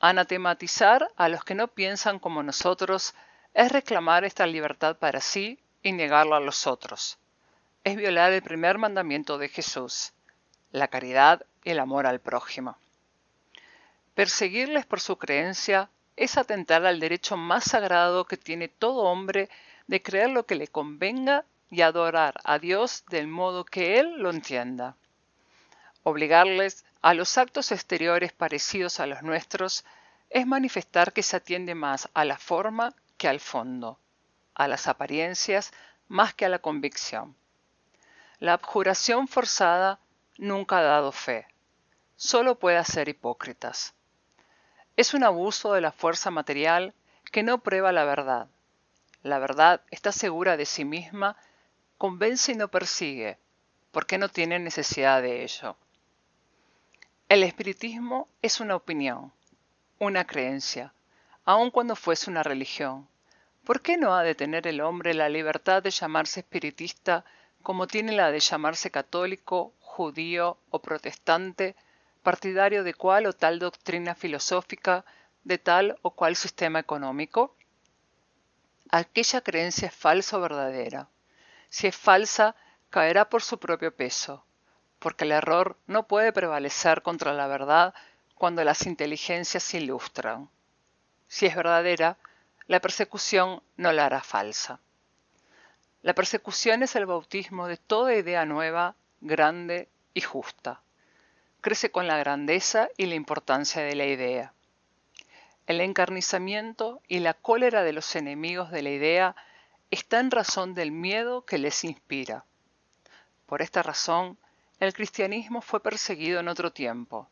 Anatematizar 0.00 1.10
a 1.16 1.28
los 1.28 1.44
que 1.44 1.54
no 1.54 1.68
piensan 1.68 2.18
como 2.18 2.42
nosotros 2.42 3.14
es 3.52 3.70
reclamar 3.70 4.24
esta 4.24 4.46
libertad 4.46 4.96
para 4.96 5.20
sí 5.20 5.58
y 5.82 5.92
negarla 5.92 6.38
a 6.38 6.40
los 6.40 6.66
otros. 6.66 7.18
Es 7.84 7.96
violar 7.96 8.32
el 8.32 8.42
primer 8.42 8.78
mandamiento 8.78 9.36
de 9.36 9.48
Jesús, 9.48 10.12
la 10.72 10.88
caridad 10.88 11.44
y 11.64 11.70
el 11.70 11.78
amor 11.78 12.06
al 12.06 12.18
prójimo. 12.18 12.78
Perseguirles 14.14 14.86
por 14.86 15.00
su 15.00 15.18
creencia 15.18 15.90
es 16.16 16.38
atentar 16.38 16.86
al 16.86 16.98
derecho 16.98 17.36
más 17.36 17.64
sagrado 17.64 18.24
que 18.24 18.38
tiene 18.38 18.68
todo 18.68 19.02
hombre 19.02 19.50
de 19.86 20.02
creer 20.02 20.30
lo 20.30 20.46
que 20.46 20.54
le 20.54 20.68
convenga 20.68 21.44
y 21.70 21.82
adorar 21.82 22.40
a 22.44 22.58
Dios 22.58 23.04
del 23.10 23.28
modo 23.28 23.64
que 23.64 23.98
Él 23.98 24.18
lo 24.18 24.30
entienda. 24.30 24.96
Obligarles 26.04 26.84
a 27.02 27.14
los 27.14 27.38
actos 27.38 27.72
exteriores 27.72 28.32
parecidos 28.32 29.00
a 29.00 29.06
los 29.06 29.22
nuestros 29.22 29.84
es 30.28 30.46
manifestar 30.46 31.12
que 31.12 31.22
se 31.22 31.36
atiende 31.36 31.74
más 31.74 32.08
a 32.12 32.24
la 32.24 32.36
forma 32.36 32.94
que 33.16 33.28
al 33.28 33.40
fondo, 33.40 33.98
a 34.54 34.68
las 34.68 34.86
apariencias 34.86 35.72
más 36.08 36.34
que 36.34 36.44
a 36.44 36.48
la 36.48 36.58
convicción. 36.58 37.36
La 38.38 38.52
abjuración 38.52 39.28
forzada 39.28 39.98
nunca 40.36 40.78
ha 40.78 40.82
dado 40.82 41.12
fe, 41.12 41.46
solo 42.16 42.58
puede 42.58 42.76
hacer 42.76 43.08
hipócritas. 43.08 43.94
Es 44.96 45.14
un 45.14 45.24
abuso 45.24 45.72
de 45.72 45.80
la 45.80 45.92
fuerza 45.92 46.30
material 46.30 46.94
que 47.32 47.42
no 47.42 47.58
prueba 47.58 47.92
la 47.92 48.04
verdad. 48.04 48.48
La 49.22 49.38
verdad 49.38 49.80
está 49.90 50.12
segura 50.12 50.56
de 50.58 50.66
sí 50.66 50.84
misma, 50.84 51.36
convence 51.96 52.52
y 52.52 52.56
no 52.56 52.68
persigue, 52.68 53.38
porque 53.90 54.18
no 54.18 54.28
tiene 54.28 54.58
necesidad 54.58 55.22
de 55.22 55.42
ello. 55.42 55.76
El 57.30 57.44
espiritismo 57.44 58.26
es 58.42 58.58
una 58.58 58.74
opinión, 58.74 59.32
una 60.00 60.26
creencia, 60.26 60.92
aun 61.44 61.70
cuando 61.70 61.94
fuese 61.94 62.28
una 62.28 62.42
religión. 62.42 63.06
¿Por 63.62 63.82
qué 63.82 63.96
no 63.96 64.16
ha 64.16 64.24
de 64.24 64.34
tener 64.34 64.66
el 64.66 64.80
hombre 64.80 65.14
la 65.14 65.28
libertad 65.28 65.80
de 65.80 65.92
llamarse 65.92 66.40
espiritista 66.40 67.24
como 67.62 67.86
tiene 67.86 68.10
la 68.10 68.32
de 68.32 68.40
llamarse 68.40 68.90
católico, 68.90 69.72
judío 69.78 70.58
o 70.70 70.80
protestante, 70.80 71.76
partidario 72.24 72.82
de 72.82 72.94
cual 72.94 73.26
o 73.26 73.32
tal 73.32 73.60
doctrina 73.60 74.16
filosófica, 74.16 75.04
de 75.44 75.58
tal 75.58 76.00
o 76.02 76.10
cual 76.10 76.34
sistema 76.34 76.80
económico? 76.80 77.54
Aquella 78.90 79.40
creencia 79.40 79.86
es 79.86 79.94
falsa 79.94 80.36
o 80.36 80.40
verdadera. 80.40 81.08
Si 81.68 81.86
es 81.86 81.96
falsa, 81.96 82.56
caerá 82.90 83.28
por 83.28 83.44
su 83.44 83.60
propio 83.60 83.94
peso, 83.94 84.44
porque 85.00 85.24
el 85.24 85.32
error 85.32 85.76
no 85.88 86.06
puede 86.06 86.32
prevalecer 86.32 87.02
contra 87.02 87.32
la 87.32 87.48
verdad 87.48 87.92
cuando 88.36 88.62
las 88.62 88.86
inteligencias 88.86 89.64
se 89.64 89.78
ilustran. 89.78 90.48
Si 91.26 91.46
es 91.46 91.56
verdadera, 91.56 92.16
la 92.68 92.80
persecución 92.80 93.60
no 93.76 93.90
la 93.92 94.06
hará 94.06 94.22
falsa. 94.22 94.78
La 96.02 96.14
persecución 96.14 96.84
es 96.84 96.94
el 96.94 97.06
bautismo 97.06 97.66
de 97.66 97.76
toda 97.76 98.14
idea 98.14 98.44
nueva, 98.46 98.94
grande 99.20 99.88
y 100.14 100.20
justa 100.20 100.80
crece 101.60 101.90
con 101.90 102.06
la 102.06 102.18
grandeza 102.18 102.88
y 102.96 103.06
la 103.06 103.14
importancia 103.14 103.82
de 103.82 103.94
la 103.94 104.06
idea. 104.06 104.52
El 105.66 105.80
encarnizamiento 105.80 107.00
y 107.06 107.20
la 107.20 107.34
cólera 107.34 107.82
de 107.84 107.92
los 107.92 108.16
enemigos 108.16 108.70
de 108.70 108.82
la 108.82 108.90
idea 108.90 109.36
está 109.90 110.20
en 110.20 110.30
razón 110.30 110.74
del 110.74 110.90
miedo 110.90 111.44
que 111.44 111.58
les 111.58 111.84
inspira. 111.84 112.44
Por 113.46 113.62
esta 113.62 113.82
razón, 113.82 114.38
el 114.80 114.94
cristianismo 114.94 115.60
fue 115.60 115.82
perseguido 115.82 116.40
en 116.40 116.48
otro 116.48 116.72
tiempo, 116.72 117.28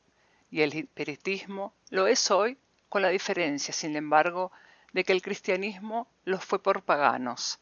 y 0.51 0.61
el 0.61 0.73
espiritismo 0.75 1.73
lo 1.89 2.07
es 2.07 2.31
hoy 2.31 2.59
con 2.91 3.01
la 3.01 3.09
diferencia, 3.09 3.73
sin 3.73 3.97
embargo, 3.97 4.53
de 4.93 5.03
que 5.03 5.13
el 5.13 5.23
cristianismo 5.23 6.09
lo 6.25 6.39
fue 6.39 6.63
por 6.63 6.83
paganos, 6.83 7.59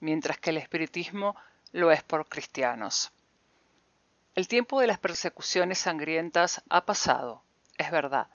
mientras 0.00 0.38
que 0.38 0.50
el 0.50 0.58
espiritismo 0.58 1.34
lo 1.72 1.90
es 1.90 2.02
por 2.02 2.28
cristianos. 2.28 3.10
El 4.34 4.48
tiempo 4.48 4.80
de 4.80 4.86
las 4.86 4.98
persecuciones 4.98 5.78
sangrientas 5.78 6.62
ha 6.68 6.84
pasado, 6.84 7.42
es 7.78 7.90
verdad, 7.90 8.28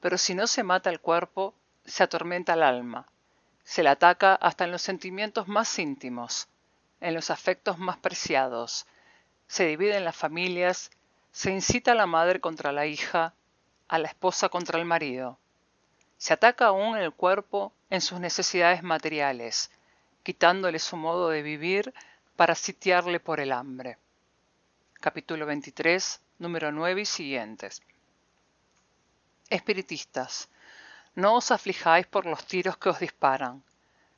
pero 0.00 0.18
si 0.18 0.34
no 0.34 0.48
se 0.48 0.64
mata 0.64 0.90
el 0.90 1.00
cuerpo, 1.00 1.54
se 1.84 2.02
atormenta 2.02 2.54
el 2.54 2.64
alma, 2.64 3.06
se 3.62 3.84
le 3.84 3.90
ataca 3.90 4.34
hasta 4.34 4.64
en 4.64 4.72
los 4.72 4.82
sentimientos 4.82 5.46
más 5.46 5.78
íntimos, 5.78 6.48
en 7.00 7.14
los 7.14 7.30
afectos 7.30 7.78
más 7.78 7.98
preciados, 7.98 8.86
se 9.52 9.66
dividen 9.66 10.06
las 10.06 10.16
familias, 10.16 10.90
se 11.30 11.50
incita 11.50 11.92
a 11.92 11.94
la 11.94 12.06
madre 12.06 12.40
contra 12.40 12.72
la 12.72 12.86
hija, 12.86 13.34
a 13.86 13.98
la 13.98 14.08
esposa 14.08 14.48
contra 14.48 14.78
el 14.78 14.86
marido. 14.86 15.38
Se 16.16 16.32
ataca 16.32 16.68
aún 16.68 16.96
el 16.96 17.12
cuerpo 17.12 17.74
en 17.90 18.00
sus 18.00 18.18
necesidades 18.18 18.82
materiales, 18.82 19.70
quitándole 20.22 20.78
su 20.78 20.96
modo 20.96 21.28
de 21.28 21.42
vivir 21.42 21.92
para 22.34 22.54
sitiarle 22.54 23.20
por 23.20 23.40
el 23.40 23.52
hambre 23.52 23.98
capítulo 25.02 25.44
23, 25.44 26.22
número 26.38 26.72
9 26.72 27.02
y 27.02 27.04
siguientes. 27.04 27.82
Espiritistas, 29.50 30.48
no 31.14 31.34
os 31.34 31.50
aflijáis 31.50 32.06
por 32.06 32.24
los 32.24 32.46
tiros 32.46 32.78
que 32.78 32.88
os 32.88 33.00
disparan, 33.00 33.62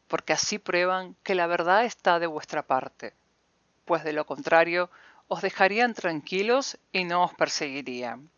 porque 0.07 0.33
así 0.33 0.61
prueban 0.61 1.17
que 1.25 1.35
la 1.35 1.49
verdad 1.49 1.85
está 1.85 2.21
de 2.21 2.29
vuestra 2.29 2.63
parte, 2.63 3.15
pues 3.85 4.05
de 4.05 4.13
lo 4.13 4.27
contrario 4.27 4.91
os 5.29 5.43
dejarían 5.43 5.95
tranquilos 5.95 6.79
y 6.93 7.05
no 7.05 7.25
os 7.25 7.35
perseguirían. 7.35 8.31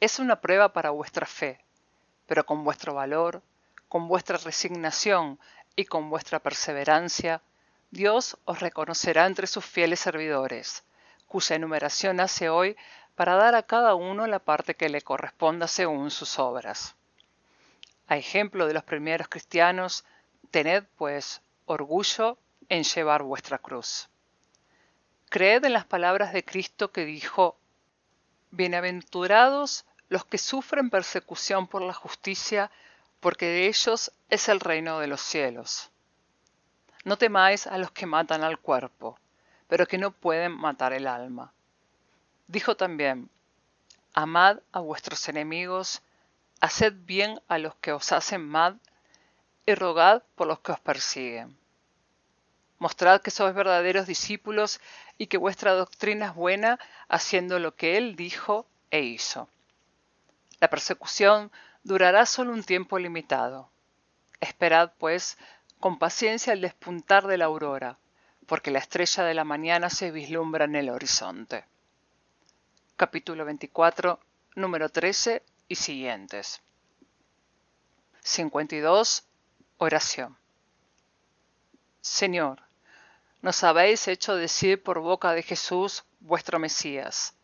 Es 0.00 0.18
una 0.18 0.40
prueba 0.40 0.72
para 0.72 0.90
vuestra 0.90 1.26
fe, 1.26 1.60
pero 2.26 2.44
con 2.44 2.64
vuestro 2.64 2.94
valor, 2.94 3.42
con 3.88 4.08
vuestra 4.08 4.38
resignación 4.38 5.38
y 5.76 5.84
con 5.84 6.10
vuestra 6.10 6.38
perseverancia, 6.38 7.42
Dios 7.90 8.38
os 8.44 8.60
reconocerá 8.60 9.26
entre 9.26 9.46
sus 9.46 9.64
fieles 9.64 10.00
servidores, 10.00 10.82
cuya 11.26 11.56
enumeración 11.56 12.20
hace 12.20 12.48
hoy 12.48 12.76
para 13.14 13.36
dar 13.36 13.54
a 13.54 13.62
cada 13.62 13.94
uno 13.94 14.26
la 14.26 14.38
parte 14.38 14.74
que 14.74 14.88
le 14.88 15.02
corresponda 15.02 15.68
según 15.68 16.10
sus 16.10 16.38
obras. 16.38 16.94
A 18.08 18.16
ejemplo 18.16 18.66
de 18.66 18.74
los 18.74 18.84
primeros 18.84 19.28
cristianos, 19.28 20.04
tened 20.50 20.84
pues 20.96 21.42
orgullo 21.66 22.38
en 22.68 22.84
llevar 22.84 23.22
vuestra 23.22 23.58
cruz. 23.58 24.08
Creed 25.32 25.64
en 25.64 25.72
las 25.72 25.86
palabras 25.86 26.34
de 26.34 26.44
Cristo 26.44 26.92
que 26.92 27.06
dijo, 27.06 27.56
Bienaventurados 28.50 29.86
los 30.10 30.26
que 30.26 30.36
sufren 30.36 30.90
persecución 30.90 31.68
por 31.68 31.80
la 31.80 31.94
justicia, 31.94 32.70
porque 33.18 33.46
de 33.46 33.66
ellos 33.66 34.12
es 34.28 34.50
el 34.50 34.60
reino 34.60 34.98
de 34.98 35.06
los 35.06 35.22
cielos. 35.22 35.90
No 37.04 37.16
temáis 37.16 37.66
a 37.66 37.78
los 37.78 37.90
que 37.92 38.04
matan 38.04 38.44
al 38.44 38.58
cuerpo, 38.58 39.18
pero 39.68 39.86
que 39.86 39.96
no 39.96 40.10
pueden 40.10 40.52
matar 40.52 40.92
el 40.92 41.06
alma. 41.06 41.54
Dijo 42.46 42.76
también, 42.76 43.30
Amad 44.12 44.58
a 44.70 44.80
vuestros 44.80 45.26
enemigos, 45.30 46.02
haced 46.60 46.92
bien 47.06 47.40
a 47.48 47.56
los 47.56 47.74
que 47.76 47.92
os 47.92 48.12
hacen 48.12 48.46
mal, 48.46 48.78
y 49.64 49.74
rogad 49.76 50.24
por 50.34 50.46
los 50.46 50.60
que 50.60 50.72
os 50.72 50.80
persiguen. 50.80 51.56
Mostrad 52.82 53.20
que 53.20 53.30
sois 53.30 53.54
verdaderos 53.54 54.08
discípulos 54.08 54.80
y 55.16 55.28
que 55.28 55.38
vuestra 55.38 55.70
doctrina 55.74 56.26
es 56.26 56.34
buena, 56.34 56.80
haciendo 57.08 57.60
lo 57.60 57.76
que 57.76 57.96
Él 57.96 58.16
dijo 58.16 58.66
e 58.90 59.02
hizo. 59.02 59.48
La 60.58 60.68
persecución 60.68 61.52
durará 61.84 62.26
solo 62.26 62.52
un 62.52 62.64
tiempo 62.64 62.98
limitado. 62.98 63.70
Esperad, 64.40 64.90
pues, 64.98 65.38
con 65.78 66.00
paciencia 66.00 66.52
el 66.52 66.60
despuntar 66.60 67.28
de 67.28 67.38
la 67.38 67.44
aurora, 67.44 67.98
porque 68.48 68.72
la 68.72 68.80
estrella 68.80 69.22
de 69.22 69.34
la 69.34 69.44
mañana 69.44 69.88
se 69.88 70.10
vislumbra 70.10 70.64
en 70.64 70.74
el 70.74 70.90
horizonte. 70.90 71.64
Capítulo 72.96 73.44
24, 73.44 74.18
número 74.56 74.88
13 74.88 75.40
y 75.68 75.76
siguientes. 75.76 76.60
52. 78.22 79.22
Oración. 79.78 80.36
Señor, 82.00 82.60
nos 83.42 83.62
habéis 83.64 84.08
hecho 84.08 84.34
decir 84.36 84.82
por 84.82 85.00
boca 85.00 85.32
de 85.32 85.42
Jesús, 85.42 86.04
vuestro 86.20 86.58
Mesías. 86.58 87.34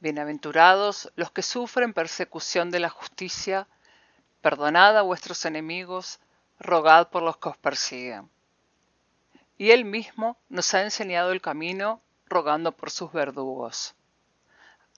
Bienaventurados 0.00 1.10
los 1.16 1.30
que 1.30 1.42
sufren 1.42 1.94
persecución 1.94 2.70
de 2.70 2.80
la 2.80 2.90
justicia, 2.90 3.66
perdonad 4.40 4.98
a 4.98 5.02
vuestros 5.02 5.44
enemigos, 5.44 6.20
rogad 6.58 7.08
por 7.08 7.22
los 7.22 7.38
que 7.38 7.48
os 7.48 7.56
persiguen 7.56 8.28
y 9.62 9.70
Él 9.70 9.84
mismo 9.84 10.36
nos 10.48 10.74
ha 10.74 10.82
enseñado 10.82 11.30
el 11.30 11.40
camino 11.40 12.02
rogando 12.26 12.72
por 12.72 12.90
sus 12.90 13.12
verdugos. 13.12 13.94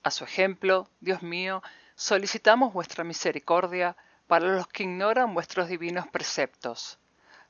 A 0.02 0.10
su 0.10 0.24
ejemplo, 0.24 0.88
Dios 1.01 1.22
mío, 1.22 1.62
solicitamos 1.96 2.72
vuestra 2.72 3.05
misericordia 3.05 3.94
para 4.26 4.46
los 4.48 4.66
que 4.68 4.84
ignoran 4.84 5.34
vuestros 5.34 5.68
divinos 5.68 6.06
preceptos, 6.09 6.98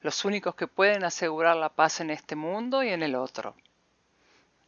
los 0.04 0.26
únicos 0.26 0.54
que 0.54 0.66
pueden 0.66 1.02
asegurar 1.02 1.56
la 1.56 1.70
paz 1.70 2.00
en 2.00 2.10
este 2.10 2.36
mundo 2.36 2.82
y 2.82 2.90
en 2.90 3.02
el 3.02 3.14
otro. 3.14 3.56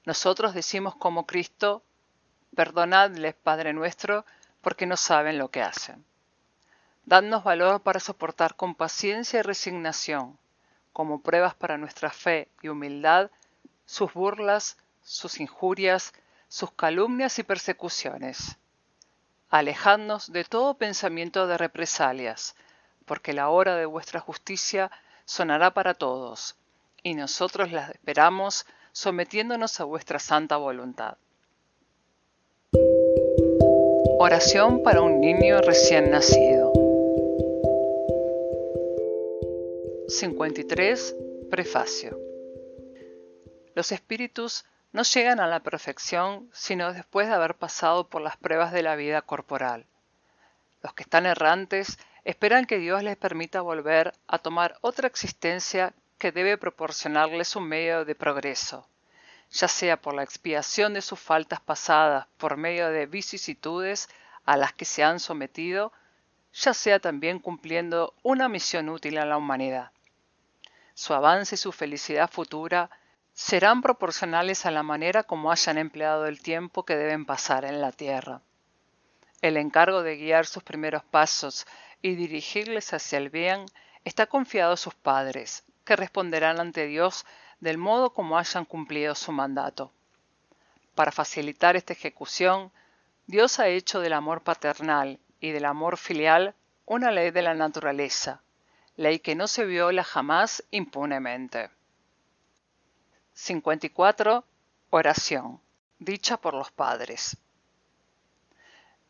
Nosotros 0.06 0.54
decimos 0.54 0.96
como 0.96 1.26
Cristo, 1.26 1.82
perdonadles, 2.54 3.34
Padre 3.34 3.74
nuestro, 3.74 4.24
porque 4.62 4.86
no 4.86 4.96
saben 4.96 5.36
lo 5.36 5.50
que 5.50 5.60
hacen. 5.60 6.02
Dadnos 7.04 7.44
valor 7.44 7.82
para 7.82 8.00
soportar 8.00 8.56
con 8.56 8.74
paciencia 8.74 9.40
y 9.40 9.42
resignación, 9.42 10.38
como 10.94 11.20
pruebas 11.20 11.54
para 11.54 11.76
nuestra 11.76 12.08
fe 12.08 12.48
y 12.62 12.68
humildad, 12.68 13.30
sus 13.84 14.14
burlas, 14.14 14.78
sus 15.02 15.38
injurias, 15.38 16.14
sus 16.48 16.70
calumnias 16.70 17.38
y 17.38 17.42
persecuciones. 17.42 18.56
Alejadnos 19.50 20.32
de 20.32 20.44
todo 20.44 20.78
pensamiento 20.78 21.46
de 21.46 21.58
represalias, 21.58 22.56
porque 23.04 23.34
la 23.34 23.50
hora 23.50 23.76
de 23.76 23.84
vuestra 23.84 24.18
justicia 24.18 24.90
sonará 25.26 25.74
para 25.74 25.92
todos, 25.92 26.56
y 27.02 27.14
nosotros 27.14 27.70
la 27.70 27.88
esperamos 27.88 28.64
sometiéndonos 28.92 29.78
a 29.80 29.84
vuestra 29.84 30.18
santa 30.18 30.56
voluntad. 30.56 31.18
Oración 34.18 34.82
para 34.82 35.02
un 35.02 35.20
niño 35.20 35.60
recién 35.60 36.10
nacido. 36.10 36.72
53. 40.08 41.16
Prefacio. 41.50 42.18
Los 43.74 43.92
espíritus 43.92 44.64
no 44.92 45.02
llegan 45.02 45.40
a 45.40 45.46
la 45.46 45.60
perfección 45.60 46.48
sino 46.52 46.94
después 46.94 47.28
de 47.28 47.34
haber 47.34 47.56
pasado 47.56 48.08
por 48.08 48.22
las 48.22 48.36
pruebas 48.38 48.72
de 48.72 48.82
la 48.82 48.96
vida 48.96 49.20
corporal. 49.20 49.84
Los 50.82 50.94
que 50.94 51.02
están 51.02 51.26
errantes 51.26 51.98
esperan 52.26 52.66
que 52.66 52.78
Dios 52.78 53.04
les 53.04 53.16
permita 53.16 53.60
volver 53.60 54.12
a 54.26 54.38
tomar 54.38 54.76
otra 54.80 55.06
existencia 55.06 55.94
que 56.18 56.32
debe 56.32 56.58
proporcionarles 56.58 57.54
un 57.54 57.68
medio 57.68 58.04
de 58.04 58.16
progreso, 58.16 58.88
ya 59.48 59.68
sea 59.68 59.96
por 59.96 60.12
la 60.12 60.24
expiación 60.24 60.92
de 60.92 61.02
sus 61.02 61.20
faltas 61.20 61.60
pasadas 61.60 62.26
por 62.36 62.56
medio 62.56 62.90
de 62.90 63.06
vicisitudes 63.06 64.08
a 64.44 64.56
las 64.56 64.72
que 64.72 64.84
se 64.84 65.04
han 65.04 65.20
sometido, 65.20 65.92
ya 66.52 66.74
sea 66.74 66.98
también 66.98 67.38
cumpliendo 67.38 68.12
una 68.24 68.48
misión 68.48 68.88
útil 68.88 69.18
a 69.18 69.24
la 69.24 69.36
humanidad. 69.36 69.92
Su 70.94 71.14
avance 71.14 71.54
y 71.54 71.58
su 71.58 71.70
felicidad 71.70 72.28
futura 72.28 72.90
serán 73.34 73.82
proporcionales 73.82 74.66
a 74.66 74.72
la 74.72 74.82
manera 74.82 75.22
como 75.22 75.52
hayan 75.52 75.78
empleado 75.78 76.26
el 76.26 76.40
tiempo 76.40 76.84
que 76.84 76.96
deben 76.96 77.24
pasar 77.24 77.64
en 77.64 77.80
la 77.80 77.92
tierra. 77.92 78.40
El 79.42 79.58
encargo 79.58 80.02
de 80.02 80.16
guiar 80.16 80.46
sus 80.46 80.64
primeros 80.64 81.04
pasos 81.04 81.66
y 82.02 82.14
dirigirles 82.14 82.92
hacia 82.92 83.18
el 83.18 83.30
bien 83.30 83.66
está 84.04 84.26
confiado 84.26 84.72
a 84.72 84.76
sus 84.76 84.94
padres, 84.94 85.64
que 85.84 85.96
responderán 85.96 86.60
ante 86.60 86.86
Dios 86.86 87.26
del 87.60 87.78
modo 87.78 88.12
como 88.12 88.38
hayan 88.38 88.64
cumplido 88.64 89.14
su 89.14 89.32
mandato. 89.32 89.92
Para 90.94 91.12
facilitar 91.12 91.76
esta 91.76 91.92
ejecución, 91.92 92.72
Dios 93.26 93.58
ha 93.58 93.68
hecho 93.68 94.00
del 94.00 94.12
amor 94.12 94.42
paternal 94.42 95.18
y 95.40 95.50
del 95.50 95.64
amor 95.64 95.96
filial 95.96 96.54
una 96.84 97.10
ley 97.10 97.30
de 97.30 97.42
la 97.42 97.54
naturaleza, 97.54 98.42
ley 98.96 99.18
que 99.18 99.34
no 99.34 99.48
se 99.48 99.64
viola 99.64 100.04
jamás 100.04 100.64
impunemente. 100.70 101.70
54. 103.34 104.44
Oración, 104.90 105.60
dicha 105.98 106.36
por 106.36 106.54
los 106.54 106.70
padres. 106.70 107.36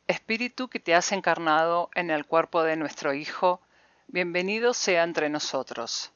Espíritu 0.06 0.68
que 0.68 0.80
te 0.80 0.94
has 0.94 1.12
encarnado 1.12 1.90
en 1.94 2.10
el 2.10 2.26
cuerpo 2.26 2.62
de 2.62 2.76
nuestro 2.76 3.12
Hijo, 3.14 3.60
bienvenido 4.08 4.74
sea 4.74 5.02
entre 5.02 5.28
nosotros. 5.28 6.12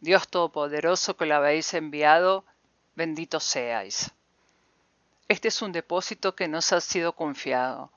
Dios 0.00 0.28
Todopoderoso 0.28 1.16
que 1.16 1.26
lo 1.26 1.34
habéis 1.34 1.74
enviado, 1.74 2.44
bendito 2.94 3.40
seáis. 3.40 4.12
Este 5.28 5.48
es 5.48 5.60
un 5.62 5.72
depósito 5.72 6.34
que 6.36 6.48
nos 6.48 6.72
ha 6.72 6.80
sido 6.80 7.14
confiado, 7.14 7.90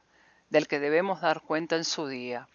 del 0.49 0.67
que 0.67 0.79
debemos 0.79 1.21
dar 1.21 1.41
cuenta 1.41 1.75
en 1.75 1.85
su 1.85 2.07
día. 2.07 2.47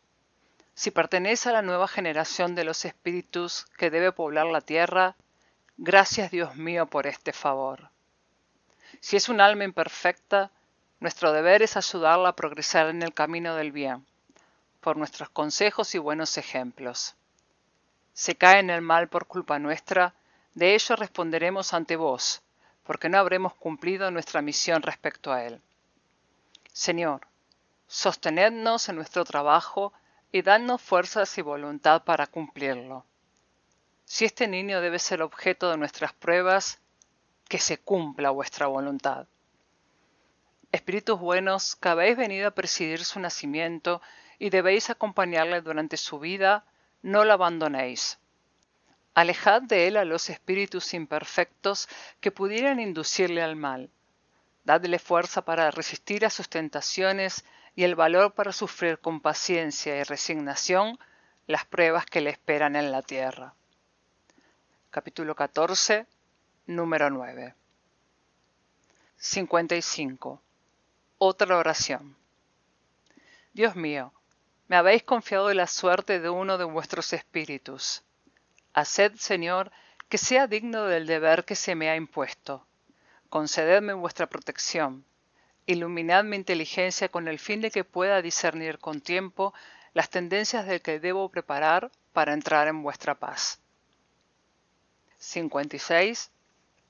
Si 0.74 0.90
pertenece 0.90 1.50
a 1.50 1.52
la 1.52 1.62
nueva 1.62 1.86
generación 1.86 2.54
de 2.54 2.64
los 2.64 2.84
espíritus 2.84 3.66
que 3.78 3.90
debe 3.90 4.10
poblar 4.10 4.46
la 4.46 4.60
tierra, 4.60 5.16
Gracias 5.76 6.30
Dios 6.30 6.54
mío 6.54 6.86
por 6.86 7.08
este 7.08 7.32
favor. 7.32 7.90
Si 9.00 9.16
es 9.16 9.28
un 9.28 9.40
alma 9.40 9.64
imperfecta, 9.64 10.52
nuestro 11.00 11.32
deber 11.32 11.62
es 11.62 11.76
ayudarla 11.76 12.30
a 12.30 12.36
progresar 12.36 12.88
en 12.88 13.02
el 13.02 13.12
camino 13.12 13.54
del 13.56 13.72
bien, 13.72 14.06
por 14.80 14.96
nuestros 14.96 15.28
consejos 15.28 15.94
y 15.94 15.98
buenos 15.98 16.38
ejemplos. 16.38 17.14
Se 18.12 18.36
cae 18.36 18.60
en 18.60 18.70
el 18.70 18.80
mal 18.80 19.08
por 19.08 19.26
culpa 19.26 19.58
nuestra, 19.58 20.14
de 20.54 20.74
ello 20.74 20.96
responderemos 20.96 21.74
ante 21.74 21.96
vos, 21.96 22.42
porque 22.84 23.08
no 23.08 23.18
habremos 23.18 23.54
cumplido 23.54 24.10
nuestra 24.10 24.40
misión 24.40 24.82
respecto 24.82 25.32
a 25.32 25.44
él. 25.44 25.60
Señor, 26.72 27.26
sostenednos 27.88 28.88
en 28.88 28.96
nuestro 28.96 29.24
trabajo 29.24 29.92
y 30.30 30.42
dadnos 30.42 30.82
fuerzas 30.82 31.36
y 31.38 31.42
voluntad 31.42 32.04
para 32.04 32.26
cumplirlo. 32.26 33.04
Si 34.04 34.24
este 34.24 34.48
niño 34.48 34.80
debe 34.80 34.98
ser 34.98 35.22
objeto 35.22 35.70
de 35.70 35.76
nuestras 35.76 36.12
pruebas, 36.12 36.78
que 37.48 37.58
se 37.58 37.78
cumpla 37.78 38.30
vuestra 38.30 38.66
voluntad. 38.66 39.26
Espíritus 40.74 41.20
buenos, 41.20 41.76
que 41.76 41.88
habéis 41.88 42.16
venido 42.16 42.48
a 42.48 42.50
presidir 42.50 43.04
su 43.04 43.20
nacimiento 43.20 44.02
y 44.38 44.50
debéis 44.50 44.90
acompañarle 44.90 45.60
durante 45.60 45.96
su 45.96 46.18
vida, 46.18 46.64
no 47.02 47.24
lo 47.24 47.32
abandonéis. 47.32 48.18
Alejad 49.14 49.62
de 49.62 49.86
él 49.86 49.96
a 49.96 50.04
los 50.04 50.30
espíritus 50.30 50.92
imperfectos 50.94 51.88
que 52.20 52.32
pudieran 52.32 52.80
inducirle 52.80 53.42
al 53.42 53.56
mal. 53.56 53.90
Dadle 54.64 54.98
fuerza 54.98 55.42
para 55.42 55.70
resistir 55.70 56.26
a 56.26 56.30
sus 56.30 56.48
tentaciones 56.48 57.44
y 57.76 57.84
el 57.84 57.94
valor 57.94 58.32
para 58.32 58.52
sufrir 58.52 58.98
con 58.98 59.20
paciencia 59.20 59.96
y 59.96 60.02
resignación 60.02 60.98
las 61.46 61.64
pruebas 61.64 62.06
que 62.06 62.20
le 62.20 62.30
esperan 62.30 62.74
en 62.76 62.90
la 62.90 63.02
tierra 63.02 63.54
capítulo 64.94 65.34
14, 65.34 66.06
número 66.66 67.10
9. 67.10 67.52
55. 69.16 70.40
Otra 71.26 71.56
oración. 71.56 72.14
Dios 73.54 73.76
mío, 73.76 74.12
me 74.68 74.76
habéis 74.76 75.04
confiado 75.04 75.54
la 75.54 75.66
suerte 75.66 76.20
de 76.20 76.28
uno 76.28 76.58
de 76.58 76.64
vuestros 76.64 77.14
espíritus. 77.14 78.02
Haced, 78.74 79.14
Señor, 79.14 79.72
que 80.10 80.18
sea 80.18 80.46
digno 80.48 80.84
del 80.84 81.06
deber 81.06 81.46
que 81.46 81.54
se 81.56 81.74
me 81.74 81.88
ha 81.88 81.96
impuesto. 81.96 82.66
Concededme 83.30 83.94
vuestra 83.94 84.26
protección. 84.26 85.06
Iluminad 85.64 86.24
mi 86.24 86.36
inteligencia 86.36 87.08
con 87.08 87.26
el 87.26 87.38
fin 87.38 87.62
de 87.62 87.70
que 87.70 87.84
pueda 87.84 88.20
discernir 88.20 88.78
con 88.78 89.00
tiempo 89.00 89.54
las 89.94 90.10
tendencias 90.10 90.66
del 90.66 90.82
que 90.82 91.00
debo 91.00 91.30
preparar 91.30 91.90
para 92.12 92.34
entrar 92.34 92.68
en 92.68 92.82
vuestra 92.82 93.14
paz. 93.14 93.58
56. 95.16 96.30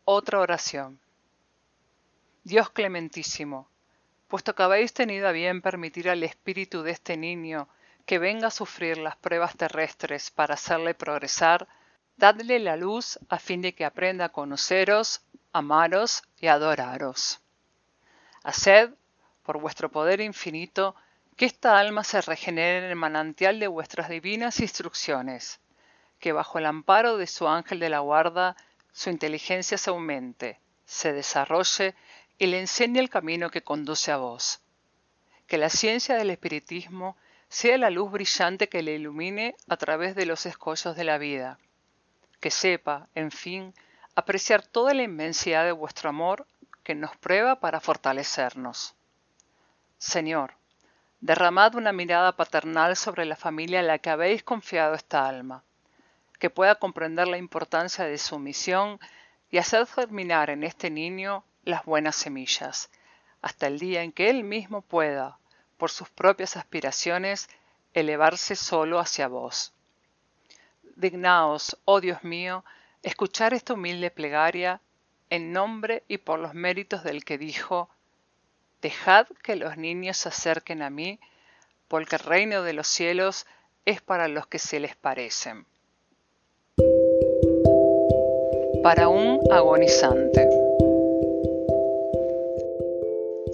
Otra 0.05 0.40
oración. 0.40 0.98
Dios 2.43 2.69
clementísimo, 2.70 3.69
puesto 4.35 4.56
que 4.56 4.65
habéis 4.65 4.93
tenido 4.93 5.28
a 5.28 5.31
bien 5.31 5.62
permitir 5.62 6.11
al 6.11 6.24
espíritu 6.24 6.82
de 6.82 6.90
este 6.90 7.16
niño 7.16 7.69
que 8.05 8.19
venga 8.19 8.48
a 8.48 8.51
sufrir 8.51 8.98
las 8.98 9.15
pruebas 9.15 9.56
terrestres 9.56 10.32
para 10.32 10.55
hacerle 10.55 10.93
progresar, 10.93 11.69
dadle 12.16 12.59
la 12.59 12.74
luz 12.74 13.16
a 13.28 13.39
fin 13.39 13.62
de 13.62 13.77
que 13.77 13.85
aprenda 13.85 14.24
a 14.24 14.28
conoceros, 14.31 15.23
amaros 15.52 16.24
y 16.40 16.48
adoraros. 16.48 17.43
Haced, 18.43 18.90
por 19.44 19.61
vuestro 19.61 19.89
poder 19.89 20.20
infinito, 20.20 20.97
que 21.36 21.47
esta 21.47 21.78
alma 21.78 22.02
se 22.02 22.20
regenere 22.20 22.78
en 22.78 22.90
el 22.90 22.97
manantial 22.97 23.61
de 23.61 23.69
vuestras 23.69 24.09
divinas 24.09 24.59
instrucciones, 24.59 25.61
que 26.19 26.32
bajo 26.32 26.59
el 26.59 26.66
amparo 26.66 27.19
de 27.19 27.28
su 27.28 27.47
ángel 27.47 27.78
de 27.78 27.89
la 27.89 28.01
guarda 28.01 28.56
su 28.90 29.11
inteligencia 29.11 29.78
se 29.78 29.90
aumente, 29.90 30.59
se 30.85 31.12
desarrolle 31.12 31.94
y 32.39 32.47
le 32.47 32.61
enseñe 32.61 32.98
el 32.98 33.11
camino 33.11 33.51
que 33.51 33.62
conduce 33.62 34.12
a 34.12 34.16
vos. 34.16 34.61
Que 35.47 35.59
la 35.59 35.70
ciencia 35.70 36.16
del 36.16 36.31
espiritismo 36.31 37.16
sea 37.48 37.78
la 37.78 37.90
luz 37.90 38.11
brillante 38.11 38.69
que 38.69 38.82
le 38.82 38.94
ilumine 38.94 39.55
a 39.69 39.77
través 39.77 40.15
de 40.15 40.27
los 40.27 40.47
escollos 40.47 40.97
de 40.97 41.05
la 41.05 41.19
vida. 41.19 41.59
Que 42.40 42.51
sepa, 42.51 43.09
en 43.15 43.31
fin, 43.31 43.74
apreciar 44.15 44.66
toda 44.66 44.94
la 44.94 45.02
inmensidad 45.02 45.65
de 45.65 45.73
vuestro 45.73 46.09
amor 46.09 46.47
que 46.82 46.94
nos 46.94 47.16
prueba 47.16 47.61
para 47.61 47.81
fortalecernos. 47.81 48.94
Señor, 49.98 50.55
derramad 51.20 51.74
una 51.74 51.93
mirada 51.93 52.32
paternal 52.32 52.97
sobre 52.97 53.24
la 53.24 53.36
familia 53.36 53.81
a 53.81 53.85
la 53.85 53.98
que 53.98 54.11
habéis 54.11 54.43
confiado 54.43 54.94
esta 54.94 55.27
alma 55.28 55.62
que 56.39 56.51
pueda 56.51 56.74
comprender 56.74 57.27
la 57.27 57.39
importancia 57.39 58.05
de 58.05 58.19
su 58.19 58.39
misión 58.39 59.01
y 59.51 59.59
hacer 59.59 59.86
germinar 59.86 60.51
en 60.51 60.65
este 60.65 60.90
niño 60.90 61.43
las 61.64 61.84
buenas 61.84 62.16
semillas, 62.16 62.90
hasta 63.42 63.66
el 63.66 63.78
día 63.78 64.02
en 64.02 64.12
que 64.12 64.30
él 64.30 64.44
mismo 64.44 64.82
pueda, 64.82 65.38
por 65.76 65.90
sus 65.90 66.08
propias 66.08 66.56
aspiraciones, 66.56 67.48
elevarse 67.92 68.56
solo 68.56 68.98
hacia 68.98 69.28
vos. 69.28 69.72
Dignaos, 70.96 71.76
oh 71.84 72.00
Dios 72.00 72.24
mío, 72.24 72.64
escuchar 73.02 73.54
esta 73.54 73.74
humilde 73.74 74.10
plegaria 74.10 74.80
en 75.30 75.52
nombre 75.52 76.04
y 76.08 76.18
por 76.18 76.38
los 76.38 76.54
méritos 76.54 77.02
del 77.02 77.24
que 77.24 77.38
dijo, 77.38 77.88
Dejad 78.80 79.26
que 79.42 79.56
los 79.56 79.76
niños 79.76 80.18
se 80.18 80.28
acerquen 80.28 80.82
a 80.82 80.90
mí, 80.90 81.18
porque 81.88 82.16
el 82.16 82.22
reino 82.22 82.62
de 82.62 82.74
los 82.74 82.86
cielos 82.86 83.46
es 83.86 84.02
para 84.02 84.28
los 84.28 84.46
que 84.46 84.58
se 84.58 84.80
les 84.80 84.94
parecen. 84.94 85.66
Para 88.82 89.08
un 89.08 89.40
agonizante. 89.50 90.53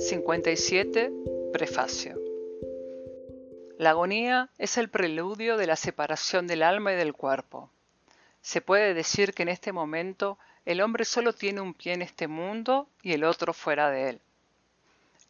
57. 0.00 1.12
Prefacio. 1.52 2.18
La 3.76 3.90
agonía 3.90 4.48
es 4.56 4.78
el 4.78 4.88
preludio 4.88 5.58
de 5.58 5.66
la 5.66 5.76
separación 5.76 6.46
del 6.46 6.62
alma 6.62 6.94
y 6.94 6.96
del 6.96 7.12
cuerpo. 7.12 7.70
Se 8.40 8.62
puede 8.62 8.94
decir 8.94 9.34
que 9.34 9.42
en 9.42 9.50
este 9.50 9.72
momento 9.72 10.38
el 10.64 10.80
hombre 10.80 11.04
solo 11.04 11.34
tiene 11.34 11.60
un 11.60 11.74
pie 11.74 11.92
en 11.92 12.00
este 12.00 12.28
mundo 12.28 12.88
y 13.02 13.12
el 13.12 13.24
otro 13.24 13.52
fuera 13.52 13.90
de 13.90 14.08
él. 14.08 14.20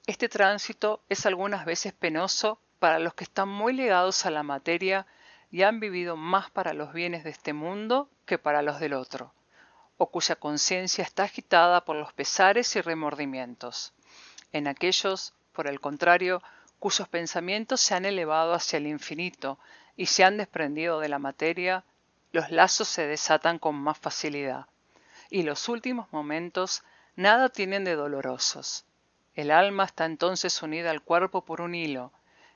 Este 0.07 0.29
tránsito 0.29 1.03
es 1.09 1.27
algunas 1.27 1.65
veces 1.65 1.93
penoso 1.93 2.61
para 2.79 3.01
los 3.01 3.15
que 3.15 3.25
están 3.25 3.49
muy 3.49 3.73
ligados 3.73 4.25
a 4.25 4.31
la 4.31 4.45
materia 4.45 5.05
y 5.51 5.63
han 5.63 5.81
vivido 5.81 6.17
más 6.17 6.49
para 6.49 6.75
los 6.75 6.93
bienes 6.93 7.25
de 7.25 7.31
este 7.31 7.53
mundo 7.53 8.09
que 8.25 8.39
para 8.39 8.63
los 8.63 8.79
del 8.79 8.93
otro, 8.93 9.35
o 9.99 10.13
cuya 10.13 10.37
conciencia 10.37 11.03
está 11.03 11.25
agitada 11.25 11.85
por 11.85 11.97
los 11.97 12.13
pesares 12.13 12.77
y 12.77 12.81
remordimientos. 12.81 13.95
En 14.53 14.67
aquellos, 14.67 15.35
por 15.53 15.67
el 15.69 15.81
contrario, 15.81 16.43
cuyos 16.79 17.09
pensamientos 17.09 17.81
se 17.81 17.95
han 17.95 18.05
elevado 18.05 18.55
hacia 18.55 18.79
el 18.79 18.87
infinito 18.87 19.59
y 19.97 20.07
se 20.07 20.25
han 20.25 20.39
desprendido 20.39 20.99
de 20.99 21.09
la 21.09 21.19
materia, 21.19 21.85
los 22.33 22.51
lazos 22.51 22.89
se 22.89 23.07
desatan 23.07 23.59
con 23.59 23.75
más 23.75 23.99
facilidad, 23.99 24.67
y 25.31 25.43
los 25.43 25.69
últimos 25.69 26.13
momentos 26.13 26.83
nada 27.17 27.49
tienen 27.49 27.85
de 27.85 27.97
dolorosos. 27.97 28.85
El 29.35 29.51
alma 29.51 29.85
está 29.85 30.05
entonces 30.05 30.63
unida 30.63 30.91
al 30.91 31.03
cuerpo 31.03 31.45
por 31.45 31.61
un 31.61 31.75
hilo, 31.75 32.13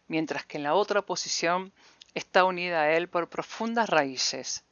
mientras 0.09 0.45
que 0.47 0.59
en 0.59 0.65
la 0.65 0.75
otra 0.75 1.03
posición 1.03 1.73
está 2.15 2.45
unida 2.45 2.83
a 2.83 2.91
él 2.93 3.09
por 3.09 3.29
profundas 3.29 3.89
raíces. 3.89 4.65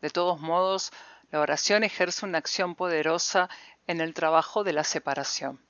De 0.00 0.10
todos 0.10 0.40
modos, 0.40 0.92
la 1.30 1.40
oración 1.40 1.84
ejerce 1.84 2.26
una 2.26 2.38
acción 2.38 2.74
poderosa 2.74 3.48
en 3.86 4.00
el 4.00 4.14
trabajo 4.14 4.62
de 4.62 4.72
la 4.72 4.84
separación. 4.84 5.63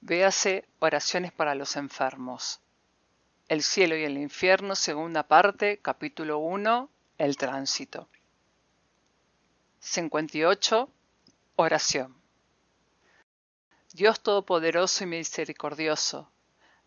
Véase 0.00 0.64
Oraciones 0.78 1.32
para 1.32 1.56
los 1.56 1.74
enfermos. 1.76 2.60
El 3.48 3.62
cielo 3.62 3.96
y 3.96 4.04
el 4.04 4.16
infierno, 4.16 4.76
segunda 4.76 5.24
parte, 5.24 5.80
capítulo 5.82 6.38
1, 6.38 6.88
el 7.18 7.36
tránsito. 7.36 8.08
58. 9.80 10.88
Oración. 11.56 12.14
Dios 13.92 14.20
Todopoderoso 14.20 15.02
y 15.02 15.08
Misericordioso, 15.08 16.30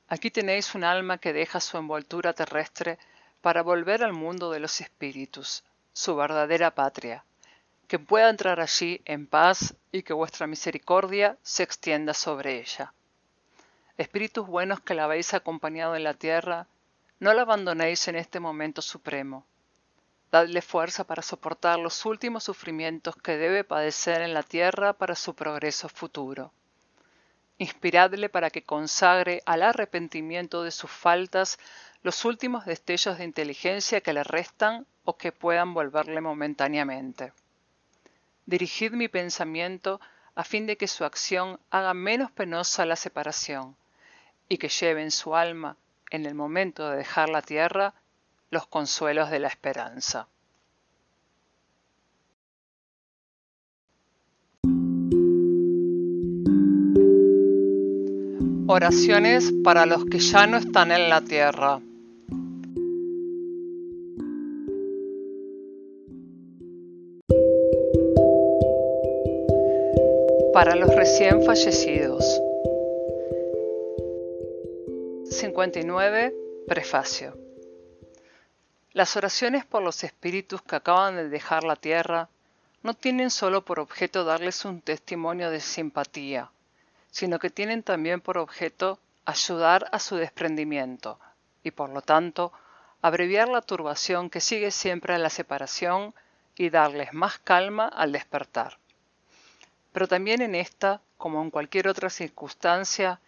aquí 0.08 0.32
tenéis 0.32 0.74
un 0.74 0.86
alma 0.86 1.18
que 1.18 1.34
deja 1.34 1.60
su 1.60 1.78
envoltura 1.78 2.34
terrestre 2.34 2.98
para 3.42 3.62
volver 3.62 4.04
al 4.04 4.14
mundo 4.14 4.52
de 4.52 4.62
los 4.62 4.80
espíritus, 4.80 5.64
su 5.92 6.16
verdadera 6.16 6.74
patria, 6.74 7.26
que 7.88 8.00
pueda 8.00 8.30
entrar 8.30 8.62
allí 8.62 9.02
en 9.04 9.28
paz 9.28 9.76
y 9.92 10.02
que 10.02 10.14
vuestra 10.14 10.48
misericordia 10.48 11.38
se 11.44 11.64
extienda 11.64 12.14
sobre 12.14 12.60
ella. 12.62 12.94
Espíritus 13.98 14.48
buenos 14.48 14.80
que 14.82 14.94
la 14.94 15.06
habéis 15.06 15.34
acompañado 15.34 15.96
en 15.96 16.04
la 16.04 16.14
tierra, 16.14 16.68
no 17.20 17.34
la 17.34 17.44
abandonéis 17.44 18.08
en 18.08 18.16
este 18.16 18.40
momento 18.40 18.82
supremo 18.82 19.46
Dadle 20.32 20.62
fuerza 20.62 21.04
para 21.04 21.22
soportar 21.22 21.78
los 21.78 22.06
últimos 22.06 22.46
sufrimientos 22.46 23.18
que 23.18 23.36
debe 23.36 23.66
padecer 23.66 24.22
en 24.22 24.34
la 24.34 24.44
tierra 24.44 24.94
para 24.94 25.14
su 25.14 25.36
progreso 25.36 25.90
futuro. 25.90 26.54
Inspiradle 27.58 28.30
para 28.30 28.50
que 28.50 28.64
consagre 28.64 29.44
al 29.46 29.62
arrepentimiento 29.62 30.64
de 30.64 30.72
sus 30.72 30.90
faltas 30.90 31.60
los 32.02 32.24
últimos 32.24 32.66
destellos 32.66 33.18
de 33.18 33.26
inteligencia 33.26 34.00
que 34.00 34.14
le 34.14 34.24
restan 34.24 34.88
o 35.04 35.18
que 35.18 35.34
puedan 35.34 35.74
volverle 35.74 36.22
momentáneamente. 36.22 37.34
Dirigid 38.46 38.94
mi 38.94 39.10
pensamiento 39.10 40.00
a 40.34 40.46
fin 40.46 40.66
de 40.66 40.78
que 40.78 40.88
su 40.88 41.04
acción 41.04 41.60
haga 41.72 41.94
menos 41.94 42.32
penosa 42.32 42.86
la 42.86 42.96
separación 42.96 43.76
y 44.52 44.58
que 44.58 44.68
lleve 44.68 45.02
en 45.02 45.12
su 45.12 45.34
alma, 45.34 45.78
en 46.10 46.26
el 46.26 46.36
momento 46.36 46.90
de 46.90 46.98
dejar 46.98 47.30
la 47.30 47.42
tierra, 47.42 47.94
los 48.50 48.68
consuelos 48.68 49.32
de 49.32 49.40
la 49.40 49.48
esperanza. 49.48 50.28
Oraciones 58.68 59.54
para 59.64 59.86
los 59.86 60.04
que 60.04 60.20
ya 60.20 60.46
no 60.48 60.58
están 60.58 60.92
en 60.92 61.08
la 61.08 61.22
tierra. 61.22 61.80
Para 70.52 70.76
los 70.76 70.94
recién 70.94 71.42
fallecidos. 71.46 72.42
59. 75.52 76.34
Prefacio. 76.66 77.38
Las 78.94 79.18
oraciones 79.18 79.66
por 79.66 79.84
los 79.84 80.02
espíritus 80.06 80.62
que 80.62 80.78
acaban 80.78 81.18
de 81.18 81.28
dejar 81.28 81.66
la 81.66 81.76
tierra 81.76 82.30
no 82.84 82.94
tienen 82.94 83.30
solo 83.30 83.66
por 83.66 83.82
objeto 83.82 84.24
darles 84.24 84.64
un 84.64 84.80
testimonio 84.80 85.50
de 85.52 85.60
simpatía, 85.60 86.52
sino 87.10 87.38
que 87.38 87.50
tienen 87.50 87.84
también 87.84 88.22
por 88.22 88.38
objeto 88.38 88.98
ayudar 89.26 89.90
a 89.92 90.00
su 90.00 90.16
desprendimiento 90.16 91.20
y 91.64 91.72
por 91.72 91.90
lo 91.90 92.02
tanto 92.02 92.54
abreviar 93.02 93.50
la 93.50 93.62
turbación 93.62 94.30
que 94.30 94.40
sigue 94.40 94.72
siempre 94.72 95.16
a 95.16 95.18
la 95.18 95.30
separación 95.30 96.16
y 96.56 96.70
darles 96.70 97.12
más 97.12 97.40
calma 97.40 97.90
al 97.90 98.14
despertar. 98.14 98.78
Pero 99.92 100.08
también 100.08 100.42
en 100.42 100.56
esta, 100.56 101.02
como 101.18 101.42
en 101.42 101.52
cualquier 101.52 101.90
otra 101.90 102.10
circunstancia, 102.10 103.20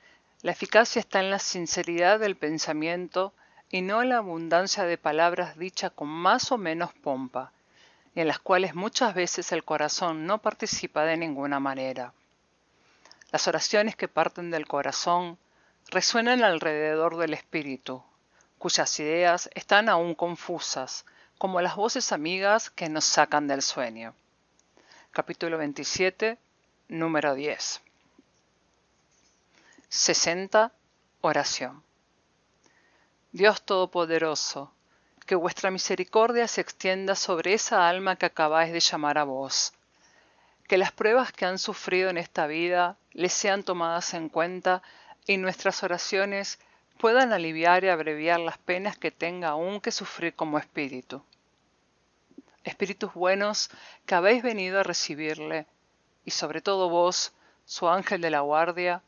la 0.44 0.52
eficacia 0.52 1.00
está 1.00 1.22
en 1.22 1.32
la 1.32 1.40
sinceridad 1.40 2.20
del 2.20 2.36
pensamiento 2.36 3.34
y 3.70 3.82
no 3.82 4.02
en 4.02 4.10
la 4.10 4.18
abundancia 4.18 4.84
de 4.84 4.98
palabras 4.98 5.58
dichas 5.58 5.94
con 5.94 6.10
más 6.10 6.52
o 6.52 6.58
menos 6.58 6.94
pompa, 6.94 7.54
y 8.14 8.20
en 8.20 8.28
las 8.28 8.40
cuales 8.40 8.76
muchas 8.76 9.16
veces 9.16 9.54
el 9.54 9.64
corazón 9.64 10.26
no 10.26 10.40
participa 10.40 11.06
de 11.06 11.16
ninguna 11.16 11.62
manera. 11.62 12.14
Las 13.32 13.48
oraciones 13.48 13.96
que 13.96 14.10
parten 14.10 14.52
del 14.52 14.68
corazón 14.68 15.38
resuenan 15.90 16.44
alrededor 16.44 17.16
del 17.16 17.34
espíritu, 17.34 18.04
cuyas 18.60 19.00
ideas 19.00 19.50
están 19.56 19.88
aún 19.88 20.14
confusas, 20.14 21.06
como 21.38 21.62
las 21.62 21.78
voces 21.78 22.12
amigas 22.12 22.70
que 22.70 22.90
nos 22.90 23.06
sacan 23.06 23.48
del 23.48 23.62
sueño. 23.62 24.14
Capítulo 25.12 25.58
27, 25.58 26.38
número 26.90 27.34
10. 27.34 27.82
60. 29.96 30.72
Oración. 31.22 31.84
Dios 33.32 33.62
Todopoderoso, 33.62 34.74
que 35.28 35.36
vuestra 35.36 35.70
misericordia 35.70 36.48
se 36.48 36.62
extienda 36.62 37.14
sobre 37.14 37.54
esa 37.54 37.88
alma 37.88 38.16
que 38.16 38.26
acabáis 38.26 38.74
de 38.74 38.80
llamar 38.80 39.20
a 39.20 39.24
vos. 39.24 39.72
Que 40.68 40.80
las 40.80 40.92
pruebas 40.92 41.32
que 41.32 41.46
han 41.46 41.60
sufrido 41.60 42.10
en 42.10 42.18
esta 42.18 42.48
vida 42.48 42.98
les 43.12 43.34
sean 43.34 43.62
tomadas 43.62 44.16
en 44.16 44.30
cuenta 44.30 44.82
y 45.28 45.38
nuestras 45.38 45.84
oraciones 45.84 46.58
puedan 46.98 47.32
aliviar 47.32 47.84
y 47.84 47.90
abreviar 47.90 48.40
las 48.40 48.58
penas 48.58 48.98
que 48.98 49.12
tenga 49.12 49.50
aún 49.50 49.80
que 49.80 49.92
sufrir 49.92 50.34
como 50.34 50.58
espíritu. 50.58 51.24
Espíritus 52.64 53.14
buenos 53.14 53.70
que 54.08 54.16
habéis 54.16 54.42
venido 54.42 54.80
a 54.80 54.84
recibirle, 54.84 55.68
y 56.26 56.32
sobre 56.32 56.62
todo 56.62 56.90
vos, 56.90 57.32
su 57.66 57.88
ángel 57.88 58.22
de 58.22 58.32
la 58.32 58.40
guardia, 58.40 59.04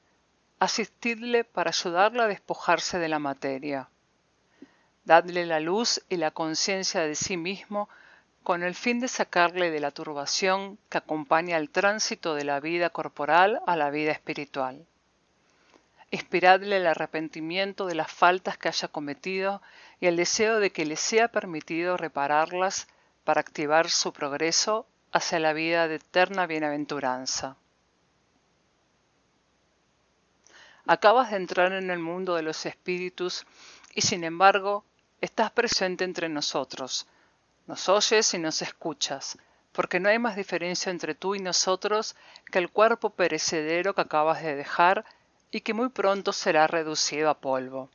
asistidle 0.60 1.44
para 1.44 1.69
ayudarle 1.69 2.23
a 2.23 2.27
despojarse 2.27 2.99
de 2.99 3.10
la 3.10 3.19
materia 3.19 3.90
dadle 5.06 5.45
la 5.45 5.60
luz 5.60 6.02
y 6.10 6.18
la 6.18 6.32
conciencia 6.32 7.02
de 7.02 7.15
sí 7.15 7.38
mismo 7.38 7.88
con 8.44 8.64
el 8.64 8.76
fin 8.76 8.99
de 8.99 9.07
sacarle 9.07 9.72
de 9.72 9.80
la 9.80 9.91
turbación 9.91 10.77
que 10.90 10.98
acompaña 10.98 11.57
el 11.57 11.69
tránsito 11.69 12.36
de 12.36 12.44
la 12.44 12.60
vida 12.60 12.90
corporal 12.90 13.61
a 13.65 13.76
la 13.76 13.90
vida 13.90 14.11
espiritual. 14.11 14.86
Inspiradle 16.11 16.77
el 16.77 16.88
arrepentimiento 16.88 17.88
de 17.88 17.95
las 17.95 18.11
faltas 18.11 18.57
que 18.57 18.68
haya 18.68 18.88
cometido 18.88 19.61
y 19.99 20.07
el 20.07 20.18
deseo 20.18 20.60
de 20.60 20.72
que 20.72 20.86
le 20.86 20.95
sea 20.95 21.27
permitido 21.27 21.98
repararlas 21.98 22.88
para 23.23 23.41
activar 23.41 23.90
su 23.90 24.14
progreso 24.14 24.86
hacia 25.11 25.40
la 25.40 25.53
vida 25.53 25.88
de 25.88 25.95
eterna 25.95 26.45
bienaventuranza. 26.45 27.57
Acabas 30.87 31.31
de 31.31 31.37
entrar 31.37 31.71
en 31.73 31.89
el 31.89 31.97
mundo 31.97 32.35
de 32.35 32.43
los 32.43 32.65
espíritus 32.67 33.47
y 33.95 34.01
sin 34.01 34.23
embargo 34.23 34.85
estás 35.19 35.49
presente 35.49 36.03
entre 36.03 36.29
nosotros, 36.29 37.07
nos 37.65 37.89
oyes 37.89 38.31
y 38.35 38.37
nos 38.37 38.61
escuchas, 38.61 39.39
porque 39.71 39.99
no 39.99 40.09
hay 40.09 40.19
más 40.19 40.35
diferencia 40.35 40.91
entre 40.91 41.15
tú 41.15 41.33
y 41.33 41.39
nosotros 41.39 42.15
que 42.51 42.59
el 42.59 42.69
cuerpo 42.69 43.09
perecedero 43.09 43.95
que 43.95 44.01
acabas 44.01 44.43
de 44.43 44.55
dejar 44.55 45.05
y 45.49 45.61
que 45.61 45.73
muy 45.73 45.89
pronto 45.89 46.31
será 46.31 46.67
reducido 46.67 47.31
a 47.31 47.39
polvo. 47.39 47.89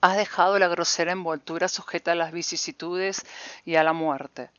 Has 0.00 0.16
dejado 0.16 0.60
la 0.60 0.68
grosera 0.68 1.10
envoltura 1.10 1.66
sujeta 1.66 2.12
a 2.12 2.14
las 2.14 2.30
vicisitudes 2.30 3.26
y 3.64 3.74
a 3.74 3.82
la 3.82 3.92
muerte, 3.92 4.50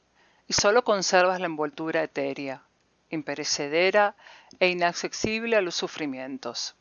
y 0.46 0.54
solo 0.54 0.84
conservas 0.84 1.40
la 1.40 1.46
envoltura 1.46 2.04
etérea, 2.04 2.64
imperecedera 3.10 4.18
e 4.60 4.68
inaccesible 4.68 5.56
a 5.56 5.62
los 5.62 5.76
sufrimientos. 5.76 6.76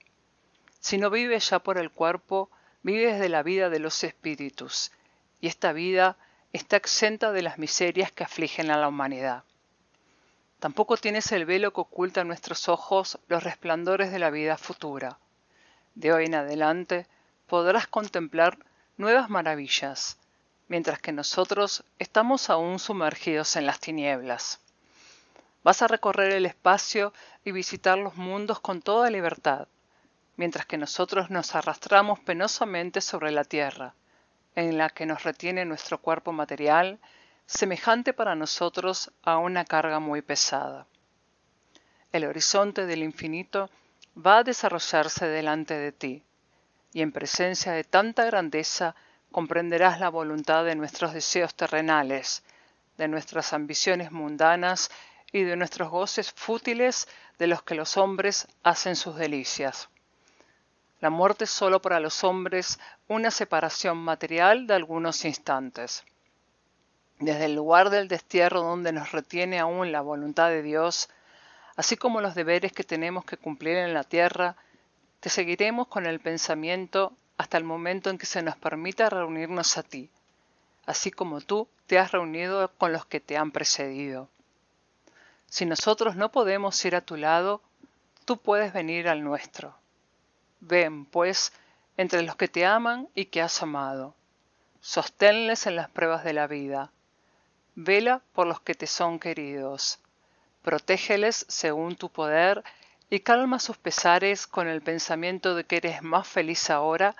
Si 0.86 0.98
no 0.98 1.10
vives 1.10 1.50
ya 1.50 1.58
por 1.58 1.78
el 1.78 1.90
cuerpo, 1.90 2.48
vives 2.84 3.18
de 3.18 3.28
la 3.28 3.42
vida 3.42 3.70
de 3.70 3.80
los 3.80 4.04
espíritus, 4.04 4.92
y 5.40 5.48
esta 5.48 5.72
vida 5.72 6.16
está 6.52 6.76
exenta 6.76 7.32
de 7.32 7.42
las 7.42 7.58
miserias 7.58 8.12
que 8.12 8.22
afligen 8.22 8.70
a 8.70 8.76
la 8.76 8.86
humanidad. 8.86 9.42
Tampoco 10.60 10.96
tienes 10.96 11.32
el 11.32 11.44
velo 11.44 11.72
que 11.72 11.80
oculta 11.80 12.20
a 12.20 12.24
nuestros 12.24 12.68
ojos 12.68 13.18
los 13.26 13.42
resplandores 13.42 14.12
de 14.12 14.20
la 14.20 14.30
vida 14.30 14.56
futura. 14.56 15.18
De 15.96 16.12
hoy 16.12 16.26
en 16.26 16.36
adelante 16.36 17.08
podrás 17.48 17.88
contemplar 17.88 18.56
nuevas 18.96 19.28
maravillas, 19.28 20.18
mientras 20.68 21.00
que 21.00 21.10
nosotros 21.10 21.82
estamos 21.98 22.48
aún 22.48 22.78
sumergidos 22.78 23.56
en 23.56 23.66
las 23.66 23.80
tinieblas. 23.80 24.60
Vas 25.64 25.82
a 25.82 25.88
recorrer 25.88 26.32
el 26.32 26.46
espacio 26.46 27.12
y 27.44 27.50
visitar 27.50 27.98
los 27.98 28.14
mundos 28.14 28.60
con 28.60 28.82
toda 28.82 29.10
libertad, 29.10 29.66
mientras 30.36 30.66
que 30.66 30.78
nosotros 30.78 31.30
nos 31.30 31.54
arrastramos 31.54 32.20
penosamente 32.20 33.00
sobre 33.00 33.30
la 33.30 33.44
tierra, 33.44 33.94
en 34.54 34.78
la 34.78 34.90
que 34.90 35.06
nos 35.06 35.22
retiene 35.22 35.64
nuestro 35.64 36.00
cuerpo 36.00 36.32
material, 36.32 36.98
semejante 37.46 38.12
para 38.12 38.34
nosotros 38.34 39.12
a 39.22 39.38
una 39.38 39.64
carga 39.64 40.00
muy 40.00 40.22
pesada. 40.22 40.86
El 42.12 42.24
horizonte 42.24 42.86
del 42.86 43.02
infinito 43.02 43.70
va 44.16 44.38
a 44.38 44.44
desarrollarse 44.44 45.26
delante 45.26 45.74
de 45.74 45.92
ti, 45.92 46.22
y 46.92 47.02
en 47.02 47.12
presencia 47.12 47.72
de 47.72 47.84
tanta 47.84 48.24
grandeza 48.24 48.94
comprenderás 49.30 50.00
la 50.00 50.08
voluntad 50.08 50.64
de 50.64 50.74
nuestros 50.74 51.12
deseos 51.12 51.54
terrenales, 51.54 52.42
de 52.96 53.08
nuestras 53.08 53.52
ambiciones 53.52 54.10
mundanas 54.12 54.90
y 55.32 55.42
de 55.42 55.56
nuestros 55.56 55.90
goces 55.90 56.32
fútiles 56.32 57.08
de 57.38 57.46
los 57.46 57.62
que 57.62 57.74
los 57.74 57.96
hombres 57.98 58.48
hacen 58.62 58.96
sus 58.96 59.16
delicias. 59.16 59.90
La 61.00 61.10
muerte 61.10 61.44
es 61.44 61.50
sólo 61.50 61.82
para 61.82 62.00
los 62.00 62.24
hombres 62.24 62.78
una 63.06 63.30
separación 63.30 63.98
material 63.98 64.66
de 64.66 64.74
algunos 64.74 65.26
instantes. 65.26 66.04
Desde 67.18 67.44
el 67.44 67.54
lugar 67.54 67.90
del 67.90 68.08
destierro 68.08 68.62
donde 68.62 68.92
nos 68.92 69.12
retiene 69.12 69.58
aún 69.58 69.92
la 69.92 70.00
voluntad 70.00 70.48
de 70.48 70.62
Dios, 70.62 71.10
así 71.76 71.96
como 71.96 72.22
los 72.22 72.34
deberes 72.34 72.72
que 72.72 72.82
tenemos 72.82 73.26
que 73.26 73.36
cumplir 73.36 73.76
en 73.76 73.92
la 73.92 74.04
tierra, 74.04 74.56
te 75.20 75.28
seguiremos 75.28 75.88
con 75.88 76.06
el 76.06 76.20
pensamiento 76.20 77.12
hasta 77.36 77.58
el 77.58 77.64
momento 77.64 78.08
en 78.08 78.16
que 78.16 78.26
se 78.26 78.42
nos 78.42 78.56
permita 78.56 79.10
reunirnos 79.10 79.76
a 79.76 79.82
ti, 79.82 80.08
así 80.86 81.10
como 81.10 81.42
tú 81.42 81.68
te 81.86 81.98
has 81.98 82.12
reunido 82.12 82.70
con 82.78 82.92
los 82.92 83.04
que 83.04 83.20
te 83.20 83.36
han 83.36 83.50
precedido. 83.50 84.28
Si 85.46 85.66
nosotros 85.66 86.16
no 86.16 86.32
podemos 86.32 86.82
ir 86.84 86.96
a 86.96 87.02
tu 87.02 87.16
lado, 87.16 87.60
tú 88.24 88.38
puedes 88.38 88.72
venir 88.72 89.08
al 89.08 89.22
nuestro. 89.22 89.74
Ven, 90.60 91.04
pues, 91.04 91.52
entre 91.96 92.22
los 92.22 92.36
que 92.36 92.48
te 92.48 92.64
aman 92.64 93.08
y 93.14 93.26
que 93.26 93.42
has 93.42 93.62
amado. 93.62 94.14
Sosténles 94.80 95.66
en 95.66 95.76
las 95.76 95.90
pruebas 95.90 96.24
de 96.24 96.32
la 96.32 96.46
vida. 96.46 96.90
Vela 97.74 98.22
por 98.32 98.46
los 98.46 98.60
que 98.60 98.74
te 98.74 98.86
son 98.86 99.18
queridos. 99.18 99.98
Protégeles 100.62 101.44
según 101.48 101.96
tu 101.96 102.10
poder 102.10 102.64
y 103.10 103.20
calma 103.20 103.58
sus 103.58 103.76
pesares 103.76 104.46
con 104.46 104.66
el 104.66 104.82
pensamiento 104.82 105.54
de 105.54 105.64
que 105.64 105.76
eres 105.76 106.02
más 106.02 106.26
feliz 106.26 106.70
ahora 106.70 107.14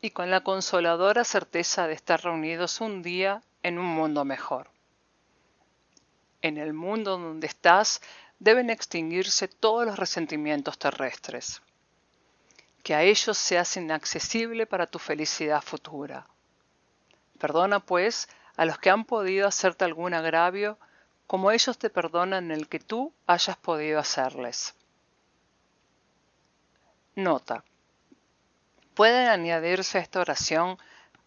y 0.00 0.10
con 0.10 0.30
la 0.30 0.40
consoladora 0.40 1.24
certeza 1.24 1.86
de 1.86 1.94
estar 1.94 2.22
reunidos 2.22 2.80
un 2.80 3.02
día 3.02 3.42
en 3.62 3.78
un 3.78 3.86
mundo 3.86 4.24
mejor. 4.24 4.68
En 6.42 6.58
el 6.58 6.72
mundo 6.72 7.16
donde 7.16 7.46
estás 7.46 8.02
deben 8.40 8.68
extinguirse 8.70 9.46
todos 9.46 9.86
los 9.86 9.98
resentimientos 9.98 10.78
terrestres 10.78 11.62
que 12.82 12.94
a 12.94 13.02
ellos 13.02 13.38
seas 13.38 13.76
inaccesible 13.76 14.66
para 14.66 14.86
tu 14.86 14.98
felicidad 14.98 15.62
futura. 15.62 16.26
Perdona, 17.38 17.80
pues, 17.80 18.28
a 18.56 18.64
los 18.64 18.78
que 18.78 18.90
han 18.90 19.04
podido 19.04 19.46
hacerte 19.46 19.84
algún 19.84 20.14
agravio, 20.14 20.78
como 21.26 21.50
ellos 21.50 21.78
te 21.78 21.90
perdonan 21.90 22.50
el 22.50 22.68
que 22.68 22.80
tú 22.80 23.12
hayas 23.26 23.56
podido 23.56 23.98
hacerles. 23.98 24.74
Nota. 27.14 27.64
Pueden 28.94 29.28
añadirse 29.28 29.98
a 29.98 30.00
esta 30.02 30.20
oración, 30.20 30.78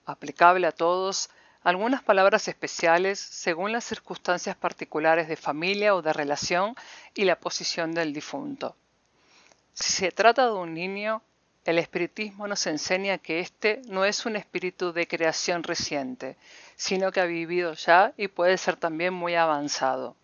aplicable 0.05 0.67
a 0.67 0.71
todos, 0.71 1.29
algunas 1.63 2.03
palabras 2.03 2.47
especiales 2.47 3.19
según 3.19 3.71
las 3.71 3.83
circunstancias 3.83 4.55
particulares 4.55 5.27
de 5.27 5.35
familia 5.35 5.95
o 5.95 6.03
de 6.03 6.13
relación 6.13 6.75
y 7.15 7.25
la 7.25 7.39
posición 7.39 7.91
del 7.93 8.13
difunto. 8.13 8.75
Si 9.73 9.91
se 9.91 10.11
trata 10.11 10.45
de 10.45 10.53
un 10.53 10.75
niño, 10.75 11.23
el 11.65 11.79
espiritismo 11.79 12.47
nos 12.47 12.67
enseña 12.67 13.17
que 13.17 13.39
este 13.39 13.81
no 13.87 14.05
es 14.05 14.27
un 14.27 14.35
espíritu 14.35 14.93
de 14.93 15.07
creación 15.07 15.63
reciente, 15.63 16.37
sino 16.75 17.11
que 17.11 17.21
ha 17.21 17.25
vivido 17.25 17.73
ya 17.73 18.13
y 18.17 18.27
puede 18.27 18.57
ser 18.57 18.75
también 18.75 19.15
muy 19.15 19.33
avanzado. 19.33 20.15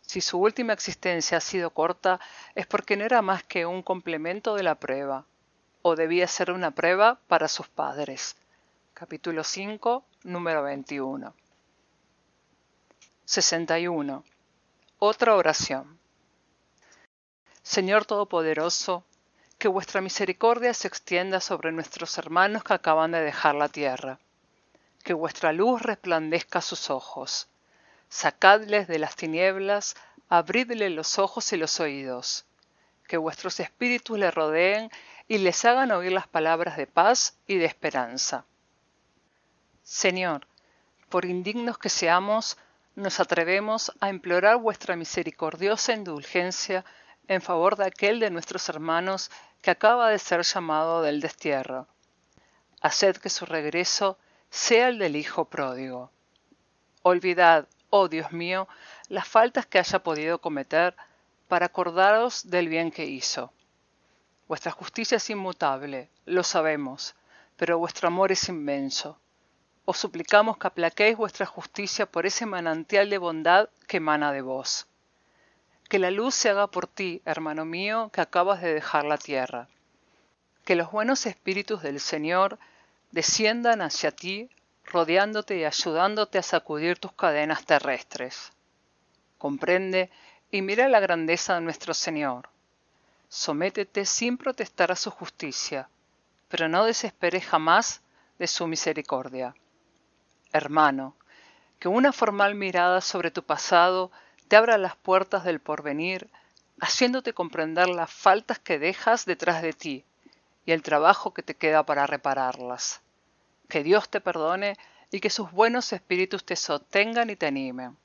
Si 0.00 0.20
su 0.20 0.38
última 0.38 0.72
existencia 0.72 1.38
ha 1.38 1.40
sido 1.40 1.70
corta, 1.70 2.18
es 2.56 2.66
porque 2.66 2.96
no 2.96 3.04
era 3.04 3.22
más 3.22 3.44
que 3.44 3.64
un 3.64 3.82
complemento 3.82 4.56
de 4.56 4.64
la 4.64 4.74
prueba, 4.74 5.24
o 5.82 5.94
debía 5.94 6.26
ser 6.26 6.50
una 6.50 6.72
prueba 6.72 7.20
para 7.28 7.46
sus 7.46 7.68
padres. 7.68 8.36
Capítulo 8.92 9.44
5, 9.44 10.04
número 10.24 10.64
21. 10.64 11.32
61. 13.24 14.24
Otra 14.98 15.36
oración. 15.36 15.98
Señor 17.62 18.04
Todopoderoso, 18.04 19.04
que 19.62 19.68
vuestra 19.68 20.00
misericordia 20.00 20.74
se 20.74 20.88
extienda 20.88 21.38
sobre 21.38 21.70
nuestros 21.70 22.18
hermanos 22.18 22.64
que 22.64 22.74
acaban 22.74 23.12
de 23.12 23.20
dejar 23.20 23.54
la 23.54 23.68
tierra. 23.68 24.18
Que 25.04 25.14
vuestra 25.14 25.52
luz 25.52 25.80
resplandezca 25.80 26.58
a 26.58 26.62
sus 26.62 26.90
ojos. 26.90 27.46
Sacadles 28.08 28.88
de 28.88 28.98
las 28.98 29.14
tinieblas, 29.14 29.94
abridle 30.28 30.90
los 30.90 31.20
ojos 31.20 31.52
y 31.52 31.56
los 31.58 31.78
oídos. 31.78 32.44
Que 33.06 33.16
vuestros 33.18 33.60
espíritus 33.60 34.18
le 34.18 34.32
rodeen 34.32 34.90
y 35.28 35.38
les 35.38 35.64
hagan 35.64 35.92
oír 35.92 36.10
las 36.10 36.26
palabras 36.26 36.76
de 36.76 36.88
paz 36.88 37.36
y 37.46 37.54
de 37.54 37.66
esperanza. 37.66 38.44
Señor, 39.84 40.44
por 41.08 41.24
indignos 41.24 41.78
que 41.78 41.88
seamos, 41.88 42.56
nos 42.96 43.20
atrevemos 43.20 43.92
a 44.00 44.08
implorar 44.08 44.56
vuestra 44.56 44.96
misericordiosa 44.96 45.92
indulgencia 45.92 46.84
en 47.28 47.40
favor 47.40 47.76
de 47.76 47.86
aquel 47.86 48.20
de 48.20 48.30
nuestros 48.30 48.68
hermanos 48.68 49.30
que 49.60 49.70
acaba 49.70 50.10
de 50.10 50.18
ser 50.18 50.42
llamado 50.42 51.02
del 51.02 51.20
destierro. 51.20 51.86
Haced 52.80 53.16
que 53.16 53.30
su 53.30 53.46
regreso 53.46 54.18
sea 54.50 54.88
el 54.88 54.98
del 54.98 55.16
Hijo 55.16 55.44
pródigo. 55.44 56.10
Olvidad, 57.02 57.68
oh 57.90 58.08
Dios 58.08 58.32
mío, 58.32 58.68
las 59.08 59.26
faltas 59.26 59.66
que 59.66 59.78
haya 59.78 60.02
podido 60.02 60.40
cometer 60.40 60.96
para 61.48 61.66
acordaros 61.66 62.50
del 62.50 62.68
bien 62.68 62.90
que 62.90 63.06
hizo. 63.06 63.52
Vuestra 64.48 64.72
justicia 64.72 65.16
es 65.16 65.30
inmutable, 65.30 66.10
lo 66.26 66.42
sabemos, 66.42 67.14
pero 67.56 67.78
vuestro 67.78 68.08
amor 68.08 68.32
es 68.32 68.48
inmenso. 68.48 69.18
Os 69.84 69.98
suplicamos 69.98 70.58
que 70.58 70.66
aplaquéis 70.66 71.16
vuestra 71.16 71.46
justicia 71.46 72.06
por 72.06 72.26
ese 72.26 72.46
manantial 72.46 73.10
de 73.10 73.18
bondad 73.18 73.68
que 73.86 73.98
emana 73.98 74.32
de 74.32 74.42
vos 74.42 74.86
que 75.92 75.98
la 75.98 76.10
luz 76.10 76.34
se 76.34 76.48
haga 76.48 76.68
por 76.68 76.86
ti, 76.86 77.20
hermano 77.26 77.66
mío, 77.66 78.08
que 78.14 78.22
acabas 78.22 78.62
de 78.62 78.72
dejar 78.72 79.04
la 79.04 79.18
tierra. 79.18 79.68
Que 80.64 80.74
los 80.74 80.90
buenos 80.90 81.26
espíritus 81.26 81.82
del 81.82 82.00
Señor 82.00 82.58
desciendan 83.10 83.82
hacia 83.82 84.10
ti, 84.10 84.48
rodeándote 84.86 85.58
y 85.58 85.64
ayudándote 85.64 86.38
a 86.38 86.42
sacudir 86.42 86.98
tus 86.98 87.12
cadenas 87.12 87.66
terrestres. 87.66 88.52
Comprende 89.36 90.10
y 90.50 90.62
mira 90.62 90.88
la 90.88 90.98
grandeza 90.98 91.56
de 91.56 91.60
nuestro 91.60 91.92
Señor. 91.92 92.48
Sométete 93.28 94.06
sin 94.06 94.38
protestar 94.38 94.92
a 94.92 94.96
su 94.96 95.10
justicia, 95.10 95.90
pero 96.48 96.70
no 96.70 96.86
desesperes 96.86 97.44
jamás 97.44 98.00
de 98.38 98.46
su 98.46 98.66
misericordia. 98.66 99.54
Hermano, 100.54 101.16
que 101.78 101.88
una 101.88 102.14
formal 102.14 102.54
mirada 102.54 103.02
sobre 103.02 103.30
tu 103.30 103.42
pasado 103.42 104.10
te 104.52 104.56
abra 104.56 104.76
las 104.76 104.96
puertas 104.96 105.44
del 105.44 105.60
porvenir, 105.60 106.28
haciéndote 106.78 107.32
comprender 107.32 107.88
las 107.88 108.12
faltas 108.12 108.58
que 108.58 108.78
dejas 108.78 109.24
detrás 109.24 109.62
de 109.62 109.72
ti 109.72 110.04
y 110.66 110.72
el 110.72 110.82
trabajo 110.82 111.32
que 111.32 111.42
te 111.42 111.54
queda 111.54 111.86
para 111.86 112.06
repararlas. 112.06 113.00
Que 113.70 113.82
Dios 113.82 114.10
te 114.10 114.20
perdone 114.20 114.76
y 115.10 115.20
que 115.20 115.30
sus 115.30 115.50
buenos 115.52 115.94
espíritus 115.94 116.44
te 116.44 116.56
sostengan 116.56 117.30
y 117.30 117.36
te 117.36 117.46
animen. 117.46 117.96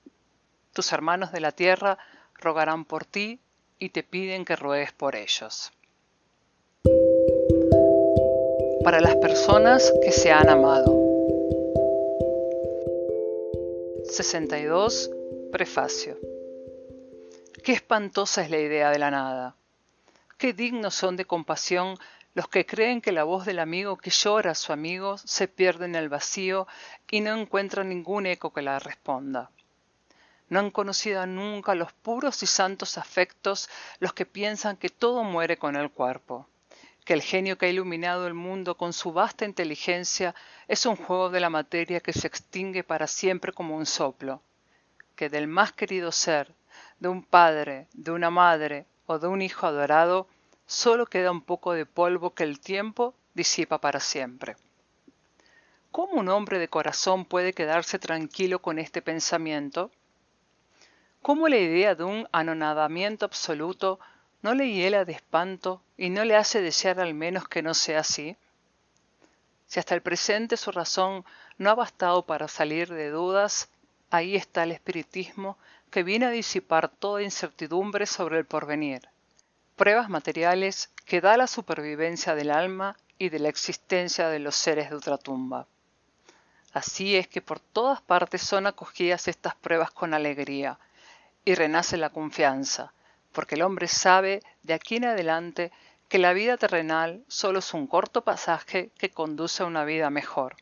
Tus 0.72 0.94
hermanos 0.94 1.34
de 1.34 1.42
la 1.42 1.52
tierra 1.52 1.98
rogarán 2.36 2.86
por 2.86 3.04
ti 3.04 3.42
y 3.78 3.90
te 3.90 4.04
piden 4.04 4.46
que 4.46 4.56
ruegues 4.56 4.94
por 4.94 5.18
ellos. 5.18 5.74
Para 8.86 9.02
las 9.02 9.18
personas 9.18 9.92
que 10.02 10.14
se 10.14 10.32
han 10.32 10.48
amado. 10.48 10.96
62. 14.06 15.12
Prefacio. 15.52 16.37
Qué 17.68 17.74
espantosa 17.74 18.44
es 18.44 18.50
la 18.50 18.60
idea 18.60 18.92
de 18.92 18.98
la 18.98 19.12
nada. 19.12 19.54
Qué 20.38 20.54
dignos 20.54 20.96
son 20.96 21.18
de 21.18 21.26
compasión 21.26 21.98
los 22.34 22.48
que 22.48 22.66
creen 22.66 23.02
que 23.02 23.12
la 23.12 23.26
voz 23.26 23.46
del 23.46 23.60
amigo 23.60 23.98
que 23.98 24.10
llora 24.10 24.52
a 24.52 24.56
su 24.56 24.72
amigo 24.72 25.18
se 25.18 25.50
pierde 25.50 25.84
en 25.84 25.96
el 25.96 26.08
vacío 26.08 26.66
y 27.12 27.20
no 27.20 27.36
encuentra 27.36 27.84
ningún 27.84 28.26
eco 28.26 28.54
que 28.54 28.62
la 28.62 28.80
responda. 28.80 29.52
No 30.48 30.62
han 30.62 30.72
conocido 30.72 31.26
nunca 31.26 31.76
los 31.76 31.92
puros 31.92 32.42
y 32.42 32.46
santos 32.46 32.98
afectos 32.98 33.70
los 34.00 34.14
que 34.14 34.26
piensan 34.26 34.78
que 34.78 34.88
todo 34.88 35.26
muere 35.26 35.58
con 35.58 35.76
el 35.76 35.92
cuerpo, 35.92 36.48
que 37.04 37.12
el 37.12 37.22
genio 37.22 37.58
que 37.58 37.66
ha 37.66 37.70
iluminado 37.70 38.28
el 38.28 38.34
mundo 38.34 38.78
con 38.78 38.94
su 38.94 39.12
vasta 39.12 39.44
inteligencia 39.44 40.34
es 40.70 40.86
un 40.86 40.96
juego 40.96 41.30
de 41.30 41.42
la 41.42 41.50
materia 41.50 42.00
que 42.00 42.14
se 42.14 42.28
extingue 42.28 42.86
para 42.86 43.08
siempre 43.08 43.52
como 43.52 43.76
un 43.76 43.86
soplo, 43.86 44.42
que 45.18 45.28
del 45.28 45.48
más 45.48 45.74
querido 45.74 46.14
ser, 46.14 46.56
de 47.00 47.08
un 47.10 47.24
padre, 47.24 47.88
de 47.94 48.12
una 48.12 48.30
madre 48.30 48.86
o 49.06 49.20
de 49.20 49.28
un 49.28 49.42
hijo 49.42 49.68
adorado, 49.68 50.28
solo 50.66 51.06
queda 51.06 51.32
un 51.32 51.42
poco 51.42 51.74
de 51.74 51.86
polvo 51.86 52.34
que 52.34 52.44
el 52.44 52.60
tiempo 52.60 53.14
disipa 53.34 53.80
para 53.80 54.00
siempre. 54.00 54.56
¿Cómo 55.92 56.14
un 56.14 56.30
hombre 56.30 56.60
de 56.60 56.68
corazón 56.68 57.26
puede 57.26 57.54
quedarse 57.54 57.98
tranquilo 57.98 58.62
con 58.62 58.78
este 58.78 59.02
pensamiento? 59.02 59.92
¿Cómo 61.22 61.48
la 61.48 61.58
idea 61.58 61.96
de 61.96 62.04
un 62.04 62.28
anonadamiento 62.32 63.26
absoluto 63.26 64.00
no 64.42 64.54
le 64.54 64.72
hiela 64.72 65.06
de 65.06 65.14
espanto 65.14 65.82
y 65.98 66.10
no 66.10 66.24
le 66.24 66.36
hace 66.36 66.62
desear 66.62 67.00
al 67.00 67.14
menos 67.14 67.48
que 67.48 67.62
no 67.62 67.74
sea 67.74 68.02
así? 68.02 68.38
Si 69.66 69.80
hasta 69.80 69.96
el 69.96 70.02
presente 70.02 70.56
su 70.56 70.72
razón 70.72 71.26
no 71.58 71.70
ha 71.70 71.76
bastado 71.76 72.26
para 72.26 72.48
salir 72.48 72.94
de 72.94 73.10
dudas, 73.10 73.70
ahí 74.10 74.36
está 74.36 74.64
el 74.64 74.72
espiritismo 74.72 75.58
que 75.90 76.04
viene 76.04 76.26
a 76.26 76.32
disipar 76.32 76.90
toda 76.90 77.24
incertidumbre 77.24 78.06
sobre 78.06 78.38
el 78.38 78.46
porvenir, 78.46 79.10
pruebas 79.76 80.10
materiales 80.10 80.92
que 81.06 81.22
da 81.22 81.38
la 81.38 81.48
supervivencia 81.48 82.36
del 82.36 82.52
alma 82.52 82.98
y 83.18 83.30
de 83.30 83.40
la 83.40 83.50
existencia 83.50 84.30
de 84.30 84.40
los 84.40 84.56
seres 84.56 84.90
de 84.90 84.96
ultratumba. 84.96 85.68
Así 86.74 87.16
es 87.16 87.28
que 87.28 87.42
por 87.42 87.60
todas 87.60 88.02
partes 88.02 88.42
son 88.42 88.68
acogidas 88.68 89.28
estas 89.28 89.56
pruebas 89.56 89.92
con 89.92 90.14
alegría, 90.14 90.80
y 91.46 91.56
renace 91.56 91.96
la 91.96 92.10
confianza, 92.10 92.92
porque 93.32 93.56
el 93.56 93.62
hombre 93.62 93.88
sabe 93.88 94.44
de 94.64 94.74
aquí 94.74 94.98
en 94.98 95.06
adelante 95.06 95.72
que 96.10 96.20
la 96.20 96.34
vida 96.34 96.58
terrenal 96.58 97.24
solo 97.30 97.60
es 97.60 97.74
un 97.74 97.88
corto 97.88 98.22
pasaje 98.24 98.92
que 98.98 99.12
conduce 99.12 99.64
a 99.64 99.66
una 99.66 99.86
vida 99.86 100.10
mejor, 100.10 100.58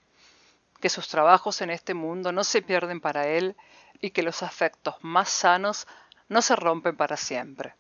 que 0.80 0.90
sus 0.90 1.08
trabajos 1.08 1.62
en 1.62 1.72
este 1.72 1.96
mundo 1.96 2.32
no 2.32 2.44
se 2.44 2.62
pierden 2.62 3.02
para 3.02 3.28
él 3.28 3.56
y 4.02 4.12
que 4.12 4.24
los 4.24 4.44
afectos 4.44 4.96
más 5.02 5.30
sanos 5.30 5.88
no 6.28 6.42
se 6.42 6.56
rompen 6.56 6.96
para 6.96 7.18
siempre. 7.18 7.76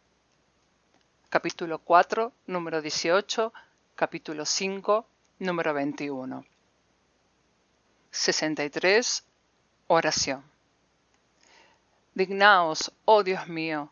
Capítulo 1.29 1.79
4, 1.79 2.31
número 2.47 2.81
18, 2.81 3.53
capítulo 3.95 4.45
5, 4.45 5.05
número 5.39 5.73
21. 5.73 6.45
63. 8.11 9.23
Oración. 9.87 10.43
Dignaos, 12.13 12.93
oh 13.03 13.23
Dios 13.23 13.47
mío, 13.47 13.91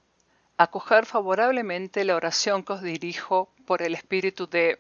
acoger 0.58 1.06
favorablemente 1.06 2.06
la 2.06 2.16
oración 2.16 2.64
que 2.64 2.74
os 2.74 2.82
dirijo 2.82 3.50
por 3.66 3.82
el 3.82 3.96
espíritu 3.96 4.48
de 4.48 4.80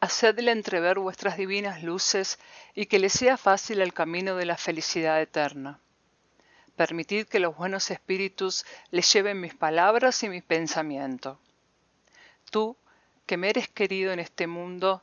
hacedle 0.00 0.52
entrever 0.52 0.98
vuestras 0.98 1.36
divinas 1.36 1.82
luces 1.82 2.38
y 2.74 2.86
que 2.86 2.98
le 2.98 3.08
sea 3.08 3.36
fácil 3.36 3.80
el 3.80 3.92
camino 3.92 4.36
de 4.36 4.46
la 4.46 4.56
felicidad 4.56 5.20
eterna. 5.20 5.80
Permitid 6.76 7.26
que 7.26 7.40
los 7.40 7.56
buenos 7.56 7.90
espíritus 7.90 8.66
le 8.90 9.02
lleven 9.02 9.40
mis 9.40 9.54
palabras 9.54 10.22
y 10.22 10.28
mi 10.28 10.42
pensamiento. 10.42 11.38
Tú, 12.50 12.76
que 13.24 13.36
me 13.36 13.48
eres 13.48 13.68
querido 13.68 14.12
en 14.12 14.20
este 14.20 14.46
mundo, 14.46 15.02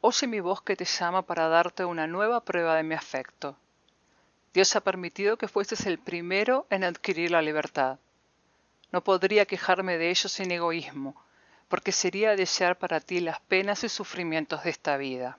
oye 0.00 0.26
mi 0.26 0.40
voz 0.40 0.62
que 0.62 0.76
te 0.76 0.84
llama 0.84 1.22
para 1.22 1.48
darte 1.48 1.84
una 1.84 2.06
nueva 2.06 2.44
prueba 2.44 2.76
de 2.76 2.82
mi 2.82 2.94
afecto. 2.94 3.56
Dios 4.52 4.76
ha 4.76 4.82
permitido 4.82 5.38
que 5.38 5.48
fueses 5.48 5.86
el 5.86 5.98
primero 5.98 6.66
en 6.70 6.84
adquirir 6.84 7.30
la 7.30 7.42
libertad. 7.42 7.98
No 8.92 9.02
podría 9.02 9.46
quejarme 9.46 9.98
de 9.98 10.10
ello 10.10 10.28
sin 10.28 10.52
egoísmo, 10.52 11.16
porque 11.68 11.92
sería 11.92 12.36
desear 12.36 12.78
para 12.78 13.00
ti 13.00 13.20
las 13.20 13.40
penas 13.40 13.84
y 13.84 13.88
sufrimientos 13.88 14.64
de 14.64 14.70
esta 14.70 14.96
vida. 14.96 15.38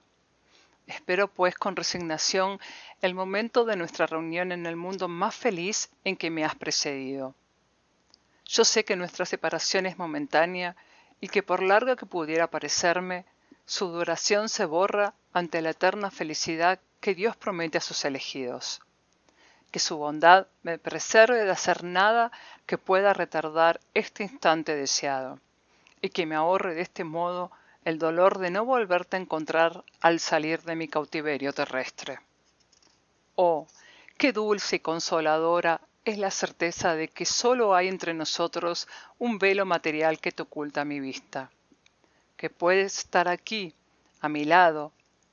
Espero 0.88 1.28
pues 1.28 1.56
con 1.56 1.76
resignación 1.76 2.60
el 3.02 3.16
momento 3.16 3.66
de 3.66 3.76
nuestra 3.76 4.06
reunión 4.06 4.52
en 4.52 4.66
el 4.66 4.76
mundo 4.76 5.08
más 5.08 5.36
feliz 5.36 5.90
en 6.04 6.16
que 6.16 6.30
me 6.30 6.46
has 6.46 6.56
precedido. 6.56 7.34
Yo 8.46 8.64
sé 8.64 8.86
que 8.86 8.96
nuestra 8.96 9.26
separación 9.26 9.88
es 9.88 9.98
momentánea 9.98 10.76
y 11.20 11.30
que 11.30 11.42
por 11.42 11.64
larga 11.64 11.96
que 11.96 12.06
pudiera 12.06 12.52
parecerme, 12.52 13.26
su 13.66 13.88
duración 13.88 14.48
se 14.48 14.66
borra 14.66 15.16
ante 15.34 15.62
la 15.62 15.72
eterna 15.72 16.12
felicidad 16.12 16.80
que 17.00 17.16
Dios 17.16 17.36
promete 17.36 17.80
a 17.80 17.82
sus 17.82 18.06
elegidos. 18.06 18.82
Que 19.72 19.80
su 19.80 19.98
bondad 19.98 20.48
me 20.62 20.78
preserve 20.78 21.44
de 21.44 21.52
hacer 21.52 21.84
nada 21.84 22.32
que 22.68 22.78
pueda 22.78 23.14
retardar 23.14 23.80
este 23.96 24.24
instante 24.24 24.76
deseado 24.76 25.40
y 26.06 26.10
que 26.10 26.26
me 26.26 26.36
ahorre 26.36 26.76
de 26.76 26.82
este 26.82 27.03
modo 27.03 27.52
el 27.84 27.99
dolor 27.99 28.38
de 28.40 28.52
no 28.52 28.64
volverte 28.64 29.18
a 29.18 29.19
encontrar 29.19 29.84
al 30.02 30.19
salir 30.19 30.61
de 30.61 30.76
mi 30.76 30.88
cautiverio 30.88 31.52
terrestre. 31.52 32.19
Oh, 33.36 33.68
qué 34.18 34.32
dulce 34.32 34.77
y 34.77 34.80
consoladora 34.80 35.82
es 36.06 36.19
la 36.19 36.30
certeza 36.30 36.95
de 36.95 37.07
que 37.07 37.26
sólo 37.26 37.73
hay 37.73 37.88
entre 37.88 38.14
nosotros 38.14 38.88
un 39.18 39.40
velo 39.40 39.65
material 39.65 40.19
que 40.19 40.32
te 40.32 40.44
oculta 40.44 40.86
mi 40.86 40.99
vista, 40.99 41.49
que 42.38 42.52
puedes 42.52 42.99
estar 42.99 43.27
aquí, 43.27 43.73
a 44.22 44.30
mi 44.30 44.45
lado, 44.45 44.91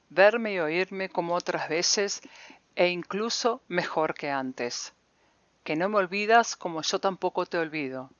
verme 0.08 0.54
y 0.54 0.58
oírme 0.58 1.10
como 1.10 1.34
otras 1.34 1.68
veces 1.68 2.22
e 2.76 2.88
incluso 2.88 3.60
mejor 3.68 4.14
que 4.14 4.30
antes, 4.30 4.94
que 5.64 5.76
no 5.76 5.90
me 5.90 5.98
olvidas 5.98 6.56
como 6.56 6.80
yo 6.80 6.98
tampoco 6.98 7.44
te 7.44 7.58
olvido, 7.58 8.10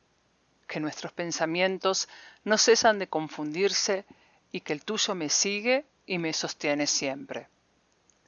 que 0.73 0.81
nuestros 0.81 1.13
pensamientos 1.13 2.09
no 2.45 2.57
cesan 2.57 2.99
de 2.99 3.07
confundirse 3.07 4.07
y 4.53 4.63
que 4.63 4.73
el 4.73 4.83
tuyo 4.83 5.15
me 5.15 5.29
sigue 5.29 5.85
y 6.07 6.17
me 6.17 6.33
sostiene 6.33 6.87
siempre. 6.87 7.47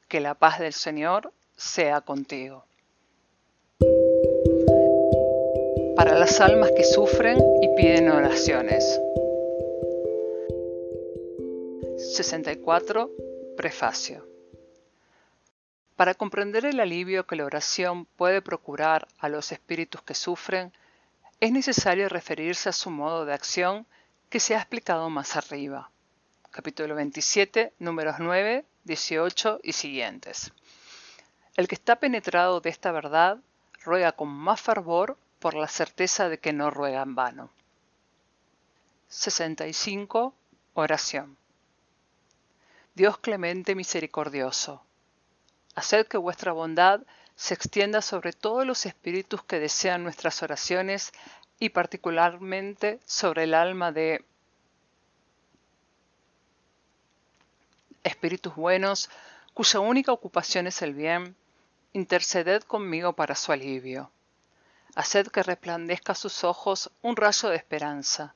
Que 0.09 0.21
la 0.21 0.35
paz 0.35 0.59
del 0.59 0.75
Señor 0.75 1.33
sea 1.57 2.03
contigo. 2.03 2.67
Para 5.97 6.19
las 6.19 6.39
almas 6.43 6.71
que 6.73 6.85
sufren 6.85 7.39
y 7.63 7.69
piden 7.77 8.11
oraciones. 8.11 9.01
64. 11.97 13.11
Prefacio. 13.57 14.29
Para 15.97 16.13
comprender 16.13 16.67
el 16.67 16.79
alivio 16.79 17.27
que 17.27 17.37
la 17.37 17.47
oración 17.47 18.05
puede 18.05 18.43
procurar 18.43 19.09
a 19.19 19.31
los 19.31 19.51
espíritus 19.51 20.03
que 20.03 20.15
sufren, 20.15 20.75
es 21.45 21.53
necesario 21.53 22.09
referirse 22.09 22.71
a 22.71 22.73
su 22.73 22.89
modo 22.89 23.27
de 23.27 23.35
acción 23.35 23.87
que 24.31 24.41
se 24.41 24.55
ha 24.55 24.61
explicado 24.61 25.11
más 25.11 25.37
arriba. 25.37 25.91
Capítulo 26.51 26.95
27, 26.95 27.75
números 27.81 28.17
9, 28.19 28.65
18 28.85 29.61
y 29.63 29.75
siguientes. 29.75 30.55
El 31.55 31.69
que 31.69 31.75
está 31.75 31.97
penetrado 31.97 32.63
de 32.63 32.71
esta 32.71 32.93
verdad 32.93 33.41
ruega 33.83 34.13
con 34.13 34.29
más 34.29 34.59
fervor 34.59 35.19
por 35.39 35.53
la 35.53 35.69
certeza 35.69 36.31
de 36.31 36.39
que 36.39 36.55
no 36.55 36.71
ruega 36.71 37.03
en 37.03 37.15
vano. 37.15 37.51
65. 39.09 40.35
Oración. 40.73 41.37
Dios 42.95 43.19
clemente 43.19 43.75
misericordioso, 43.75 44.83
haced 45.75 46.07
que 46.07 46.17
vuestra 46.17 46.53
bondad 46.53 47.03
se 47.37 47.55
extienda 47.55 48.01
sobre 48.01 48.33
todos 48.33 48.67
los 48.67 48.87
espíritus 48.87 49.43
que 49.43 49.59
desean 49.59 50.03
nuestras 50.03 50.43
oraciones 50.43 51.13
y 51.59 51.71
particularmente 51.71 53.01
sobre 53.05 53.45
el 53.45 53.55
alma 53.55 53.93
de 53.93 54.25
espíritus 58.05 58.55
buenos 58.55 59.11
cuya 59.53 59.81
única 59.81 60.13
ocupación 60.13 60.67
es 60.67 60.83
el 60.83 60.95
bien, 60.95 61.37
interceded 61.93 62.63
conmigo 62.63 63.13
para 63.15 63.35
su 63.35 63.53
alivio. 63.53 64.11
Haced 64.97 65.29
que 65.29 65.43
resplandezca 65.43 66.13
a 66.13 66.17
sus 66.17 66.45
ojos 66.45 66.91
un 67.03 67.17
rayo 67.17 67.49
de 67.49 67.57
esperanza, 67.57 68.35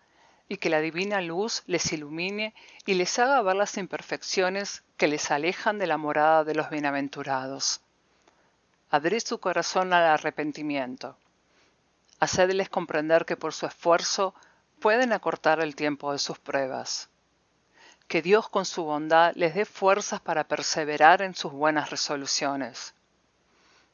y 0.48 0.56
que 0.56 0.70
la 0.70 0.80
divina 0.80 1.20
luz 1.20 1.62
les 1.66 1.92
ilumine 1.92 2.54
y 2.86 2.94
les 2.94 3.18
haga 3.18 3.42
ver 3.42 3.56
las 3.56 3.76
imperfecciones 3.76 4.82
que 4.96 5.08
les 5.08 5.30
alejan 5.30 5.78
de 5.78 5.86
la 5.86 5.98
morada 5.98 6.44
de 6.44 6.54
los 6.54 6.70
bienaventurados 6.70 7.82
abrid 8.90 9.20
su 9.20 9.38
corazón 9.38 9.92
al 9.92 10.04
arrepentimiento. 10.04 11.16
Hacedles 12.20 12.68
comprender 12.68 13.24
que 13.24 13.36
por 13.36 13.52
su 13.52 13.66
esfuerzo 13.66 14.34
pueden 14.80 15.12
acortar 15.12 15.60
el 15.60 15.76
tiempo 15.76 16.12
de 16.12 16.18
sus 16.18 16.38
pruebas. 16.38 17.08
Que 18.08 18.22
Dios 18.22 18.48
con 18.48 18.64
su 18.64 18.84
bondad 18.84 19.34
les 19.34 19.54
dé 19.54 19.64
fuerzas 19.64 20.20
para 20.20 20.44
perseverar 20.44 21.22
en 21.22 21.34
sus 21.34 21.52
buenas 21.52 21.90
resoluciones. 21.90 22.94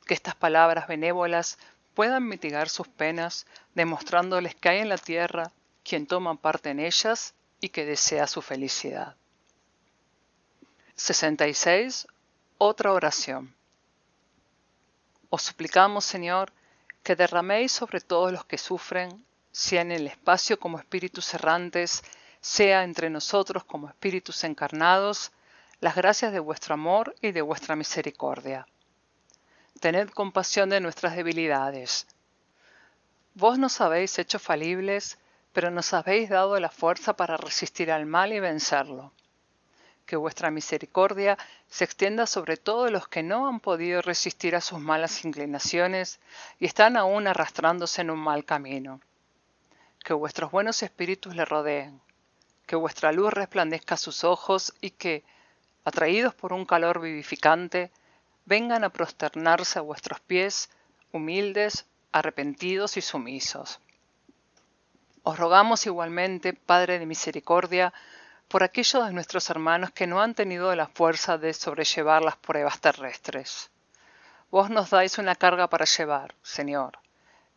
Que 0.06 0.14
estas 0.14 0.34
palabras 0.36 0.86
benévolas 0.86 1.58
puedan 1.94 2.26
mitigar 2.28 2.68
sus 2.68 2.88
penas, 2.88 3.46
demostrándoles 3.74 4.54
que 4.54 4.68
hay 4.68 4.78
en 4.78 4.88
la 4.88 4.98
tierra 4.98 5.50
quien 5.82 6.06
toma 6.06 6.36
parte 6.36 6.70
en 6.70 6.80
ellas 6.80 7.34
y 7.60 7.68
que 7.68 7.84
desea 7.84 8.26
su 8.26 8.42
felicidad. 8.42 9.16
66. 10.96 12.06
Otra 12.58 12.92
oración. 12.92 13.54
Os 15.34 15.42
suplicamos, 15.48 16.04
Señor, 16.14 16.46
que 17.04 17.16
derraméis 17.22 17.70
sobre 17.80 18.00
todos 18.00 18.30
los 18.34 18.44
que 18.44 18.58
sufren, 18.68 19.08
sea 19.50 19.82
en 19.86 19.92
el 19.98 20.06
espacio 20.14 20.54
como 20.62 20.78
espíritus 20.78 21.26
errantes, 21.34 21.90
sea 22.40 22.84
entre 22.88 23.08
nosotros 23.10 23.64
como 23.64 23.88
espíritus 23.88 24.44
encarnados, 24.44 25.32
las 25.80 25.94
gracias 25.96 26.30
de 26.32 26.46
vuestro 26.48 26.74
amor 26.74 27.04
y 27.20 27.32
de 27.32 27.42
vuestra 27.42 27.74
misericordia 27.82 28.66
tened 29.84 30.08
compasión 30.08 30.70
de 30.70 30.80
nuestras 30.80 31.14
debilidades. 31.14 32.06
Vos 33.34 33.58
nos 33.58 33.82
habéis 33.82 34.18
hecho 34.18 34.38
falibles, 34.38 35.18
pero 35.52 35.70
nos 35.70 35.92
habéis 35.92 36.30
dado 36.30 36.58
la 36.58 36.70
fuerza 36.70 37.16
para 37.16 37.36
resistir 37.36 37.92
al 37.92 38.06
mal 38.06 38.32
y 38.32 38.40
vencerlo. 38.40 39.12
Que 40.06 40.16
vuestra 40.16 40.50
misericordia 40.50 41.38
se 41.68 41.84
extienda 41.84 42.26
sobre 42.26 42.56
todos 42.56 42.90
los 42.90 43.08
que 43.08 43.22
no 43.22 43.48
han 43.48 43.60
podido 43.60 44.02
resistir 44.02 44.54
a 44.54 44.60
sus 44.60 44.78
malas 44.78 45.24
inclinaciones 45.24 46.20
y 46.58 46.66
están 46.66 46.96
aún 46.96 47.26
arrastrándose 47.26 48.02
en 48.02 48.10
un 48.10 48.18
mal 48.18 48.44
camino. 48.44 49.00
Que 50.04 50.12
vuestros 50.12 50.50
buenos 50.50 50.82
espíritus 50.82 51.34
le 51.34 51.44
rodeen, 51.44 52.00
que 52.66 52.76
vuestra 52.76 53.12
luz 53.12 53.32
resplandezca 53.32 53.94
a 53.94 53.98
sus 53.98 54.24
ojos 54.24 54.74
y 54.80 54.90
que, 54.90 55.24
atraídos 55.84 56.34
por 56.34 56.52
un 56.52 56.66
calor 56.66 57.00
vivificante, 57.00 57.90
vengan 58.44 58.84
a 58.84 58.90
prosternarse 58.90 59.78
a 59.78 59.82
vuestros 59.82 60.20
pies, 60.20 60.70
humildes, 61.12 61.86
arrepentidos 62.12 62.96
y 62.96 63.00
sumisos. 63.00 63.80
Os 65.22 65.38
rogamos 65.38 65.86
igualmente, 65.86 66.52
Padre 66.52 66.98
de 66.98 67.06
Misericordia, 67.06 67.94
por 68.48 68.62
aquellos 68.62 69.06
de 69.06 69.12
nuestros 69.12 69.50
hermanos 69.50 69.90
que 69.90 70.06
no 70.06 70.20
han 70.20 70.34
tenido 70.34 70.74
la 70.74 70.86
fuerza 70.86 71.38
de 71.38 71.52
sobrellevar 71.52 72.22
las 72.22 72.36
pruebas 72.36 72.80
terrestres. 72.80 73.70
Vos 74.50 74.70
nos 74.70 74.90
dais 74.90 75.18
una 75.18 75.34
carga 75.34 75.68
para 75.68 75.84
llevar, 75.84 76.34
Señor, 76.42 76.98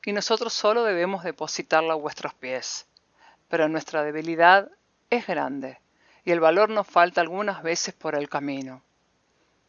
y 0.04 0.14
nosotros 0.14 0.54
solo 0.54 0.84
debemos 0.84 1.24
depositarla 1.24 1.94
a 1.94 1.98
vuestros 1.98 2.34
pies. 2.34 2.88
Pero 3.50 3.70
nuestra 3.70 4.04
debilidad 4.04 4.70
es 5.10 5.28
grande, 5.28 5.80
y 6.26 6.32
el 6.32 6.40
valor 6.40 6.70
nos 6.70 6.88
falta 6.88 7.22
algunas 7.22 7.62
veces 7.62 7.94
por 7.94 8.16
el 8.16 8.30
camino. 8.30 8.82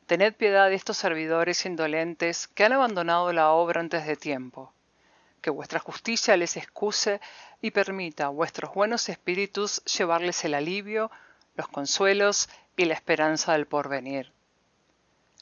Tened 0.06 0.34
piedad 0.34 0.70
de 0.70 0.74
estos 0.74 0.96
servidores 0.96 1.66
indolentes 1.66 2.48
que 2.48 2.64
han 2.64 2.72
abandonado 2.72 3.30
la 3.32 3.50
obra 3.50 3.80
antes 3.80 4.06
de 4.06 4.16
tiempo. 4.16 4.72
Que 5.40 5.51
vuestra 5.51 5.78
justicia 5.78 6.36
les 6.36 6.56
excuse 6.56 7.20
y 7.60 7.70
permita 7.70 8.27
a 8.27 8.28
vuestros 8.31 8.74
buenos 8.74 9.09
espíritus 9.09 9.82
llevarles 9.85 10.44
el 10.44 10.55
alivio, 10.55 11.10
los 11.55 11.69
consuelos 11.69 12.48
y 12.77 12.85
la 12.85 12.94
esperanza 12.94 13.52
del 13.52 13.66
porvenir. 13.66 14.32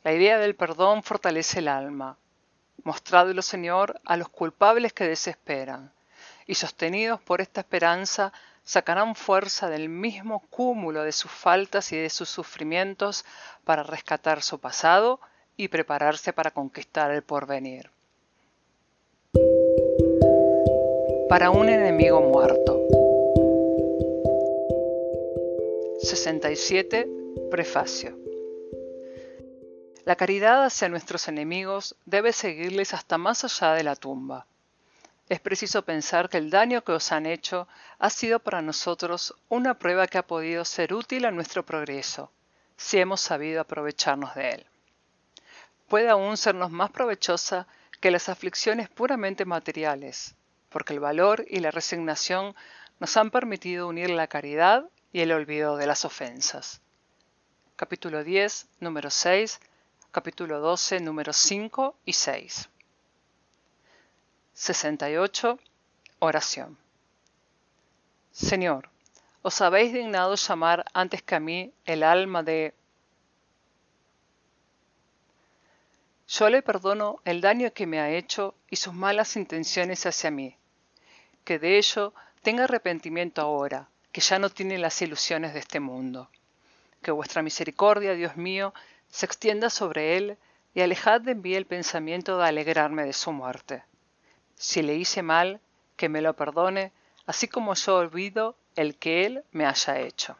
La 0.02 0.12
idea 0.12 0.38
del 0.38 0.54
perdón 0.54 1.02
fortalece 1.02 1.58
el 1.58 1.68
alma. 1.68 2.16
Mostradlo, 2.84 3.42
Señor, 3.42 4.00
a 4.04 4.16
los 4.16 4.28
culpables 4.28 4.92
que 4.92 5.08
desesperan, 5.08 5.92
y 6.46 6.54
sostenidos 6.54 7.20
por 7.20 7.40
esta 7.40 7.62
esperanza, 7.62 8.32
sacarán 8.64 9.14
fuerza 9.14 9.68
del 9.68 9.88
mismo 9.88 10.40
cúmulo 10.50 11.02
de 11.02 11.12
sus 11.12 11.30
faltas 11.30 11.92
y 11.92 11.96
de 11.96 12.10
sus 12.10 12.28
sufrimientos 12.28 13.24
para 13.64 13.82
rescatar 13.82 14.42
su 14.42 14.58
pasado 14.58 15.20
y 15.56 15.68
prepararse 15.68 16.32
para 16.32 16.50
conquistar 16.50 17.10
el 17.10 17.22
porvenir. 17.22 17.90
Para 21.28 21.50
un 21.50 21.68
enemigo 21.68 22.20
muerto. 22.20 22.80
67. 26.00 27.08
Prefacio. 27.50 28.18
La 30.04 30.16
caridad 30.16 30.64
hacia 30.64 30.88
nuestros 30.88 31.28
enemigos 31.28 31.96
debe 32.04 32.32
seguirles 32.32 32.94
hasta 32.94 33.18
más 33.18 33.44
allá 33.44 33.74
de 33.74 33.82
la 33.82 33.96
tumba 33.96 34.46
es 35.28 35.40
preciso 35.40 35.82
pensar 35.82 36.28
que 36.28 36.38
el 36.38 36.50
daño 36.50 36.84
que 36.84 36.92
os 36.92 37.10
han 37.10 37.26
hecho 37.26 37.66
ha 37.98 38.10
sido 38.10 38.38
para 38.38 38.62
nosotros 38.62 39.34
una 39.48 39.74
prueba 39.74 40.06
que 40.06 40.18
ha 40.18 40.26
podido 40.26 40.64
ser 40.64 40.94
útil 40.94 41.24
a 41.24 41.32
nuestro 41.32 41.64
progreso, 41.64 42.30
si 42.76 42.98
hemos 42.98 43.20
sabido 43.20 43.60
aprovecharnos 43.60 44.34
de 44.36 44.50
él. 44.50 44.66
Puede 45.88 46.08
aún 46.10 46.36
sernos 46.36 46.70
más 46.70 46.90
provechosa 46.90 47.66
que 48.00 48.12
las 48.12 48.28
aflicciones 48.28 48.88
puramente 48.88 49.44
materiales, 49.44 50.35
porque 50.76 50.92
el 50.92 51.00
valor 51.00 51.46
y 51.48 51.60
la 51.60 51.70
resignación 51.70 52.54
nos 53.00 53.16
han 53.16 53.30
permitido 53.30 53.88
unir 53.88 54.10
la 54.10 54.26
caridad 54.26 54.84
y 55.10 55.22
el 55.22 55.32
olvido 55.32 55.78
de 55.78 55.86
las 55.86 56.04
ofensas. 56.04 56.82
Capítulo 57.76 58.22
10, 58.22 58.66
número 58.80 59.08
6, 59.08 59.58
capítulo 60.12 60.60
12, 60.60 61.00
número 61.00 61.32
5 61.32 61.96
y 62.04 62.12
6. 62.12 62.68
68. 64.52 65.58
Oración. 66.18 66.76
Señor, 68.30 68.90
os 69.40 69.62
habéis 69.62 69.94
dignado 69.94 70.34
llamar 70.34 70.84
antes 70.92 71.22
que 71.22 71.36
a 71.36 71.40
mí 71.40 71.72
el 71.86 72.02
alma 72.02 72.42
de... 72.42 72.74
Yo 76.28 76.50
le 76.50 76.60
perdono 76.60 77.22
el 77.24 77.40
daño 77.40 77.72
que 77.72 77.86
me 77.86 77.98
ha 77.98 78.10
hecho 78.10 78.54
y 78.68 78.76
sus 78.76 78.92
malas 78.92 79.36
intenciones 79.36 80.04
hacia 80.04 80.30
mí. 80.30 80.54
Que 81.46 81.58
de 81.58 81.78
ello 81.78 82.12
tenga 82.42 82.64
arrepentimiento 82.64 83.40
ahora, 83.40 83.88
que 84.12 84.20
ya 84.20 84.38
no 84.38 84.50
tiene 84.50 84.76
las 84.76 85.00
ilusiones 85.00 85.54
de 85.54 85.60
este 85.60 85.80
mundo. 85.80 86.28
Que 87.00 87.10
vuestra 87.10 87.40
misericordia, 87.40 88.12
Dios 88.12 88.36
mío, 88.36 88.74
se 89.08 89.24
extienda 89.24 89.70
sobre 89.70 90.18
él 90.18 90.36
y 90.74 90.82
alejad 90.82 91.22
de 91.22 91.34
mí 91.34 91.54
el 91.54 91.64
pensamiento 91.64 92.36
de 92.36 92.44
alegrarme 92.44 93.06
de 93.06 93.14
su 93.14 93.32
muerte 93.32 93.84
si 94.56 94.82
le 94.82 94.94
hice 94.94 95.22
mal, 95.22 95.60
que 95.96 96.08
me 96.08 96.20
lo 96.20 96.34
perdone, 96.34 96.92
así 97.26 97.46
como 97.46 97.74
yo 97.74 97.96
olvido 97.96 98.56
el 98.74 98.96
que 98.96 99.26
él 99.26 99.44
me 99.52 99.66
haya 99.66 100.00
hecho. 100.00 100.36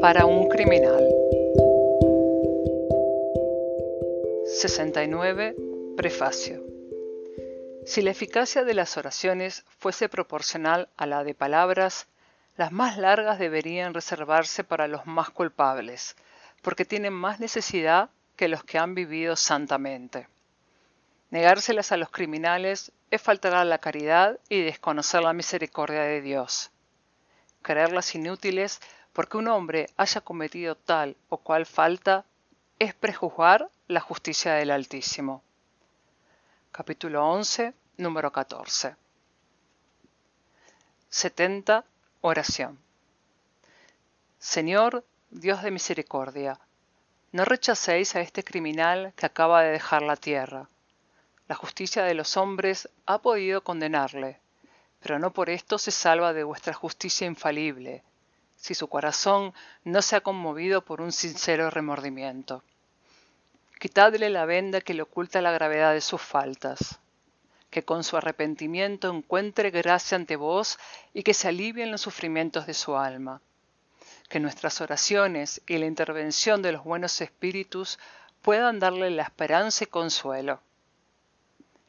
Para 0.00 0.26
un 0.26 0.48
criminal. 0.48 1.06
69. 4.46 5.54
Prefacio. 5.96 6.71
Si 7.84 8.00
la 8.00 8.12
eficacia 8.12 8.64
de 8.64 8.74
las 8.74 8.96
oraciones 8.96 9.64
fuese 9.78 10.08
proporcional 10.08 10.88
a 10.96 11.06
la 11.06 11.24
de 11.24 11.34
palabras, 11.34 12.06
las 12.56 12.70
más 12.70 12.96
largas 12.96 13.38
deberían 13.38 13.92
reservarse 13.92 14.62
para 14.62 14.86
los 14.86 15.06
más 15.06 15.30
culpables, 15.30 16.16
porque 16.62 16.84
tienen 16.84 17.12
más 17.12 17.40
necesidad 17.40 18.10
que 18.36 18.48
los 18.48 18.62
que 18.62 18.78
han 18.78 18.94
vivido 18.94 19.34
santamente. 19.36 20.28
Negárselas 21.30 21.92
a 21.92 21.96
los 21.96 22.10
criminales 22.10 22.92
es 23.10 23.20
faltar 23.20 23.54
a 23.54 23.64
la 23.64 23.78
caridad 23.78 24.38
y 24.48 24.60
desconocer 24.60 25.22
la 25.22 25.32
misericordia 25.32 26.02
de 26.02 26.20
Dios. 26.20 26.70
Creerlas 27.62 28.14
inútiles 28.14 28.80
porque 29.12 29.38
un 29.38 29.48
hombre 29.48 29.88
haya 29.96 30.20
cometido 30.20 30.76
tal 30.76 31.16
o 31.28 31.38
cual 31.38 31.66
falta 31.66 32.24
es 32.78 32.94
prejuzgar 32.94 33.70
la 33.88 34.00
justicia 34.00 34.54
del 34.54 34.70
Altísimo. 34.70 35.42
Capítulo 36.72 37.24
11, 37.24 37.72
número 37.98 38.32
14. 38.32 38.96
70. 41.08 41.84
Oración. 42.22 42.78
Señor, 44.38 45.04
Dios 45.30 45.62
de 45.62 45.70
misericordia, 45.70 46.58
no 47.30 47.44
rechacéis 47.44 48.16
a 48.16 48.20
este 48.20 48.42
criminal 48.42 49.12
que 49.14 49.26
acaba 49.26 49.62
de 49.62 49.70
dejar 49.70 50.02
la 50.02 50.16
tierra 50.16 50.68
la 51.52 51.56
justicia 51.56 52.04
de 52.04 52.14
los 52.14 52.38
hombres 52.38 52.88
ha 53.04 53.18
podido 53.18 53.62
condenarle, 53.62 54.40
pero 55.00 55.18
no 55.18 55.34
por 55.34 55.50
esto 55.50 55.76
se 55.76 55.90
salva 55.90 56.32
de 56.32 56.44
vuestra 56.44 56.72
justicia 56.72 57.26
infalible, 57.26 58.02
si 58.56 58.74
su 58.74 58.88
corazón 58.88 59.52
no 59.84 60.00
se 60.00 60.16
ha 60.16 60.22
conmovido 60.22 60.82
por 60.82 61.02
un 61.02 61.12
sincero 61.12 61.68
remordimiento. 61.68 62.62
Quitadle 63.82 64.30
la 64.30 64.44
venda 64.44 64.80
que 64.80 64.94
le 64.94 65.02
oculta 65.02 65.42
la 65.42 65.50
gravedad 65.50 65.92
de 65.92 66.00
sus 66.00 66.22
faltas, 66.22 67.00
que 67.68 67.84
con 67.84 68.04
su 68.04 68.16
arrepentimiento 68.16 69.10
encuentre 69.10 69.72
gracia 69.72 70.14
ante 70.14 70.36
vos 70.36 70.78
y 71.12 71.24
que 71.24 71.34
se 71.34 71.48
alivien 71.48 71.90
los 71.90 72.02
sufrimientos 72.02 72.68
de 72.68 72.74
su 72.74 72.96
alma. 72.96 73.42
Que 74.28 74.38
nuestras 74.38 74.80
oraciones 74.80 75.62
y 75.66 75.78
la 75.78 75.86
intervención 75.86 76.62
de 76.62 76.70
los 76.70 76.84
buenos 76.84 77.20
espíritus 77.20 77.98
puedan 78.40 78.78
darle 78.78 79.10
la 79.10 79.24
esperanza 79.24 79.82
y 79.82 79.88
consuelo. 79.88 80.60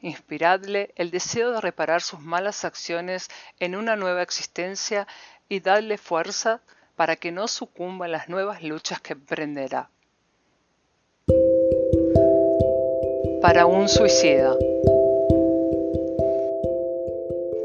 Inspiradle 0.00 0.92
el 0.96 1.12
deseo 1.12 1.52
de 1.52 1.60
reparar 1.60 2.02
sus 2.02 2.18
malas 2.18 2.64
acciones 2.64 3.30
en 3.60 3.76
una 3.76 3.94
nueva 3.94 4.22
existencia 4.22 5.06
y 5.48 5.60
darle 5.60 5.96
fuerza 5.96 6.60
para 6.96 7.14
que 7.14 7.30
no 7.30 7.46
sucumba 7.46 8.06
a 8.06 8.08
las 8.08 8.28
nuevas 8.28 8.64
luchas 8.64 9.00
que 9.00 9.12
emprenderá. 9.12 9.90
Para 13.44 13.66
un 13.66 13.90
suicida. 13.90 14.56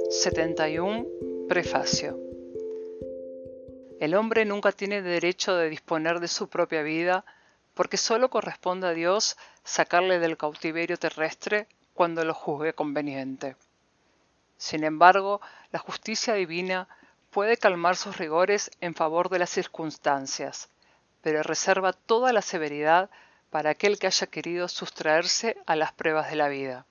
71. 0.10 1.06
Prefacio. 1.47 2.19
El 4.01 4.14
hombre 4.15 4.43
nunca 4.43 4.73
tiene 4.73 5.01
derecho 5.01 5.56
de 5.56 5.69
disponer 5.69 6.19
de 6.19 6.27
su 6.27 6.49
propia 6.49 6.81
vida 6.81 7.23
porque 7.76 7.95
solo 7.95 8.30
corresponde 8.30 8.88
a 8.88 8.93
Dios 8.93 9.38
sacarle 9.64 10.19
del 10.19 10.35
cautiverio 10.35 10.97
terrestre 10.97 11.65
cuando 11.93 12.26
lo 12.26 12.34
juzgue 12.34 12.73
conveniente. 12.73 13.56
Sin 14.57 14.84
embargo, 14.84 15.39
la 15.72 15.80
justicia 15.80 16.34
divina 16.34 16.89
puede 17.31 17.56
calmar 17.56 17.95
sus 17.95 18.18
rigores 18.18 18.69
en 18.81 18.95
favor 18.95 19.30
de 19.30 19.39
las 19.39 19.49
circunstancias, 19.49 20.68
pero 21.22 21.41
reserva 21.41 21.93
toda 21.93 22.34
la 22.34 22.41
severidad 22.41 23.10
para 23.50 23.72
aquel 23.72 23.98
que 23.98 24.08
haya 24.08 24.28
querido 24.28 24.68
sustraerse 24.68 25.58
a 25.66 25.76
las 25.76 25.92
pruebas 25.94 26.30
de 26.30 26.36
la 26.36 26.48
vida. 26.50 26.86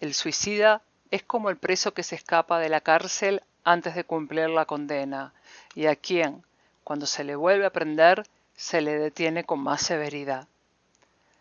El 0.00 0.14
suicida 0.14 0.82
es 1.10 1.22
como 1.22 1.50
el 1.50 1.56
preso 1.56 1.94
que 1.94 2.02
se 2.02 2.14
escapa 2.14 2.58
de 2.58 2.68
la 2.68 2.80
cárcel 2.80 3.42
antes 3.64 3.94
de 3.94 4.04
cumplir 4.04 4.48
la 4.50 4.66
condena, 4.66 5.32
y 5.74 5.86
a 5.86 5.96
quien, 5.96 6.44
cuando 6.84 7.06
se 7.06 7.24
le 7.24 7.36
vuelve 7.36 7.66
a 7.66 7.72
prender, 7.72 8.26
se 8.56 8.80
le 8.80 8.98
detiene 8.98 9.44
con 9.44 9.60
más 9.60 9.82
severidad. 9.82 10.48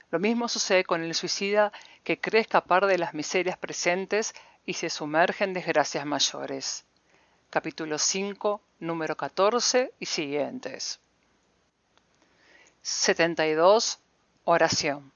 Lo 0.09 0.19
mismo 0.19 0.47
sucede 0.47 0.83
con 0.83 1.03
el 1.03 1.13
suicida 1.13 1.71
que 2.03 2.19
cree 2.19 2.41
escapar 2.41 2.85
de 2.85 2.97
las 2.97 3.13
miserias 3.13 3.57
presentes 3.57 4.33
y 4.65 4.73
se 4.73 4.89
sumerge 4.89 5.43
en 5.43 5.53
desgracias 5.53 6.05
mayores. 6.05 6.85
Capítulo 7.49 7.97
5, 7.97 8.61
número 8.79 9.15
14 9.17 9.93
y 9.99 10.05
siguientes. 10.05 10.99
72. 12.87 13.99
Oración. 14.45 15.11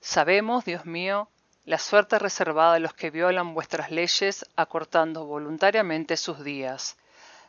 Sabemos, 0.00 0.64
Dios 0.64 0.84
mío, 0.84 1.28
la 1.64 1.78
suerte 1.78 2.18
reservada 2.18 2.74
a 2.74 2.78
los 2.78 2.92
que 2.92 3.10
violan 3.10 3.54
vuestras 3.54 3.90
leyes 3.90 4.44
acortando 4.54 5.24
voluntariamente 5.24 6.16
sus 6.16 6.44
días, 6.44 6.96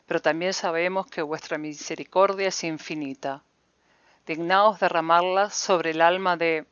pero 0.07 0.21
también 0.21 0.53
sabemos 0.53 1.07
que 1.07 1.21
vuestra 1.21 1.57
misericordia 1.57 2.47
es 2.47 2.63
infinita 2.63 3.43
dignaos 4.29 4.79
derramarla 4.79 5.49
sobre 5.49 5.89
el 5.89 6.01
alma 6.01 6.37
de 6.37 6.67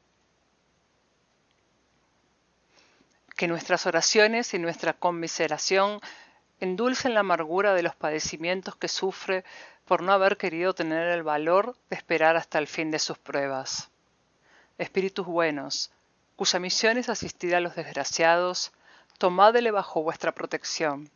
que 3.35 3.47
nuestras 3.47 3.87
oraciones 3.87 4.53
y 4.53 4.59
nuestra 4.59 4.93
conmiseración 4.93 5.99
endulcen 6.59 7.15
la 7.15 7.21
amargura 7.21 7.73
de 7.73 7.81
los 7.81 7.95
padecimientos 7.95 8.75
que 8.75 8.87
sufre 8.87 9.43
por 9.87 10.03
no 10.03 10.11
haber 10.11 10.35
querido 10.35 10.75
tener 10.75 11.07
el 11.07 11.23
valor 11.23 11.77
de 11.89 11.95
esperar 11.95 12.35
hasta 12.35 12.59
el 12.59 12.67
fin 12.67 12.91
de 12.91 12.99
sus 12.99 13.17
pruebas. 13.17 13.89
Espíritus 14.77 15.25
buenos, 15.25 15.91
cuya 16.35 16.59
misión 16.59 16.97
es 16.97 17.07
asistir 17.07 17.55
a 17.55 17.61
los 17.61 17.75
desgraciados, 17.75 18.73
tomádele 19.17 19.71
bajo 19.71 20.03
vuestra 20.03 20.33
protección. 20.33 21.09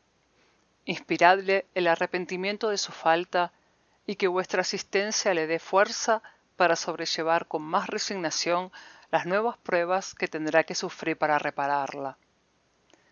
Inspiradle 0.86 1.66
el 1.76 1.86
arrepentimiento 1.86 2.70
de 2.70 2.78
su 2.78 2.94
falta 2.94 3.52
y 4.08 4.16
que 4.16 4.30
vuestra 4.30 4.62
asistencia 4.62 5.34
le 5.34 5.48
dé 5.48 5.60
fuerza 5.60 6.24
para 6.56 6.78
sobrellevar 6.78 7.48
con 7.48 7.62
más 7.62 7.88
resignación 7.88 8.72
las 9.12 9.26
nuevas 9.26 9.58
pruebas 9.58 10.16
que 10.16 10.30
tendrá 10.30 10.64
que 10.64 10.76
sufrir 10.76 11.18
para 11.18 11.38
repararla. 11.38 12.18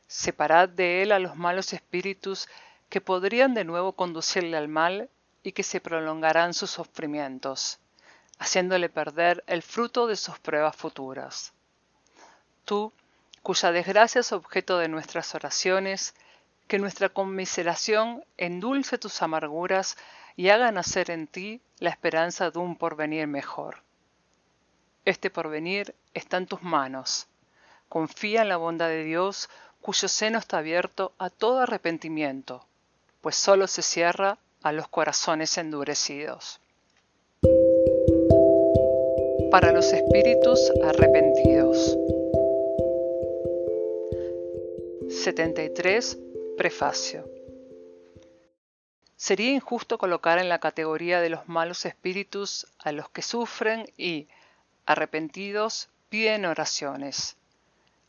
Separad 0.07 0.69
de 0.69 1.01
él 1.01 1.11
a 1.11 1.19
los 1.19 1.35
malos 1.35 1.73
espíritus 1.73 2.47
que 2.87 3.01
podrían 3.01 3.53
de 3.53 3.65
nuevo 3.65 3.91
conducirle 3.91 4.55
al 4.55 4.69
mal 4.69 5.09
y 5.43 5.51
que 5.53 5.63
se 5.63 5.81
prolongarán 5.81 6.53
sus 6.53 6.71
sufrimientos, 6.71 7.79
haciéndole 8.37 8.89
perder 8.89 9.43
el 9.47 9.61
fruto 9.61 10.07
de 10.07 10.15
sus 10.15 10.39
pruebas 10.39 10.75
futuras. 10.75 11.53
Tú, 12.65 12.93
cuya 13.41 13.71
desgracia 13.71 14.21
es 14.21 14.31
objeto 14.31 14.77
de 14.77 14.87
nuestras 14.87 15.33
oraciones, 15.35 16.13
que 16.67 16.79
nuestra 16.79 17.09
conmiseración 17.09 18.23
endulce 18.37 18.97
tus 18.97 19.21
amarguras 19.21 19.97
y 20.35 20.49
haga 20.49 20.71
nacer 20.71 21.09
en 21.09 21.27
ti 21.27 21.61
la 21.79 21.89
esperanza 21.89 22.51
de 22.51 22.59
un 22.59 22.75
porvenir 22.75 23.27
mejor. 23.27 23.81
Este 25.05 25.29
porvenir 25.29 25.95
está 26.13 26.37
en 26.37 26.45
tus 26.45 26.61
manos. 26.61 27.27
Confía 27.87 28.43
en 28.43 28.49
la 28.49 28.57
bondad 28.57 28.87
de 28.87 29.03
Dios, 29.03 29.49
cuyo 29.81 30.07
seno 30.07 30.37
está 30.37 30.59
abierto 30.59 31.13
a 31.17 31.29
todo 31.29 31.61
arrepentimiento, 31.61 32.67
pues 33.21 33.35
solo 33.35 33.65
se 33.67 33.81
cierra 33.81 34.37
a 34.61 34.71
los 34.71 34.87
corazones 34.87 35.57
endurecidos. 35.57 36.59
Para 39.51 39.71
los 39.71 39.93
espíritus 39.93 40.71
arrepentidos. 40.83 41.97
73. 45.09 46.17
Prefacio. 46.57 47.27
Sería 49.15 49.51
injusto 49.51 49.97
colocar 49.97 50.39
en 50.39 50.49
la 50.49 50.59
categoría 50.59 51.19
de 51.19 51.29
los 51.29 51.47
malos 51.49 51.85
espíritus 51.85 52.67
a 52.79 52.91
los 52.91 53.09
que 53.09 53.21
sufren 53.21 53.85
y, 53.97 54.27
arrepentidos, 54.85 55.89
piden 56.09 56.45
oraciones. 56.45 57.35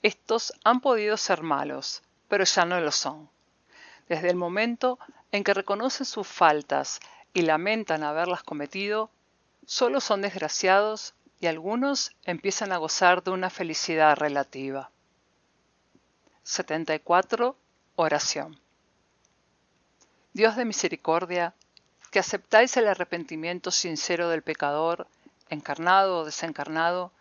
Estos 0.02 0.52
han 0.62 0.80
podido 0.80 1.16
ser 1.16 1.42
malos, 1.42 2.02
pero 2.28 2.44
ya 2.44 2.64
no 2.64 2.80
lo 2.80 2.92
son. 2.92 3.28
Desde 4.10 4.28
el 4.28 4.34
momento 4.34 4.98
en 5.30 5.44
que 5.44 5.54
reconocen 5.54 6.04
sus 6.04 6.26
faltas 6.26 6.98
y 7.32 7.42
lamentan 7.42 8.02
haberlas 8.02 8.42
cometido, 8.42 9.08
solo 9.66 10.00
son 10.00 10.22
desgraciados 10.22 11.14
y 11.38 11.46
algunos 11.46 12.10
empiezan 12.24 12.72
a 12.72 12.78
gozar 12.78 13.22
de 13.22 13.30
una 13.30 13.50
felicidad 13.50 14.16
relativa. 14.16 14.90
74. 16.42 17.56
Oración. 17.94 18.58
Dios 20.32 20.56
de 20.56 20.64
misericordia, 20.64 21.54
que 22.10 22.18
aceptáis 22.18 22.76
el 22.76 22.88
arrepentimiento 22.88 23.70
sincero 23.70 24.28
del 24.28 24.42
pecador, 24.42 25.06
encarnado 25.50 26.18
o 26.18 26.24
desencarnado, 26.24 27.12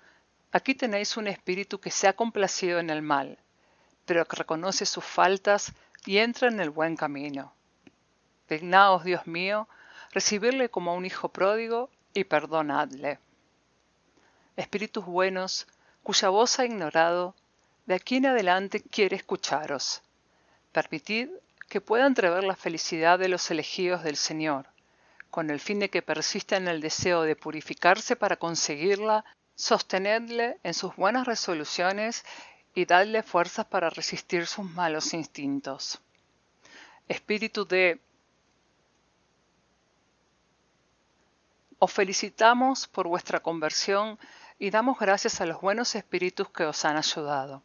aquí 0.52 0.74
tenéis 0.74 1.18
un 1.18 1.28
espíritu 1.28 1.80
que 1.80 1.92
se 1.92 2.08
ha 2.08 2.14
complacido 2.14 2.80
en 2.80 2.90
el 2.90 3.04
mal, 3.04 3.38
pero 4.08 4.26
que 4.26 4.38
reconoce 4.38 4.88
sus 4.88 5.06
faltas 5.06 5.72
y 6.06 6.18
entra 6.18 6.48
en 6.48 6.60
el 6.60 6.70
buen 6.70 6.96
camino. 6.96 7.54
Dignaos, 8.48 9.04
Dios 9.04 9.28
mío, 9.28 9.68
recibirle 10.12 10.70
como 10.70 10.92
a 10.92 10.96
un 10.96 11.06
hijo 11.06 11.30
pródigo 11.30 11.90
y 12.14 12.24
perdonadle. 12.24 13.20
Espíritus 14.56 15.06
buenos, 15.06 15.68
cuya 16.04 16.30
voz 16.30 16.60
ha 16.60 16.66
ignorado, 16.66 17.36
de 17.86 17.96
aquí 17.96 18.18
en 18.18 18.28
adelante 18.28 18.82
quiere 18.82 19.16
escucharos. 19.16 20.02
Permitid 20.72 21.30
que 21.68 21.82
pueda 21.82 22.08
entrever 22.08 22.44
la 22.44 22.56
felicidad 22.56 23.20
de 23.20 23.30
los 23.30 23.50
elegidos 23.52 24.04
del 24.04 24.18
Señor, 24.18 24.68
con 25.30 25.50
el 25.50 25.60
fin 25.60 25.80
de 25.80 25.90
que 25.90 26.02
persista 26.02 26.58
en 26.58 26.68
el 26.68 26.82
deseo 26.82 27.22
de 27.22 27.36
purificarse 27.36 28.16
para 28.16 28.38
conseguirla, 28.38 29.24
sostenerle 29.56 30.58
en 30.64 30.74
sus 30.74 30.96
buenas 30.96 31.28
resoluciones 31.28 32.26
y 32.80 32.86
darle 32.86 33.24
fuerzas 33.24 33.66
para 33.66 33.90
resistir 33.90 34.48
sus 34.48 34.64
malos 34.64 35.14
instintos. 35.14 36.00
Espíritu 37.10 37.66
de 37.66 38.00
Os 41.78 41.92
felicitamos 41.92 42.88
por 42.88 43.08
vuestra 43.08 43.42
conversión 43.42 44.18
y 44.60 44.70
damos 44.70 44.98
gracias 44.98 45.42
a 45.42 45.46
los 45.46 45.60
buenos 45.60 45.94
espíritus 45.96 46.50
que 46.50 46.64
os 46.64 46.86
han 46.86 46.96
ayudado. 46.96 47.64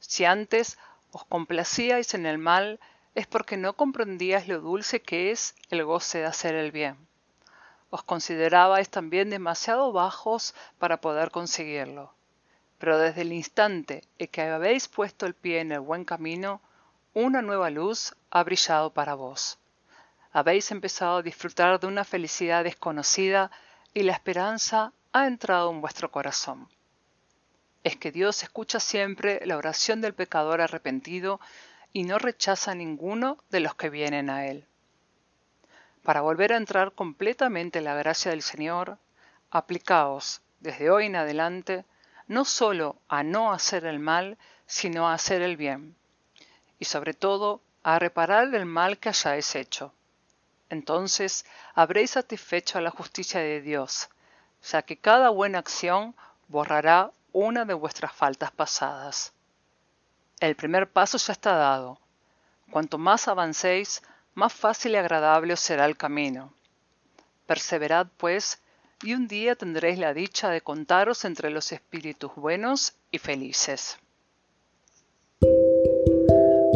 Si 0.00 0.24
antes 0.24 0.78
os 1.12 1.24
complacíais 1.24 2.14
en 2.14 2.26
el 2.26 2.38
mal, 2.38 2.80
es 3.14 3.28
porque 3.28 3.56
no 3.56 3.74
comprendías 3.74 4.48
lo 4.48 4.60
dulce 4.60 5.00
que 5.00 5.30
es 5.30 5.54
el 5.70 5.84
goce 5.84 6.18
de 6.18 6.26
hacer 6.26 6.56
el 6.56 6.72
bien. 6.72 6.96
Os 7.90 8.02
considerabais 8.02 8.88
también 8.88 9.30
demasiado 9.30 9.92
bajos 9.92 10.54
para 10.78 11.00
poder 11.00 11.30
conseguirlo. 11.30 12.17
Pero 12.78 12.98
desde 12.98 13.22
el 13.22 13.32
instante 13.32 14.04
en 14.18 14.28
que 14.28 14.42
habéis 14.42 14.88
puesto 14.88 15.26
el 15.26 15.34
pie 15.34 15.60
en 15.60 15.72
el 15.72 15.80
buen 15.80 16.04
camino, 16.04 16.60
una 17.14 17.42
nueva 17.42 17.70
luz 17.70 18.14
ha 18.30 18.42
brillado 18.44 18.92
para 18.92 19.14
vos. 19.14 19.58
Habéis 20.32 20.70
empezado 20.70 21.18
a 21.18 21.22
disfrutar 21.22 21.80
de 21.80 21.86
una 21.86 22.04
felicidad 22.04 22.64
desconocida 22.64 23.50
y 23.94 24.02
la 24.02 24.12
esperanza 24.12 24.92
ha 25.12 25.26
entrado 25.26 25.70
en 25.70 25.80
vuestro 25.80 26.10
corazón. 26.10 26.68
Es 27.82 27.96
que 27.96 28.12
Dios 28.12 28.42
escucha 28.42 28.78
siempre 28.78 29.40
la 29.46 29.56
oración 29.56 30.00
del 30.00 30.14
pecador 30.14 30.60
arrepentido 30.60 31.40
y 31.92 32.04
no 32.04 32.18
rechaza 32.18 32.74
ninguno 32.74 33.38
de 33.50 33.60
los 33.60 33.74
que 33.74 33.90
vienen 33.90 34.30
a 34.30 34.46
Él. 34.46 34.66
Para 36.02 36.20
volver 36.20 36.52
a 36.52 36.56
entrar 36.56 36.92
completamente 36.92 37.78
en 37.78 37.86
la 37.86 37.94
gracia 37.94 38.30
del 38.30 38.42
Señor, 38.42 38.98
aplicaos 39.50 40.42
desde 40.60 40.90
hoy 40.90 41.06
en 41.06 41.16
adelante 41.16 41.84
no 42.28 42.44
solo 42.44 42.96
a 43.08 43.22
no 43.22 43.52
hacer 43.52 43.84
el 43.86 43.98
mal, 43.98 44.38
sino 44.66 45.08
a 45.08 45.14
hacer 45.14 45.42
el 45.42 45.56
bien, 45.56 45.96
y 46.78 46.84
sobre 46.84 47.14
todo 47.14 47.62
a 47.82 47.98
reparar 47.98 48.54
el 48.54 48.66
mal 48.66 48.98
que 48.98 49.08
hayáis 49.08 49.56
hecho. 49.56 49.92
Entonces 50.68 51.46
habréis 51.74 52.12
satisfecho 52.12 52.78
a 52.78 52.82
la 52.82 52.90
justicia 52.90 53.40
de 53.40 53.62
Dios, 53.62 54.10
ya 54.62 54.82
que 54.82 54.98
cada 54.98 55.30
buena 55.30 55.58
acción 55.58 56.14
borrará 56.48 57.10
una 57.32 57.64
de 57.64 57.74
vuestras 57.74 58.12
faltas 58.12 58.50
pasadas. 58.50 59.32
El 60.40 60.54
primer 60.54 60.90
paso 60.90 61.18
ya 61.18 61.32
está 61.32 61.54
dado. 61.54 61.98
Cuanto 62.70 62.98
más 62.98 63.28
avancéis, 63.28 64.02
más 64.34 64.52
fácil 64.52 64.92
y 64.92 64.96
agradable 64.96 65.54
os 65.54 65.60
será 65.60 65.86
el 65.86 65.96
camino. 65.96 66.52
Perseverad, 67.46 68.08
pues, 68.18 68.60
y 69.02 69.14
un 69.14 69.28
día 69.28 69.54
tendréis 69.54 69.98
la 69.98 70.12
dicha 70.12 70.50
de 70.50 70.60
contaros 70.60 71.24
entre 71.24 71.50
los 71.50 71.70
espíritus 71.72 72.34
buenos 72.34 72.94
y 73.10 73.18
felices. 73.18 73.98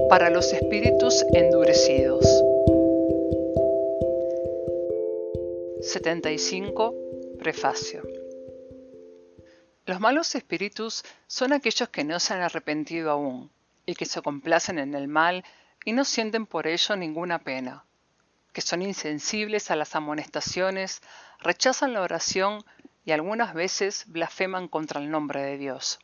Para 0.08 0.30
los 0.30 0.52
espíritus 0.52 1.24
endurecidos. 1.32 2.24
75. 5.80 6.94
Prefacio. 7.38 8.02
Los 9.84 9.98
malos 9.98 10.36
espíritus 10.36 11.02
son 11.26 11.52
aquellos 11.52 11.88
que 11.88 12.04
no 12.04 12.20
se 12.20 12.34
han 12.34 12.42
arrepentido 12.42 13.10
aún 13.10 13.50
y 13.84 13.94
que 13.94 14.04
se 14.04 14.22
complacen 14.22 14.78
en 14.78 14.94
el 14.94 15.08
mal 15.08 15.44
y 15.84 15.92
no 15.92 16.04
sienten 16.04 16.46
por 16.46 16.68
ello 16.68 16.94
ninguna 16.94 17.40
pena, 17.40 17.84
que 18.52 18.60
son 18.60 18.82
insensibles 18.82 19.72
a 19.72 19.76
las 19.76 19.96
amonestaciones, 19.96 21.02
rechazan 21.42 21.92
la 21.92 22.00
oración 22.00 22.64
y 23.04 23.12
algunas 23.12 23.54
veces 23.54 24.04
blasfeman 24.06 24.68
contra 24.68 25.00
el 25.00 25.10
nombre 25.10 25.42
de 25.42 25.58
Dios. 25.58 25.98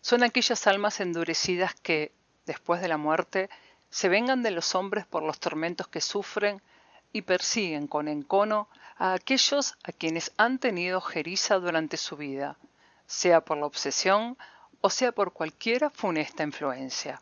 Son 0.00 0.22
aquellas 0.22 0.66
almas 0.66 1.00
endurecidas 1.00 1.74
que, 1.74 2.12
después 2.46 2.80
de 2.80 2.88
la 2.88 2.96
muerte, 2.96 3.48
se 3.90 4.08
vengan 4.08 4.42
de 4.42 4.50
los 4.50 4.74
hombres 4.74 5.06
por 5.06 5.22
los 5.22 5.40
tormentos 5.40 5.88
que 5.88 6.00
sufren 6.00 6.60
y 7.12 7.22
persiguen 7.22 7.86
con 7.86 8.08
encono 8.08 8.68
a 8.96 9.14
aquellos 9.14 9.76
a 9.82 9.92
quienes 9.92 10.32
han 10.36 10.58
tenido 10.58 11.00
jeriza 11.00 11.56
durante 11.56 11.96
su 11.96 12.16
vida, 12.16 12.56
sea 13.06 13.40
por 13.40 13.56
la 13.56 13.66
obsesión 13.66 14.36
o 14.80 14.90
sea 14.90 15.12
por 15.12 15.32
cualquiera 15.32 15.90
funesta 15.90 16.42
influencia 16.42 17.20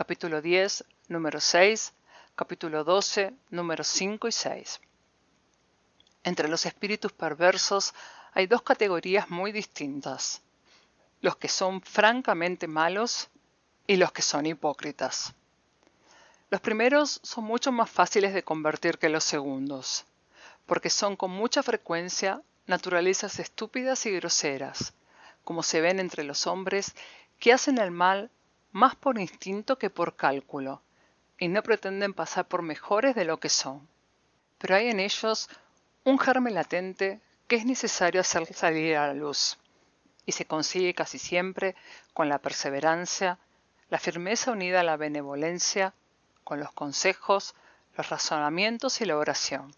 capítulo 0.00 0.40
10, 0.40 0.84
número 1.08 1.40
6, 1.40 1.92
capítulo 2.34 2.84
12, 2.84 3.34
números 3.50 3.86
5 3.88 4.28
y 4.28 4.32
6. 4.32 4.80
Entre 6.22 6.48
los 6.48 6.66
espíritus 6.66 7.12
perversos 7.12 7.94
hay 8.32 8.46
dos 8.46 8.62
categorías 8.62 9.30
muy 9.30 9.52
distintas, 9.52 10.42
los 11.20 11.36
que 11.36 11.48
son 11.48 11.80
francamente 11.80 12.68
malos 12.68 13.28
y 13.86 13.96
los 13.96 14.12
que 14.12 14.22
son 14.22 14.46
hipócritas. 14.46 15.34
Los 16.50 16.60
primeros 16.60 17.20
son 17.22 17.44
mucho 17.44 17.72
más 17.72 17.90
fáciles 17.90 18.34
de 18.34 18.42
convertir 18.42 18.98
que 18.98 19.08
los 19.08 19.24
segundos, 19.24 20.04
porque 20.66 20.90
son 20.90 21.16
con 21.16 21.30
mucha 21.30 21.62
frecuencia 21.62 22.42
naturalezas 22.66 23.38
estúpidas 23.38 24.04
y 24.06 24.12
groseras, 24.12 24.92
como 25.44 25.62
se 25.62 25.80
ven 25.80 26.00
entre 26.00 26.24
los 26.24 26.46
hombres 26.46 26.94
que 27.38 27.52
hacen 27.52 27.78
el 27.78 27.90
mal 27.90 28.30
más 28.72 28.94
por 28.94 29.18
instinto 29.18 29.78
que 29.78 29.90
por 29.90 30.16
cálculo, 30.16 30.82
y 31.38 31.48
no 31.48 31.62
pretenden 31.62 32.14
pasar 32.14 32.46
por 32.46 32.62
mejores 32.62 33.14
de 33.14 33.24
lo 33.24 33.40
que 33.40 33.48
son. 33.48 33.88
Pero 34.58 34.76
hay 34.76 34.88
en 34.88 35.00
ellos 35.00 35.48
un 36.04 36.18
germen 36.18 36.54
latente 36.54 37.20
que 37.46 37.56
es 37.56 37.66
necesario 37.66 38.20
hacer 38.20 38.52
salir 38.54 38.96
a 38.96 39.08
la 39.08 39.14
luz, 39.14 39.58
y 40.24 40.32
se 40.32 40.46
consigue 40.46 40.94
casi 40.94 41.18
siempre 41.18 41.74
con 42.14 42.28
la 42.28 42.38
perseverancia, 42.38 43.38
la 43.90 43.98
firmeza 43.98 44.52
unida 44.52 44.80
a 44.80 44.84
la 44.84 44.96
benevolencia, 44.96 45.92
con 46.44 46.60
los 46.60 46.72
consejos, 46.72 47.54
los 47.96 48.08
razonamientos 48.08 49.00
y 49.00 49.04
la 49.04 49.16
oración. 49.16 49.74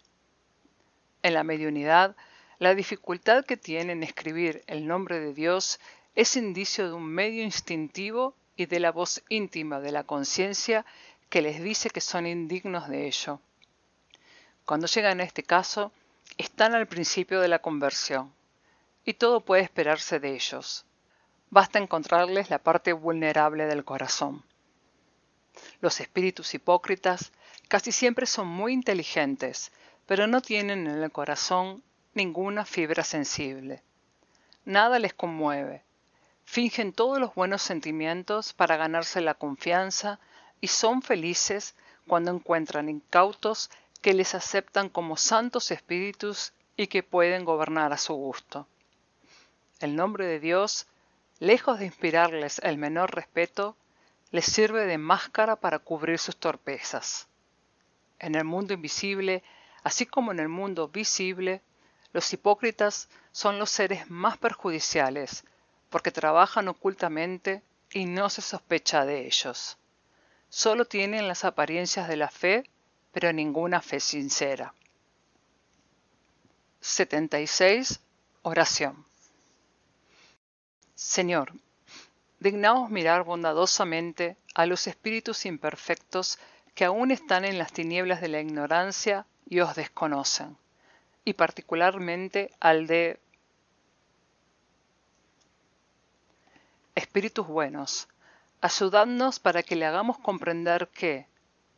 En 1.23 1.33
la 1.33 1.43
mediunidad, 1.43 2.15
la 2.59 2.75
dificultad 2.75 3.43
que 3.43 3.57
tienen 3.57 4.03
escribir 4.03 4.63
el 4.67 4.87
nombre 4.87 5.19
de 5.19 5.33
Dios 5.33 5.79
es 6.15 6.35
indicio 6.35 6.87
de 6.87 6.93
un 6.93 7.05
medio 7.05 7.43
instintivo 7.43 8.35
y 8.55 8.67
de 8.67 8.79
la 8.79 8.91
voz 8.91 9.23
íntima 9.29 9.79
de 9.79 9.91
la 9.91 10.03
conciencia 10.03 10.85
que 11.29 11.41
les 11.41 11.61
dice 11.61 11.89
que 11.89 12.01
son 12.01 12.27
indignos 12.27 12.87
de 12.87 13.07
ello. 13.07 13.39
Cuando 14.65 14.87
llegan 14.87 15.19
a 15.19 15.23
este 15.23 15.43
caso, 15.43 15.91
están 16.37 16.75
al 16.75 16.87
principio 16.87 17.39
de 17.41 17.47
la 17.47 17.59
conversión, 17.59 18.33
y 19.05 19.13
todo 19.13 19.41
puede 19.41 19.63
esperarse 19.63 20.19
de 20.19 20.33
ellos. 20.33 20.85
Basta 21.49 21.79
encontrarles 21.79 22.49
la 22.49 22.59
parte 22.59 22.93
vulnerable 22.93 23.65
del 23.65 23.83
corazón. 23.83 24.43
Los 25.81 25.99
espíritus 25.99 26.53
hipócritas 26.53 27.31
casi 27.67 27.91
siempre 27.91 28.25
son 28.25 28.47
muy 28.47 28.73
inteligentes, 28.73 29.71
pero 30.05 30.27
no 30.27 30.41
tienen 30.41 30.87
en 30.87 31.03
el 31.03 31.11
corazón 31.11 31.83
ninguna 32.13 32.65
fibra 32.65 33.03
sensible. 33.03 33.83
Nada 34.65 34.99
les 34.99 35.13
conmueve, 35.13 35.83
Fingen 36.45 36.93
todos 36.93 37.19
los 37.19 37.33
buenos 37.33 37.61
sentimientos 37.61 38.53
para 38.53 38.77
ganarse 38.77 39.21
la 39.21 39.33
confianza 39.33 40.19
y 40.61 40.67
son 40.67 41.01
felices 41.01 41.75
cuando 42.07 42.31
encuentran 42.31 42.89
incautos 42.89 43.71
que 44.03 44.13
les 44.13 44.35
aceptan 44.35 44.89
como 44.89 45.15
santos 45.15 45.71
espíritus 45.71 46.51
y 46.75 46.87
que 46.87 47.03
pueden 47.03 47.45
gobernar 47.45 47.93
a 47.93 47.97
su 47.97 48.13
gusto. 48.13 48.67
El 49.79 49.95
nombre 49.95 50.27
de 50.27 50.41
Dios, 50.41 50.87
lejos 51.39 51.79
de 51.79 51.85
inspirarles 51.85 52.59
el 52.63 52.77
menor 52.77 53.15
respeto, 53.15 53.77
les 54.29 54.43
sirve 54.43 54.85
de 54.85 54.97
máscara 54.97 55.55
para 55.55 55.79
cubrir 55.79 56.19
sus 56.19 56.35
torpezas. 56.35 57.27
En 58.19 58.35
el 58.35 58.43
mundo 58.43 58.73
invisible, 58.73 59.41
así 59.83 60.05
como 60.05 60.33
en 60.33 60.39
el 60.39 60.49
mundo 60.49 60.89
visible, 60.89 61.61
los 62.11 62.31
hipócritas 62.33 63.07
son 63.31 63.57
los 63.57 63.69
seres 63.69 64.09
más 64.09 64.37
perjudiciales, 64.37 65.45
porque 65.89 66.11
trabajan 66.11 66.67
ocultamente 66.67 67.63
y 67.93 68.03
no 68.03 68.29
se 68.29 68.41
sospecha 68.41 69.05
de 69.05 69.25
ellos. 69.25 69.77
Solo 70.49 70.83
tienen 70.83 71.29
las 71.29 71.45
apariencias 71.45 72.09
de 72.09 72.17
la 72.17 72.27
fe, 72.29 72.69
pero 73.13 73.31
ninguna 73.31 73.81
fe 73.81 74.01
sincera. 74.01 74.73
76. 76.81 78.01
Oración. 78.41 79.05
Señor, 80.95 81.53
dignaos 82.39 82.89
mirar 82.89 83.23
bondadosamente 83.23 84.35
a 84.53 84.65
los 84.65 84.87
espíritus 84.87 85.45
imperfectos 85.45 86.39
que 86.75 86.83
aún 86.85 87.11
están 87.11 87.45
en 87.45 87.57
las 87.57 87.71
tinieblas 87.71 88.19
de 88.19 88.27
la 88.27 88.41
ignorancia 88.41 89.25
y 89.47 89.59
os 89.59 89.75
desconocen, 89.75 90.57
y 91.23 91.33
particularmente 91.33 92.51
al 92.59 92.87
de 92.87 93.19
espíritus 96.95 97.47
buenos, 97.47 98.07
ayudadnos 98.61 99.39
para 99.39 99.63
que 99.63 99.75
le 99.75 99.85
hagamos 99.85 100.17
comprender 100.19 100.89
que, 100.89 101.27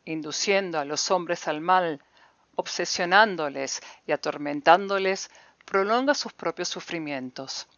induciendo 0.06 0.78
a 0.78 0.86
los 0.86 1.10
hombres 1.10 1.46
al 1.46 1.60
mal, 1.60 2.00
obsesionándoles 2.54 3.82
y 4.06 4.12
atormentándoles, 4.12 5.30
prolonga 5.66 6.14
sus 6.14 6.32
propios 6.32 6.68
sufrimientos. 6.68 7.68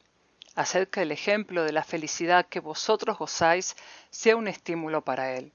Haced 0.55 0.88
que 0.88 1.02
el 1.02 1.12
ejemplo 1.12 1.64
de 1.64 1.72
la 1.72 1.82
felicidad 1.82 2.46
que 2.46 2.60
vosotros 2.60 3.18
gozáis 3.18 3.76
sea 4.10 4.36
un 4.36 4.46
estímulo 4.46 5.02
para 5.02 5.34
él. 5.34 5.52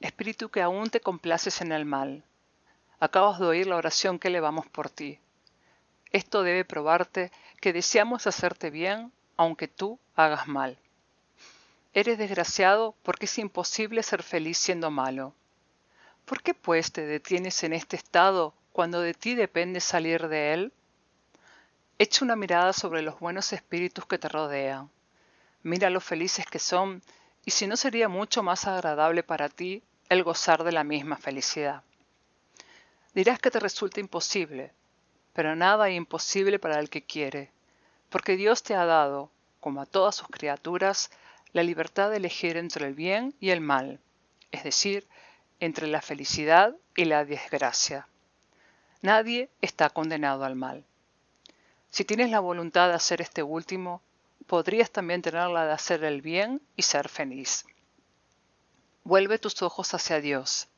Espíritu 0.00 0.50
que 0.50 0.62
aún 0.62 0.90
te 0.90 1.00
complaces 1.00 1.60
en 1.60 1.72
el 1.72 1.84
mal. 1.84 2.22
Acabas 3.00 3.38
de 3.38 3.46
oír 3.46 3.66
la 3.66 3.76
oración 3.76 4.18
que 4.18 4.28
elevamos 4.28 4.66
por 4.66 4.90
ti. 4.90 5.18
Esto 6.12 6.42
debe 6.42 6.64
probarte 6.64 7.32
que 7.60 7.72
deseamos 7.72 8.26
hacerte 8.26 8.70
bien 8.70 9.12
aunque 9.36 9.68
tú 9.68 9.98
hagas 10.14 10.48
mal. 10.48 10.78
Eres 11.92 12.18
desgraciado 12.18 12.94
porque 13.02 13.24
es 13.24 13.38
imposible 13.38 14.02
ser 14.02 14.22
feliz 14.22 14.58
siendo 14.58 14.90
malo. 14.90 15.34
¿Por 16.26 16.42
qué 16.42 16.52
pues 16.52 16.92
te 16.92 17.06
detienes 17.06 17.64
en 17.64 17.72
este 17.72 17.96
estado 17.96 18.52
cuando 18.72 19.00
de 19.00 19.14
ti 19.14 19.34
depende 19.34 19.80
salir 19.80 20.28
de 20.28 20.52
él? 20.52 20.72
Echa 21.98 22.26
una 22.26 22.36
mirada 22.36 22.74
sobre 22.74 23.00
los 23.00 23.18
buenos 23.18 23.54
espíritus 23.54 24.04
que 24.04 24.18
te 24.18 24.28
rodean. 24.28 24.90
Mira 25.62 25.88
lo 25.88 26.02
felices 26.02 26.44
que 26.44 26.58
son 26.58 27.02
y 27.46 27.52
si 27.52 27.66
no 27.66 27.78
sería 27.78 28.10
mucho 28.10 28.42
más 28.42 28.66
agradable 28.66 29.22
para 29.22 29.48
ti 29.48 29.82
el 30.10 30.22
gozar 30.22 30.62
de 30.64 30.72
la 30.72 30.84
misma 30.84 31.16
felicidad. 31.16 31.82
Dirás 33.14 33.38
que 33.38 33.50
te 33.50 33.58
resulta 33.58 34.00
imposible, 34.00 34.74
pero 35.32 35.56
nada 35.56 35.88
imposible 35.88 36.58
para 36.58 36.78
el 36.78 36.90
que 36.90 37.02
quiere 37.02 37.56
porque 38.10 38.36
Dios 38.36 38.62
te 38.62 38.74
ha 38.74 38.84
dado, 38.84 39.30
como 39.60 39.80
a 39.80 39.86
todas 39.86 40.14
sus 40.14 40.28
criaturas, 40.28 41.10
la 41.52 41.62
libertad 41.62 42.10
de 42.10 42.16
elegir 42.16 42.56
entre 42.56 42.86
el 42.86 42.94
bien 42.94 43.34
y 43.40 43.50
el 43.50 43.60
mal, 43.60 44.00
es 44.52 44.64
decir, 44.64 45.06
entre 45.60 45.86
la 45.86 46.02
felicidad 46.02 46.74
y 46.94 47.04
la 47.04 47.24
desgracia. 47.24 48.08
Nadie 49.02 49.48
está 49.60 49.90
condenado 49.90 50.44
al 50.44 50.56
mal. 50.56 50.84
Si 51.90 52.04
tienes 52.04 52.30
la 52.30 52.40
voluntad 52.40 52.88
de 52.88 52.94
hacer 52.94 53.20
este 53.20 53.42
último, 53.42 54.02
podrías 54.46 54.90
también 54.90 55.22
tenerla 55.22 55.66
de 55.66 55.72
hacer 55.72 56.04
el 56.04 56.22
bien 56.22 56.60
y 56.76 56.82
ser 56.82 57.08
feliz. 57.08 57.64
Vuelve 59.04 59.38
tus 59.38 59.62
ojos 59.62 59.94
hacia 59.94 60.20
Dios. 60.20 60.68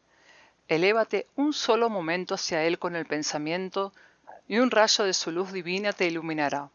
Elévate 0.69 1.27
un 1.35 1.53
solo 1.53 1.89
momento 1.89 2.35
hacia 2.35 2.65
Él 2.65 2.79
con 2.79 2.95
el 2.95 3.07
pensamiento 3.07 3.93
y 4.49 4.59
un 4.59 4.71
rayo 4.71 5.05
de 5.05 5.15
su 5.15 5.31
luz 5.31 5.53
divina 5.53 5.93
te 5.93 6.07
iluminará. 6.07 6.71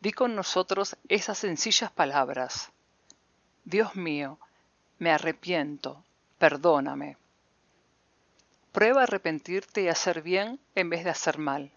Di 0.00 0.12
con 0.12 0.34
nosotros 0.34 0.96
esas 1.08 1.38
sencillas 1.38 1.90
palabras. 1.90 2.70
Dios 3.64 3.96
mío, 3.96 4.38
me 4.98 5.10
arrepiento, 5.10 6.02
perdóname. 6.38 7.16
Prueba 8.72 9.00
a 9.00 9.04
arrepentirte 9.04 9.82
y 9.82 9.88
hacer 9.88 10.22
bien 10.22 10.60
en 10.74 10.90
vez 10.90 11.04
de 11.04 11.10
hacer 11.10 11.38
mal, 11.38 11.72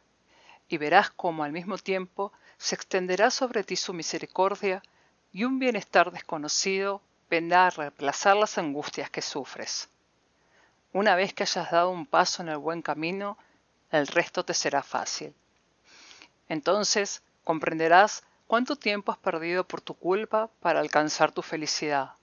y 0.67 0.77
verás 0.77 1.09
cómo 1.11 1.43
al 1.43 1.51
mismo 1.51 1.77
tiempo 1.77 2.33
se 2.57 2.75
extenderá 2.75 3.31
sobre 3.31 3.63
ti 3.63 3.75
su 3.75 3.93
misericordia 3.93 4.83
y 5.31 5.45
un 5.45 5.59
bienestar 5.59 6.11
desconocido 6.11 7.01
vendrá 7.29 7.67
a 7.67 7.69
reemplazar 7.69 8.35
las 8.35 8.57
angustias 8.57 9.09
que 9.09 9.21
sufres. 9.21 9.89
Una 10.91 11.15
vez 11.15 11.33
que 11.33 11.43
hayas 11.43 11.71
dado 11.71 11.91
un 11.91 12.05
paso 12.05 12.41
en 12.41 12.49
el 12.49 12.57
buen 12.57 12.81
camino, 12.81 13.37
el 13.91 14.07
resto 14.07 14.43
te 14.43 14.53
será 14.53 14.83
fácil. 14.83 15.33
Entonces 16.49 17.21
comprenderás 17.43 18.23
cuánto 18.47 18.75
tiempo 18.75 19.11
has 19.11 19.19
perdido 19.19 19.63
por 19.63 19.81
tu 19.81 19.93
culpa 19.93 20.49
para 20.59 20.79
alcanzar 20.79 21.31
tu 21.31 21.43
felicidad. 21.43 22.18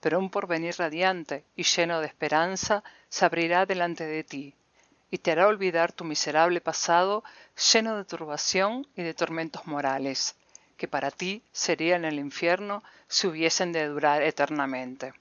Pero 0.00 0.18
un 0.18 0.30
porvenir 0.30 0.76
radiante 0.78 1.44
y 1.56 1.62
lleno 1.62 2.00
de 2.00 2.06
esperanza 2.06 2.82
se 3.08 3.24
abrirá 3.24 3.66
delante 3.66 4.06
de 4.06 4.24
ti 4.24 4.54
y 5.10 5.18
te 5.18 5.32
hará 5.32 5.48
olvidar 5.48 5.92
tu 5.92 6.04
miserable 6.04 6.60
pasado 6.60 7.24
lleno 7.72 7.96
de 7.96 8.04
turbación 8.04 8.86
y 8.96 9.02
de 9.02 9.14
tormentos 9.14 9.66
morales, 9.66 10.36
que 10.76 10.88
para 10.88 11.10
ti 11.10 11.42
serían 11.52 12.04
el 12.04 12.18
infierno 12.18 12.82
si 13.08 13.26
hubiesen 13.26 13.72
de 13.72 13.86
durar 13.86 14.22
eternamente. 14.22 15.12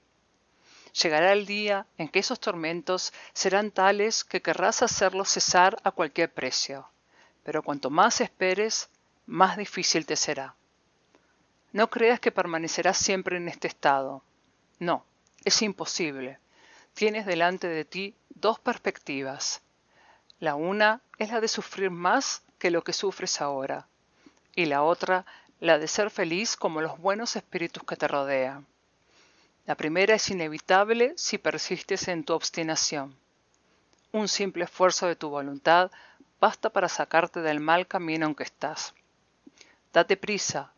Llegará 1.02 1.34
el 1.34 1.46
día 1.46 1.86
en 1.98 2.08
que 2.08 2.20
esos 2.20 2.40
tormentos 2.40 3.14
serán 3.34 3.72
tales 3.72 4.24
que 4.24 4.42
querrás 4.42 4.82
hacerlos 4.82 5.30
cesar 5.30 5.78
a 5.84 5.92
cualquier 5.92 6.32
precio, 6.32 6.88
pero 7.44 7.64
cuanto 7.64 7.90
más 7.90 8.22
esperes, 8.22 8.90
más 9.26 9.58
difícil 9.58 10.06
te 10.06 10.16
será. 10.16 10.56
No 11.72 11.90
creas 11.90 12.20
que 12.20 12.32
permanecerás 12.32 12.98
siempre 12.98 13.38
en 13.38 13.48
este 13.48 13.68
estado. 13.68 14.24
No, 14.80 15.06
es 15.46 15.62
imposible. 15.62 16.40
Tienes 16.94 17.26
delante 17.26 17.68
de 17.68 17.86
ti 17.86 18.16
dos 18.30 18.60
perspectivas, 18.60 19.62
la 20.40 20.56
una 20.56 21.02
es 21.18 21.32
la 21.32 21.42
de 21.42 21.50
sufrir 21.50 21.92
más 21.92 22.44
que 22.60 22.72
lo 22.72 22.82
que 22.84 22.94
sufres 22.94 23.42
ahora, 23.42 23.88
y 24.56 24.66
la 24.66 24.84
otra 24.84 25.26
la 25.60 25.78
de 25.78 25.88
ser 25.90 26.10
feliz 26.10 26.56
como 26.56 26.80
los 26.80 26.98
buenos 26.98 27.36
espíritus 27.36 27.84
que 27.84 27.98
te 27.98 28.08
rodean. 28.08 28.66
La 29.66 29.76
primera 29.76 30.16
es 30.16 30.30
inevitable 30.30 31.14
si 31.18 31.38
persistes 31.38 32.08
en 32.08 32.24
tu 32.24 32.34
obstinación. 32.34 33.16
Un 34.14 34.30
simple 34.30 34.64
esfuerzo 34.64 35.08
de 35.08 35.18
tu 35.18 35.30
voluntad 35.30 35.92
basta 36.40 36.70
para 36.70 36.88
sacarte 36.88 37.42
del 37.42 37.60
mal 37.60 37.86
camino 37.86 38.26
en 38.26 38.36
que 38.36 38.44
estás. 38.44 38.94
Date 39.92 40.16
prisa, 40.16 40.72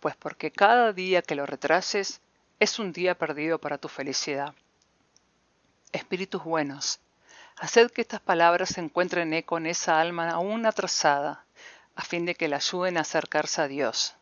pues 0.00 0.16
porque 0.16 0.50
cada 0.50 0.92
día 0.92 1.22
que 1.22 1.36
lo 1.36 1.46
retrases 1.46 2.20
es 2.58 2.78
un 2.78 2.92
día 2.92 3.16
perdido 3.16 3.58
para 3.58 3.78
tu 3.78 3.88
felicidad. 3.88 4.54
Espíritus 5.92 6.42
buenos, 6.42 7.00
Haced 7.58 7.90
que 7.90 8.02
estas 8.02 8.20
palabras 8.20 8.76
encuentren 8.76 9.32
eco 9.32 9.56
en 9.56 9.66
esa 9.66 9.98
alma 9.98 10.30
aún 10.30 10.66
atrasada, 10.66 11.46
a 11.94 12.02
fin 12.02 12.26
de 12.26 12.34
que 12.34 12.48
la 12.48 12.56
ayuden 12.56 12.98
a 12.98 13.00
acercarse 13.00 13.62
a 13.62 13.68
Dios. 13.68 14.14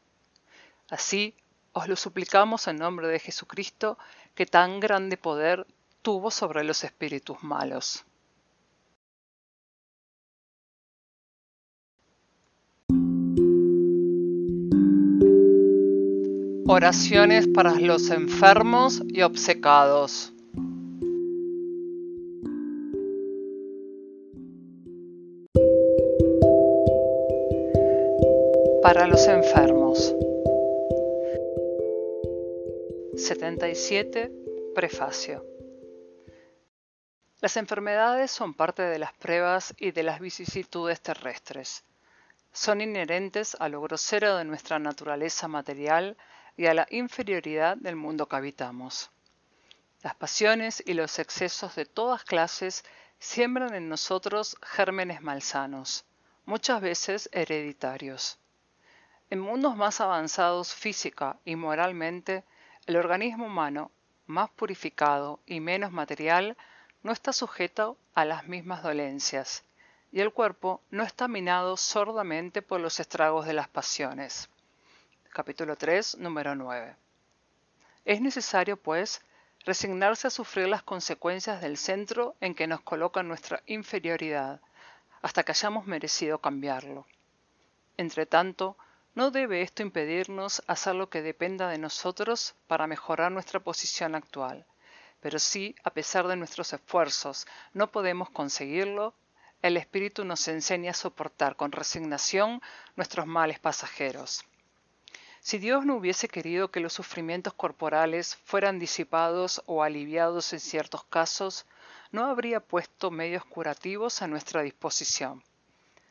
Así, 0.89 1.35
os 1.73 1.89
lo 1.89 1.97
suplicamos 1.97 2.69
en 2.69 2.77
nombre 2.77 3.09
de 3.09 3.19
Jesucristo, 3.19 3.99
que 4.37 4.47
tan 4.47 4.79
grande 4.79 5.17
poder 5.17 5.67
tuvo 6.03 6.31
sobre 6.31 6.63
los 6.63 6.85
espíritus 6.85 7.43
malos. 7.43 8.05
Oraciones 16.67 17.47
para 17.47 17.75
los 17.79 18.11
enfermos 18.11 19.03
y 19.09 19.23
obcecados. 19.23 20.35
para 28.83 29.07
los 29.07 29.27
enfermos. 29.29 30.15
77. 33.17 34.31
Prefacio. 34.75 35.43
Las 37.41 37.57
enfermedades 37.57 38.31
son 38.31 38.53
parte 38.53 38.83
de 38.83 38.99
las 38.99 39.15
pruebas 39.15 39.75
y 39.79 39.93
de 39.93 40.03
las 40.03 40.21
vicisitudes 40.21 41.01
terrestres. 41.01 41.83
Son 42.53 42.83
inherentes 42.83 43.57
a 43.59 43.71
lo 43.71 43.81
grosero 43.81 44.37
de 44.37 44.45
nuestra 44.45 44.79
naturaleza 44.79 45.49
material 45.49 46.17
y 46.57 46.67
a 46.67 46.75
la 46.75 46.87
inferioridad 46.91 47.77
del 47.77 47.97
mundo 47.97 48.27
que 48.27 48.37
habitamos. 48.37 49.11
Las 50.03 50.15
pasiones 50.15 50.83
y 50.87 50.95
los 50.95 51.19
excesos 51.19 51.75
de 51.75 51.87
todas 51.87 52.25
clases 52.25 52.85
siembran 53.19 53.75
en 53.75 53.89
nosotros 53.89 54.57
gérmenes 54.63 55.23
malsanos, 55.23 56.05
muchas 56.45 56.81
veces 56.81 57.29
hereditarios. 57.33 58.39
En 59.31 59.41
mundos 59.41 59.77
más 59.77 60.01
avanzados 60.01 60.75
física 60.75 61.39
y 61.45 61.57
moralmente, 61.57 62.45
el 62.87 62.97
organismo 62.97 63.47
humano, 63.47 63.91
más 64.27 64.51
purificado 64.51 65.41
y 65.47 65.61
menos 65.61 65.91
material, 65.91 66.57
no 67.03 67.13
está 67.13 67.33
sujeto 67.33 67.97
a 68.15 68.25
las 68.25 68.47
mismas 68.47 68.83
dolencias, 68.83 69.65
y 70.13 70.21
el 70.21 70.33
cuerpo 70.33 70.81
no 70.91 71.03
está 71.03 71.29
minado 71.29 71.77
sordamente 71.77 72.63
por 72.63 72.81
los 72.81 73.01
estragos 73.01 73.47
de 73.47 73.55
las 73.55 73.69
pasiones. 73.69 74.49
Capítulo 75.35 75.75
3, 75.75 76.19
número 76.19 76.55
9. 76.55 76.95
Es 78.05 78.21
necesario, 78.21 78.77
pues, 78.77 79.21
resignarse 79.65 80.29
a 80.29 80.31
sufrir 80.31 80.69
las 80.69 80.85
consecuencias 80.85 81.61
del 81.61 81.77
centro 81.77 82.37
en 82.41 82.55
que 82.55 82.69
nos 82.69 82.83
coloca 82.83 83.21
nuestra 83.25 83.61
inferioridad, 83.67 84.61
hasta 85.23 85.43
que 85.43 85.51
hayamos 85.51 85.87
merecido 85.87 86.39
cambiarlo. 86.39 87.05
Entretanto, 87.97 88.77
no 89.17 89.33
debe 89.33 89.63
esto 89.63 89.83
impedirnos 89.83 90.63
hacer 90.69 90.95
lo 90.95 91.11
que 91.11 91.21
dependa 91.21 91.69
de 91.69 91.79
nosotros 91.79 92.55
para 92.69 92.87
mejorar 92.87 93.33
nuestra 93.33 93.59
posición 93.59 94.15
actual, 94.15 94.65
pero 95.21 95.41
si, 95.41 95.75
a 95.83 95.91
pesar 95.91 96.29
de 96.29 96.37
nuestros 96.37 96.73
esfuerzos, 96.73 97.49
no 97.73 97.91
podemos 97.91 98.31
conseguirlo, 98.31 99.15
el 99.63 99.79
Espíritu 99.79 100.25
nos 100.25 100.47
enseña 100.47 100.93
a 100.93 100.95
soportar 100.95 101.57
con 101.57 101.73
resignación 101.73 102.63
nuestros 102.95 103.27
males 103.27 103.59
pasajeros. 103.59 104.45
Si 105.45 105.59
Dios 105.59 105.85
no 105.85 105.97
hubiese 105.97 106.27
querido 106.27 106.71
que 106.71 106.81
los 106.81 106.95
sufrimientos 106.95 107.53
corporales 107.53 108.37
fueran 108.45 108.79
disipados 108.79 109.63
o 109.67 109.83
aliviados 109.83 110.55
en 110.55 110.61
ciertos 110.61 111.05
casos, 111.05 111.67
no 112.13 112.25
habría 112.25 112.61
puesto 112.61 113.11
medios 113.11 113.45
curativos 113.45 114.23
a 114.23 114.27
nuestra 114.27 114.63
disposición. 114.63 115.45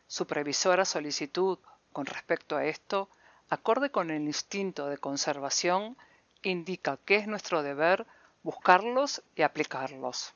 Su 0.06 0.28
previsora 0.28 0.86
solicitud 0.86 1.58
con 1.92 2.06
respecto 2.06 2.58
a 2.58 2.66
esto, 2.66 3.10
acorde 3.50 3.90
con 3.90 4.12
el 4.12 4.22
instinto 4.22 4.86
de 4.88 5.00
conservación, 5.00 5.98
indica 6.44 7.00
que 7.04 7.16
es 7.16 7.26
nuestro 7.26 7.64
deber 7.64 8.06
buscarlos 8.44 9.24
y 9.36 9.42
aplicarlos. 9.42 10.36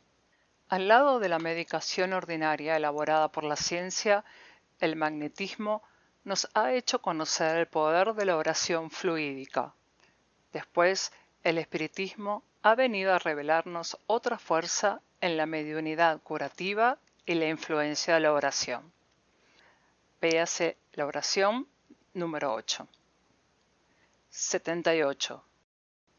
Al 0.69 0.87
lado 0.87 1.19
de 1.19 1.29
la 1.29 1.37
medicación 1.37 2.13
ordinaria 2.13 2.75
elaborada 2.75 3.27
por 3.27 3.43
la 3.43 3.57
ciencia, 3.57 4.25
el 4.79 4.95
magnetismo 4.95 5.83
nos 6.27 6.49
ha 6.55 6.73
hecho 6.73 7.01
conocer 7.01 7.55
el 7.55 7.67
poder 7.67 8.13
de 8.13 8.25
la 8.25 8.35
oración 8.35 8.91
fluídica. 8.91 9.73
Después, 10.51 11.13
el 11.41 11.57
espiritismo 11.57 12.43
ha 12.63 12.75
venido 12.75 13.13
a 13.13 13.19
revelarnos 13.19 13.97
otra 14.07 14.37
fuerza 14.37 14.99
en 15.21 15.37
la 15.37 15.45
mediunidad 15.45 16.19
curativa 16.21 16.97
y 17.25 17.35
la 17.35 17.47
influencia 17.47 18.15
de 18.15 18.19
la 18.19 18.33
oración. 18.33 18.91
Véase 20.19 20.75
la 20.91 21.05
oración 21.05 21.65
número 22.13 22.53
8. 22.53 22.85
78. 24.29 25.43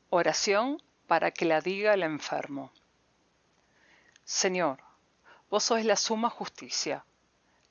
Oración 0.09 0.83
para 1.07 1.33
que 1.33 1.45
la 1.45 1.61
diga 1.61 1.93
el 1.93 2.03
enfermo. 2.03 2.73
Señor, 4.25 4.79
vos 5.51 5.65
sois 5.65 5.85
la 5.85 5.97
suma 5.97 6.31
justicia. 6.31 7.05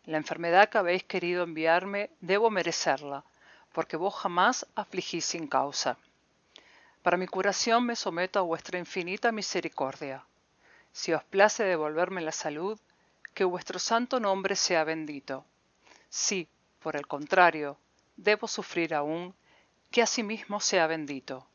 La 0.07 0.15
enfermedad 0.15 0.69
que 0.69 0.77
habéis 0.77 1.03
querido 1.03 1.43
enviarme 1.43 2.09
debo 2.21 2.49
merecerla, 2.49 3.25
porque 3.73 3.97
vos 3.97 4.15
jamás 4.15 4.65
afligís 4.73 5.25
sin 5.25 5.47
causa. 5.47 5.97
Para 7.03 7.17
mi 7.17 7.27
curación 7.27 7.85
me 7.85 7.97
someto 7.97 8.39
a 8.39 8.43
vuestra 8.43 8.79
infinita 8.79 9.33
misericordia. 9.33 10.23
Si 10.93 11.11
os 11.11 11.25
place 11.25 11.65
devolverme 11.65 12.21
la 12.21 12.31
salud, 12.31 12.79
que 13.33 13.43
vuestro 13.43 13.79
santo 13.79 14.21
nombre 14.21 14.55
sea 14.55 14.85
bendito. 14.85 15.43
Sí, 16.09 16.47
por 16.79 16.95
el 16.95 17.05
contrario, 17.05 17.77
debo 18.15 18.47
sufrir 18.47 18.95
aún, 18.95 19.35
que 19.91 20.01
asimismo 20.01 20.61
sea 20.61 20.87
bendito. 20.87 21.45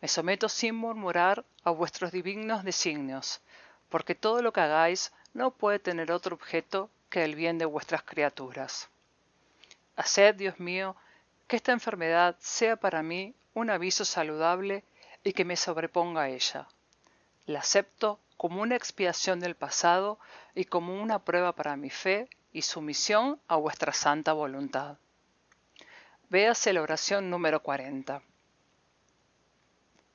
Me 0.00 0.08
someto 0.08 0.48
sin 0.48 0.74
murmurar 0.74 1.44
a 1.64 1.70
vuestros 1.70 2.12
divinos 2.12 2.64
designios, 2.64 3.42
porque 3.90 4.14
todo 4.14 4.40
lo 4.40 4.54
que 4.54 4.62
hagáis 4.62 5.12
no 5.34 5.50
puede 5.50 5.78
tener 5.78 6.10
otro 6.10 6.34
objeto 6.34 6.88
que 7.14 7.22
el 7.22 7.36
bien 7.36 7.58
de 7.58 7.64
vuestras 7.64 8.02
criaturas. 8.02 8.88
Haced, 9.94 10.34
Dios 10.34 10.58
mío, 10.58 10.96
que 11.46 11.54
esta 11.54 11.70
enfermedad 11.70 12.34
sea 12.40 12.74
para 12.74 13.04
mí 13.04 13.36
un 13.54 13.70
aviso 13.70 14.04
saludable 14.04 14.82
y 15.22 15.32
que 15.32 15.44
me 15.44 15.54
sobreponga 15.54 16.22
a 16.22 16.28
ella. 16.28 16.66
La 17.46 17.60
acepto 17.60 18.18
como 18.36 18.62
una 18.62 18.74
expiación 18.74 19.38
del 19.38 19.54
pasado 19.54 20.18
y 20.56 20.64
como 20.64 21.00
una 21.00 21.20
prueba 21.20 21.52
para 21.52 21.76
mi 21.76 21.88
fe 21.88 22.28
y 22.52 22.62
sumisión 22.62 23.40
a 23.46 23.54
vuestra 23.54 23.92
santa 23.92 24.32
voluntad. 24.32 24.96
Véase 26.30 26.72
la 26.72 26.82
oración 26.82 27.30
número 27.30 27.62
40. 27.62 28.22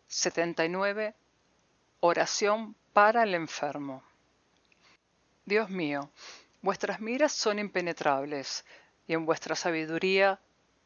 79. 0.05 1.15
Oración 2.01 2.76
para 2.91 3.23
el 3.23 3.35
enfermo. 3.35 4.03
Dios 5.45 5.69
mío, 5.69 6.11
vuestras 6.61 6.99
miras 6.99 7.31
son 7.31 7.60
impenetrables, 7.60 8.65
y 9.07 9.14
en 9.14 9.26
vuestra 9.26 9.56
sabiduría 9.56 10.40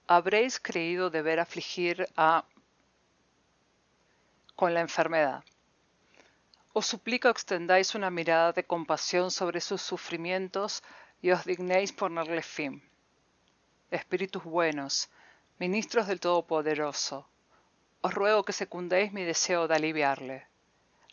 habréis 0.08 0.60
creído 0.60 1.10
deber 1.10 1.40
afligir 1.40 2.08
a 2.16 2.46
con 4.56 4.74
la 4.74 4.82
enfermedad. 4.82 5.44
Os 6.74 6.86
suplico 6.86 7.30
extendáis 7.30 7.96
una 7.96 8.10
mirada 8.10 8.52
de 8.52 8.64
compasión 8.64 9.30
sobre 9.32 9.62
sus 9.62 9.82
sufrimientos 9.82 10.84
y 11.22 11.32
os 11.32 11.46
dignéis 11.46 11.92
ponerle 11.92 12.42
fin. 12.42 12.82
Espíritus 13.92 14.44
buenos, 14.44 15.10
ministros 15.60 16.08
del 16.08 16.20
Todopoderoso, 16.20 17.28
os 18.02 18.14
ruego 18.14 18.44
que 18.44 18.54
secundéis 18.54 19.14
mi 19.14 19.24
deseo 19.24 19.68
de 19.68 19.76
aliviarle. 19.76 20.48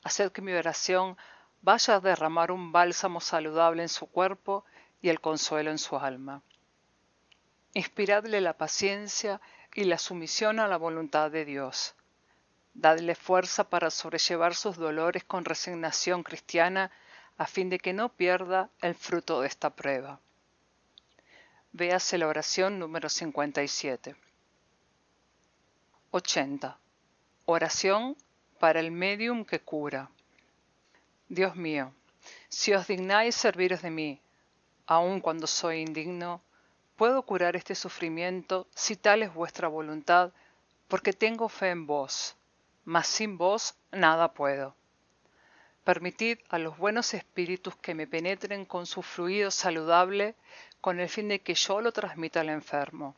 Haced 0.03 0.33
que 0.33 0.43
mi 0.43 0.53
oración 0.53 1.17
vaya 1.63 1.97
a 1.97 2.01
derramar 2.01 2.51
un 2.51 2.73
bálsamo 2.73 3.21
saludable 3.21 3.83
en 3.83 3.89
su 3.89 4.07
cuerpo 4.07 4.65
y 5.03 5.09
el 5.09 5.21
consuelo 5.21 5.71
en 5.71 5.79
su 5.79 5.97
alma. 5.97 6.43
Inspiradle 7.75 8.41
la 8.41 8.55
paciencia 8.55 9.41
y 9.75 9.85
la 9.85 9.99
sumisión 9.99 10.59
a 10.59 10.67
la 10.67 10.77
voluntad 10.77 11.31
de 11.31 11.45
Dios. 11.45 11.95
Dadle 12.75 13.15
fuerza 13.15 13.65
para 13.69 13.91
sobrellevar 13.91 14.55
sus 14.55 14.77
dolores 14.77 15.25
con 15.25 15.45
resignación 15.45 16.23
cristiana 16.23 16.91
a 17.37 17.47
fin 17.47 17.71
de 17.71 17.79
que 17.79 17.93
no 17.93 18.11
pierda 18.11 18.71
el 18.81 18.95
fruto 18.95 19.41
de 19.41 19.49
esta 19.49 19.71
prueba. 19.71 20.21
Véase 21.73 22.19
la 22.19 22.27
oración 22.27 22.79
número 22.79 23.09
57. 23.09 24.17
80. 26.11 26.79
Oración 27.45 28.17
para 28.59 28.81
el 28.81 28.91
medium 28.91 29.45
que 29.45 29.61
cura. 29.61 30.11
Dios 31.31 31.55
mío, 31.55 31.95
si 32.49 32.75
os 32.75 32.89
dignáis 32.89 33.37
serviros 33.37 33.83
de 33.83 33.91
mí, 33.91 34.21
aun 34.85 35.21
cuando 35.21 35.47
soy 35.47 35.79
indigno, 35.79 36.43
puedo 36.97 37.23
curar 37.23 37.55
este 37.55 37.77
sufrimiento 37.77 38.67
si 38.75 38.97
tal 38.97 39.23
es 39.23 39.33
vuestra 39.33 39.69
voluntad, 39.69 40.33
porque 40.89 41.13
tengo 41.13 41.49
fe 41.49 41.71
en 41.71 41.87
vos, 41.87 42.35
mas 42.85 43.07
sin 43.07 43.39
vos 43.39 43.77
nada 43.93 44.35
puedo. 44.35 44.75
Permitid 45.85 46.39
a 46.49 46.59
los 46.59 46.77
buenos 46.77 47.15
espíritus 47.15 47.77
que 47.77 47.95
me 47.95 48.09
penetren 48.09 48.65
con 48.65 48.85
su 48.87 49.01
fluido 49.01 49.53
saludable 49.53 50.35
con 50.81 50.99
el 50.99 51.09
fin 51.09 51.29
de 51.29 51.39
que 51.43 51.55
yo 51.55 51.81
lo 51.81 51.93
transmita 51.93 52.41
al 52.41 52.49
enfermo, 52.49 53.15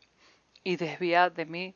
y 0.63 0.77
desviad 0.77 1.33
de 1.33 1.47
mí 1.47 1.75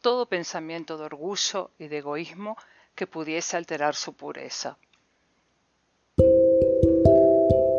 todo 0.00 0.26
pensamiento 0.26 0.96
de 0.96 1.06
orgullo 1.06 1.72
y 1.76 1.88
de 1.88 1.98
egoísmo 1.98 2.56
que 2.94 3.08
pudiese 3.08 3.56
alterar 3.56 3.96
su 3.96 4.12
pureza. 4.14 4.78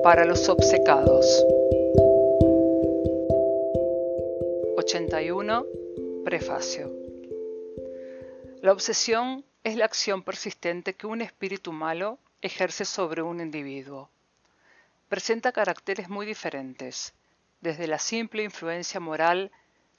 Para 0.04 0.26
los 0.26 0.50
obcecados. 0.50 1.26
81. 4.76 5.66
Prefacio. 6.26 6.92
La 8.62 8.74
obsesión 8.74 9.46
es 9.64 9.78
la 9.78 9.86
acción 9.86 10.24
persistente 10.24 10.94
que 10.94 11.08
un 11.08 11.22
espíritu 11.22 11.72
malo 11.72 12.20
ejerce 12.42 12.84
sobre 12.84 13.22
un 13.22 13.40
individuo. 13.40 14.10
Presenta 15.08 15.54
caracteres 15.54 16.10
muy 16.10 16.26
diferentes, 16.26 17.14
desde 17.62 17.88
la 17.88 17.98
simple 17.98 18.44
influencia 18.44 19.00
moral 19.00 19.52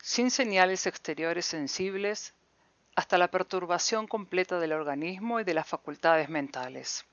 sin 0.03 0.31
señales 0.31 0.87
exteriores 0.87 1.47
sensibles 1.47 2.35
hasta 2.95 3.17
la 3.17 3.29
perturbación 3.29 4.07
completa 4.07 4.61
del 4.61 4.73
organismo 4.73 5.41
y 5.41 5.45
de 5.45 5.55
las 5.55 5.67
facultades 5.67 6.29
mentales. 6.29 7.07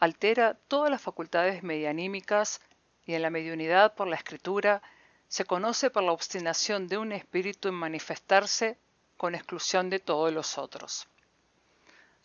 Altera 0.00 0.54
todas 0.66 0.90
las 0.90 1.02
facultades 1.02 1.62
medianímicas 1.62 2.60
y 3.04 3.14
en 3.14 3.22
la 3.22 3.30
mediunidad 3.30 3.94
por 3.94 4.08
la 4.08 4.16
escritura 4.16 4.82
se 5.28 5.44
conoce 5.44 5.90
por 5.90 6.02
la 6.02 6.12
obstinación 6.12 6.88
de 6.88 6.96
un 6.98 7.12
espíritu 7.12 7.68
en 7.68 7.74
manifestarse 7.74 8.78
con 9.16 9.34
exclusión 9.34 9.90
de 9.90 10.00
todos 10.00 10.32
los 10.32 10.56
otros. 10.56 11.06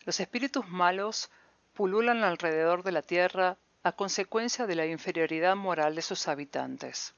Los 0.06 0.20
espíritus 0.22 0.68
malos 0.68 1.30
pululan 1.74 2.24
alrededor 2.24 2.82
de 2.82 2.94
la 2.94 3.02
tierra 3.02 3.58
a 3.84 3.92
consecuencia 3.92 4.66
de 4.66 4.76
la 4.76 4.86
inferioridad 4.86 5.56
moral 5.58 5.96
de 5.96 6.02
sus 6.02 6.28
habitantes. 6.30 7.14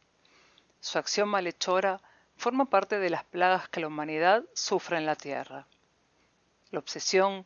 Su 0.79 0.97
acción 0.97 1.29
malhechora 1.29 2.01
forma 2.35 2.65
parte 2.65 2.97
de 2.99 3.09
las 3.09 3.23
plagas 3.23 3.69
que 3.69 3.79
la 3.79 3.87
humanidad 3.87 4.43
sufre 4.53 4.97
en 4.97 5.05
la 5.05 5.15
tierra. 5.15 5.67
La 6.71 6.79
obsesión, 6.79 7.45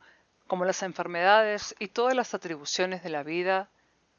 como 0.52 0.66
las 0.66 0.84
enfermedades 0.84 1.74
y 1.80 1.88
todas 1.88 2.14
las 2.14 2.34
atribuciones 2.34 3.04
de 3.04 3.10
la 3.10 3.24
vida, 3.24 3.70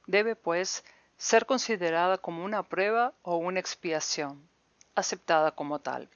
debe, 0.07 0.35
pues, 0.35 0.83
ser 1.19 1.45
considerada 1.45 2.17
como 2.17 2.43
una 2.43 2.63
prueba 2.63 3.13
o 3.21 3.37
una 3.37 3.61
expiación, 3.61 4.49
aceptada 4.95 5.51
como 5.51 5.81
tal. 5.81 6.09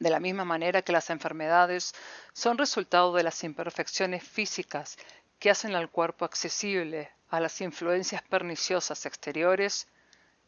De 0.00 0.10
la 0.10 0.18
misma 0.18 0.44
manera 0.44 0.82
que 0.82 0.90
las 0.90 1.08
enfermedades 1.08 1.94
son 2.32 2.58
resultado 2.58 3.14
de 3.14 3.22
las 3.22 3.44
imperfecciones 3.44 4.24
físicas 4.24 4.98
que 5.38 5.50
hacen 5.50 5.76
al 5.76 5.88
cuerpo 5.88 6.24
accesible 6.24 7.12
a 7.28 7.38
las 7.38 7.60
influencias 7.60 8.22
perniciosas 8.22 9.06
exteriores, 9.06 9.86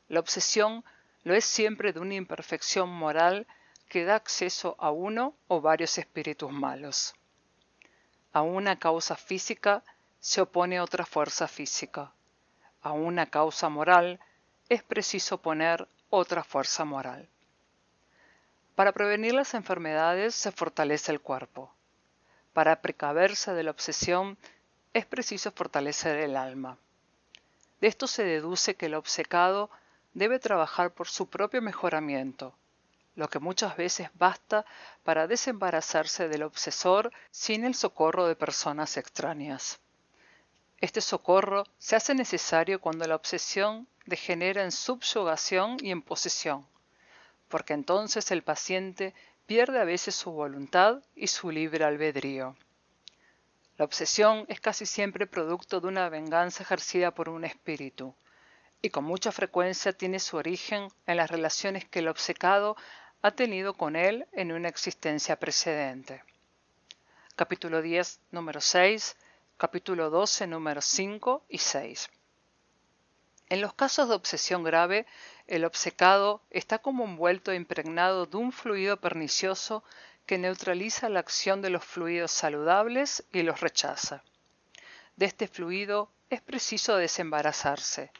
la 0.08 0.18
obsesión 0.18 0.84
lo 1.22 1.36
es 1.36 1.44
siempre 1.44 1.92
de 1.92 2.00
una 2.00 2.14
imperfección 2.14 2.88
moral 2.88 3.46
que 3.88 4.04
da 4.04 4.16
acceso 4.16 4.74
a 4.80 4.90
uno 4.90 5.36
o 5.46 5.60
varios 5.60 5.96
espíritus 5.96 6.50
malos. 6.50 7.14
A 8.32 8.40
una 8.42 8.78
causa 8.78 9.14
física 9.14 9.82
se 10.20 10.40
opone 10.40 10.80
otra 10.80 11.04
fuerza 11.04 11.48
física. 11.48 12.12
A 12.80 12.92
una 12.92 13.26
causa 13.26 13.68
moral 13.68 14.20
es 14.68 14.82
preciso 14.82 15.38
poner 15.42 15.86
otra 16.08 16.42
fuerza 16.42 16.84
moral. 16.84 17.28
Para 18.74 18.92
prevenir 18.92 19.34
las 19.34 19.52
enfermedades 19.52 20.34
se 20.34 20.50
fortalece 20.50 21.12
el 21.12 21.20
cuerpo. 21.20 21.74
Para 22.54 22.80
precaverse 22.80 23.52
de 23.52 23.62
la 23.64 23.70
obsesión 23.70 24.38
es 24.94 25.04
preciso 25.04 25.52
fortalecer 25.52 26.18
el 26.18 26.36
alma. 26.36 26.78
De 27.82 27.88
esto 27.88 28.06
se 28.06 28.24
deduce 28.24 28.76
que 28.76 28.86
el 28.86 28.94
obcecado 28.94 29.70
debe 30.14 30.38
trabajar 30.38 30.92
por 30.92 31.08
su 31.08 31.28
propio 31.28 31.60
mejoramiento, 31.60 32.54
lo 33.14 33.28
que 33.28 33.38
muchas 33.38 33.76
veces 33.76 34.08
basta 34.14 34.64
para 35.02 35.26
desembarazarse 35.26 36.28
del 36.28 36.42
obsesor 36.42 37.12
sin 37.30 37.64
el 37.64 37.74
socorro 37.74 38.26
de 38.26 38.36
personas 38.36 38.96
extrañas. 38.96 39.80
Este 40.78 41.00
socorro 41.00 41.64
se 41.78 41.94
hace 41.94 42.14
necesario 42.14 42.80
cuando 42.80 43.06
la 43.06 43.14
obsesión 43.14 43.86
degenera 44.06 44.64
en 44.64 44.72
subyugación 44.72 45.76
y 45.80 45.90
en 45.90 46.02
posesión, 46.02 46.66
porque 47.48 47.74
entonces 47.74 48.30
el 48.30 48.42
paciente 48.42 49.14
pierde 49.46 49.80
a 49.80 49.84
veces 49.84 50.14
su 50.14 50.32
voluntad 50.32 51.02
y 51.14 51.28
su 51.28 51.50
libre 51.50 51.84
albedrío. 51.84 52.56
La 53.76 53.84
obsesión 53.84 54.44
es 54.48 54.60
casi 54.60 54.86
siempre 54.86 55.26
producto 55.26 55.80
de 55.80 55.88
una 55.88 56.08
venganza 56.08 56.62
ejercida 56.62 57.12
por 57.12 57.28
un 57.28 57.44
espíritu, 57.44 58.14
y 58.80 58.90
con 58.90 59.04
mucha 59.04 59.30
frecuencia 59.30 59.92
tiene 59.92 60.18
su 60.18 60.36
origen 60.36 60.88
en 61.06 61.16
las 61.16 61.30
relaciones 61.30 61.84
que 61.88 62.00
el 62.00 62.08
obcecado 62.08 62.76
ha 63.22 63.30
tenido 63.30 63.74
con 63.74 63.94
él 63.94 64.26
en 64.32 64.50
una 64.50 64.68
existencia 64.68 65.38
precedente. 65.38 66.24
Capítulo 67.36 67.80
10, 67.80 68.18
número 68.32 68.60
6, 68.60 69.16
capítulo 69.56 70.10
12, 70.10 70.48
número 70.48 70.82
5 70.82 71.44
y 71.48 71.58
6. 71.58 72.10
En 73.48 73.60
los 73.60 73.74
casos 73.74 74.08
de 74.08 74.16
obsesión 74.16 74.64
grave, 74.64 75.06
el 75.46 75.64
obcecado 75.64 76.42
está 76.50 76.80
como 76.80 77.04
envuelto 77.04 77.52
e 77.52 77.56
impregnado 77.56 78.26
de 78.26 78.38
un 78.38 78.50
fluido 78.50 78.96
pernicioso 78.96 79.84
que 80.26 80.38
neutraliza 80.38 81.08
la 81.08 81.20
acción 81.20 81.62
de 81.62 81.70
los 81.70 81.84
fluidos 81.84 82.32
saludables 82.32 83.24
y 83.32 83.42
los 83.42 83.60
rechaza. 83.60 84.24
De 85.14 85.26
este 85.26 85.46
fluido 85.46 86.10
es 86.28 86.40
preciso 86.40 86.96
desembarazarse, 86.96 88.10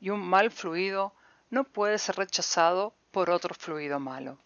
y 0.00 0.10
un 0.10 0.20
mal 0.20 0.50
fluido 0.50 1.14
no 1.48 1.64
puede 1.64 1.96
ser 1.98 2.16
rechazado 2.16 2.94
por 3.14 3.30
otro 3.30 3.54
fluido 3.54 4.00
malo. 4.00 4.38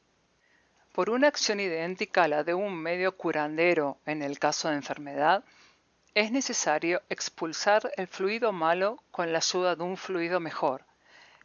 Por 0.93 1.09
una 1.09 1.29
acción 1.29 1.59
idéntica 1.59 2.25
a 2.25 2.29
la 2.29 2.45
de 2.45 2.53
un 2.53 2.77
medio 2.77 3.17
curandero 3.17 3.97
en 4.05 4.21
el 4.21 4.39
caso 4.39 4.69
de 4.69 4.75
enfermedad, 4.75 5.43
es 6.15 6.31
necesario 6.33 7.01
expulsar 7.09 7.91
el 7.97 8.09
fluido 8.09 8.53
malo 8.53 9.03
con 9.11 9.33
la 9.33 9.39
ayuda 9.39 9.75
de 9.75 9.85
un 9.85 9.97
fluido 9.97 10.39
mejor, 10.39 10.85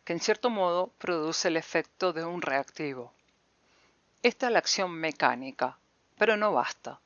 que 0.04 0.12
en 0.12 0.20
cierto 0.20 0.50
modo 0.50 0.88
produce 0.98 1.48
el 1.48 1.56
efecto 1.56 2.12
de 2.12 2.26
un 2.26 2.41
reactivo. 2.41 3.14
Esta 4.22 4.48
es 4.48 4.52
la 4.52 4.60
acción 4.60 4.91
mecánica, 4.91 5.78
pero 6.18 6.36
no 6.36 6.52
basta. 6.52 7.00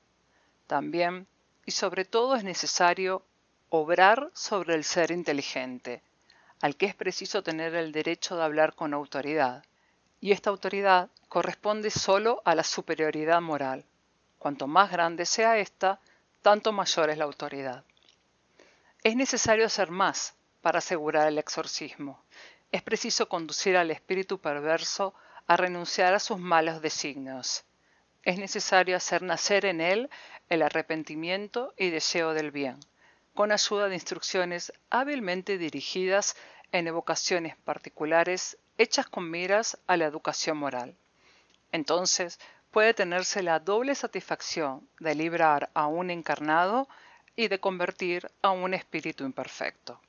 También 0.65 1.27
y 1.64 1.73
sobre 1.73 2.06
todo 2.06 2.35
es 2.35 2.44
necesario 2.44 3.22
obrar 3.69 4.31
sobre 4.34 4.73
el 4.73 4.84
ser 4.84 5.11
inteligente, 5.11 6.02
al 6.60 6.76
que 6.76 6.88
es 6.88 6.95
preciso 6.95 7.44
tener 7.44 7.76
el 7.76 7.91
derecho 7.91 8.35
de 8.35 8.44
hablar 8.44 8.73
con 8.73 8.95
autoridad, 8.95 9.64
y 10.19 10.31
esta 10.31 10.49
autoridad 10.49 11.10
corresponde 11.30 11.89
solo 11.91 12.41
a 12.45 12.56
la 12.56 12.64
superioridad 12.64 13.41
moral. 13.41 13.85
Cuanto 14.39 14.68
más 14.68 14.91
grande 14.91 15.26
sea 15.26 15.57
ésta, 15.57 15.99
tanto 16.41 16.72
mayor 16.72 17.10
es 17.10 17.18
la 17.18 17.26
autoridad. 17.26 17.84
Es 19.03 19.15
necesario 19.15 19.65
hacer 19.65 19.91
más 19.91 20.35
para 20.61 20.80
asegurar 20.80 21.27
el 21.27 21.38
exorcismo. 21.38 22.22
Es 22.72 22.81
preciso 22.81 23.30
conducir 23.30 23.77
al 23.77 23.91
espíritu 23.91 24.39
perverso 24.39 25.14
a 25.48 25.56
renunciar 25.56 26.14
a 26.14 26.19
sus 26.19 26.38
malos 26.39 26.81
designios. 26.81 27.64
Es 28.23 28.38
necesario 28.38 28.98
hacer 28.98 29.22
nacer 29.22 29.65
en 29.65 29.80
él 29.80 30.10
el 30.49 30.61
arrepentimiento 30.61 31.73
y 31.77 31.89
deseo 31.89 32.34
del 32.34 32.52
bien, 32.52 32.80
con 33.34 33.52
ayuda 33.52 33.88
de 33.88 33.95
instrucciones 33.95 34.73
hábilmente 34.89 35.57
dirigidas 35.57 36.35
en 36.72 36.88
evocaciones 36.88 37.56
particulares 37.57 38.57
hechas 38.77 39.07
con 39.07 39.30
miras 39.30 39.77
a 39.88 39.98
la 39.98 40.06
educación 40.06 40.57
moral. 40.57 40.95
Entonces 41.72 42.39
puede 42.72 42.94
tenerse 42.94 43.41
la 43.41 43.60
doble 43.60 43.95
satisfacción 43.95 44.88
de 44.99 45.15
librar 45.15 45.69
a 45.73 45.88
un 45.88 46.10
encarnado 46.10 46.88
y 47.35 47.48
de 47.48 47.60
convertir 47.60 48.31
a 48.41 48.52
un 48.52 48.73
espíritu 48.73 49.23
imperfecto. 49.23 49.99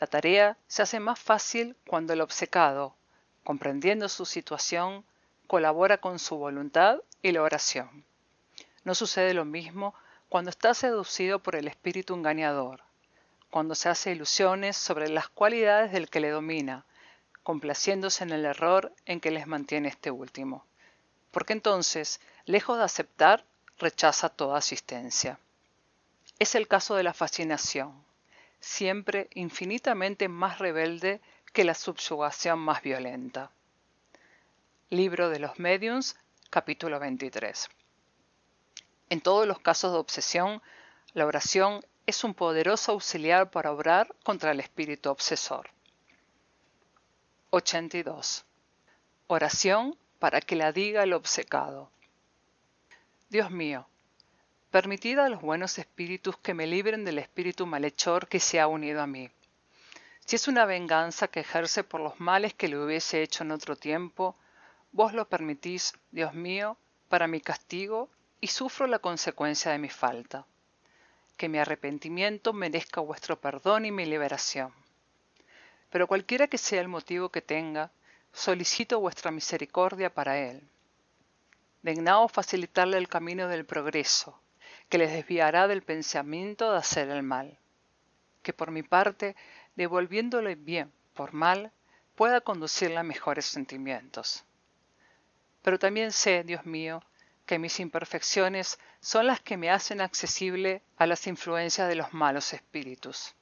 La 0.00 0.06
tarea 0.06 0.56
se 0.66 0.82
hace 0.82 0.98
más 1.00 1.18
fácil 1.18 1.76
cuando 1.86 2.12
el 2.12 2.20
obcecado, 2.20 2.96
comprendiendo 3.44 4.08
su 4.08 4.24
situación, 4.24 5.04
colabora 5.46 5.98
con 5.98 6.18
su 6.18 6.36
voluntad 6.36 6.98
y 7.22 7.32
la 7.32 7.42
oración. 7.42 8.04
No 8.84 8.94
sucede 8.94 9.32
lo 9.32 9.44
mismo 9.44 9.94
cuando 10.28 10.50
está 10.50 10.74
seducido 10.74 11.40
por 11.40 11.56
el 11.56 11.68
espíritu 11.68 12.14
engañador, 12.14 12.82
cuando 13.52 13.74
se 13.74 13.90
hace 13.90 14.12
ilusiones 14.12 14.78
sobre 14.78 15.10
las 15.10 15.28
cualidades 15.28 15.92
del 15.92 16.08
que 16.08 16.20
le 16.20 16.30
domina, 16.30 16.86
complaciéndose 17.42 18.24
en 18.24 18.30
el 18.30 18.46
error 18.46 18.94
en 19.04 19.20
que 19.20 19.30
les 19.30 19.46
mantiene 19.46 19.88
este 19.88 20.10
último. 20.10 20.64
Porque 21.30 21.52
entonces, 21.52 22.18
lejos 22.46 22.78
de 22.78 22.84
aceptar, 22.84 23.44
rechaza 23.76 24.30
toda 24.30 24.56
asistencia. 24.56 25.38
Es 26.38 26.54
el 26.54 26.66
caso 26.66 26.94
de 26.94 27.02
la 27.02 27.12
fascinación, 27.12 27.92
siempre 28.58 29.28
infinitamente 29.34 30.28
más 30.28 30.58
rebelde 30.58 31.20
que 31.52 31.64
la 31.64 31.74
subyugación 31.74 32.58
más 32.58 32.80
violenta. 32.80 33.50
Libro 34.88 35.28
de 35.28 35.40
los 35.40 35.58
Mediums, 35.58 36.16
capítulo 36.48 36.98
23. 36.98 37.68
En 39.10 39.20
todos 39.20 39.46
los 39.46 39.58
casos 39.58 39.92
de 39.92 39.98
obsesión, 39.98 40.62
la 41.12 41.26
oración 41.26 41.84
es 42.06 42.24
un 42.24 42.34
poderoso 42.34 42.92
auxiliar 42.92 43.50
para 43.50 43.72
obrar 43.72 44.14
contra 44.24 44.50
el 44.50 44.60
espíritu 44.60 45.10
obsesor. 45.10 45.70
82. 47.50 48.44
Oración 49.28 49.96
para 50.18 50.40
que 50.40 50.56
la 50.56 50.72
diga 50.72 51.02
el 51.02 51.12
obcecado. 51.12 51.90
Dios 53.28 53.50
mío, 53.50 53.86
permitid 54.70 55.18
a 55.18 55.28
los 55.28 55.42
buenos 55.42 55.78
espíritus 55.78 56.36
que 56.38 56.54
me 56.54 56.66
libren 56.66 57.04
del 57.04 57.18
espíritu 57.18 57.66
malhechor 57.66 58.28
que 58.28 58.40
se 58.40 58.58
ha 58.58 58.66
unido 58.66 59.00
a 59.00 59.06
mí. 59.06 59.30
Si 60.24 60.36
es 60.36 60.48
una 60.48 60.64
venganza 60.64 61.28
que 61.28 61.40
ejerce 61.40 61.84
por 61.84 62.00
los 62.00 62.20
males 62.20 62.54
que 62.54 62.68
le 62.68 62.78
hubiese 62.78 63.22
hecho 63.22 63.44
en 63.44 63.52
otro 63.52 63.76
tiempo, 63.76 64.36
vos 64.92 65.12
lo 65.12 65.28
permitís, 65.28 65.94
Dios 66.10 66.34
mío, 66.34 66.76
para 67.08 67.26
mi 67.26 67.40
castigo 67.40 68.08
y 68.40 68.48
sufro 68.48 68.86
la 68.86 68.98
consecuencia 68.98 69.72
de 69.72 69.78
mi 69.78 69.88
falta. 69.88 70.46
Que 71.36 71.48
mi 71.48 71.58
arrepentimiento 71.58 72.52
merezca 72.52 73.00
vuestro 73.00 73.40
perdón 73.40 73.84
y 73.86 73.90
mi 73.90 74.06
liberación 74.06 74.72
pero 75.92 76.08
cualquiera 76.08 76.48
que 76.48 76.56
sea 76.56 76.80
el 76.80 76.88
motivo 76.88 77.28
que 77.28 77.42
tenga, 77.42 77.92
solicito 78.32 78.98
vuestra 78.98 79.30
misericordia 79.30 80.12
para 80.12 80.38
él. 80.38 80.66
Dignaos 81.82 82.32
facilitarle 82.32 82.96
el 82.96 83.08
camino 83.08 83.46
del 83.46 83.66
progreso, 83.66 84.40
que 84.88 84.96
les 84.96 85.12
desviará 85.12 85.68
del 85.68 85.82
pensamiento 85.82 86.72
de 86.72 86.78
hacer 86.78 87.10
el 87.10 87.22
mal. 87.22 87.58
Que 88.42 88.54
por 88.54 88.70
mi 88.70 88.82
parte, 88.82 89.36
devolviéndole 89.76 90.54
bien 90.54 90.90
por 91.12 91.34
mal, 91.34 91.72
pueda 92.14 92.40
conducirle 92.40 92.96
a 92.96 93.02
mejores 93.02 93.44
sentimientos. 93.44 94.44
Pero 95.60 95.78
también 95.78 96.10
sé, 96.10 96.42
Dios 96.42 96.64
mío, 96.64 97.02
que 97.52 97.58
mis 97.58 97.80
imperfecciones 97.80 98.78
son 99.02 99.26
las 99.26 99.42
que 99.42 99.58
me 99.58 99.68
hacen 99.68 100.00
accesible 100.00 100.80
a 100.96 101.06
las 101.06 101.26
influencias 101.26 101.86
de 101.86 101.96
los 101.96 102.14
malos 102.14 102.54
espíritus. 102.54 103.34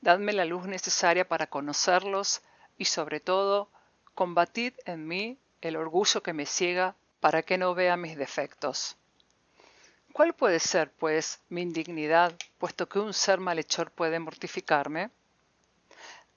Dadme 0.00 0.32
la 0.32 0.44
luz 0.44 0.66
necesaria 0.66 1.28
para 1.28 1.46
conocerlos 1.46 2.42
y 2.78 2.86
sobre 2.86 3.20
todo, 3.20 3.70
combatid 4.16 4.72
en 4.86 5.06
mí 5.06 5.38
el 5.60 5.76
orgullo 5.76 6.20
que 6.20 6.32
me 6.32 6.46
ciega 6.46 6.96
para 7.20 7.44
que 7.44 7.58
no 7.58 7.76
vea 7.76 7.96
mis 7.96 8.16
defectos. 8.16 8.96
¿Cuál 10.12 10.34
puede 10.34 10.58
ser, 10.58 10.90
pues, 10.90 11.40
mi 11.48 11.62
indignidad, 11.62 12.34
puesto 12.58 12.88
que 12.88 12.98
un 12.98 13.14
ser 13.14 13.38
malhechor 13.38 13.92
puede 13.92 14.18
mortificarme? 14.18 15.10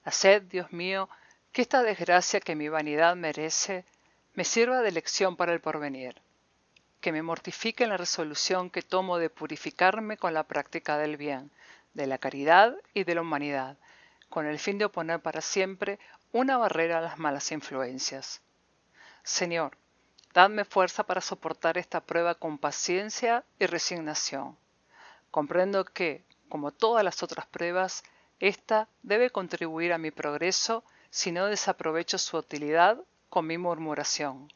Haced, 0.04 0.42
Dios 0.42 0.72
mío, 0.72 1.08
que 1.50 1.62
esta 1.62 1.82
desgracia 1.82 2.38
que 2.38 2.54
mi 2.54 2.68
vanidad 2.68 3.16
merece 3.16 3.84
me 4.34 4.44
sirva 4.44 4.82
de 4.82 4.92
lección 4.92 5.34
para 5.34 5.52
el 5.52 5.60
porvenir, 5.60 6.22
que 7.02 7.12
me 7.12 7.20
mortifique 7.20 7.86
la 7.88 7.96
resolución 7.96 8.70
que 8.70 8.80
tomo 8.80 9.18
de 9.18 9.28
purificarme 9.28 10.16
con 10.16 10.32
la 10.32 10.44
práctica 10.44 10.96
del 10.96 11.16
bien, 11.16 11.50
de 11.94 12.06
la 12.06 12.16
caridad 12.16 12.76
y 12.94 13.02
de 13.02 13.16
la 13.16 13.22
humanidad, 13.22 13.76
con 14.30 14.46
el 14.46 14.60
fin 14.60 14.78
de 14.78 14.84
oponer 14.84 15.20
para 15.20 15.40
siempre 15.40 15.98
una 16.30 16.56
barrera 16.56 16.98
a 16.98 17.02
las 17.02 17.18
malas 17.18 17.50
influencias. 17.50 18.40
Señor, 19.24 19.76
dadme 20.32 20.64
fuerza 20.64 21.02
para 21.02 21.20
soportar 21.20 21.76
esta 21.76 22.00
prueba 22.00 22.36
con 22.36 22.56
paciencia 22.56 23.44
y 23.58 23.66
resignación. 23.66 24.56
Comprendo 25.32 25.84
que, 25.84 26.24
como 26.48 26.70
todas 26.70 27.02
las 27.04 27.24
otras 27.24 27.46
pruebas, 27.46 28.04
ésta 28.38 28.88
debe 29.02 29.30
contribuir 29.30 29.92
a 29.92 29.98
mi 29.98 30.12
progreso 30.12 30.84
si 31.10 31.32
no 31.32 31.46
desaprovecho 31.46 32.16
su 32.16 32.36
utilidad 32.36 32.96
con 33.28 33.46
mi 33.48 33.58
murmuración, 33.58 34.52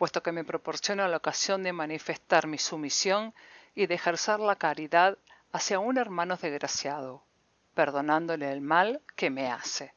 puesto 0.00 0.22
que 0.22 0.32
me 0.32 0.44
proporciona 0.44 1.08
la 1.08 1.18
ocasión 1.18 1.62
de 1.62 1.74
manifestar 1.74 2.46
mi 2.46 2.56
sumisión 2.56 3.34
y 3.74 3.84
de 3.86 3.96
ejercer 3.96 4.40
la 4.40 4.56
caridad 4.56 5.18
hacia 5.52 5.78
un 5.78 5.98
hermano 5.98 6.38
desgraciado, 6.38 7.22
perdonándole 7.74 8.50
el 8.50 8.62
mal 8.62 9.02
que 9.14 9.28
me 9.28 9.52
hace. 9.52 9.92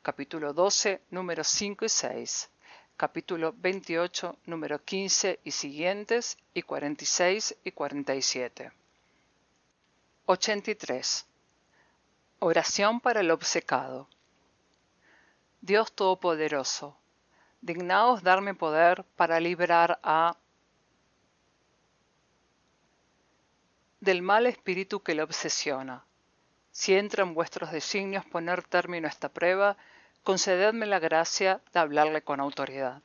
Capítulo 0.00 0.54
12, 0.54 1.02
números 1.10 1.46
5 1.48 1.84
y 1.84 1.88
6. 1.90 2.50
Capítulo 2.96 3.52
28, 3.58 4.38
número 4.46 4.82
15 4.82 5.38
y 5.44 5.50
siguientes, 5.50 6.38
y 6.54 6.62
46 6.62 7.56
y 7.64 7.72
47. 7.72 8.72
83. 10.24 11.26
Oración 12.38 12.98
para 12.98 13.20
el 13.20 13.30
obcecado. 13.30 14.08
Dios 15.60 15.92
Todopoderoso, 15.92 16.96
dignaos 17.64 18.22
darme 18.22 18.54
poder 18.54 19.04
para 19.16 19.40
librar 19.40 19.98
a 20.02 20.36
del 24.00 24.20
mal 24.20 24.46
espíritu 24.46 25.00
que 25.00 25.14
le 25.14 25.22
obsesiona. 25.22 26.04
Si 26.72 26.94
entra 26.94 27.22
en 27.22 27.32
vuestros 27.32 27.72
designios 27.72 28.26
poner 28.26 28.62
término 28.64 29.06
a 29.06 29.10
esta 29.10 29.30
prueba, 29.30 29.78
concededme 30.22 30.84
la 30.84 30.98
gracia 30.98 31.62
de 31.72 31.80
hablarle 31.80 32.20
con 32.20 32.38
autoridad. 32.38 33.00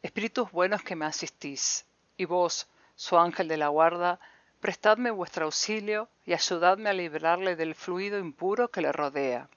Espíritus 0.00 0.52
buenos 0.52 0.82
que 0.84 0.94
me 0.94 1.06
asistís, 1.06 1.86
y 2.16 2.26
vos, 2.26 2.68
su 2.94 3.18
ángel 3.18 3.48
de 3.48 3.56
la 3.56 3.66
guarda, 3.66 4.20
prestadme 4.60 5.10
vuestro 5.10 5.46
auxilio 5.46 6.08
y 6.24 6.34
ayudadme 6.34 6.88
a 6.88 6.92
librarle 6.92 7.56
del 7.56 7.74
fluido 7.74 8.20
impuro 8.20 8.70
que 8.70 8.80
le 8.80 8.92
rodea. 8.92 9.48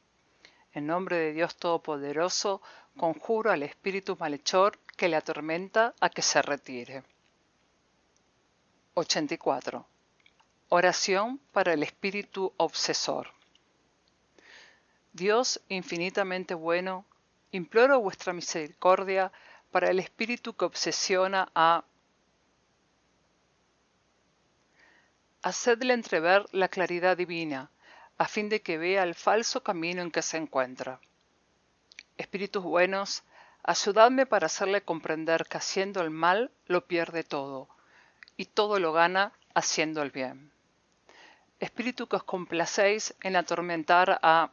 En 0.71 0.87
nombre 0.87 1.17
de 1.17 1.33
Dios 1.33 1.55
Todopoderoso, 1.57 2.63
conjuro 2.97 3.51
al 3.51 3.63
espíritu 3.63 4.15
malhechor 4.19 4.77
que 4.97 5.07
le 5.09 5.15
atormenta 5.15 5.93
a 5.99 6.09
que 6.09 6.21
se 6.21 6.41
retire. 6.41 7.03
84. 8.95 9.85
Oración 10.69 11.39
para 11.51 11.73
el 11.73 11.83
espíritu 11.83 12.53
obsesor. 12.57 13.31
Dios 15.11 15.61
infinitamente 15.69 16.53
bueno, 16.53 17.05
imploro 17.51 17.99
vuestra 17.99 18.33
misericordia 18.33 19.31
para 19.71 19.89
el 19.89 19.99
espíritu 19.99 20.55
que 20.55 20.65
obsesiona 20.65 21.51
a... 21.55 21.83
Hacedle 25.41 25.93
entrever 25.93 26.45
la 26.51 26.69
claridad 26.69 27.17
divina, 27.17 27.69
a 28.17 28.27
fin 28.27 28.47
de 28.49 28.61
que 28.61 28.77
vea 28.77 29.03
el 29.03 29.13
falso 29.13 29.61
camino 29.61 30.01
en 30.01 30.09
que 30.09 30.21
se 30.21 30.37
encuentra. 30.37 30.99
Espíritus 32.17 32.63
buenos, 32.63 33.23
ayudadme 33.63 34.25
para 34.25 34.45
hacerle 34.45 34.83
comprender 34.83 35.45
que 35.45 35.57
haciendo 35.57 36.01
el 36.01 36.09
mal 36.11 36.51
lo 36.67 36.85
pierde 36.85 37.23
todo, 37.23 37.69
y 38.37 38.45
todo 38.45 38.79
lo 38.79 38.93
gana 38.93 39.33
haciendo 39.55 40.01
el 40.01 40.11
bien. 40.11 40.51
Espíritu 41.59 42.07
que 42.07 42.17
os 42.17 42.23
complacéis 42.23 43.15
en 43.21 43.35
atormentar 43.35 44.19
a... 44.21 44.51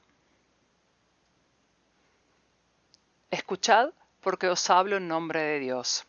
Escuchad 3.30 3.90
porque 4.20 4.48
os 4.48 4.70
hablo 4.70 4.96
en 4.96 5.08
nombre 5.08 5.40
de 5.40 5.58
Dios. 5.58 6.06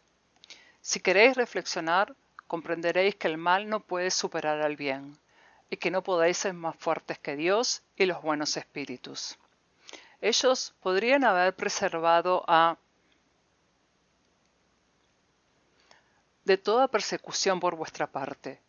Si 0.81 0.99
queréis 0.99 1.35
reflexionar, 1.35 2.15
comprenderéis 2.47 3.15
que 3.15 3.27
el 3.27 3.37
mal 3.37 3.69
no 3.69 3.81
puede 3.81 4.11
superar 4.11 4.61
al 4.61 4.75
bien, 4.75 5.17
y 5.69 5.77
que 5.77 5.91
no 5.91 6.01
podéis 6.01 6.37
ser 6.37 6.53
más 6.53 6.75
fuertes 6.75 7.19
que 7.19 7.35
Dios 7.35 7.83
y 7.95 8.05
los 8.05 8.21
buenos 8.21 8.57
espíritus. 8.57 9.37
Ellos 10.21 10.73
podrían 10.81 11.23
haber 11.23 11.55
preservado 11.55 12.43
a 12.47 12.77
de 16.45 16.57
toda 16.57 16.87
persecución 16.87 17.59
por 17.59 17.75
vuestra 17.75 18.07
parte. 18.07 18.59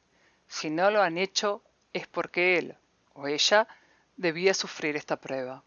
Si 0.49 0.71
no 0.71 0.91
lo 0.91 1.03
han 1.03 1.19
hecho, 1.19 1.63
es 1.93 2.07
porque 2.07 2.59
él 2.59 2.77
o 3.15 3.27
ella 3.29 3.69
debía 4.17 4.55
sufrir 4.55 4.97
esta 4.97 5.17
prueba. 5.17 5.63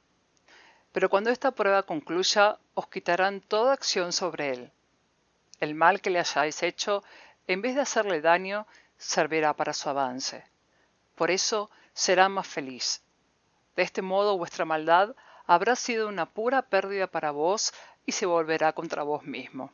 Pero 0.91 1.10
cuando 1.10 1.30
esta 1.30 1.52
prueba 1.52 1.84
concluya, 1.84 2.57
os 2.74 2.88
quitarán 2.88 3.41
toda 3.41 3.74
acción 3.74 4.12
sobre 4.12 4.52
él. 4.52 4.72
El 5.60 5.76
mal 5.76 6.02
que 6.02 6.10
le 6.10 6.20
hayáis 6.20 6.64
hecho, 6.64 7.03
en 7.48 7.62
vez 7.62 7.76
de 7.76 7.82
hacerle 7.82 8.22
daño, 8.22 8.66
servirá 8.98 9.53
para 9.53 9.74
su 9.74 9.90
avance. 9.90 10.44
Por 11.16 11.32
eso 11.32 11.70
será 11.94 12.30
más 12.30 12.48
feliz. 12.48 13.02
De 13.76 13.84
este 13.84 14.02
modo 14.02 14.38
vuestra 14.38 14.66
maldad 14.66 15.16
habrá 15.47 15.76
sido 15.76 16.07
una 16.07 16.26
pura 16.26 16.63
pérdida 16.63 17.07
para 17.07 17.31
vos 17.31 17.73
y 18.05 18.11
se 18.11 18.26
volverá 18.26 18.73
contra 18.73 19.03
vos 19.03 19.23
mismo. 19.23 19.72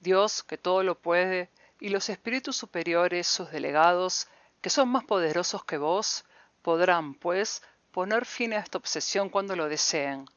Dios, 0.00 0.42
que 0.42 0.58
todo 0.58 0.82
lo 0.82 0.98
puede, 0.98 1.50
y 1.80 1.88
los 1.88 2.08
espíritus 2.08 2.56
superiores, 2.56 3.26
sus 3.26 3.50
delegados, 3.50 4.28
que 4.60 4.70
son 4.70 4.88
más 4.88 5.04
poderosos 5.04 5.64
que 5.64 5.78
vos, 5.78 6.24
podrán, 6.62 7.14
pues, 7.14 7.62
poner 7.92 8.24
fin 8.24 8.52
a 8.52 8.58
esta 8.58 8.78
obsesión 8.78 9.28
cuando 9.28 9.56
lo 9.56 9.68
deseen, 9.68 10.28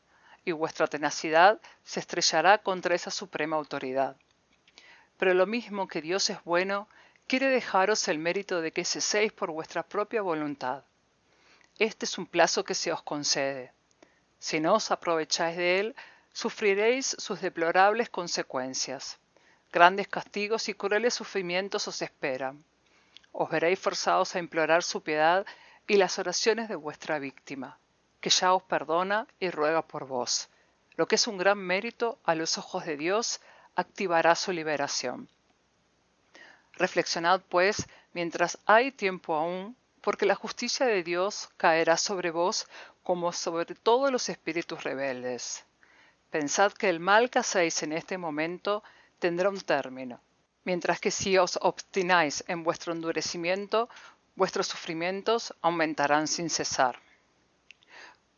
y 0.45 0.51
vuestra 0.51 0.87
tenacidad 0.87 1.59
se 1.83 1.99
estrellará 1.99 2.59
contra 2.59 2.95
esa 2.95 3.11
suprema 3.11 3.57
autoridad. 3.57 4.15
Pero 5.17 5.33
lo 5.33 5.45
mismo 5.45 5.87
que 5.87 6.01
Dios 6.01 6.29
es 6.29 6.43
bueno, 6.43 6.87
quiere 7.27 7.47
dejaros 7.47 8.07
el 8.07 8.17
mérito 8.17 8.61
de 8.61 8.71
que 8.71 8.85
ceséis 8.85 9.31
por 9.31 9.51
vuestra 9.51 9.83
propia 9.83 10.21
voluntad. 10.21 10.83
Este 11.77 12.05
es 12.05 12.17
un 12.17 12.25
plazo 12.25 12.63
que 12.63 12.73
se 12.73 12.91
os 12.91 13.03
concede. 13.03 13.73
Si 14.41 14.59
no 14.59 14.73
os 14.73 14.91
aprovecháis 14.91 15.55
de 15.55 15.79
él, 15.79 15.95
sufriréis 16.33 17.15
sus 17.17 17.39
deplorables 17.39 18.09
consecuencias. 18.09 19.19
Grandes 19.71 20.09
castigos 20.09 20.67
y 20.67 20.73
crueles 20.73 21.13
sufrimientos 21.13 21.87
os 21.87 22.01
esperan 22.01 22.65
os 23.31 23.49
veréis 23.49 23.79
forzados 23.79 24.35
a 24.35 24.39
implorar 24.39 24.83
su 24.83 25.01
piedad 25.01 25.45
y 25.87 25.95
las 25.97 26.19
oraciones 26.19 26.69
de 26.69 26.75
vuestra 26.75 27.19
víctima, 27.19 27.79
que 28.19 28.29
ya 28.29 28.53
os 28.53 28.63
perdona 28.63 29.27
y 29.39 29.49
ruega 29.49 29.81
por 29.81 30.05
vos. 30.05 30.49
Lo 30.95 31.07
que 31.07 31.15
es 31.15 31.27
un 31.27 31.37
gran 31.37 31.57
mérito 31.57 32.19
a 32.23 32.35
los 32.35 32.57
ojos 32.57 32.85
de 32.85 32.97
Dios, 32.97 33.41
activará 33.75 34.35
su 34.35 34.51
liberación. 34.51 35.29
Reflexionad, 36.73 37.41
pues, 37.49 37.87
mientras 38.13 38.57
hay 38.65 38.91
tiempo 38.91 39.35
aún, 39.35 39.75
porque 40.01 40.25
la 40.25 40.35
justicia 40.35 40.85
de 40.85 41.03
Dios 41.03 41.49
caerá 41.57 41.95
sobre 41.95 42.31
vos 42.31 42.67
como 43.03 43.31
sobre 43.31 43.75
todos 43.75 44.11
los 44.11 44.29
espíritus 44.29 44.83
rebeldes. 44.83 45.65
Pensad 46.29 46.71
que 46.73 46.89
el 46.89 46.99
mal 46.99 47.29
que 47.29 47.39
hacéis 47.39 47.83
en 47.83 47.93
este 47.93 48.17
momento 48.17 48.83
tendrá 49.19 49.49
un 49.49 49.59
término, 49.59 50.21
mientras 50.63 50.99
que 50.99 51.11
si 51.11 51.37
os 51.37 51.59
obstináis 51.61 52.43
en 52.47 52.63
vuestro 52.63 52.93
endurecimiento, 52.93 53.89
vuestros 54.35 54.67
sufrimientos 54.67 55.53
aumentarán 55.61 56.27
sin 56.27 56.49
cesar. 56.49 56.99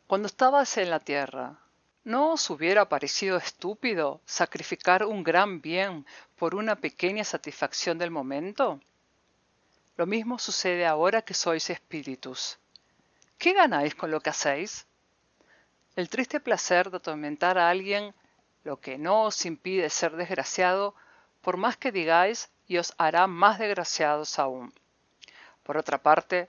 Cuando 0.06 0.26
estabas 0.26 0.76
en 0.76 0.90
la 0.90 1.00
tierra, 1.00 1.58
¿no 2.04 2.32
os 2.32 2.50
hubiera 2.50 2.88
parecido 2.88 3.36
estúpido 3.36 4.20
sacrificar 4.26 5.04
un 5.04 5.22
gran 5.22 5.60
bien 5.60 6.04
por 6.36 6.54
una 6.54 6.76
pequeña 6.76 7.24
satisfacción 7.24 7.96
del 7.96 8.10
momento? 8.10 8.80
Lo 9.96 10.06
mismo 10.06 10.38
sucede 10.38 10.84
ahora 10.84 11.22
que 11.22 11.34
sois 11.34 11.70
espíritus. 11.70 12.58
¿Qué 13.38 13.52
ganáis 13.52 13.94
con 13.94 14.10
lo 14.10 14.20
que 14.20 14.30
hacéis? 14.30 14.86
El 15.96 16.08
triste 16.08 16.40
placer 16.40 16.90
de 16.90 16.96
atormentar 16.96 17.58
a 17.58 17.68
alguien, 17.68 18.14
lo 18.64 18.80
que 18.80 18.98
no 18.98 19.22
os 19.22 19.44
impide 19.46 19.90
ser 19.90 20.16
desgraciado, 20.16 20.94
por 21.40 21.56
más 21.56 21.76
que 21.76 21.92
digáis, 21.92 22.50
y 22.66 22.78
os 22.78 22.94
hará 22.98 23.26
más 23.26 23.58
desgraciados 23.58 24.38
aún. 24.38 24.72
Por 25.62 25.76
otra 25.76 26.02
parte, 26.02 26.48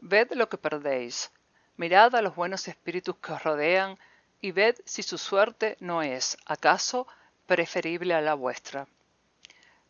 ved 0.00 0.30
lo 0.32 0.48
que 0.48 0.58
perdéis, 0.58 1.32
mirad 1.76 2.14
a 2.14 2.22
los 2.22 2.36
buenos 2.36 2.68
espíritus 2.68 3.16
que 3.16 3.32
os 3.32 3.42
rodean, 3.42 3.98
y 4.40 4.52
ved 4.52 4.76
si 4.84 5.02
su 5.02 5.16
suerte 5.16 5.76
no 5.80 6.02
es, 6.02 6.36
acaso, 6.44 7.06
preferible 7.46 8.14
a 8.14 8.20
la 8.20 8.34
vuestra. 8.34 8.86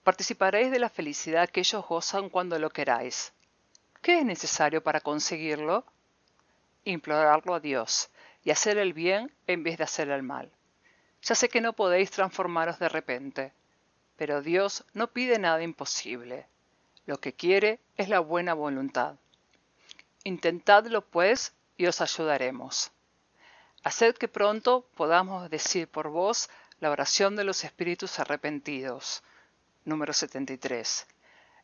Participaréis 0.04 0.70
de 0.70 0.78
la 0.78 0.88
felicidad 0.88 1.50
que 1.50 1.60
ellos 1.60 1.84
gozan 1.86 2.28
cuando 2.28 2.58
lo 2.58 2.70
queráis. 2.70 3.32
¿Qué 4.00 4.18
es 4.18 4.24
necesario 4.24 4.82
para 4.82 5.00
conseguirlo? 5.00 5.84
Implorarlo 6.84 7.54
a 7.54 7.60
Dios 7.60 8.10
y 8.44 8.50
hacer 8.50 8.78
el 8.78 8.92
bien 8.92 9.32
en 9.46 9.62
vez 9.62 9.78
de 9.78 9.84
hacer 9.84 10.10
el 10.10 10.22
mal. 10.22 10.50
Ya 11.22 11.34
sé 11.34 11.48
que 11.48 11.60
no 11.60 11.72
podéis 11.72 12.10
transformaros 12.10 12.78
de 12.78 12.88
repente, 12.88 13.52
pero 14.16 14.42
Dios 14.42 14.84
no 14.92 15.08
pide 15.08 15.38
nada 15.38 15.62
imposible. 15.62 16.46
Lo 17.06 17.18
que 17.18 17.32
quiere 17.32 17.80
es 17.96 18.08
la 18.08 18.20
buena 18.20 18.54
voluntad. 18.54 19.16
Intentadlo, 20.24 21.02
pues, 21.02 21.54
y 21.76 21.86
os 21.86 22.00
ayudaremos. 22.00 22.92
Haced 23.82 24.16
que 24.16 24.28
pronto 24.28 24.86
podamos 24.94 25.50
decir 25.50 25.88
por 25.88 26.08
vos 26.08 26.48
la 26.80 26.90
oración 26.90 27.36
de 27.36 27.44
los 27.44 27.64
espíritus 27.64 28.18
arrepentidos. 28.18 29.22
Número 29.84 30.12
73. 30.12 31.06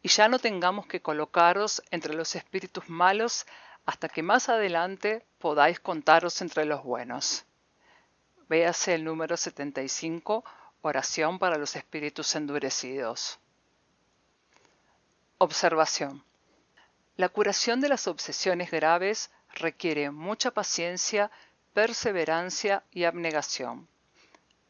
Y 0.02 0.08
ya 0.08 0.28
no 0.28 0.38
tengamos 0.38 0.86
que 0.86 1.00
colocaros 1.00 1.82
entre 1.90 2.14
los 2.14 2.34
espíritus 2.34 2.88
malos 2.88 3.46
hasta 3.86 4.08
que 4.08 4.22
más 4.22 4.48
adelante 4.48 5.24
podáis 5.38 5.80
contaros 5.80 6.40
entre 6.42 6.64
los 6.64 6.82
buenos. 6.82 7.44
Véase 8.48 8.94
el 8.94 9.04
número 9.04 9.36
75 9.36 10.44
Oración 10.82 11.38
para 11.38 11.58
los 11.58 11.76
espíritus 11.76 12.34
endurecidos. 12.34 13.38
Observación. 15.36 16.24
La 17.16 17.28
curación 17.28 17.82
de 17.82 17.90
las 17.90 18.08
obsesiones 18.08 18.70
graves 18.70 19.30
requiere 19.54 20.10
mucha 20.10 20.52
paciencia, 20.52 21.30
perseverancia 21.74 22.82
y 22.92 23.04
abnegación. 23.04 23.88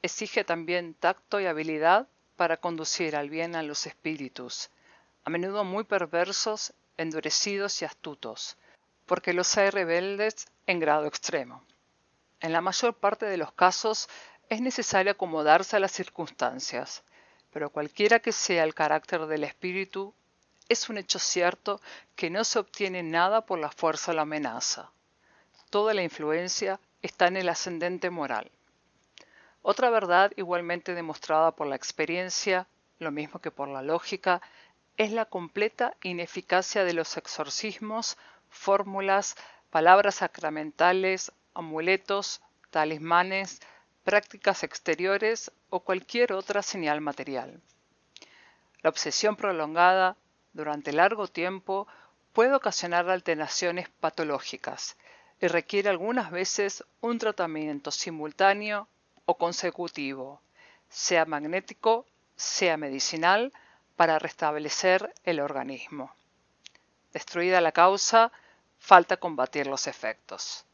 Exige 0.03 0.43
también 0.43 0.95
tacto 0.95 1.39
y 1.41 1.47
habilidad 1.47 2.09
para 2.35 2.57
conducir 2.57 3.15
al 3.15 3.31
bien 3.31 3.55
a 3.55 3.63
los 3.63 3.87
espíritus, 3.87 4.71
a 5.25 5.31
menudo 5.31 5.63
muy 5.63 5.85
perversos, 5.85 6.73
endurecidos 6.97 7.83
y 7.83 7.85
astutos, 7.85 8.57
porque 9.11 9.33
los 9.33 9.59
hay 9.59 9.71
rebeldes 9.71 10.47
en 10.69 10.79
grado 10.79 11.07
extremo. 11.07 11.65
En 12.39 12.53
la 12.53 12.61
mayor 12.61 12.95
parte 12.95 13.27
de 13.27 13.39
los 13.39 13.51
casos 13.51 14.09
es 14.49 14.61
necesario 14.61 15.11
acomodarse 15.11 15.75
a 15.75 15.81
las 15.81 15.91
circunstancias, 15.91 17.03
pero 17.53 17.71
cualquiera 17.71 18.21
que 18.21 18.31
sea 18.31 18.63
el 18.63 18.73
carácter 18.73 19.27
del 19.27 19.43
espíritu, 19.43 20.15
es 20.69 20.89
un 20.89 20.97
hecho 20.97 21.19
cierto 21.19 21.81
que 22.15 22.31
no 22.31 22.45
se 22.45 22.61
obtiene 22.61 23.03
nada 23.03 23.47
por 23.47 23.59
la 23.59 23.73
fuerza 23.73 24.13
o 24.13 24.15
la 24.15 24.23
amenaza. 24.23 24.93
Toda 25.71 25.93
la 25.93 26.05
influencia 26.05 26.79
está 27.03 27.27
en 27.27 27.37
el 27.37 27.49
ascendente 27.49 28.11
moral. 28.11 28.49
Otra 29.63 29.91
verdad 29.91 30.31
igualmente 30.37 30.95
demostrada 30.95 31.51
por 31.57 31.67
la 31.67 31.75
experiencia, 31.75 32.69
lo 33.01 33.11
mismo 33.11 33.41
que 33.41 33.51
por 33.51 33.67
la 33.67 33.83
lógica, 33.83 34.41
es 34.97 35.11
la 35.11 35.25
completa 35.25 35.97
ineficacia 36.03 36.85
de 36.85 36.93
los 36.93 37.17
exorcismos, 37.17 38.17
fórmulas, 38.51 39.37
palabras 39.71 40.17
sacramentales, 40.17 41.33
amuletos, 41.55 42.43
talismanes, 42.71 43.61
prácticas 44.05 44.63
exteriores 44.63 45.51
o 45.71 45.81
cualquier 45.81 46.33
otra 46.33 46.63
señal 46.63 47.01
material. 47.01 47.61
La 48.83 48.91
obsesión 48.91 49.37
prolongada 49.37 50.17
durante 50.53 50.93
largo 50.93 51.29
tiempo 51.29 51.87
puede 52.33 52.55
ocasionar 52.55 53.09
alteraciones 53.09 53.89
patológicas 53.89 54.97
y 55.41 55.49
requiere 55.49 55.89
algunas 55.89 56.31
veces 56.31 56.85
un 57.01 57.19
tratamiento 57.19 57.91
simultáneo 57.91 58.89
o 59.27 59.37
consecutivo, 59.37 60.41
sea 60.89 61.25
magnético, 61.25 62.07
sea 62.37 62.77
medicinal, 62.77 63.53
para 63.97 64.19
restablecer 64.19 65.13
el 65.25 65.41
organismo. 65.41 66.15
Destruida 67.13 67.61
la 67.61 67.73
causa, 67.73 68.33
falta 68.79 69.17
combatir 69.17 69.67
los 69.67 69.87
efectos. 69.87 70.65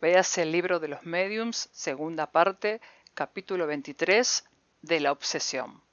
Véase 0.00 0.42
el 0.42 0.52
libro 0.52 0.78
de 0.78 0.88
los 0.88 1.04
mediums, 1.04 1.68
segunda 1.72 2.30
parte, 2.30 2.80
capítulo 3.14 3.66
23, 3.66 4.44
de 4.82 5.00
la 5.00 5.12
obsesión. 5.12 5.85